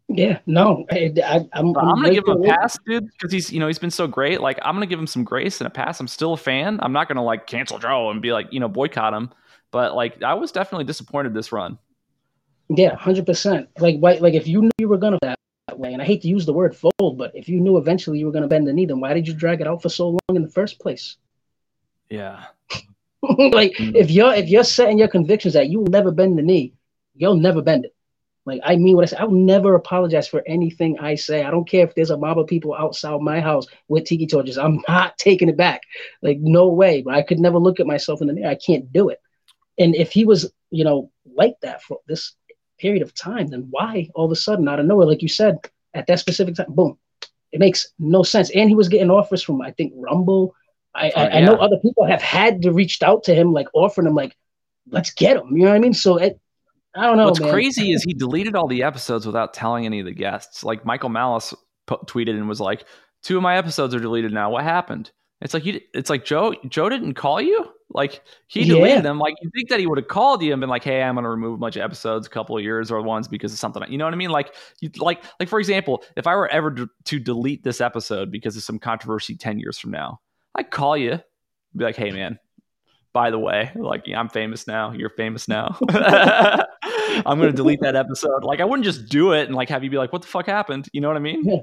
Yeah, 0.09 0.39
no, 0.47 0.87
I, 0.93 1.13
am 1.17 1.49
I'm, 1.53 1.77
I'm 1.77 2.03
gonna 2.03 2.15
give 2.15 2.29
him 2.29 2.43
a 2.45 2.47
pass, 2.47 2.79
dude, 2.87 3.11
because 3.11 3.33
he's 3.33 3.53
you 3.53 3.59
know 3.59 3.67
he's 3.67 3.79
been 3.79 3.91
so 3.91 4.07
great. 4.07 4.41
Like 4.41 4.59
I'm 4.63 4.77
gonna 4.77 4.87
give 4.87 5.01
him 5.01 5.07
some 5.07 5.25
grace 5.25 5.61
and 5.61 5.67
a 5.67 5.71
pass. 5.71 5.99
I'm 5.99 6.07
still 6.07 6.35
a 6.35 6.37
fan. 6.37 6.79
I'm 6.81 6.93
not 6.93 7.09
gonna 7.09 7.25
like 7.25 7.49
cancel 7.49 7.79
Joe 7.79 8.11
and 8.11 8.23
be 8.23 8.33
like 8.33 8.47
you 8.53 8.61
know 8.61 8.69
boycott 8.69 9.15
him. 9.15 9.31
But 9.73 9.97
like 9.97 10.23
I 10.23 10.35
was 10.35 10.53
definitely 10.53 10.85
disappointed 10.85 11.35
this 11.35 11.51
run. 11.51 11.77
Yeah, 12.69 12.95
hundred 12.95 13.27
percent. 13.27 13.69
Like 13.81 13.99
why, 13.99 14.15
like 14.15 14.35
if 14.35 14.47
you 14.47 14.63
knew 14.63 14.71
you 14.79 14.89
were 14.89 14.97
gonna 14.97 15.19
that 15.23 15.39
way, 15.77 15.93
and 15.93 16.01
I 16.01 16.05
hate 16.05 16.23
to 16.23 16.29
use 16.29 16.47
the 16.47 16.53
word 16.53 16.77
fold, 16.77 17.19
but 17.19 17.33
if 17.35 17.49
you 17.49 17.61
knew 17.61 17.77
eventually 17.77 18.21
you 18.21 18.27
were 18.27 18.33
gonna 18.33 18.47
bend 18.47 18.69
the 18.69 18.73
knee, 18.73 18.87
then 18.87 19.01
why 19.01 19.13
did 19.13 19.27
you 19.27 19.35
drag 19.35 19.61
it 19.61 19.67
out 19.67 19.83
for 19.83 19.89
so 19.89 20.11
long 20.11 20.37
in 20.37 20.43
the 20.43 20.51
first 20.51 20.79
place? 20.79 21.17
Yeah. 22.11 22.45
like 23.23 23.73
mm-hmm. 23.73 23.97
if 23.97 24.13
you're 24.13 24.35
if 24.35 24.49
you're 24.49 24.63
setting 24.63 24.99
your 24.99 25.09
convictions 25.09 25.55
that 25.55 25.69
you 25.69 25.81
will 25.81 25.91
never 25.91 26.13
bend 26.13 26.39
the 26.39 26.43
knee, 26.43 26.75
you'll 27.17 27.35
never 27.35 27.61
bend 27.61 27.87
it. 27.87 27.95
Like 28.47 28.61
I 28.64 28.76
mean 28.76 28.94
what 28.94 29.03
I 29.03 29.07
say. 29.07 29.16
I'll 29.16 29.30
never 29.30 29.74
apologize 29.74 30.28
for 30.28 30.42
anything 30.47 30.99
I 31.01 31.16
say. 31.16 31.42
I 31.42 31.51
don't 31.51 31.68
care 31.68 31.84
if 31.84 31.94
there's 31.94 32.11
a 32.11 32.16
mob 32.16 32.38
of 32.38 32.47
people 32.47 32.74
outside 32.74 33.20
my 33.20 33.40
house 33.40 33.66
with 33.88 34.05
tiki 34.05 34.26
torches. 34.26 34.57
I'm 34.57 34.82
not 34.88 35.18
taking 35.18 35.49
it 35.49 35.57
back. 35.57 35.82
Like 36.22 36.38
no 36.38 36.68
way. 36.68 37.03
But 37.03 37.14
I 37.14 37.22
could 37.22 37.40
never 37.40 37.59
look 37.59 37.80
at 37.80 37.86
myself 37.86 38.20
in 38.20 38.28
the 38.28 38.32
mirror. 38.32 38.51
I 38.51 38.55
can't 38.55 38.90
do 38.92 39.09
it. 39.09 39.20
And 39.78 39.94
if 39.94 40.12
he 40.12 40.24
was, 40.24 40.51
you 40.70 40.84
know, 40.84 41.11
like 41.34 41.57
that 41.62 41.82
for 41.82 41.99
this 42.07 42.34
period 42.78 43.03
of 43.03 43.14
time, 43.14 43.49
then 43.49 43.66
why 43.70 44.09
all 44.14 44.26
of 44.26 44.30
a 44.30 44.36
sudden 44.36 44.68
out 44.68 44.80
of 44.80 44.86
nowhere, 44.86 45.07
like 45.07 45.22
you 45.22 45.28
said, 45.28 45.59
at 45.92 46.07
that 46.07 46.20
specific 46.20 46.55
time, 46.55 46.66
boom, 46.68 46.97
it 47.51 47.59
makes 47.59 47.88
no 47.99 48.22
sense. 48.22 48.51
And 48.51 48.68
he 48.68 48.76
was 48.76 48.88
getting 48.88 49.11
offers 49.11 49.42
from 49.42 49.61
I 49.61 49.72
think 49.72 49.92
Rumble. 49.97 50.55
I, 50.94 51.11
oh, 51.11 51.20
I, 51.20 51.28
yeah. 51.28 51.36
I, 51.36 51.40
know 51.40 51.57
other 51.57 51.78
people 51.78 52.07
have 52.07 52.22
had 52.22 52.62
to 52.62 52.72
reached 52.72 53.03
out 53.03 53.24
to 53.24 53.34
him, 53.34 53.53
like 53.53 53.68
offering 53.74 54.07
him, 54.07 54.14
like, 54.14 54.36
let's 54.88 55.11
get 55.11 55.36
him. 55.36 55.57
You 55.57 55.64
know 55.64 55.70
what 55.70 55.76
I 55.76 55.80
mean? 55.80 55.94
So 55.94 56.16
it, 56.16 56.40
I 56.97 57.07
don't 57.07 57.16
know. 57.16 57.26
What's 57.26 57.40
man. 57.40 57.53
crazy 57.53 57.92
is 57.92 58.03
he 58.03 58.14
deleted 58.14 58.57
all 58.57 58.68
the 58.68 58.82
episodes 58.82 59.26
without 59.26 59.55
telling 59.55 59.86
any 59.86 60.01
of 60.01 60.07
the 60.07 60.12
guests. 60.12 60.64
Like 60.64 60.84
Michael 60.84 61.11
Malice 61.11 61.55
p- 61.86 61.97
tweeted 62.07 62.30
and 62.30 62.49
was 62.49 62.61
like, 62.61 62.84
two 63.22 63.36
of 63.36 63.42
my 63.42 63.57
episodes 63.57 63.94
are 63.94 64.01
deleted 64.01 64.32
now. 64.32 64.51
What 64.51 64.64
happened? 64.64 65.11
It's 65.40 65.53
like 65.53 65.66
you. 65.66 65.80
It's 65.92 66.09
like 66.09 66.24
Joe. 66.24 66.55
Joe 66.68 66.88
didn't 66.88 67.14
call 67.14 67.42
you. 67.42 67.66
Like 67.90 68.22
he 68.47 68.64
deleted 68.64 68.88
yeah. 68.97 69.01
them. 69.03 69.18
Like 69.18 69.34
you 69.42 69.51
think 69.55 69.68
that 69.68 69.78
he 69.78 69.86
would 69.86 69.99
have 69.99 70.09
called 70.09 70.42
you 70.42 70.53
and 70.53 70.61
been 70.61 70.70
like, 70.70 70.82
"Hey, 70.82 71.03
I'm 71.03 71.14
going 71.14 71.24
to 71.24 71.30
remove 71.30 71.55
a 71.55 71.59
bunch 71.59 71.76
of 71.76 71.82
episodes, 71.82 72.26
a 72.26 72.30
couple 72.30 72.57
of 72.57 72.64
years 72.64 72.90
or 72.90 73.03
ones 73.03 73.28
because 73.28 73.53
of 73.53 73.59
something." 73.59 73.82
You 73.88 73.99
know 73.99 74.07
what 74.07 74.14
I 74.14 74.16
mean? 74.16 74.30
Like, 74.30 74.55
you 74.80 74.90
like, 74.97 75.22
like 75.38 75.51
for 75.51 75.61
example, 75.61 76.03
if 76.16 76.26
I 76.26 76.34
were 76.34 76.49
ever 76.49 76.72
to, 76.72 76.88
to 77.05 77.18
delete 77.20 77.62
this 77.64 77.82
episode 77.82 78.32
because 78.32 78.57
of 78.57 78.62
some 78.62 78.78
controversy 78.78 79.36
ten 79.36 79.59
years 79.59 79.78
from 79.78 79.90
now, 79.90 80.20
I'd 80.55 80.70
call 80.70 80.97
you, 80.97 81.20
be 81.76 81.84
like, 81.84 81.97
"Hey, 81.97 82.11
man, 82.11 82.38
by 83.17 83.31
the 83.31 83.39
way, 83.39 83.71
like 83.75 84.07
yeah, 84.07 84.21
I'm 84.21 84.29
famous 84.29 84.67
now. 84.67 84.93
You're 84.93 85.09
famous 85.09 85.49
now. 85.49 85.79
I'm 85.91 87.39
going 87.39 87.51
to 87.51 87.57
delete 87.57 87.81
that 87.81 87.97
episode." 87.97 88.45
Like 88.45 88.61
I 88.61 88.67
wouldn't 88.67 88.85
just 88.85 89.09
do 89.09 89.33
it 89.33 89.47
and 89.47 89.55
like 89.55 89.71
have 89.71 89.83
you 89.83 89.89
be 89.89 89.97
like, 89.97 90.12
"What 90.12 90.21
the 90.21 90.29
fuck 90.29 90.45
happened?" 90.45 90.91
You 90.93 91.01
know 91.01 91.09
what 91.09 91.17
I 91.17 91.21
mean? 91.21 91.43
Yeah. 91.43 91.61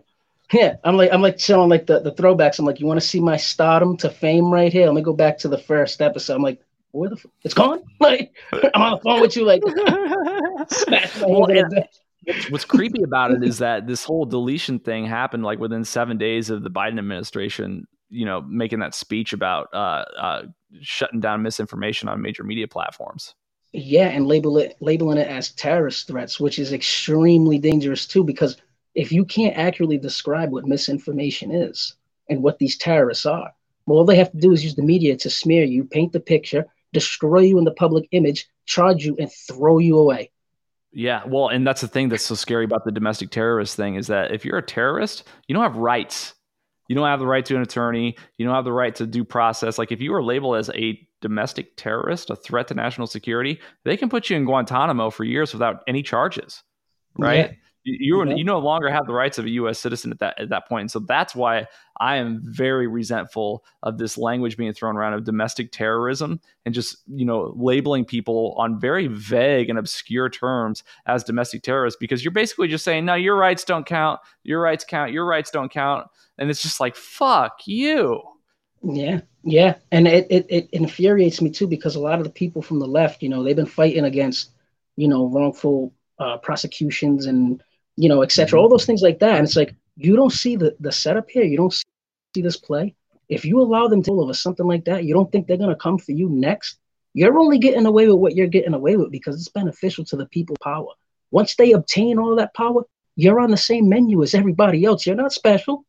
Yeah, 0.51 0.76
I'm 0.84 0.97
like 0.97 1.12
I'm 1.14 1.22
like 1.22 1.39
showing 1.39 1.70
like 1.70 1.86
the, 1.86 1.99
the 1.99 2.12
throwbacks. 2.12 2.58
I'm 2.58 2.66
like, 2.66 2.80
you 2.80 2.88
want 2.88 2.99
to 2.99 3.08
see 3.08 3.20
my 3.20 3.38
stardom 3.38 3.97
to 3.97 4.10
fame 4.10 4.51
right 4.51 4.74
here? 4.74 4.88
Let 4.88 4.95
me 4.95 5.04
go 5.04 5.14
back 5.14 5.38
to 5.39 5.47
the 5.47 5.60
first 5.60 6.01
episode. 6.01 6.36
I'm 6.36 6.41
like, 6.41 6.60
where 6.91 7.10
the 7.10 7.16
f- 7.16 7.26
it's 7.43 7.54
gone? 7.54 7.84
Like 7.99 8.36
I'm 8.74 8.82
on 8.82 8.91
the 8.91 8.97
phone 9.04 9.22
with 9.22 9.36
you, 9.36 9.45
like. 9.45 9.62
well, 11.22 11.47
what's 12.49 12.66
creepy 12.66 13.04
about 13.04 13.32
it 13.32 13.43
is 13.43 13.60
that 13.60 13.86
this 13.86 14.04
whole 14.04 14.26
deletion 14.26 14.80
thing 14.80 15.06
happened 15.06 15.43
like 15.43 15.60
within 15.60 15.86
seven 15.86 16.18
days 16.18 16.49
of 16.49 16.64
the 16.64 16.72
Biden 16.72 16.97
administration, 16.97 17.88
you 18.10 18.26
know, 18.26 18.41
making 18.41 18.80
that 18.80 18.95
speech 18.95 19.34
about 19.34 19.70
uh, 19.74 20.06
uh, 20.20 20.41
shutting 20.82 21.19
down 21.19 21.41
misinformation 21.41 22.09
on 22.09 22.21
major 22.21 22.43
media 22.43 22.67
platforms. 22.67 23.36
Yeah, 23.71 24.09
and 24.09 24.28
label 24.28 24.57
it 24.59 24.76
labeling 24.82 25.17
it 25.17 25.28
as 25.28 25.51
terrorist 25.51 26.07
threats, 26.07 26.39
which 26.39 26.59
is 26.59 26.74
extremely 26.74 27.57
dangerous 27.57 28.05
too, 28.05 28.24
because 28.24 28.57
if 28.93 29.11
you 29.11 29.26
can't 29.26 29.57
accurately 29.57 29.97
describe 29.97 30.51
what 30.51 30.67
misinformation 30.67 31.51
is 31.51 31.95
and 32.30 32.43
what 32.43 32.59
these 32.59 32.78
terrorists 32.78 33.26
are, 33.26 33.51
well, 33.86 33.97
all 33.97 34.05
they 34.05 34.15
have 34.15 34.32
to 34.32 34.38
do 34.38 34.51
is 34.51 34.63
use 34.63 34.76
the 34.76 34.84
media 34.84 35.15
to 35.17 35.30
smear 35.30 35.63
you, 35.63 35.84
paint 35.84 36.13
the 36.13 36.19
picture, 36.19 36.65
destroy 36.93 37.39
you 37.39 37.57
in 37.57 37.63
the 37.63 37.71
public 37.71 38.07
image, 38.11 38.47
charge 38.65 39.03
you, 39.05 39.15
and 39.19 39.32
throw 39.32 39.80
you 39.80 39.97
away. 39.97 40.30
Yeah, 40.91 41.24
well, 41.26 41.47
and 41.47 41.65
that's 41.65 41.82
the 41.82 41.88
thing 41.88 42.09
that's 42.09 42.24
so 42.24 42.36
scary 42.36 42.65
about 42.65 42.86
the 42.86 42.91
domestic 42.91 43.32
terrorist 43.32 43.76
thing 43.76 43.95
is 43.95 44.07
that 44.07 44.32
if 44.32 44.45
you're 44.45 44.59
a 44.59 44.63
terrorist, 44.63 45.24
you 45.47 45.55
don't 45.55 45.63
have 45.63 45.78
rights. 45.78 46.36
You 46.94 47.00
don't 47.00 47.08
have 47.08 47.20
the 47.20 47.26
right 47.26 47.44
to 47.44 47.56
an 47.56 47.64
attorney. 47.64 48.16
You 48.38 48.46
don't 48.46 48.54
have 48.54 48.66
the 48.66 48.72
right 48.72 48.94
to 48.98 49.08
due 49.08 49.26
process. 49.26 49.80
Like 49.80 49.91
if 49.91 50.00
you 50.00 50.14
are 50.14 50.22
labeled 50.22 50.58
as 50.58 50.70
a 50.76 51.00
domestic 51.22 51.76
terrorist, 51.76 52.30
a 52.30 52.36
threat 52.36 52.68
to 52.68 52.76
national 52.76 53.08
security, 53.08 53.60
they 53.84 53.98
can 53.98 54.10
put 54.10 54.30
you 54.30 54.38
in 54.38 54.46
Guantanamo 54.46 55.10
for 55.10 55.24
years 55.24 55.54
without 55.54 55.82
any 55.88 56.04
charges, 56.04 56.62
right? 57.18 57.50
Yeah. 57.50 57.56
You 57.86 58.25
you 58.31 58.43
no 58.45 58.59
longer 58.59 58.89
have 58.89 59.07
the 59.07 59.13
rights 59.13 59.38
of 59.38 59.45
a 59.45 59.49
U.S. 59.51 59.77
citizen 59.77 60.11
at 60.11 60.19
that 60.19 60.39
at 60.39 60.49
that 60.49 60.69
point, 60.69 60.81
and 60.81 60.91
so 60.91 60.99
that's 60.99 61.36
why 61.36 61.67
I 61.99 62.15
am 62.15 62.41
very 62.43 62.88
resentful 62.88 63.65
of 63.84 63.97
this 63.97 64.17
language 64.17 64.55
being 64.55 64.71
thrown 64.71 64.95
around 64.95 65.13
of 65.13 65.25
domestic 65.25 65.71
terrorism 65.73 66.39
and 66.65 66.73
just 66.73 66.97
you 67.07 67.25
know 67.25 67.53
labeling 67.57 68.05
people 68.05 68.55
on 68.57 68.79
very 68.79 69.07
vague 69.07 69.69
and 69.69 69.77
obscure 69.77 70.29
terms 70.29 70.84
as 71.07 71.25
domestic 71.25 71.61
terrorists 71.61 71.97
because 71.99 72.23
you're 72.23 72.31
basically 72.31 72.69
just 72.69 72.86
saying 72.86 73.03
no, 73.03 73.15
your 73.15 73.36
rights 73.36 73.65
don't 73.65 73.86
count, 73.86 74.21
your 74.43 74.61
rights 74.61 74.86
count, 74.86 75.11
your 75.11 75.25
rights 75.25 75.51
don't 75.51 75.71
count, 75.71 76.07
and 76.38 76.49
it's 76.49 76.61
just 76.61 76.79
like 76.79 76.95
fuck 76.95 77.59
you. 77.65 78.21
Yeah, 78.81 79.21
yeah, 79.43 79.75
and 79.91 80.07
it, 80.07 80.25
it 80.29 80.45
it 80.49 80.69
infuriates 80.71 81.41
me 81.41 81.49
too 81.49 81.67
because 81.67 81.95
a 81.95 82.01
lot 82.01 82.19
of 82.19 82.23
the 82.23 82.29
people 82.29 82.61
from 82.61 82.79
the 82.79 82.88
left, 82.88 83.21
you 83.21 83.27
know, 83.27 83.43
they've 83.43 83.55
been 83.55 83.65
fighting 83.65 84.05
against 84.05 84.51
you 84.95 85.09
know 85.09 85.27
wrongful 85.27 85.93
uh, 86.19 86.38
prosecutions 86.38 87.25
and 87.25 87.61
you 87.96 88.10
know, 88.10 88.24
etc. 88.24 88.60
All 88.60 88.66
mm-hmm. 88.66 88.74
those 88.74 88.86
things 88.86 89.02
like 89.02 89.20
that. 89.20 89.38
And 89.38 89.46
it's 89.46 89.56
like 89.56 89.76
you 89.96 90.16
don't 90.16 90.32
see 90.32 90.56
the 90.56 90.76
the 90.80 90.91
setup 90.91 91.30
here. 91.30 91.44
You 91.44 91.58
don't 91.58 91.74
see 91.74 92.41
this 92.41 92.58
play. 92.58 92.96
If 93.30 93.46
you 93.46 93.60
allow 93.62 93.88
them 93.88 94.04
to 94.04 94.20
over 94.20 94.34
something 94.34 94.66
like 94.66 94.86
that, 94.86 95.04
you 95.04 95.14
don't 95.14 95.32
think 95.32 95.48
they're 95.48 95.58
gonna 95.58 95.76
come 95.76 95.98
for 95.98 96.12
you 96.12 96.30
next. 96.30 96.78
You're 97.14 97.38
only 97.38 97.60
getting 97.60 97.86
away 97.86 98.08
with 98.08 98.18
what 98.18 98.36
you're 98.36 98.48
getting 98.48 98.74
away 98.74 98.98
with 98.98 99.12
because 99.12 99.36
it's 99.36 99.50
beneficial 99.50 100.04
to 100.06 100.18
the 100.18 100.26
people 100.28 100.56
power. 100.62 100.89
Once 101.32 101.56
they 101.56 101.72
obtain 101.72 102.18
all 102.18 102.36
that 102.36 102.54
power, 102.54 102.84
you're 103.16 103.39
on 103.39 103.52
the 103.52 103.58
same 103.58 103.88
menu 103.88 104.24
as 104.24 104.34
everybody 104.34 104.84
else. 104.84 105.06
You're 105.06 105.16
not 105.16 105.34
special. 105.34 105.86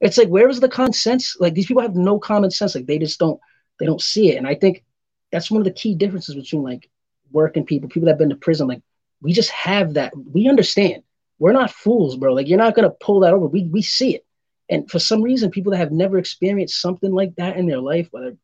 It's 0.00 0.16
like 0.16 0.28
where 0.28 0.48
is 0.48 0.60
the 0.60 0.68
common 0.68 0.92
sense? 0.92 1.36
Like 1.38 1.54
these 1.54 1.66
people 1.66 1.82
have 1.82 1.96
no 1.96 2.18
common 2.18 2.50
sense. 2.50 2.74
Like 2.74 2.86
they 2.86 2.98
just 2.98 3.18
don't 3.18 3.40
they 3.78 3.86
don't 3.86 4.02
see 4.02 4.32
it. 4.32 4.36
And 4.36 4.46
I 4.46 4.54
think 4.54 4.84
that's 5.30 5.50
one 5.50 5.60
of 5.60 5.64
the 5.64 5.72
key 5.72 5.94
differences 5.94 6.34
between 6.34 6.62
like 6.62 6.88
working 7.30 7.66
people, 7.66 7.88
people 7.88 8.06
that 8.06 8.12
have 8.12 8.18
been 8.18 8.30
to 8.30 8.36
prison. 8.36 8.68
Like 8.68 8.82
we 9.20 9.32
just 9.32 9.50
have 9.50 9.94
that. 9.94 10.12
We 10.16 10.48
understand 10.48 11.02
we're 11.38 11.52
not 11.52 11.70
fools, 11.70 12.16
bro. 12.16 12.34
Like 12.34 12.48
you're 12.48 12.58
not 12.58 12.74
gonna 12.74 12.90
pull 12.90 13.20
that 13.20 13.32
over. 13.32 13.46
We 13.46 13.64
we 13.64 13.82
see 13.82 14.14
it. 14.14 14.24
And 14.70 14.90
for 14.90 14.98
some 14.98 15.22
reason, 15.22 15.50
people 15.50 15.72
that 15.72 15.78
have 15.78 15.92
never 15.92 16.18
experienced 16.18 16.80
something 16.80 17.12
like 17.12 17.34
that 17.36 17.56
in 17.56 17.66
their 17.66 17.80
life, 17.80 18.08
whether 18.10 18.28
it 18.28 18.38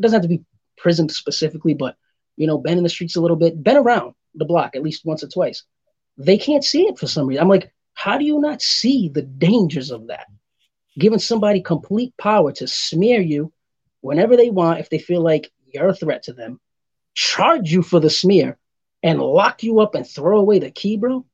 doesn't 0.00 0.16
have 0.16 0.22
to 0.22 0.36
be 0.36 0.44
prison 0.76 1.08
specifically, 1.08 1.74
but 1.74 1.96
you 2.36 2.46
know, 2.46 2.58
been 2.58 2.78
in 2.78 2.84
the 2.84 2.88
streets 2.88 3.16
a 3.16 3.20
little 3.20 3.36
bit, 3.36 3.62
been 3.62 3.76
around 3.76 4.14
the 4.34 4.44
block 4.44 4.76
at 4.76 4.82
least 4.82 5.04
once 5.04 5.22
or 5.22 5.28
twice, 5.28 5.64
they 6.16 6.38
can't 6.38 6.64
see 6.64 6.86
it 6.86 6.98
for 6.98 7.06
some 7.06 7.26
reason. 7.26 7.42
I'm 7.42 7.48
like, 7.48 7.72
how 7.94 8.16
do 8.16 8.24
you 8.24 8.40
not 8.40 8.62
see 8.62 9.08
the 9.08 9.22
dangers 9.22 9.90
of 9.90 10.06
that? 10.06 10.26
Giving 10.98 11.18
somebody 11.18 11.60
complete 11.60 12.16
power 12.16 12.52
to 12.52 12.66
smear 12.66 13.20
you 13.20 13.52
whenever 14.00 14.36
they 14.36 14.50
want, 14.50 14.80
if 14.80 14.88
they 14.88 14.98
feel 14.98 15.20
like 15.20 15.50
you're 15.66 15.88
a 15.88 15.94
threat 15.94 16.22
to 16.24 16.32
them, 16.32 16.60
charge 17.14 17.70
you 17.70 17.82
for 17.82 18.00
the 18.00 18.10
smear, 18.10 18.56
and 19.02 19.20
lock 19.20 19.62
you 19.62 19.80
up 19.80 19.94
and 19.94 20.06
throw 20.06 20.38
away 20.38 20.58
the 20.58 20.70
key, 20.70 20.96
bro. 20.96 21.24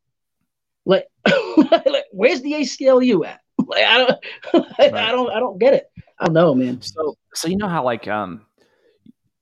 Like, 1.86 2.04
where's 2.12 2.42
the 2.42 2.52
ACLU 2.52 3.26
at? 3.26 3.40
Like, 3.66 3.84
I 3.84 3.98
don't, 3.98 4.20
right. 4.78 4.94
I 4.94 5.10
don't, 5.10 5.30
I 5.30 5.40
don't 5.40 5.58
get 5.58 5.74
it. 5.74 5.86
I 6.18 6.26
don't 6.26 6.34
know, 6.34 6.54
man. 6.54 6.80
So, 6.82 7.16
so 7.34 7.48
you 7.48 7.56
know 7.56 7.68
how 7.68 7.84
like, 7.84 8.08
um, 8.08 8.46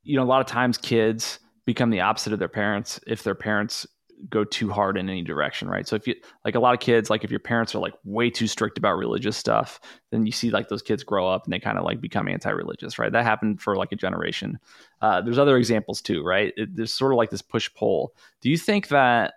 you 0.02 0.16
know, 0.16 0.22
a 0.22 0.24
lot 0.24 0.40
of 0.40 0.46
times 0.46 0.78
kids 0.78 1.38
become 1.64 1.90
the 1.90 2.00
opposite 2.00 2.32
of 2.32 2.38
their 2.38 2.48
parents 2.48 3.00
if 3.06 3.22
their 3.22 3.34
parents 3.34 3.86
go 4.28 4.44
too 4.44 4.70
hard 4.70 4.96
in 4.96 5.08
any 5.08 5.22
direction, 5.22 5.68
right? 5.68 5.86
So 5.86 5.96
if 5.96 6.06
you 6.06 6.14
like 6.44 6.54
a 6.54 6.60
lot 6.60 6.74
of 6.74 6.80
kids, 6.80 7.10
like 7.10 7.24
if 7.24 7.30
your 7.30 7.40
parents 7.40 7.74
are 7.74 7.80
like 7.80 7.94
way 8.04 8.30
too 8.30 8.46
strict 8.46 8.78
about 8.78 8.96
religious 8.96 9.36
stuff, 9.36 9.80
then 10.10 10.26
you 10.26 10.32
see 10.32 10.50
like 10.50 10.68
those 10.68 10.82
kids 10.82 11.02
grow 11.02 11.28
up 11.28 11.44
and 11.44 11.52
they 11.52 11.58
kind 11.58 11.78
of 11.78 11.84
like 11.84 12.00
become 12.00 12.28
anti-religious, 12.28 12.98
right? 12.98 13.10
That 13.10 13.24
happened 13.24 13.60
for 13.60 13.76
like 13.76 13.92
a 13.92 13.96
generation. 13.96 14.58
Uh, 15.00 15.20
there's 15.20 15.38
other 15.38 15.56
examples 15.56 16.00
too, 16.00 16.22
right? 16.22 16.52
It, 16.56 16.74
there's 16.76 16.94
sort 16.94 17.12
of 17.12 17.16
like 17.16 17.30
this 17.30 17.42
push 17.42 17.68
pull. 17.74 18.14
Do 18.40 18.48
you 18.48 18.58
think 18.58 18.88
that 18.88 19.34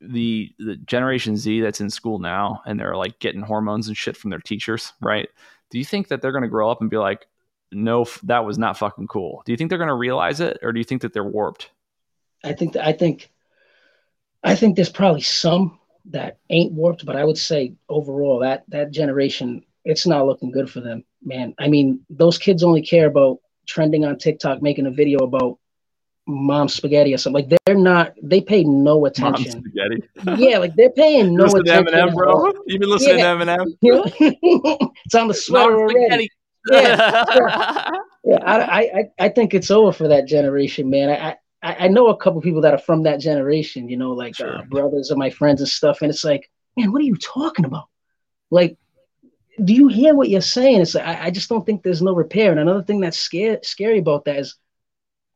the 0.00 0.52
the 0.58 0.76
generation 0.76 1.36
Z 1.36 1.60
that's 1.60 1.80
in 1.80 1.90
school 1.90 2.18
now 2.18 2.62
and 2.66 2.78
they're 2.78 2.96
like 2.96 3.18
getting 3.18 3.42
hormones 3.42 3.88
and 3.88 3.96
shit 3.96 4.16
from 4.16 4.30
their 4.30 4.38
teachers, 4.38 4.92
right? 5.00 5.28
Do 5.70 5.78
you 5.78 5.84
think 5.84 6.08
that 6.08 6.22
they're 6.22 6.32
going 6.32 6.42
to 6.42 6.48
grow 6.48 6.70
up 6.70 6.80
and 6.80 6.88
be 6.88 6.96
like, 6.96 7.26
no, 7.72 8.06
that 8.24 8.44
was 8.44 8.58
not 8.58 8.78
fucking 8.78 9.08
cool? 9.08 9.42
Do 9.44 9.52
you 9.52 9.58
think 9.58 9.70
they're 9.70 9.78
going 9.78 9.88
to 9.88 9.94
realize 9.94 10.40
it, 10.40 10.58
or 10.62 10.72
do 10.72 10.80
you 10.80 10.84
think 10.84 11.02
that 11.02 11.12
they're 11.12 11.24
warped? 11.24 11.70
I 12.44 12.52
think 12.52 12.76
I 12.76 12.92
think 12.92 13.30
I 14.42 14.54
think 14.54 14.76
there's 14.76 14.88
probably 14.88 15.22
some 15.22 15.78
that 16.06 16.38
ain't 16.48 16.72
warped, 16.72 17.04
but 17.04 17.16
I 17.16 17.24
would 17.24 17.38
say 17.38 17.74
overall 17.88 18.38
that 18.40 18.64
that 18.68 18.90
generation 18.90 19.64
it's 19.84 20.06
not 20.06 20.26
looking 20.26 20.50
good 20.50 20.70
for 20.70 20.80
them, 20.80 21.04
man. 21.22 21.54
I 21.58 21.68
mean, 21.68 22.04
those 22.10 22.36
kids 22.38 22.62
only 22.62 22.82
care 22.82 23.06
about 23.06 23.38
trending 23.66 24.04
on 24.04 24.18
TikTok, 24.18 24.60
making 24.60 24.86
a 24.86 24.90
video 24.90 25.20
about 25.20 25.58
mom 26.28 26.68
spaghetti 26.68 27.14
or 27.14 27.18
something. 27.18 27.48
Like 27.48 27.60
they're 27.64 27.74
not. 27.74 28.14
They 28.22 28.40
pay 28.40 28.62
no 28.62 29.06
attention. 29.06 29.62
spaghetti. 29.62 30.02
Yeah, 30.42 30.58
like 30.58 30.76
they're 30.76 30.90
paying 30.90 31.34
no 31.34 31.44
Listen 31.44 31.60
attention. 31.60 31.86
To 31.86 31.92
Eminem, 31.92 32.14
bro. 32.14 32.52
You've 32.66 32.80
been 32.80 32.90
listening 32.90 33.18
yeah. 33.18 33.34
to 33.34 33.44
Eminem? 33.44 33.66
it's 35.04 35.14
on 35.14 35.28
the 35.28 35.34
sweater 35.34 35.72
Mom 35.72 35.80
already. 35.80 36.30
Yeah, 36.70 37.24
yeah. 37.34 37.90
yeah 38.24 38.44
I, 38.44 38.80
I, 38.82 39.04
I 39.18 39.28
think 39.30 39.54
it's 39.54 39.70
over 39.70 39.90
for 39.90 40.08
that 40.08 40.26
generation, 40.26 40.90
man. 40.90 41.08
I, 41.08 41.36
I, 41.62 41.84
I 41.84 41.88
know 41.88 42.08
a 42.08 42.16
couple 42.16 42.40
people 42.42 42.60
that 42.60 42.74
are 42.74 42.78
from 42.78 43.04
that 43.04 43.20
generation. 43.20 43.88
You 43.88 43.96
know, 43.96 44.12
like 44.12 44.34
uh, 44.34 44.44
sure. 44.44 44.58
uh, 44.58 44.62
brothers 44.64 45.10
of 45.10 45.18
my 45.18 45.30
friends 45.30 45.60
and 45.60 45.68
stuff. 45.68 46.02
And 46.02 46.10
it's 46.10 46.24
like, 46.24 46.50
man, 46.76 46.92
what 46.92 47.00
are 47.00 47.06
you 47.06 47.16
talking 47.16 47.64
about? 47.64 47.88
Like, 48.50 48.76
do 49.64 49.72
you 49.72 49.88
hear 49.88 50.14
what 50.14 50.28
you're 50.28 50.40
saying? 50.40 50.82
It's 50.82 50.94
like 50.94 51.06
I, 51.06 51.26
I 51.26 51.30
just 51.30 51.48
don't 51.48 51.64
think 51.64 51.82
there's 51.82 52.02
no 52.02 52.14
repair. 52.14 52.50
And 52.50 52.60
another 52.60 52.82
thing 52.82 53.00
that's 53.00 53.18
scary 53.18 53.58
scary 53.62 53.98
about 53.98 54.26
that 54.26 54.36
is 54.36 54.56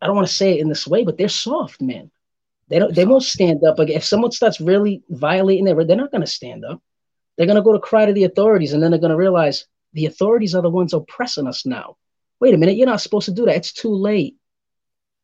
I 0.03 0.07
don't 0.07 0.17
want 0.17 0.27
to 0.27 0.35
say 0.35 0.55
it 0.55 0.61
in 0.61 0.69
this 0.69 0.87
way, 0.87 1.05
but 1.05 1.17
they're 1.17 1.29
soft, 1.29 1.81
man. 1.81 2.11
They 2.69 2.79
don't. 2.79 2.95
They 2.95 3.05
won't 3.05 3.23
stand 3.23 3.63
up. 3.65 3.79
Like 3.79 3.91
if 3.91 4.05
someone 4.05 4.33
starts 4.33 4.61
really 4.61 5.03
violating 5.09 5.65
their, 5.65 5.85
they're 5.85 5.97
not 5.97 6.11
going 6.11 6.23
to 6.23 6.27
stand 6.27 6.65
up. 6.65 6.83
They're 7.37 7.47
going 7.47 7.57
to 7.57 7.63
go 7.63 7.73
to 7.73 7.79
cry 7.79 8.07
to 8.07 8.13
the 8.13 8.25
authorities, 8.25 8.73
and 8.73 8.83
then 8.83 8.91
they're 8.91 9.01
going 9.01 9.11
to 9.11 9.17
realize 9.17 9.67
the 9.93 10.07
authorities 10.07 10.55
are 10.55 10.63
the 10.63 10.71
ones 10.71 10.93
oppressing 10.93 11.47
us 11.47 11.65
now. 11.65 11.97
Wait 12.41 12.55
a 12.55 12.59
minute, 12.59 12.77
you're 12.77 12.87
not 12.87 13.01
supposed 13.01 13.27
to 13.27 13.33
do 13.33 13.45
that. 13.47 13.57
It's 13.57 13.73
too 13.73 13.95
late. 13.95 14.37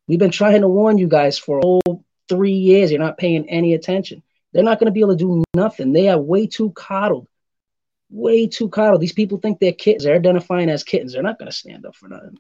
We've 0.07 0.19
been 0.19 0.31
trying 0.31 0.61
to 0.61 0.69
warn 0.69 0.99
you 0.99 1.09
guys 1.09 1.39
for 1.39 1.59
a 1.59 1.63
whole 1.63 2.05
three 2.29 2.53
years. 2.53 2.91
You're 2.91 3.01
not 3.01 3.19
paying 3.19 3.49
any 3.49 3.75
attention. 3.75 4.23
They're 4.53 4.63
not 4.65 4.79
going 4.79 4.87
to 4.87 4.93
be 4.93 5.01
able 5.01 5.17
to 5.17 5.25
do 5.25 5.45
nothing. 5.55 5.93
They 5.93 6.09
are 6.09 6.19
way 6.19 6.47
too 6.47 6.71
coddled. 6.71 7.29
Way 8.11 8.47
too 8.47 8.69
coddled. 8.69 9.01
These 9.01 9.13
people 9.13 9.39
think 9.39 9.59
they're 9.59 9.73
kittens. 9.73 10.05
They're 10.05 10.17
identifying 10.17 10.71
as 10.71 10.85
kittens. 10.85 11.13
They're 11.13 11.23
not 11.23 11.39
going 11.39 11.51
to 11.51 11.57
stand 11.57 11.85
up 11.85 11.97
for 11.97 12.09
nothing. 12.09 12.39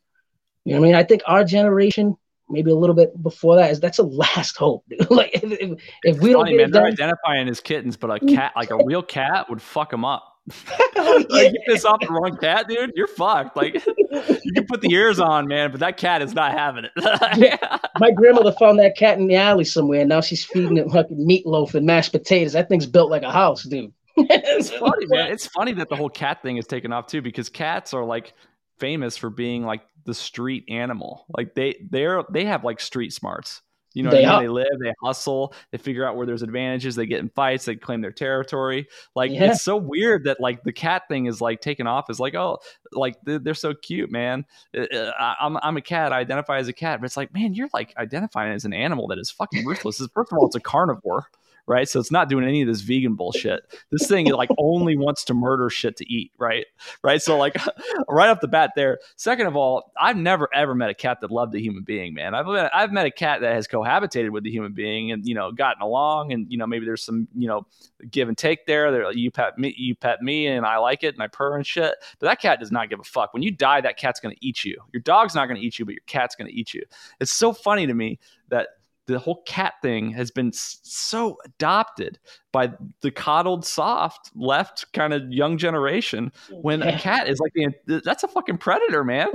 You 0.65 0.75
know 0.75 0.81
what 0.81 0.87
I 0.87 0.89
mean? 0.89 0.95
I 0.95 1.05
think 1.05 1.23
our 1.27 1.45
generation, 1.45 2.17
maybe 2.51 2.71
a 2.71 2.75
little 2.75 2.95
bit 2.95 3.21
before 3.23 3.57
that, 3.57 3.71
is 3.71 3.81
that's 3.81 3.99
a 3.99 4.03
last 4.03 4.57
hope. 4.57 4.85
Dude. 4.89 5.11
like 5.11 5.31
if, 5.35 5.45
if, 5.45 5.79
if 6.03 6.21
we 6.21 6.31
don't 6.33 6.45
Funny, 6.45 6.57
get 6.57 6.63
man, 6.63 6.71
they're 6.71 6.83
done, 6.83 6.93
identifying 6.93 7.49
as 7.49 7.61
kittens, 7.61 7.97
but 7.97 8.11
a 8.11 8.27
cat, 8.35 8.53
like 8.57 8.71
a 8.71 8.85
real 8.85 9.03
cat, 9.03 9.49
would 9.49 9.63
fuck 9.63 9.91
them 9.91 10.05
up. 10.05 10.35
Oh, 11.01 11.19
yeah. 11.19 11.25
like, 11.29 11.53
you 11.53 11.61
piss 11.69 11.85
off 11.85 12.01
the 12.01 12.09
wrong 12.09 12.37
cat, 12.39 12.67
dude, 12.67 12.91
you're 12.97 13.07
fucked. 13.07 13.57
Like 13.57 13.75
you 13.75 14.53
can 14.53 14.67
put 14.67 14.81
the 14.81 14.91
ears 14.91 15.21
on, 15.21 15.47
man, 15.47 15.71
but 15.71 15.79
that 15.79 15.97
cat 15.97 16.23
is 16.23 16.35
not 16.35 16.51
having 16.51 16.85
it. 16.85 17.61
my 18.01 18.11
grandmother 18.11 18.51
found 18.59 18.81
that 18.81 18.97
cat 18.97 19.17
in 19.17 19.29
the 19.29 19.37
alley 19.37 19.63
somewhere, 19.63 20.01
and 20.01 20.09
now 20.09 20.21
she's 20.21 20.45
feeding 20.45 20.77
it 20.77 20.91
fucking 20.91 21.19
meatloaf 21.19 21.75
and 21.75 21.87
mashed 21.87 22.11
potatoes. 22.11 22.55
That 22.55 22.69
thing's 22.69 22.87
built 22.87 23.13
like 23.13 23.23
a 23.23 23.31
house, 23.31 23.63
dude. 23.63 23.93
it's 24.17 24.71
funny, 24.71 25.07
man. 25.07 25.31
It's 25.31 25.47
funny 25.47 25.73
that 25.75 25.89
the 25.89 25.95
whole 25.95 26.11
cat 26.11 26.43
thing 26.43 26.57
is 26.57 26.67
taken 26.67 26.93
off 26.93 27.07
too, 27.07 27.23
because 27.23 27.49
cats 27.49 27.95
are 27.95 28.05
like 28.05 28.35
famous 28.79 29.17
for 29.17 29.31
being 29.31 29.65
like 29.65 29.83
the 30.05 30.15
street 30.15 30.65
animal. 30.69 31.25
Like 31.37 31.55
they 31.55 31.77
they're 31.91 32.23
they 32.31 32.45
have 32.45 32.65
like 32.65 32.81
street 32.81 33.13
smarts. 33.13 33.63
You 33.95 34.03
know, 34.05 34.11
They 34.11 34.25
I 34.25 34.33
mean? 34.33 34.43
they 34.43 34.49
live, 34.49 34.79
they 34.81 34.93
hustle, 35.03 35.55
they 35.73 35.79
figure 35.79 36.05
out 36.07 36.15
where 36.15 36.27
there's 36.27 36.43
advantages, 36.43 36.95
they 36.95 37.07
get 37.07 37.21
in 37.21 37.31
fights, 37.31 37.65
they 37.65 37.75
claim 37.75 38.01
their 38.03 38.13
territory. 38.13 38.87
Like 39.17 39.33
Yeah. 39.33 39.51
it's 39.51 39.63
so 39.63 39.77
weird 39.77 40.25
that 40.25 40.41
like 40.41 40.63
the 40.63 40.73
cat 40.75 41.05
thing 41.09 41.27
is 41.27 41.41
like 41.41 41.61
taken 41.63 41.87
off 41.87 42.11
as 42.11 42.21
like 42.21 42.35
oh 42.35 42.59
like 42.93 43.17
they're, 43.25 43.55
so 43.55 43.75
cute, 43.75 44.11
man. 44.13 44.45
Uh, 44.77 44.83
uh, 44.83 45.35
I'm 45.41 45.57
I'm 45.63 45.77
a 45.79 45.81
cat, 45.81 46.13
I 46.13 46.19
identify 46.19 46.59
as 46.59 46.69
a 46.69 46.73
cat, 46.73 47.01
but 47.01 47.07
it's 47.07 47.17
like 47.17 47.33
man, 47.35 47.55
you're 47.55 47.71
like 47.73 47.93
identifying 47.97 48.53
as 48.53 48.65
an 48.65 48.75
animal 48.75 49.09
that 49.09 49.19
is 49.19 49.31
fucking 49.31 49.65
ruthless. 49.67 49.97
First 50.15 50.33
of 50.33 50.39
all, 50.39 50.47
it's 50.47 50.55
a 50.57 50.61
carnivore. 50.61 51.27
Right, 51.69 51.87
so 51.87 52.01
it's 52.01 52.11
not 52.11 52.31
doing 52.31 52.47
any 52.47 52.63
of 52.63 52.67
this 52.67 52.81
vegan 52.81 53.15
bullshit. 53.15 53.61
This 53.91 54.09
thing 54.09 54.33
like 54.33 54.49
only 54.57 54.97
wants 54.97 55.23
to 55.25 55.35
murder 55.35 55.69
shit 55.69 55.99
to 55.99 56.11
eat. 56.11 56.33
Right, 56.39 56.65
right. 57.03 57.21
So 57.21 57.37
like 57.37 57.57
right 58.09 58.31
off 58.31 58.41
the 58.41 58.49
bat 58.49 58.71
there. 58.75 59.01
Second 59.17 59.49
of 59.49 59.55
all, 59.55 59.93
I've 60.01 60.17
never 60.17 60.49
ever 60.55 60.75
met 60.75 60.89
a 60.89 60.95
cat 60.95 61.21
that 61.21 61.31
loved 61.31 61.55
a 61.55 61.61
human 61.61 61.83
being, 61.83 62.15
man. 62.15 62.35
I've 62.35 62.47
met, 62.47 62.75
I've 62.75 62.91
met 62.91 63.05
a 63.05 63.11
cat 63.11 63.43
that 63.43 63.53
has 63.53 63.69
cohabitated 63.69 64.31
with 64.31 64.45
the 64.45 64.51
human 64.51 64.73
being 64.73 65.13
and 65.13 65.27
you 65.27 65.35
know 65.35 65.53
gotten 65.53 65.83
along, 65.83 66.33
and 66.33 66.51
you 66.51 66.57
know 66.57 66.67
maybe 66.67 66.87
there's 66.87 67.05
some 67.05 67.29
you 67.37 67.49
know 67.49 67.67
give 68.11 68.29
and 68.29 68.39
take 68.39 68.65
there. 68.65 68.91
There, 68.91 69.13
you 69.13 69.31
pet 69.31 69.59
me, 69.59 69.75
you 69.77 69.95
pet 69.95 70.23
me, 70.23 70.47
and 70.47 70.65
I 70.65 70.79
like 70.79 71.05
it, 71.05 71.13
and 71.13 71.23
I 71.23 71.27
purr 71.27 71.57
and 71.57 71.67
shit. 71.67 71.95
But 72.19 72.29
that 72.29 72.41
cat 72.41 72.61
does 72.61 72.73
not 72.73 72.89
give 72.89 72.99
a 72.99 73.05
fuck. 73.05 73.35
When 73.35 73.43
you 73.43 73.51
die, 73.51 73.83
that 73.83 73.99
cat's 73.99 74.21
gonna 74.21 74.37
eat 74.41 74.65
you. 74.65 74.81
Your 74.95 75.03
dog's 75.03 75.35
not 75.35 75.49
gonna 75.49 75.61
eat 75.61 75.79
you, 75.79 75.85
but 75.85 75.93
your 75.93 76.05
cat's 76.07 76.35
gonna 76.35 76.49
eat 76.51 76.73
you. 76.73 76.83
It's 77.21 77.33
so 77.33 77.53
funny 77.53 77.87
to 77.87 77.93
me 77.93 78.19
that 78.49 78.69
the 79.09 79.19
whole 79.19 79.43
cat 79.45 79.75
thing 79.83 80.11
has 80.13 80.31
been 80.31 80.53
so 80.55 81.37
adopted 81.45 82.21
by 82.53 82.71
the 83.01 83.11
coddled 83.11 83.67
soft 83.67 84.31
left 84.37 84.87
kind 84.93 85.13
of 85.13 85.33
young 85.33 85.59
generation 85.59 86.31
mm. 86.49 86.63
when 86.63 86.83
a 86.83 86.97
cat 86.99 87.29
is 87.29 87.41
like 87.41 87.53
the, 87.87 88.01
that's 88.05 88.23
a 88.23 88.29
fucking 88.29 88.59
predator 88.59 89.03
man 89.03 89.29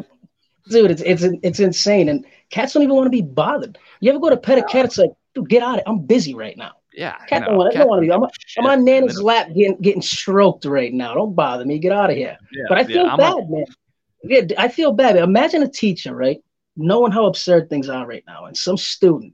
dude, 0.69 0.91
it's 0.91 1.01
it's 1.01 1.23
it's 1.43 1.59
insane. 1.59 2.09
And 2.09 2.25
cats 2.49 2.73
don't 2.73 2.83
even 2.83 2.95
want 2.95 3.07
to 3.07 3.11
be 3.11 3.21
bothered. 3.21 3.77
You 3.99 4.11
ever 4.11 4.19
go 4.19 4.29
to 4.29 4.37
pet 4.37 4.57
a 4.57 4.63
cat? 4.63 4.85
It's 4.85 4.97
like, 4.97 5.11
dude, 5.33 5.49
get 5.49 5.63
out 5.63 5.75
of 5.75 5.79
it. 5.79 5.83
I'm 5.87 5.99
busy 5.99 6.33
right 6.33 6.57
now. 6.57 6.73
yeah 6.93 7.17
Cat 7.27 7.41
you 7.41 7.45
don't 7.45 7.51
know, 7.51 7.57
want. 7.57 7.73
cat 7.73 7.79
don't 7.81 7.89
want 7.89 8.01
to 8.01 8.07
be. 8.07 8.13
I'm. 8.13 8.23
I'm 8.65 8.79
on 8.79 8.85
Nana's 8.85 9.21
lap 9.21 9.47
getting 9.47 9.77
getting 9.81 10.01
stroked 10.01 10.65
right 10.65 10.93
now. 10.93 11.13
Don't 11.13 11.35
bother 11.35 11.65
me. 11.65 11.79
Get 11.79 11.91
out 11.91 12.09
of 12.09 12.15
here. 12.15 12.37
yeah, 12.51 12.63
But 12.69 12.77
I 12.77 12.83
feel 12.85 13.05
I'm 13.05 13.17
bad, 13.17 13.33
a- 13.33 13.49
man. 13.49 13.65
Yeah, 14.23 14.41
I 14.57 14.69
feel 14.69 14.93
bad. 14.93 15.17
Imagine 15.17 15.63
a 15.63 15.67
teacher, 15.69 16.15
right? 16.15 16.39
Knowing 16.75 17.11
how 17.11 17.25
absurd 17.25 17.69
things 17.69 17.89
are 17.89 18.07
right 18.07 18.23
now, 18.25 18.45
and 18.45 18.57
some 18.57 18.77
student, 18.77 19.33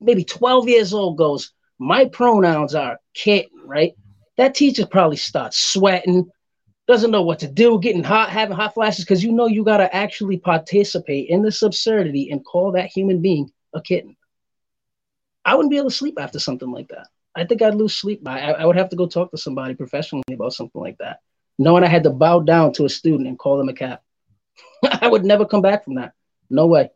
maybe 0.00 0.24
12 0.24 0.68
years 0.68 0.92
old, 0.94 1.16
goes, 1.16 1.52
"My 1.78 2.06
pronouns 2.06 2.74
are 2.74 2.98
kitten," 3.14 3.60
right? 3.64 3.94
That 4.36 4.54
teacher 4.54 4.86
probably 4.86 5.16
starts 5.16 5.58
sweating, 5.58 6.30
doesn't 6.86 7.10
know 7.10 7.22
what 7.22 7.38
to 7.40 7.48
do, 7.48 7.78
getting 7.80 8.02
hot, 8.02 8.30
having 8.30 8.56
hot 8.56 8.74
flashes, 8.74 9.04
because 9.04 9.22
you 9.22 9.32
know 9.32 9.46
you 9.46 9.64
got 9.64 9.78
to 9.78 9.94
actually 9.94 10.38
participate 10.38 11.28
in 11.28 11.42
this 11.42 11.62
absurdity 11.62 12.30
and 12.30 12.44
call 12.44 12.72
that 12.72 12.90
human 12.90 13.20
being 13.20 13.50
a 13.74 13.80
kitten. 13.80 14.16
I 15.44 15.54
wouldn't 15.54 15.70
be 15.70 15.78
able 15.78 15.90
to 15.90 15.96
sleep 15.96 16.18
after 16.18 16.38
something 16.38 16.70
like 16.70 16.88
that. 16.88 17.08
I 17.34 17.44
think 17.44 17.62
I'd 17.62 17.74
lose 17.74 17.94
sleep. 17.94 18.26
I, 18.26 18.52
I 18.52 18.64
would 18.64 18.76
have 18.76 18.90
to 18.90 18.96
go 18.96 19.06
talk 19.06 19.30
to 19.30 19.38
somebody 19.38 19.74
professionally 19.74 20.24
about 20.34 20.52
something 20.52 20.80
like 20.80 20.98
that 20.98 21.20
knowing 21.60 21.84
I 21.84 21.88
had 21.88 22.04
to 22.04 22.10
bow 22.10 22.40
down 22.40 22.72
to 22.72 22.86
a 22.86 22.88
student 22.88 23.28
and 23.28 23.38
call 23.38 23.58
them 23.58 23.68
a 23.68 23.74
cat. 23.74 24.02
I 24.82 25.06
would 25.06 25.24
never 25.26 25.44
come 25.44 25.60
back 25.60 25.84
from 25.84 25.96
that. 25.96 26.14
No 26.48 26.66
way. 26.66 26.90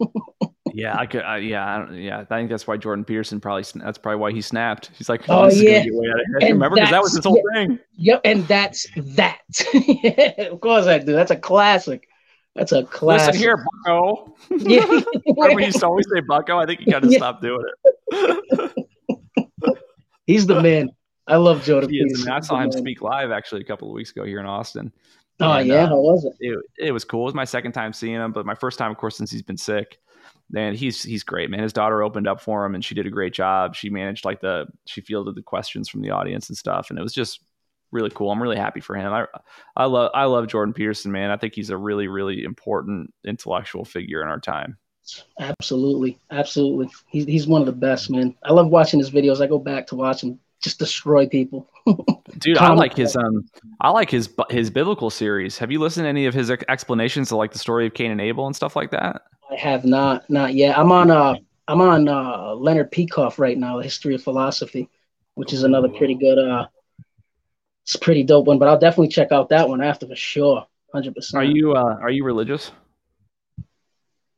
yeah 0.74 0.96
i 0.98 1.06
could 1.06 1.22
I, 1.22 1.38
yeah 1.38 1.74
I 1.74 1.78
don't, 1.78 1.94
yeah 1.94 2.18
i 2.20 2.24
think 2.24 2.50
that's 2.50 2.66
why 2.66 2.76
jordan 2.76 3.04
peterson 3.04 3.40
probably 3.40 3.64
that's 3.76 3.98
probably 3.98 4.18
why 4.20 4.32
he 4.32 4.40
snapped 4.40 4.90
he's 4.96 5.08
like 5.08 5.22
Oh, 5.28 5.46
this 5.46 5.60
yeah. 5.60 5.84
get 5.84 5.94
way 5.94 6.08
out 6.08 6.20
of. 6.20 6.26
And 6.42 6.52
remember 6.54 6.76
because 6.76 6.90
that 6.90 7.02
was 7.02 7.14
his 7.14 7.24
whole 7.24 7.40
that's- 7.52 7.68
thing 7.68 7.78
Yep, 7.96 8.20
and 8.24 8.46
that's 8.46 8.86
that. 8.96 9.38
of 10.52 10.60
course 10.60 10.86
I 10.86 10.98
do. 10.98 11.12
That's 11.12 11.32
a 11.32 11.36
classic. 11.36 12.08
That's 12.54 12.70
a 12.72 12.84
classic. 12.84 13.34
listen 13.34 13.40
here 13.42 13.64
bucko 13.86 14.34
Yeah. 14.50 14.84
remember 15.26 15.54
we 15.56 15.64
used 15.66 15.80
to 15.80 15.86
always 15.86 16.06
say 16.12 16.20
bucko 16.20 16.58
i 16.58 16.66
think 16.66 16.80
you 16.80 16.86
got 16.92 17.02
to 17.02 17.08
Yeah. 17.08 17.18
stopped 17.18 17.42
doing 17.42 17.64
it 18.12 18.72
He's 20.26 20.46
the 20.46 20.60
man. 20.60 20.90
I 21.26 21.36
love 21.36 21.62
Jordan 21.64 21.90
He 21.90 21.96
is, 21.98 22.04
Peterson. 22.12 22.28
I, 22.28 22.32
mean, 22.34 22.36
I 22.36 22.40
saw 22.46 22.54
him 22.56 22.62
man. 22.70 22.72
speak 22.72 23.00
live 23.02 23.30
actually 23.30 23.60
a 23.62 23.64
couple 23.64 23.88
of 23.88 23.94
weeks 23.94 24.10
ago 24.10 24.24
here 24.24 24.40
in 24.40 24.46
austin 24.46 24.92
Oh 25.40 25.52
And, 25.52 25.68
yeah, 25.68 25.84
uh, 25.84 25.88
how 25.88 26.00
was 26.00 26.24
it? 26.24 26.32
it, 26.40 26.58
it 26.88 26.92
was 26.92 27.04
cool. 27.04 27.22
It 27.22 27.26
was 27.26 27.34
my 27.34 27.44
second 27.44 27.70
time 27.72 27.92
seeing 27.92 28.14
him, 28.14 28.32
but 28.32 28.44
my 28.44 28.56
first 28.56 28.76
time, 28.76 28.90
of 28.90 28.96
course, 28.96 29.16
since 29.16 29.30
he's 29.30 29.40
been 29.42 29.56
sick. 29.56 29.98
And 30.56 30.76
he's 30.76 31.02
he's 31.02 31.24
great, 31.24 31.50
man. 31.50 31.62
His 31.62 31.74
daughter 31.74 32.02
opened 32.02 32.26
up 32.26 32.40
for 32.40 32.64
him, 32.64 32.74
and 32.74 32.84
she 32.84 32.94
did 32.94 33.06
a 33.06 33.10
great 33.10 33.34
job. 33.34 33.74
She 33.74 33.90
managed 33.90 34.24
like 34.24 34.40
the 34.40 34.66
she 34.86 35.00
fielded 35.00 35.34
the 35.34 35.42
questions 35.42 35.88
from 35.88 36.00
the 36.00 36.10
audience 36.10 36.48
and 36.48 36.56
stuff, 36.56 36.88
and 36.88 36.98
it 36.98 37.02
was 37.02 37.12
just 37.12 37.40
really 37.90 38.10
cool. 38.10 38.30
I'm 38.30 38.42
really 38.42 38.56
happy 38.56 38.80
for 38.80 38.96
him. 38.96 39.12
I 39.12 39.26
I 39.76 39.84
love 39.84 40.10
I 40.14 40.24
love 40.24 40.46
Jordan 40.46 40.72
Peterson, 40.72 41.12
man. 41.12 41.30
I 41.30 41.36
think 41.36 41.54
he's 41.54 41.70
a 41.70 41.76
really 41.76 42.08
really 42.08 42.44
important 42.44 43.12
intellectual 43.26 43.84
figure 43.84 44.22
in 44.22 44.28
our 44.28 44.40
time. 44.40 44.78
Absolutely, 45.40 46.18
absolutely. 46.30 46.88
He's 47.08 47.24
he's 47.26 47.46
one 47.46 47.60
of 47.62 47.66
the 47.66 47.72
best, 47.72 48.10
man. 48.10 48.34
I 48.42 48.52
love 48.52 48.68
watching 48.68 49.00
his 49.00 49.10
videos. 49.10 49.42
I 49.42 49.46
go 49.46 49.58
back 49.58 49.86
to 49.88 49.96
watch 49.96 50.22
him 50.22 50.38
just 50.60 50.78
destroy 50.78 51.26
people. 51.26 51.68
Dude, 52.38 52.58
I 52.58 52.72
like 52.74 52.94
his 52.94 53.16
um 53.16 53.44
I 53.80 53.90
like 53.90 54.10
his 54.10 54.28
his 54.50 54.70
biblical 54.70 55.10
series. 55.10 55.58
Have 55.58 55.70
you 55.72 55.78
listened 55.80 56.04
to 56.04 56.08
any 56.08 56.26
of 56.26 56.34
his 56.34 56.50
explanations 56.50 57.32
of 57.32 57.38
like 57.38 57.52
the 57.52 57.58
story 57.58 57.86
of 57.86 57.94
Cain 57.94 58.10
and 58.10 58.20
Abel 58.20 58.46
and 58.46 58.54
stuff 58.54 58.76
like 58.76 58.90
that? 58.92 59.22
I 59.50 59.56
have 59.56 59.84
not, 59.84 60.28
not 60.28 60.54
yet. 60.54 60.78
I'm 60.78 60.92
on 60.92 61.10
uh 61.10 61.34
I'm 61.66 61.80
on 61.80 62.08
uh 62.08 62.54
Leonard 62.54 62.92
Peikoff 62.92 63.38
right 63.38 63.56
now, 63.58 63.76
The 63.78 63.84
History 63.84 64.14
of 64.14 64.22
Philosophy, 64.22 64.88
which 65.34 65.52
is 65.52 65.62
another 65.64 65.88
pretty 65.88 66.14
good 66.14 66.38
uh 66.38 66.66
it's 67.84 67.94
a 67.94 67.98
pretty 67.98 68.22
dope 68.22 68.46
one, 68.46 68.58
but 68.58 68.68
I'll 68.68 68.78
definitely 68.78 69.08
check 69.08 69.32
out 69.32 69.48
that 69.48 69.68
one 69.68 69.82
after 69.82 70.06
for 70.06 70.16
sure. 70.16 70.66
Hundred 70.92 71.14
percent. 71.14 71.42
Are 71.42 71.46
you 71.46 71.72
uh 71.74 71.96
are 72.00 72.10
you 72.10 72.24
religious? 72.24 72.70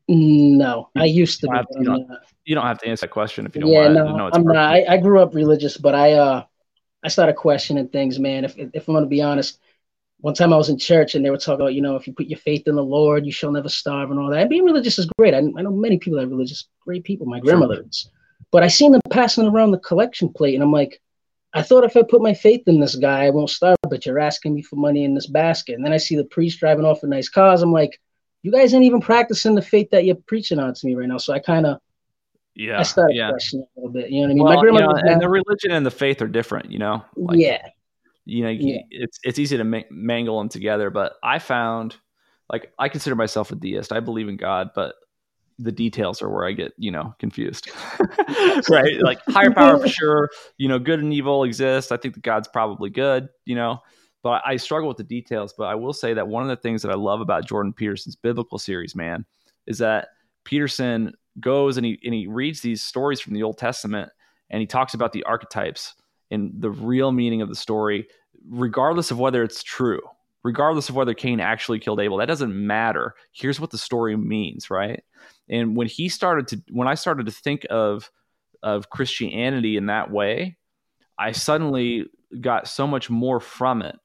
No, 0.09 0.88
I 0.96 1.05
used 1.05 1.40
to 1.40 1.46
You 1.46 1.53
be. 1.80 1.84
don't 1.84 2.09
have- 2.11 2.18
you 2.44 2.55
don't- 2.57 2.66
have 2.66 2.78
to 2.78 2.88
answer 2.88 3.07
that 3.07 3.12
question 3.12 3.46
if 3.46 3.55
you 3.55 3.61
don't 3.61 3.70
Yeah, 3.70 3.82
want. 3.82 3.94
no, 3.94 4.05
to. 4.07 4.16
No, 4.16 4.26
it's 4.26 4.36
I'm 4.36 4.42
not. 4.44 4.57
I, 4.57 4.84
I 4.88 4.96
grew 4.96 5.20
up 5.20 5.34
religious, 5.34 5.76
but 5.76 5.94
I 5.94 6.14
uh 6.14 6.42
I 7.03 7.09
started 7.09 7.36
questioning 7.36 7.88
things, 7.88 8.18
man. 8.18 8.44
If 8.44 8.57
if 8.59 8.88
I'm 8.88 8.94
gonna 8.94 9.07
be 9.07 9.22
honest, 9.22 9.59
one 10.20 10.34
time 10.34 10.53
I 10.53 10.57
was 10.57 10.68
in 10.68 10.78
church 10.78 11.14
and 11.14 11.24
they 11.24 11.30
were 11.30 11.38
talking 11.38 11.62
about, 11.62 11.74
you 11.74 11.80
know, 11.80 11.96
if 11.96 12.07
you 12.07 12.12
put 12.12 12.26
your 12.26 12.38
faith 12.38 12.66
in 12.66 12.74
the 12.74 12.84
Lord, 12.84 13.24
you 13.24 13.32
shall 13.32 13.53
never 13.53 13.68
starve 13.68 14.11
and 14.11 14.20
all 14.20 14.30
that. 14.30 14.40
And 14.40 14.51
being 14.51 14.64
religious 14.64 14.98
is 14.98 15.09
great. 15.18 15.34
I, 15.34 15.38
I 15.38 15.62
know 15.62 15.70
many 15.70 15.98
people 15.98 16.18
that 16.18 16.26
are 16.26 16.30
religious, 16.30 16.68
great 16.80 17.05
people. 17.05 17.26
My 17.26 17.40
grandmother 17.40 17.82
is. 17.86 18.09
But 18.51 18.62
I 18.62 18.68
seen 18.68 18.92
them 18.92 19.01
passing 19.11 19.46
around 19.46 19.70
the 19.70 19.78
collection 19.78 20.28
plate, 20.32 20.55
and 20.55 20.62
I'm 20.62 20.72
like, 20.72 21.01
I 21.53 21.62
thought 21.62 21.84
if 21.84 21.96
I 21.96 22.03
put 22.03 22.22
my 22.22 22.34
faith 22.34 22.62
in 22.66 22.80
this 22.80 22.96
guy, 22.96 23.24
I 23.24 23.30
won't 23.30 23.51
starve, 23.51 23.76
but 23.88 24.07
you're 24.07 24.18
asking 24.18 24.55
me 24.55 24.62
for 24.62 24.76
money 24.76 25.05
in 25.05 25.14
this 25.14 25.26
basket. 25.26 25.74
And 25.74 25.84
then 25.84 25.92
I 25.92 25.96
see 25.96 26.16
the 26.16 26.24
priest 26.24 26.61
driving 26.61 26.84
off 26.84 27.03
in 27.03 27.11
nice 27.11 27.28
cars. 27.28 27.62
I'm 27.62 27.72
like, 27.72 28.01
you 28.42 28.53
guys 28.53 28.72
ain't 28.72 28.84
even 28.84 29.01
practicing 29.01 29.55
the 29.55 29.62
faith 29.62 29.90
that 29.90 30.05
you're 30.05 30.14
preaching 30.14 30.59
on 30.59 30.74
to 30.74 30.86
me 30.86 30.94
right 30.94 31.09
now. 31.09 31.18
So 31.18 31.32
I 31.32 31.40
kind 31.40 31.66
of 31.66 31.80
yeah, 32.55 32.80
I 32.80 32.82
started 32.82 33.16
yeah. 33.16 33.30
questioning 33.30 33.66
a 33.76 33.80
little 33.80 33.92
bit. 33.92 34.11
You 34.11 34.20
know 34.20 34.26
what 34.26 34.30
I 34.30 34.34
mean? 34.34 34.44
Well, 34.44 34.55
my 34.55 34.61
grandmother 34.61 34.98
you 34.98 35.05
know, 35.05 35.12
and 35.12 35.20
the 35.20 35.28
religion 35.28 35.70
and 35.70 35.86
the 35.86 35.90
faith 35.90 36.20
are 36.22 36.28
different. 36.28 36.70
You 36.70 36.78
know, 36.78 37.05
Like, 37.16 37.38
yeah. 37.38 37.66
you 38.24 38.42
know, 38.42 38.51
Yeah. 38.51 38.80
it's 38.90 39.18
it's 39.22 39.38
easy 39.38 39.57
to 39.57 39.64
ma- 39.64 39.82
mangle 39.90 40.38
them 40.38 40.48
together. 40.48 40.90
But 40.90 41.14
I 41.22 41.38
found, 41.38 41.96
like, 42.53 42.72
I 42.78 42.88
consider 42.88 43.16
myself 43.16 43.51
a 43.53 43.55
deist. 43.55 43.92
I 43.92 44.01
believe 44.01 44.28
in 44.28 44.36
God, 44.36 44.70
but 44.74 44.94
the 45.59 45.72
details 45.72 46.22
are 46.22 46.30
where 46.30 46.46
I 46.46 46.53
get, 46.53 46.72
you 46.78 46.90
know, 46.90 47.14
confused. 47.18 47.70
right? 48.70 49.01
Like 49.01 49.20
higher 49.28 49.51
power 49.53 49.78
for 49.78 49.88
sure. 50.01 50.30
You 50.57 50.68
know, 50.68 50.78
good 50.78 51.01
and 51.01 51.12
evil 51.12 51.44
exist. 51.44 51.92
I 51.92 51.98
think 51.98 52.14
that 52.14 52.22
God's 52.22 52.48
probably 52.48 52.90
good. 52.90 53.28
You 53.44 53.57
know, 53.57 53.78
but 54.22 54.42
I 54.44 54.57
struggle 54.57 54.88
with 54.88 54.96
the 54.96 55.05
details. 55.05 55.55
But 55.57 55.64
I 55.64 55.74
will 55.74 55.92
say 55.92 56.14
that 56.14 56.28
one 56.28 56.42
of 56.42 56.48
the 56.48 56.57
things 56.57 56.82
that 56.82 56.90
I 56.90 56.94
love 56.94 57.20
about 57.20 57.46
Jordan 57.46 57.72
Peterson's 57.72 58.16
biblical 58.16 58.59
series, 58.59 58.96
man, 58.96 59.24
is 59.66 59.78
that 59.78 60.09
Peterson 60.44 61.12
goes 61.38 61.76
and 61.76 61.86
he 61.86 61.98
and 62.04 62.14
he 62.14 62.26
reads 62.26 62.60
these 62.60 62.82
stories 62.82 63.20
from 63.20 63.34
the 63.34 63.42
Old 63.42 63.58
Testament 63.58 64.10
and 64.50 64.60
he 64.60 64.66
talks 64.66 64.94
about 64.94 65.12
the 65.12 65.22
archetypes 65.24 65.94
and 66.30 66.52
the 66.58 66.70
real 66.70 67.12
meaning 67.12 67.42
of 67.42 67.48
the 67.48 67.54
story, 67.54 68.06
regardless 68.48 69.10
of 69.10 69.18
whether 69.18 69.42
it's 69.42 69.62
true, 69.62 70.00
regardless 70.42 70.88
of 70.88 70.96
whether 70.96 71.14
Cain 71.14 71.40
actually 71.40 71.78
killed 71.78 72.00
Abel, 72.00 72.18
that 72.18 72.26
doesn't 72.26 72.54
matter. 72.54 73.14
Here's 73.32 73.60
what 73.60 73.70
the 73.70 73.78
story 73.78 74.16
means, 74.16 74.70
right? 74.70 75.02
And 75.48 75.76
when 75.76 75.86
he 75.86 76.08
started 76.08 76.48
to, 76.48 76.62
when 76.70 76.88
I 76.88 76.94
started 76.94 77.26
to 77.26 77.32
think 77.32 77.66
of 77.70 78.10
of 78.62 78.90
Christianity 78.90 79.76
in 79.76 79.86
that 79.86 80.10
way, 80.10 80.56
I 81.18 81.32
suddenly 81.32 82.06
got 82.40 82.68
so 82.68 82.86
much 82.86 83.10
more 83.10 83.40
from 83.40 83.82
it 83.82 83.96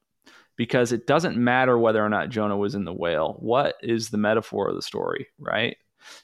because 0.56 0.92
it 0.92 1.06
doesn't 1.06 1.36
matter 1.36 1.78
whether 1.78 2.04
or 2.04 2.08
not 2.08 2.30
Jonah 2.30 2.56
was 2.56 2.74
in 2.74 2.84
the 2.84 2.92
whale. 2.92 3.36
What 3.38 3.74
is 3.82 4.08
the 4.08 4.18
metaphor 4.18 4.68
of 4.68 4.74
the 4.74 4.82
story, 4.82 5.28
right? 5.38 5.76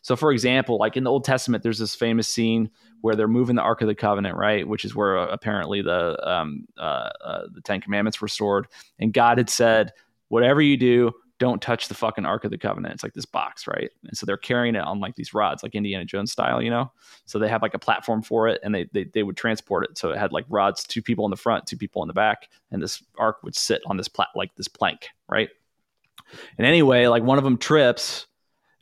So, 0.03 0.17
for 0.17 0.33
example, 0.33 0.79
like 0.79 0.97
in 0.97 1.05
the 1.05 1.11
Old 1.11 1.25
Testament, 1.25 1.63
there's 1.63 1.79
this 1.79 1.95
famous 1.95 2.29
scene 2.29 2.71
where 3.01 3.15
they're 3.15 3.29
moving 3.29 3.57
the 3.57 3.63
Ark 3.63 3.83
of 3.83 3.89
the 3.89 3.95
Covenant, 3.95 4.37
right, 4.37 4.67
which 4.67 4.85
is 4.85 4.95
where 4.95 5.19
uh, 5.19 5.27
apparently 5.27 5.83
the 5.83 6.17
um, 6.29 6.67
uh, 6.79 7.11
uh, 7.25 7.47
the 7.53 7.61
Ten 7.61 7.81
Commandments 7.81 8.21
were 8.21 8.29
stored, 8.29 8.69
and 8.99 9.13
God 9.13 9.39
had 9.39 9.51
said, 9.51 9.93
"Whatever 10.29 10.61
you 10.63 10.77
do, 10.77 11.13
don't 11.43 11.61
touch 11.61 11.89
the 11.89 11.95
fucking 11.95 12.25
Ark 12.25 12.45
of 12.45 12.53
the 12.53 12.57
Covenant. 12.57 12.95
It's 12.95 13.03
like 13.03 13.15
this 13.15 13.25
box, 13.25 13.67
right? 13.67 13.91
And 14.07 14.17
so 14.17 14.25
they're 14.25 14.37
carrying 14.37 14.77
it 14.77 14.85
on 14.85 15.01
like 15.01 15.17
these 15.17 15.35
rods, 15.35 15.65
like 15.65 15.75
Indiana 15.75 16.05
Jones 16.05 16.31
style, 16.31 16.63
you 16.63 16.71
know? 16.71 16.93
So 17.25 17.41
they 17.41 17.49
have 17.49 17.63
like 17.63 17.75
a 17.75 17.81
platform 17.81 18.23
for 18.23 18.47
it 18.47 18.61
and 18.63 18.73
they, 18.73 18.89
they, 18.93 19.07
they 19.13 19.25
would 19.25 19.37
transport 19.37 19.85
it. 19.85 19.99
So 19.99 20.13
it 20.13 20.19
had 20.19 20.33
like 20.33 20.45
rods, 20.49 20.85
two 20.85 21.03
people 21.03 21.25
in 21.25 21.33
the 21.33 21.37
front, 21.37 21.67
two 21.67 21.77
people 21.77 22.01
in 22.03 22.07
the 22.07 22.15
back, 22.15 22.49
and 22.71 22.81
this 22.81 23.03
Ark 23.19 23.43
would 23.43 23.57
sit 23.57 23.83
on 23.87 23.97
this 23.97 24.07
plat, 24.07 24.29
like 24.37 24.55
this 24.55 24.69
plank, 24.69 25.09
right? 25.29 25.49
And 26.59 26.65
anyway, 26.65 27.09
like 27.09 27.25
one 27.25 27.39
of 27.39 27.45
them 27.45 27.59
trips 27.59 28.29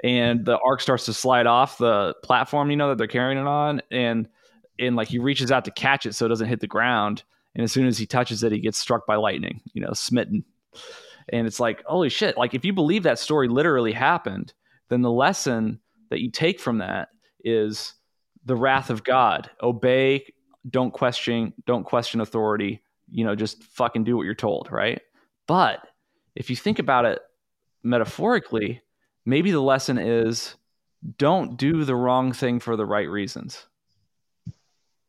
and 0.03 0.45
the 0.45 0.59
Ark 0.59 0.81
starts 0.81 1.07
to 1.07 1.13
slide 1.13 1.47
off 1.47 1.79
the 1.79 2.15
platform, 2.23 2.71
you 2.71 2.77
know, 2.77 2.89
that 2.89 2.99
they're 2.99 3.07
carrying 3.07 3.39
it 3.39 3.47
on. 3.47 3.83
And, 3.91 4.29
and 4.79 4.97
like 4.97 5.09
he 5.09 5.19
reaches 5.19 5.53
out 5.53 5.65
to 5.67 5.71
catch 5.71 6.07
it 6.07 6.15
so 6.15 6.27
it 6.27 6.31
doesn't 6.31 6.49
hit 6.49 6.61
the 6.61 6.67
ground. 6.67 7.23
And 7.55 7.65
as 7.65 7.73
soon 7.73 7.87
as 7.87 7.99
he 7.99 8.07
touches 8.07 8.43
it, 8.43 8.53
he 8.53 8.61
gets 8.61 8.79
struck 8.79 9.07
by 9.07 9.17
lightning, 9.17 9.61
you 9.75 9.83
know, 9.83 9.93
smitten. 9.93 10.45
And 11.29 11.47
it's 11.47 11.61
like, 11.61 11.83
holy 11.85 12.09
shit. 12.09 12.37
Like, 12.37 12.55
if 12.55 12.65
you 12.65 12.73
believe 12.73 13.03
that 13.03 13.19
story 13.19 13.49
literally 13.49 13.93
happened, 13.93 14.53
then 14.89 15.03
the 15.03 15.11
lesson 15.11 15.81
that 16.11 16.21
you 16.21 16.31
take 16.31 16.61
from 16.61 16.79
that 16.79 17.09
is 17.45 17.95
the 18.45 18.57
wrath 18.57 18.91
of 18.91 19.05
God. 19.05 19.51
Obey, 19.63 20.33
don't 20.69 20.93
question, 20.93 21.53
don't 21.67 21.85
question 21.85 22.21
authority. 22.21 22.83
You 23.11 23.25
know, 23.25 23.35
just 23.35 23.63
fucking 23.65 24.05
do 24.05 24.17
what 24.17 24.25
you're 24.25 24.35
told, 24.35 24.69
right? 24.71 25.01
But 25.47 25.81
if 26.35 26.51
you 26.51 26.57
think 26.57 26.79
about 26.79 27.05
it 27.05 27.21
metaphorically, 27.83 28.83
maybe 29.31 29.51
the 29.51 29.61
lesson 29.61 29.99
is 29.99 30.55
don't 31.17 31.57
do 31.57 31.85
the 31.85 31.97
wrong 31.97 32.33
thing 32.33 32.61
for 32.61 32.77
the 32.77 32.85
right 32.85 33.09
reasons. 33.09 33.67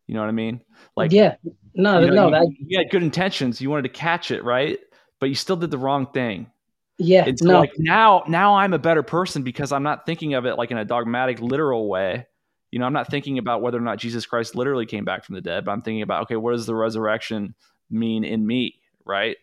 You 0.08 0.16
know 0.16 0.22
what 0.22 0.30
I 0.30 0.34
mean? 0.34 0.62
Like, 0.96 1.12
yeah, 1.12 1.36
no, 1.74 2.00
you 2.00 2.08
know, 2.08 2.30
no, 2.30 2.42
you, 2.42 2.50
that... 2.50 2.56
you 2.60 2.78
had 2.78 2.90
good 2.90 3.04
intentions. 3.04 3.60
You 3.62 3.70
wanted 3.70 3.84
to 3.84 3.90
catch 3.90 4.32
it, 4.32 4.44
right? 4.44 4.80
but 5.22 5.30
you 5.30 5.36
still 5.36 5.56
did 5.56 5.72
the 5.72 5.78
wrong 5.78 6.08
thing. 6.08 6.52
Yeah. 6.98 7.26
it's 7.26 7.42
so 7.42 7.48
no. 7.48 7.60
like 7.60 7.72
now 7.78 8.24
now 8.28 8.58
I'm 8.58 8.74
a 8.74 8.80
better 8.80 9.02
person 9.02 9.42
because 9.44 9.72
I'm 9.72 9.82
not 9.82 10.06
thinking 10.06 10.34
of 10.34 10.46
it 10.46 10.58
like 10.58 10.72
in 10.72 10.78
a 10.78 10.86
dogmatic 10.86 11.40
literal 11.40 11.88
way. 11.88 12.28
You 12.72 12.80
know, 12.80 12.86
I'm 12.86 12.94
not 12.94 13.10
thinking 13.10 13.38
about 13.38 13.62
whether 13.62 13.78
or 13.78 13.82
not 13.82 13.98
Jesus 13.98 14.26
Christ 14.26 14.56
literally 14.56 14.86
came 14.86 15.06
back 15.06 15.24
from 15.24 15.36
the 15.36 15.42
dead, 15.42 15.66
but 15.66 15.72
I'm 15.72 15.82
thinking 15.82 16.02
about 16.02 16.24
okay, 16.24 16.36
what 16.36 16.52
does 16.52 16.66
the 16.66 16.76
resurrection 16.76 17.56
mean 17.90 18.24
in 18.24 18.46
me, 18.46 18.82
right? 19.06 19.38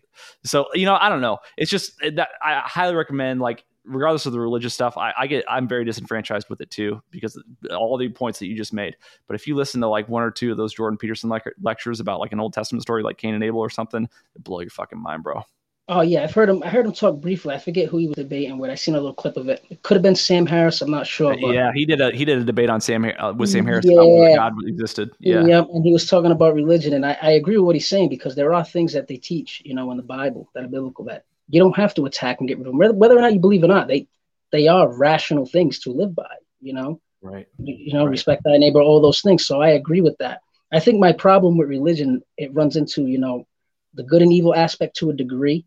So, 0.45 0.66
you 0.74 0.85
know, 0.85 0.97
I 1.01 1.09
don't 1.09 1.20
know. 1.20 1.39
It's 1.57 1.70
just 1.70 1.93
eh, 2.03 2.11
that 2.16 2.29
I 2.43 2.62
highly 2.64 2.95
recommend 2.95 3.41
like 3.41 3.64
regardless 3.89 4.26
of 4.26 4.32
the 4.32 4.41
religious 4.41 4.74
stuff, 4.74 4.97
I, 4.97 5.12
I, 5.18 5.26
get 5.26 5.45
I'm 5.49 5.66
very 5.66 5.84
disenfranchised 5.84 6.49
with 6.49 6.61
it 6.61 6.70
too 6.70 7.03
because 7.11 7.43
all 7.70 7.97
the 7.97 8.09
points 8.09 8.39
that 8.39 8.47
you 8.47 8.57
just 8.57 8.72
made. 8.72 8.97
But 9.26 9.34
if 9.34 9.47
you 9.47 9.55
listen 9.55 9.80
to 9.80 9.89
like 9.89 10.09
one 10.09 10.22
or 10.22 10.30
two 10.30 10.51
of 10.51 10.57
those 10.57 10.74
Jordan 10.74 10.99
Peterson 10.99 11.30
le- 11.30 11.41
lectures 11.62 12.01
about 12.01 12.20
like 12.20 12.32
an 12.32 12.41
Old 12.41 12.53
Testament 12.53 12.82
story 12.82 13.03
like 13.03 13.18
Cain 13.18 13.34
and 13.34 13.43
Abel 13.43 13.61
or 13.61 13.70
something, 13.70 14.05
it 14.05 14.45
blow 14.45 14.61
your 14.61 14.70
fucking 14.70 15.01
mind, 15.01 15.22
bro. 15.22 15.43
Oh 15.91 16.03
yeah, 16.03 16.22
I've 16.22 16.34
heard 16.34 16.51
him. 16.51 16.62
I 16.62 16.68
heard 16.68 16.84
him 16.84 16.93
talk 16.93 17.18
briefly. 17.18 17.55
I 17.55 17.59
forget 17.59 17.89
who 17.89 17.97
he 17.97 18.09
was 18.09 18.16
debating 18.16 18.59
with. 18.59 18.70
I 18.70 18.74
seen 18.74 18.95
a 18.95 18.99
little 18.99 19.14
clip 19.14 19.39
of 19.39 19.49
it. 19.49 19.64
It 19.70 19.82
could 19.82 19.95
have 19.95 20.03
been 20.03 20.14
Sam 20.14 20.45
Harris. 20.45 20.82
I'm 20.82 20.91
not 20.91 21.07
sure. 21.07 21.34
But... 21.41 21.55
Yeah, 21.55 21.72
he 21.74 21.86
did 21.86 22.03
a 22.03 22.11
he 22.11 22.26
did 22.26 22.36
a 22.36 22.45
debate 22.45 22.68
on 22.68 22.82
Sam 22.82 23.11
uh, 23.18 23.32
with 23.32 23.49
Sam 23.49 23.64
Harris 23.64 23.86
yeah. 23.86 23.95
about 23.95 24.09
whether 24.09 24.36
God 24.36 24.53
existed. 24.66 25.11
Yeah, 25.18 25.47
yeah, 25.47 25.62
and 25.72 25.82
he 25.82 25.93
was 25.95 26.07
talking 26.07 26.30
about 26.30 26.53
religion, 26.53 26.93
and 26.93 27.07
I, 27.07 27.16
I 27.22 27.30
agree 27.30 27.57
with 27.57 27.64
what 27.64 27.74
he's 27.74 27.89
saying 27.89 28.11
because 28.11 28.34
there 28.34 28.53
are 28.53 28.62
things 28.62 28.93
that 28.93 29.09
they 29.09 29.16
teach, 29.16 29.62
you 29.64 29.74
know, 29.74 29.91
in 29.91 29.97
the 29.97 30.03
Bible 30.03 30.51
that 30.55 30.62
are 30.62 30.68
biblical 30.68 31.07
that 31.07 31.24
you 31.49 31.61
don't 31.61 31.76
have 31.76 31.94
to 31.94 32.07
attack 32.07 32.38
and 32.40 32.49
get 32.49 32.59
rid 32.59 32.66
of 32.66 32.72
them, 32.72 32.99
whether, 32.99 33.16
or 33.16 33.20
not 33.20 33.32
you 33.32 33.40
believe 33.40 33.62
it 33.62 33.66
or 33.66 33.74
not. 33.74 33.88
They 33.88 34.07
they 34.51 34.68
are 34.68 34.96
rational 34.96 35.46
things 35.46 35.80
to 35.80 35.92
live 35.92 36.14
by. 36.14 36.34
You 36.61 36.74
know, 36.74 37.01
right? 37.22 37.46
You, 37.59 37.74
you 37.74 37.92
know, 37.92 38.05
right. 38.05 38.11
respect 38.11 38.42
thy 38.44 38.59
neighbor, 38.59 38.80
all 38.80 39.01
those 39.01 39.20
things. 39.20 39.46
So 39.46 39.61
I 39.61 39.70
agree 39.70 40.01
with 40.01 40.16
that. 40.18 40.40
I 40.72 40.80
think 40.80 41.01
my 41.01 41.12
problem 41.12 41.57
with 41.57 41.68
religion 41.68 42.22
it 42.36 42.55
runs 42.55 42.76
into 42.76 43.07
you 43.07 43.18
know 43.18 43.46
the 43.94 44.03
good 44.03 44.22
and 44.22 44.32
evil 44.32 44.55
aspect 44.55 44.96
to 44.96 45.11
a 45.11 45.14
degree 45.14 45.64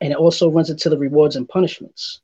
and 0.00 0.12
it 0.12 0.16
also 0.16 0.50
runs 0.50 0.70
into 0.70 0.88
the 0.88 0.98
rewards 0.98 1.36
and 1.36 1.48
punishments 1.48 2.20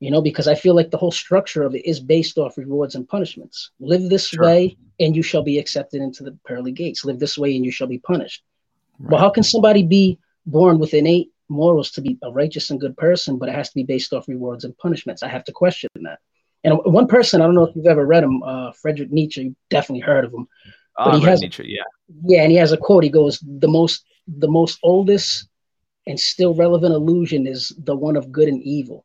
you 0.00 0.10
know 0.10 0.22
because 0.22 0.48
i 0.48 0.54
feel 0.54 0.74
like 0.74 0.90
the 0.90 0.96
whole 0.96 1.10
structure 1.10 1.62
of 1.62 1.74
it 1.74 1.84
is 1.84 2.00
based 2.00 2.38
off 2.38 2.56
rewards 2.56 2.94
and 2.94 3.08
punishments 3.08 3.70
live 3.80 4.08
this 4.08 4.28
sure. 4.28 4.44
way 4.44 4.76
and 5.00 5.16
you 5.16 5.22
shall 5.22 5.42
be 5.42 5.58
accepted 5.58 6.00
into 6.00 6.22
the 6.22 6.36
pearly 6.46 6.72
gates 6.72 7.04
live 7.04 7.18
this 7.18 7.36
way 7.36 7.54
and 7.56 7.64
you 7.64 7.70
shall 7.70 7.86
be 7.86 7.98
punished 7.98 8.42
right. 8.98 9.12
well 9.12 9.20
how 9.20 9.30
can 9.30 9.42
somebody 9.42 9.82
be 9.82 10.18
born 10.46 10.78
with 10.78 10.94
innate 10.94 11.30
morals 11.48 11.90
to 11.90 12.00
be 12.00 12.18
a 12.22 12.30
righteous 12.30 12.70
and 12.70 12.80
good 12.80 12.96
person 12.96 13.38
but 13.38 13.48
it 13.48 13.54
has 13.54 13.68
to 13.68 13.74
be 13.74 13.84
based 13.84 14.12
off 14.12 14.28
rewards 14.28 14.64
and 14.64 14.76
punishments 14.78 15.22
i 15.22 15.28
have 15.28 15.44
to 15.44 15.52
question 15.52 15.88
that 16.02 16.18
and 16.64 16.78
one 16.84 17.06
person 17.06 17.40
i 17.40 17.44
don't 17.44 17.54
know 17.54 17.64
if 17.64 17.76
you've 17.76 17.86
ever 17.86 18.06
read 18.06 18.24
him 18.24 18.42
uh, 18.42 18.72
frederick 18.72 19.10
nietzsche 19.10 19.42
you 19.42 19.56
definitely 19.70 20.00
heard 20.00 20.24
of 20.24 20.32
him 20.32 20.46
but 20.96 21.18
he 21.18 21.24
has 21.24 21.40
nietzsche 21.40 21.64
yeah 21.66 21.82
yeah 22.24 22.42
and 22.42 22.50
he 22.50 22.56
has 22.56 22.72
a 22.72 22.76
quote 22.76 23.04
he 23.04 23.10
goes 23.10 23.42
the 23.58 23.68
most 23.68 24.04
the 24.26 24.48
most 24.48 24.78
oldest 24.82 25.48
and 26.06 26.18
still 26.18 26.54
relevant 26.54 26.94
illusion 26.94 27.46
is 27.46 27.72
the 27.78 27.96
one 27.96 28.16
of 28.16 28.32
good 28.32 28.48
and 28.48 28.62
evil. 28.62 29.04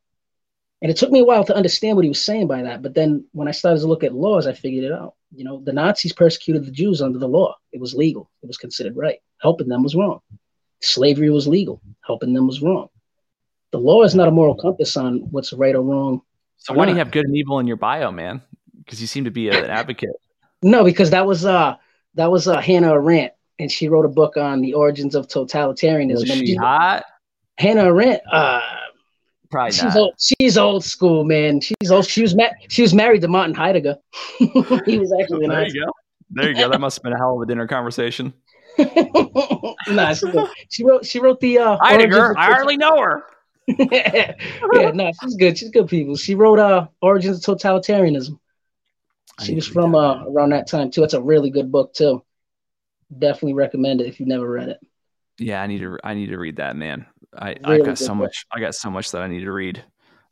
And 0.81 0.89
it 0.89 0.97
took 0.97 1.11
me 1.11 1.19
a 1.19 1.25
while 1.25 1.43
to 1.43 1.55
understand 1.55 1.95
what 1.95 2.05
he 2.05 2.09
was 2.09 2.23
saying 2.23 2.47
by 2.47 2.61
that. 2.63 2.81
But 2.81 2.93
then 2.93 3.25
when 3.33 3.47
I 3.47 3.51
started 3.51 3.81
to 3.81 3.87
look 3.87 4.03
at 4.03 4.13
laws, 4.13 4.47
I 4.47 4.53
figured 4.53 4.85
it 4.85 4.91
out. 4.91 5.15
You 5.35 5.43
know, 5.43 5.61
the 5.63 5.73
Nazis 5.73 6.13
persecuted 6.13 6.65
the 6.65 6.71
Jews 6.71 7.01
under 7.01 7.19
the 7.19 7.27
law. 7.27 7.55
It 7.73 7.81
was 7.81 7.93
legal. 7.93 8.29
It 8.41 8.47
was 8.47 8.57
considered 8.57 8.95
right. 8.95 9.19
Helping 9.41 9.67
them 9.67 9.83
was 9.83 9.95
wrong. 9.95 10.21
Slavery 10.81 11.29
was 11.29 11.47
legal. 11.47 11.81
Helping 12.05 12.33
them 12.33 12.47
was 12.47 12.61
wrong. 12.61 12.89
The 13.71 13.77
law 13.77 14.03
is 14.03 14.15
not 14.15 14.27
a 14.27 14.31
moral 14.31 14.55
compass 14.55 14.97
on 14.97 15.19
what's 15.31 15.53
right 15.53 15.75
or 15.75 15.81
wrong. 15.81 16.21
So 16.57 16.73
why 16.73 16.85
do 16.85 16.91
you 16.91 16.97
have 16.97 17.11
good 17.11 17.25
and 17.25 17.35
evil 17.35 17.59
in 17.59 17.67
your 17.67 17.77
bio, 17.77 18.11
man? 18.11 18.41
Because 18.77 18.99
you 18.99 19.07
seem 19.07 19.25
to 19.25 19.31
be 19.31 19.49
an 19.49 19.69
advocate. 19.69 20.15
no, 20.63 20.83
because 20.83 21.11
that 21.11 21.25
was 21.25 21.45
uh 21.45 21.75
that 22.15 22.31
was 22.31 22.47
uh 22.47 22.59
Hannah 22.59 22.93
Arendt 22.93 23.33
and 23.59 23.71
she 23.71 23.87
wrote 23.89 24.05
a 24.05 24.09
book 24.09 24.37
on 24.37 24.61
the 24.61 24.73
origins 24.73 25.13
of 25.13 25.27
totalitarianism. 25.27 26.19
Was 26.19 26.31
she 26.31 26.55
hot? 26.55 27.03
Hannah 27.57 27.85
Arendt. 27.85 28.21
Uh, 28.31 28.61
Probably 29.51 29.71
she's 29.71 29.83
not. 29.83 29.97
Old, 29.97 30.13
she's 30.19 30.57
old 30.57 30.83
school, 30.83 31.23
man. 31.23 31.59
She's 31.59 31.91
old. 31.91 32.05
She 32.07 32.21
was 32.21 32.35
ma- 32.35 32.53
she 32.69 32.81
was 32.81 32.93
married 32.93 33.21
to 33.21 33.27
Martin 33.27 33.55
Heidegger. 33.55 33.97
he 34.37 34.97
was 34.97 35.13
actually 35.19 35.47
there. 35.47 35.67
You 35.67 35.85
go. 35.85 35.91
There 36.31 36.49
you 36.49 36.55
go. 36.55 36.69
That 36.69 36.79
must 36.79 36.97
have 36.97 37.03
been 37.03 37.13
a 37.13 37.17
hell 37.17 37.35
of 37.35 37.41
a 37.41 37.45
dinner 37.45 37.67
conversation. 37.67 38.33
nah, 39.89 40.13
she, 40.13 40.27
she, 40.69 40.83
wrote. 40.83 41.05
She 41.05 41.19
wrote 41.19 41.39
the 41.39 41.59
uh, 41.59 41.77
Heidegger. 41.81 42.37
I 42.37 42.45
hardly 42.45 42.77
know 42.77 43.01
her. 43.01 43.23
yeah, 43.67 44.33
no, 44.93 45.11
she's 45.21 45.35
good. 45.35 45.57
She's 45.57 45.69
good 45.69 45.87
people. 45.87 46.15
She 46.15 46.35
wrote 46.35 46.59
uh, 46.59 46.87
Origins 47.01 47.47
of 47.47 47.57
Totalitarianism. 47.57 48.39
She 49.43 49.55
was 49.55 49.67
from 49.67 49.95
uh, 49.95 50.25
around 50.25 50.49
that 50.51 50.67
time 50.67 50.91
too. 50.91 51.03
It's 51.03 51.13
a 51.13 51.21
really 51.21 51.49
good 51.49 51.71
book 51.71 51.93
too 51.93 52.23
definitely 53.17 53.53
recommend 53.53 54.01
it 54.01 54.07
if 54.07 54.19
you've 54.19 54.29
never 54.29 54.49
read 54.49 54.69
it. 54.69 54.79
Yeah, 55.37 55.61
I 55.61 55.67
need 55.67 55.79
to. 55.79 55.97
I 56.03 56.13
need 56.13 56.27
to 56.27 56.37
read 56.37 56.57
that, 56.57 56.75
man. 56.75 57.05
I 57.33 57.55
really 57.65 57.81
I 57.81 57.85
got 57.85 57.97
so 57.97 58.09
book. 58.09 58.17
much. 58.17 58.45
I 58.51 58.59
got 58.59 58.75
so 58.75 58.89
much 58.89 59.11
that 59.11 59.21
I 59.21 59.27
need 59.27 59.41
to 59.41 59.51
read. 59.51 59.83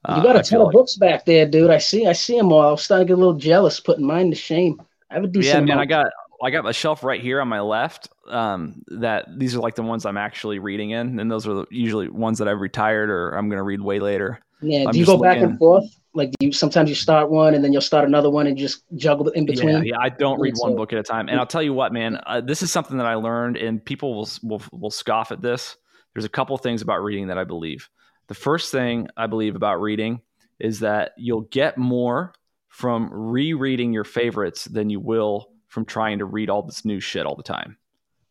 You 0.07 0.23
got 0.23 0.35
a 0.35 0.39
uh, 0.39 0.43
ton 0.43 0.61
of 0.61 0.67
like... 0.67 0.73
books 0.73 0.95
back 0.95 1.25
there, 1.25 1.45
dude. 1.45 1.71
I 1.71 1.77
see. 1.77 2.05
I 2.05 2.13
see 2.13 2.37
them 2.37 2.51
all. 2.51 2.61
I 2.61 2.71
was 2.71 2.83
starting 2.83 3.07
to 3.07 3.11
get 3.11 3.17
a 3.17 3.21
little 3.21 3.39
jealous, 3.39 3.79
putting 3.79 4.05
mine 4.05 4.29
to 4.29 4.35
shame. 4.35 4.81
I 5.09 5.15
have 5.15 5.23
a 5.23 5.27
decent. 5.27 5.67
Yeah, 5.67 5.75
man. 5.75 5.79
I 5.79 5.85
got. 5.85 6.07
I 6.43 6.51
got 6.51 6.67
a 6.67 6.73
shelf 6.73 7.03
right 7.03 7.21
here 7.21 7.41
on 7.41 7.47
my 7.47 7.61
left. 7.61 8.09
Um, 8.27 8.83
that 8.87 9.25
these 9.37 9.55
are 9.55 9.59
like 9.59 9.75
the 9.75 9.83
ones 9.83 10.05
I'm 10.05 10.17
actually 10.17 10.59
reading 10.59 10.91
in, 10.91 11.19
and 11.19 11.31
those 11.31 11.47
are 11.47 11.65
usually 11.71 12.09
ones 12.09 12.39
that 12.39 12.47
I've 12.47 12.59
retired 12.59 13.09
or 13.09 13.31
I'm 13.31 13.49
going 13.49 13.57
to 13.57 13.63
read 13.63 13.81
way 13.81 13.99
later. 13.99 14.39
Yeah. 14.61 14.85
I'm 14.87 14.91
do 14.91 14.99
you 14.99 15.05
go 15.05 15.17
back 15.17 15.37
and 15.37 15.57
forth? 15.57 15.85
Like 16.13 16.31
do 16.39 16.47
you 16.47 16.51
sometimes 16.51 16.89
you 16.89 16.95
start 16.95 17.29
one 17.29 17.53
and 17.53 17.63
then 17.63 17.71
you'll 17.71 17.81
start 17.81 18.05
another 18.05 18.29
one 18.29 18.47
and 18.47 18.57
just 18.57 18.83
juggle 18.95 19.29
in 19.29 19.45
between. 19.45 19.69
Yeah, 19.69 19.81
yeah 19.83 19.97
I 19.99 20.09
don't 20.09 20.39
read 20.39 20.55
one 20.57 20.75
book 20.75 20.91
at 20.91 20.99
a 20.99 21.03
time. 21.03 21.29
And 21.29 21.39
I'll 21.39 21.45
tell 21.45 21.61
you 21.61 21.73
what, 21.73 21.93
man, 21.93 22.19
uh, 22.25 22.41
this 22.41 22.63
is 22.63 22.71
something 22.71 22.97
that 22.97 23.05
I 23.05 23.15
learned, 23.15 23.57
and 23.57 23.83
people 23.83 24.15
will, 24.15 24.29
will 24.43 24.61
will 24.71 24.91
scoff 24.91 25.31
at 25.31 25.41
this. 25.41 25.77
There's 26.13 26.25
a 26.25 26.29
couple 26.29 26.57
things 26.57 26.81
about 26.81 27.03
reading 27.03 27.27
that 27.27 27.37
I 27.37 27.43
believe. 27.43 27.87
The 28.27 28.33
first 28.33 28.71
thing 28.71 29.07
I 29.15 29.27
believe 29.27 29.55
about 29.55 29.79
reading 29.79 30.21
is 30.59 30.79
that 30.79 31.11
you'll 31.17 31.41
get 31.41 31.77
more 31.77 32.33
from 32.69 33.09
rereading 33.11 33.93
your 33.93 34.03
favorites 34.03 34.65
than 34.65 34.89
you 34.89 34.99
will 34.99 35.49
from 35.77 35.85
trying 35.85 36.17
to 36.17 36.25
read 36.25 36.49
all 36.49 36.63
this 36.63 36.85
new 36.85 36.99
shit 36.99 37.27
all 37.27 37.35
the 37.35 37.43
time. 37.43 37.77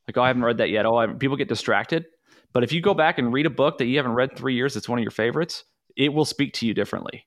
Like, 0.09 0.17
oh, 0.17 0.23
I 0.23 0.27
haven't 0.27 0.43
read 0.43 0.59
that 0.59 0.71
yet. 0.71 0.85
Oh, 0.85 1.15
people 1.15 1.37
get 1.37 1.47
distracted. 1.47 2.07
But 2.53 2.65
if 2.65 2.73
you 2.73 2.81
go 2.81 2.93
back 2.93 3.19
and 3.19 3.33
read 3.33 3.47
a 3.47 3.51
book 3.51 3.79
that 3.79 3.87
you 3.87 3.99
haven't 3.99 4.15
read 4.15 4.37
three 4.37 4.57
years, 4.57 4.75
it's 4.75 4.89
one 4.89 4.99
of 4.99 5.05
your 5.05 5.13
favorites, 5.13 5.63
it 5.97 6.13
will 6.13 6.25
speak 6.25 6.55
to 6.55 6.67
you 6.67 6.75
differently 6.75 7.25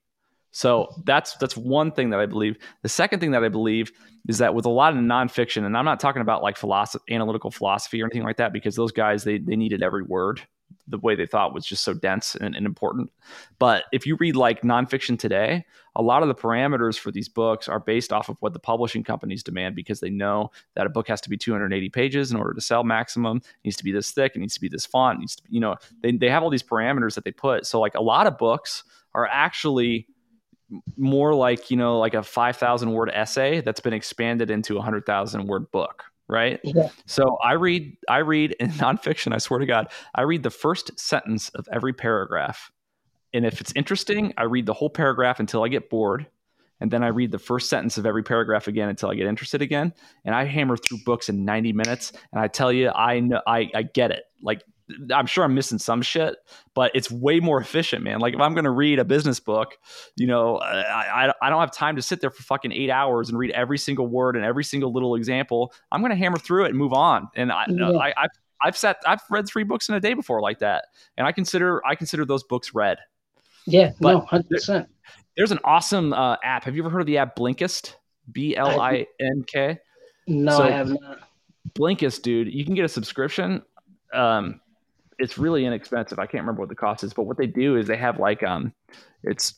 So 0.52 0.88
that's 1.04 1.36
that's 1.36 1.56
one 1.56 1.92
thing 1.92 2.10
that 2.10 2.20
I 2.20 2.26
believe. 2.26 2.58
The 2.82 2.88
second 2.88 3.20
thing 3.20 3.30
that 3.30 3.44
I 3.44 3.48
believe 3.48 3.92
is 4.28 4.38
that 4.38 4.54
with 4.54 4.66
a 4.66 4.70
lot 4.70 4.92
of 4.92 4.98
nonfiction, 4.98 5.64
and 5.64 5.76
I'm 5.76 5.84
not 5.84 6.00
talking 6.00 6.22
about 6.22 6.42
like 6.42 6.56
philosophy, 6.56 7.14
analytical 7.14 7.50
philosophy 7.50 8.02
or 8.02 8.06
anything 8.06 8.24
like 8.24 8.38
that, 8.38 8.52
because 8.52 8.76
those 8.76 8.92
guys 8.92 9.24
they 9.24 9.38
they 9.38 9.56
needed 9.56 9.82
every 9.82 10.02
word. 10.02 10.42
The 10.90 10.98
way 10.98 11.14
they 11.14 11.26
thought 11.26 11.54
was 11.54 11.64
just 11.64 11.84
so 11.84 11.94
dense 11.94 12.34
and, 12.34 12.54
and 12.54 12.66
important. 12.66 13.10
But 13.58 13.84
if 13.92 14.06
you 14.06 14.16
read 14.16 14.36
like 14.36 14.62
nonfiction 14.62 15.18
today, 15.18 15.64
a 15.96 16.02
lot 16.02 16.22
of 16.22 16.28
the 16.28 16.34
parameters 16.34 16.98
for 16.98 17.10
these 17.10 17.28
books 17.28 17.68
are 17.68 17.80
based 17.80 18.12
off 18.12 18.28
of 18.28 18.36
what 18.40 18.52
the 18.52 18.58
publishing 18.58 19.02
companies 19.02 19.42
demand 19.42 19.74
because 19.74 20.00
they 20.00 20.10
know 20.10 20.50
that 20.74 20.86
a 20.86 20.90
book 20.90 21.08
has 21.08 21.20
to 21.22 21.30
be 21.30 21.36
280 21.36 21.88
pages 21.90 22.30
in 22.30 22.36
order 22.36 22.54
to 22.54 22.60
sell 22.60 22.84
maximum. 22.84 23.38
It 23.38 23.44
needs 23.64 23.76
to 23.76 23.84
be 23.84 23.92
this 23.92 24.10
thick. 24.12 24.32
It 24.34 24.38
needs 24.40 24.54
to 24.54 24.60
be 24.60 24.68
this 24.68 24.86
font. 24.86 25.20
Needs 25.20 25.36
to, 25.36 25.42
you 25.48 25.60
know, 25.60 25.76
they, 26.02 26.12
they 26.12 26.28
have 26.28 26.42
all 26.42 26.50
these 26.50 26.62
parameters 26.62 27.14
that 27.14 27.24
they 27.24 27.32
put. 27.32 27.66
So 27.66 27.80
like 27.80 27.94
a 27.94 28.02
lot 28.02 28.26
of 28.26 28.38
books 28.38 28.84
are 29.14 29.26
actually 29.26 30.06
more 30.96 31.34
like 31.34 31.70
you 31.70 31.76
know 31.76 31.98
like 31.98 32.14
a 32.14 32.22
5000 32.22 32.92
word 32.92 33.10
essay 33.12 33.60
that's 33.60 33.80
been 33.80 33.92
expanded 33.92 34.50
into 34.50 34.74
a 34.74 34.76
100000 34.76 35.46
word 35.46 35.70
book 35.70 36.04
right? 36.30 36.60
Yeah. 36.64 36.88
so 37.06 37.36
i 37.42 37.52
read 37.52 37.96
i 38.08 38.18
read 38.18 38.52
in 38.60 38.70
nonfiction 38.84 39.34
i 39.34 39.38
swear 39.38 39.60
to 39.60 39.66
god 39.66 39.88
i 40.14 40.22
read 40.22 40.42
the 40.42 40.50
first 40.50 40.98
sentence 40.98 41.48
of 41.50 41.68
every 41.72 41.92
paragraph. 41.92 42.70
And 43.32 43.46
if 43.46 43.60
it's 43.60 43.72
interesting 43.76 44.32
i 44.36 44.44
read 44.44 44.66
the 44.66 44.74
whole 44.74 44.90
paragraph 44.90 45.40
until 45.40 45.62
i 45.64 45.68
get 45.68 45.90
bored. 45.90 46.26
And 46.80 46.90
then 46.90 47.02
i 47.02 47.08
read 47.08 47.30
the 47.30 47.38
first 47.38 47.68
sentence 47.68 47.98
of 47.98 48.06
every 48.06 48.22
paragraph 48.22 48.68
again 48.68 48.88
until 48.88 49.10
i 49.10 49.14
get 49.14 49.26
interested 49.26 49.62
again. 49.62 49.92
And 50.24 50.34
i 50.34 50.44
hammer 50.44 50.76
through 50.76 50.98
books 51.04 51.28
in 51.28 51.44
90 51.44 51.72
minutes. 51.72 52.12
And 52.32 52.40
i 52.40 52.48
tell 52.48 52.72
you 52.72 52.90
i 52.90 53.20
know 53.20 53.40
i, 53.46 53.70
I 53.74 53.82
get 53.82 54.10
it. 54.10 54.24
Like 54.42 54.62
I'm 55.14 55.26
sure 55.26 55.44
I'm 55.44 55.54
missing 55.54 55.78
some 55.78 56.02
shit, 56.02 56.36
but 56.74 56.90
it's 56.94 57.10
way 57.10 57.40
more 57.40 57.60
efficient, 57.60 58.02
man. 58.02 58.20
Like 58.20 58.34
if 58.34 58.40
I'm 58.40 58.54
going 58.54 58.64
to 58.64 58.70
read 58.70 58.98
a 58.98 59.04
business 59.04 59.40
book, 59.40 59.76
you 60.16 60.26
know, 60.26 60.56
I, 60.58 61.26
I, 61.28 61.32
I 61.42 61.50
don't 61.50 61.60
have 61.60 61.72
time 61.72 61.96
to 61.96 62.02
sit 62.02 62.20
there 62.20 62.30
for 62.30 62.42
fucking 62.42 62.72
eight 62.72 62.90
hours 62.90 63.28
and 63.28 63.38
read 63.38 63.50
every 63.52 63.78
single 63.78 64.06
word 64.06 64.36
and 64.36 64.44
every 64.44 64.64
single 64.64 64.92
little 64.92 65.14
example. 65.14 65.72
I'm 65.92 66.00
going 66.00 66.10
to 66.10 66.16
hammer 66.16 66.38
through 66.38 66.64
it 66.66 66.68
and 66.70 66.78
move 66.78 66.92
on. 66.92 67.28
And 67.34 67.50
I, 67.52 67.64
Yeah. 67.68 67.90
I, 67.92 68.14
I've, 68.16 68.30
I've 68.62 68.76
sat, 68.76 68.98
I've 69.06 69.20
read 69.30 69.46
three 69.46 69.64
books 69.64 69.88
in 69.88 69.94
a 69.94 70.00
day 70.00 70.14
before 70.14 70.40
like 70.42 70.58
that, 70.58 70.84
and 71.16 71.26
I 71.26 71.32
consider, 71.32 71.84
I 71.86 71.94
consider 71.94 72.24
those 72.24 72.42
books 72.44 72.74
read. 72.74 72.98
Yeah, 73.66 73.92
But- 74.00 74.12
no, 74.12 74.20
hundred 74.20 74.50
percent. 74.50 74.88
There's 75.36 75.52
an 75.52 75.60
awesome 75.64 76.12
uh, 76.12 76.36
app. 76.44 76.64
Have 76.64 76.76
you 76.76 76.82
ever 76.82 76.90
heard 76.90 77.00
of 77.00 77.06
the 77.06 77.18
app 77.18 77.36
Blinkist? 77.36 77.94
B 78.32 78.54
L 78.56 78.80
I 78.80 79.06
N 79.18 79.44
K. 79.46 79.78
No, 80.26 80.58
So- 80.58 80.62
I 80.64 80.70
have 80.70 80.88
not. 80.88 81.20
Blinkist, 81.74 82.22
dude, 82.22 82.52
you 82.52 82.64
can 82.64 82.74
get 82.74 82.84
a 82.84 82.88
subscription. 82.88 83.62
Um, 84.12 84.60
it's 85.20 85.38
really 85.38 85.64
inexpensive. 85.64 86.18
I 86.18 86.26
can't 86.26 86.42
remember 86.42 86.60
what 86.62 86.68
the 86.68 86.74
cost 86.74 87.04
is, 87.04 87.12
but 87.12 87.24
what 87.24 87.36
they 87.36 87.46
do 87.46 87.76
is 87.76 87.86
they 87.86 87.96
have 87.96 88.18
like 88.18 88.42
um, 88.42 88.72
it's 89.22 89.54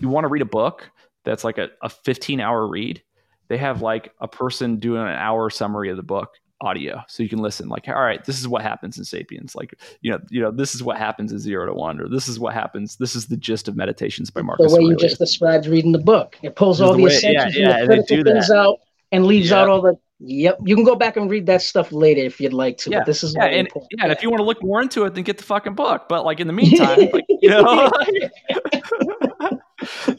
you 0.00 0.08
want 0.08 0.24
to 0.24 0.28
read 0.28 0.42
a 0.42 0.46
book 0.46 0.90
that's 1.24 1.44
like 1.44 1.58
a, 1.58 1.68
a 1.82 1.88
15 1.88 2.40
hour 2.40 2.66
read. 2.66 3.02
They 3.48 3.56
have 3.58 3.82
like 3.82 4.12
a 4.20 4.28
person 4.28 4.78
doing 4.78 5.02
an 5.02 5.08
hour 5.08 5.50
summary 5.50 5.90
of 5.90 5.96
the 5.96 6.02
book 6.02 6.30
audio, 6.60 7.00
so 7.06 7.22
you 7.22 7.28
can 7.28 7.38
listen. 7.38 7.68
Like, 7.68 7.86
all 7.86 7.94
right, 7.94 8.24
this 8.24 8.40
is 8.40 8.48
what 8.48 8.62
happens 8.62 8.98
in 8.98 9.04
*Sapiens*. 9.04 9.54
Like, 9.54 9.74
you 10.00 10.10
know, 10.10 10.18
you 10.30 10.40
know, 10.40 10.50
this 10.50 10.74
is 10.74 10.82
what 10.82 10.96
happens 10.96 11.30
in 11.32 11.38
zero 11.38 11.66
to 11.66 11.74
One*, 11.74 12.00
or 12.00 12.08
this 12.08 12.28
is 12.28 12.38
what 12.40 12.54
happens. 12.54 12.96
This 12.96 13.14
is 13.14 13.26
the 13.26 13.36
gist 13.36 13.68
of 13.68 13.76
*Meditations* 13.76 14.30
by 14.30 14.42
marcus 14.42 14.72
The 14.72 14.76
way 14.78 14.84
you 14.84 14.96
just 14.96 15.18
described 15.18 15.66
reading 15.66 15.92
the 15.92 15.98
book, 15.98 16.36
it 16.42 16.56
pulls 16.56 16.80
all 16.80 16.94
the 16.94 17.02
way- 17.02 17.10
essentials 17.10 17.54
yeah, 17.56 17.68
yeah, 17.68 17.76
and 17.78 17.82
the 17.90 17.94
critical 17.96 18.16
do 18.16 18.24
things 18.24 18.48
that. 18.48 18.56
out 18.56 18.78
and 19.12 19.26
leaves 19.26 19.50
Yeah. 19.50 19.60
out 19.62 19.68
all 19.68 19.82
the. 19.82 19.96
Yep, 20.20 20.60
you 20.64 20.74
can 20.74 20.84
go 20.84 20.94
back 20.94 21.18
and 21.18 21.30
read 21.30 21.44
that 21.46 21.60
stuff 21.60 21.92
later 21.92 22.22
if 22.22 22.40
you'd 22.40 22.54
like 22.54 22.78
to. 22.78 22.90
Yeah, 22.90 23.00
but 23.00 23.06
this 23.06 23.22
is 23.22 23.34
yeah, 23.34 23.44
and 23.44 23.66
important. 23.66 23.92
yeah, 23.98 24.04
and 24.04 24.12
if 24.12 24.22
you 24.22 24.30
want 24.30 24.40
to 24.40 24.44
look 24.44 24.62
more 24.62 24.80
into 24.80 25.04
it, 25.04 25.14
then 25.14 25.24
get 25.24 25.36
the 25.36 25.44
fucking 25.44 25.74
book. 25.74 26.08
But 26.08 26.24
like 26.24 26.40
in 26.40 26.46
the 26.46 26.54
meantime, 26.54 27.00
like, 27.12 27.26
you 27.28 27.50
know. 27.50 27.64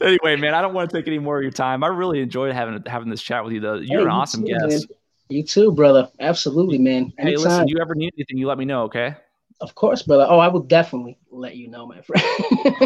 anyway, 0.00 0.36
man, 0.36 0.54
I 0.54 0.62
don't 0.62 0.72
want 0.72 0.88
to 0.90 0.96
take 0.96 1.08
any 1.08 1.18
more 1.18 1.36
of 1.38 1.42
your 1.42 1.50
time. 1.50 1.82
I 1.82 1.88
really 1.88 2.20
enjoyed 2.20 2.54
having 2.54 2.80
having 2.86 3.10
this 3.10 3.22
chat 3.22 3.44
with 3.44 3.54
you, 3.54 3.60
though. 3.60 3.74
You're 3.74 4.02
Hey, 4.02 4.04
an 4.04 4.04
you 4.04 4.08
awesome 4.12 4.40
too, 4.42 4.46
guest. 4.46 4.88
man. 4.88 4.98
You 5.30 5.42
too, 5.42 5.72
brother. 5.72 6.08
Absolutely, 6.20 6.78
man. 6.78 7.12
Hey, 7.18 7.24
Anytime. 7.24 7.44
listen, 7.44 7.68
you 7.68 7.78
ever 7.80 7.94
need 7.94 8.12
anything, 8.16 8.38
you 8.38 8.46
let 8.46 8.56
me 8.56 8.64
know, 8.64 8.84
okay? 8.84 9.14
Of 9.60 9.74
course, 9.74 10.02
brother. 10.02 10.26
Oh, 10.28 10.38
I 10.38 10.48
will 10.48 10.62
definitely 10.62 11.18
let 11.30 11.56
you 11.56 11.68
know, 11.68 11.86
my 11.86 12.00
friend. 12.00 12.24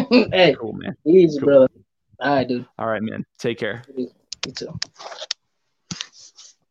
hey, 0.33 0.55
Cool, 0.59 0.73
man. 0.73 0.97
easy, 1.05 1.39
Cool. 1.39 1.45
brother. 1.45 1.67
All 2.19 2.35
right, 2.35 2.47
dude. 2.47 2.65
All 2.79 2.87
right, 2.87 3.01
man. 3.01 3.25
Take 3.37 3.59
care. 3.59 3.83
You 3.95 4.09
too. 4.53 4.77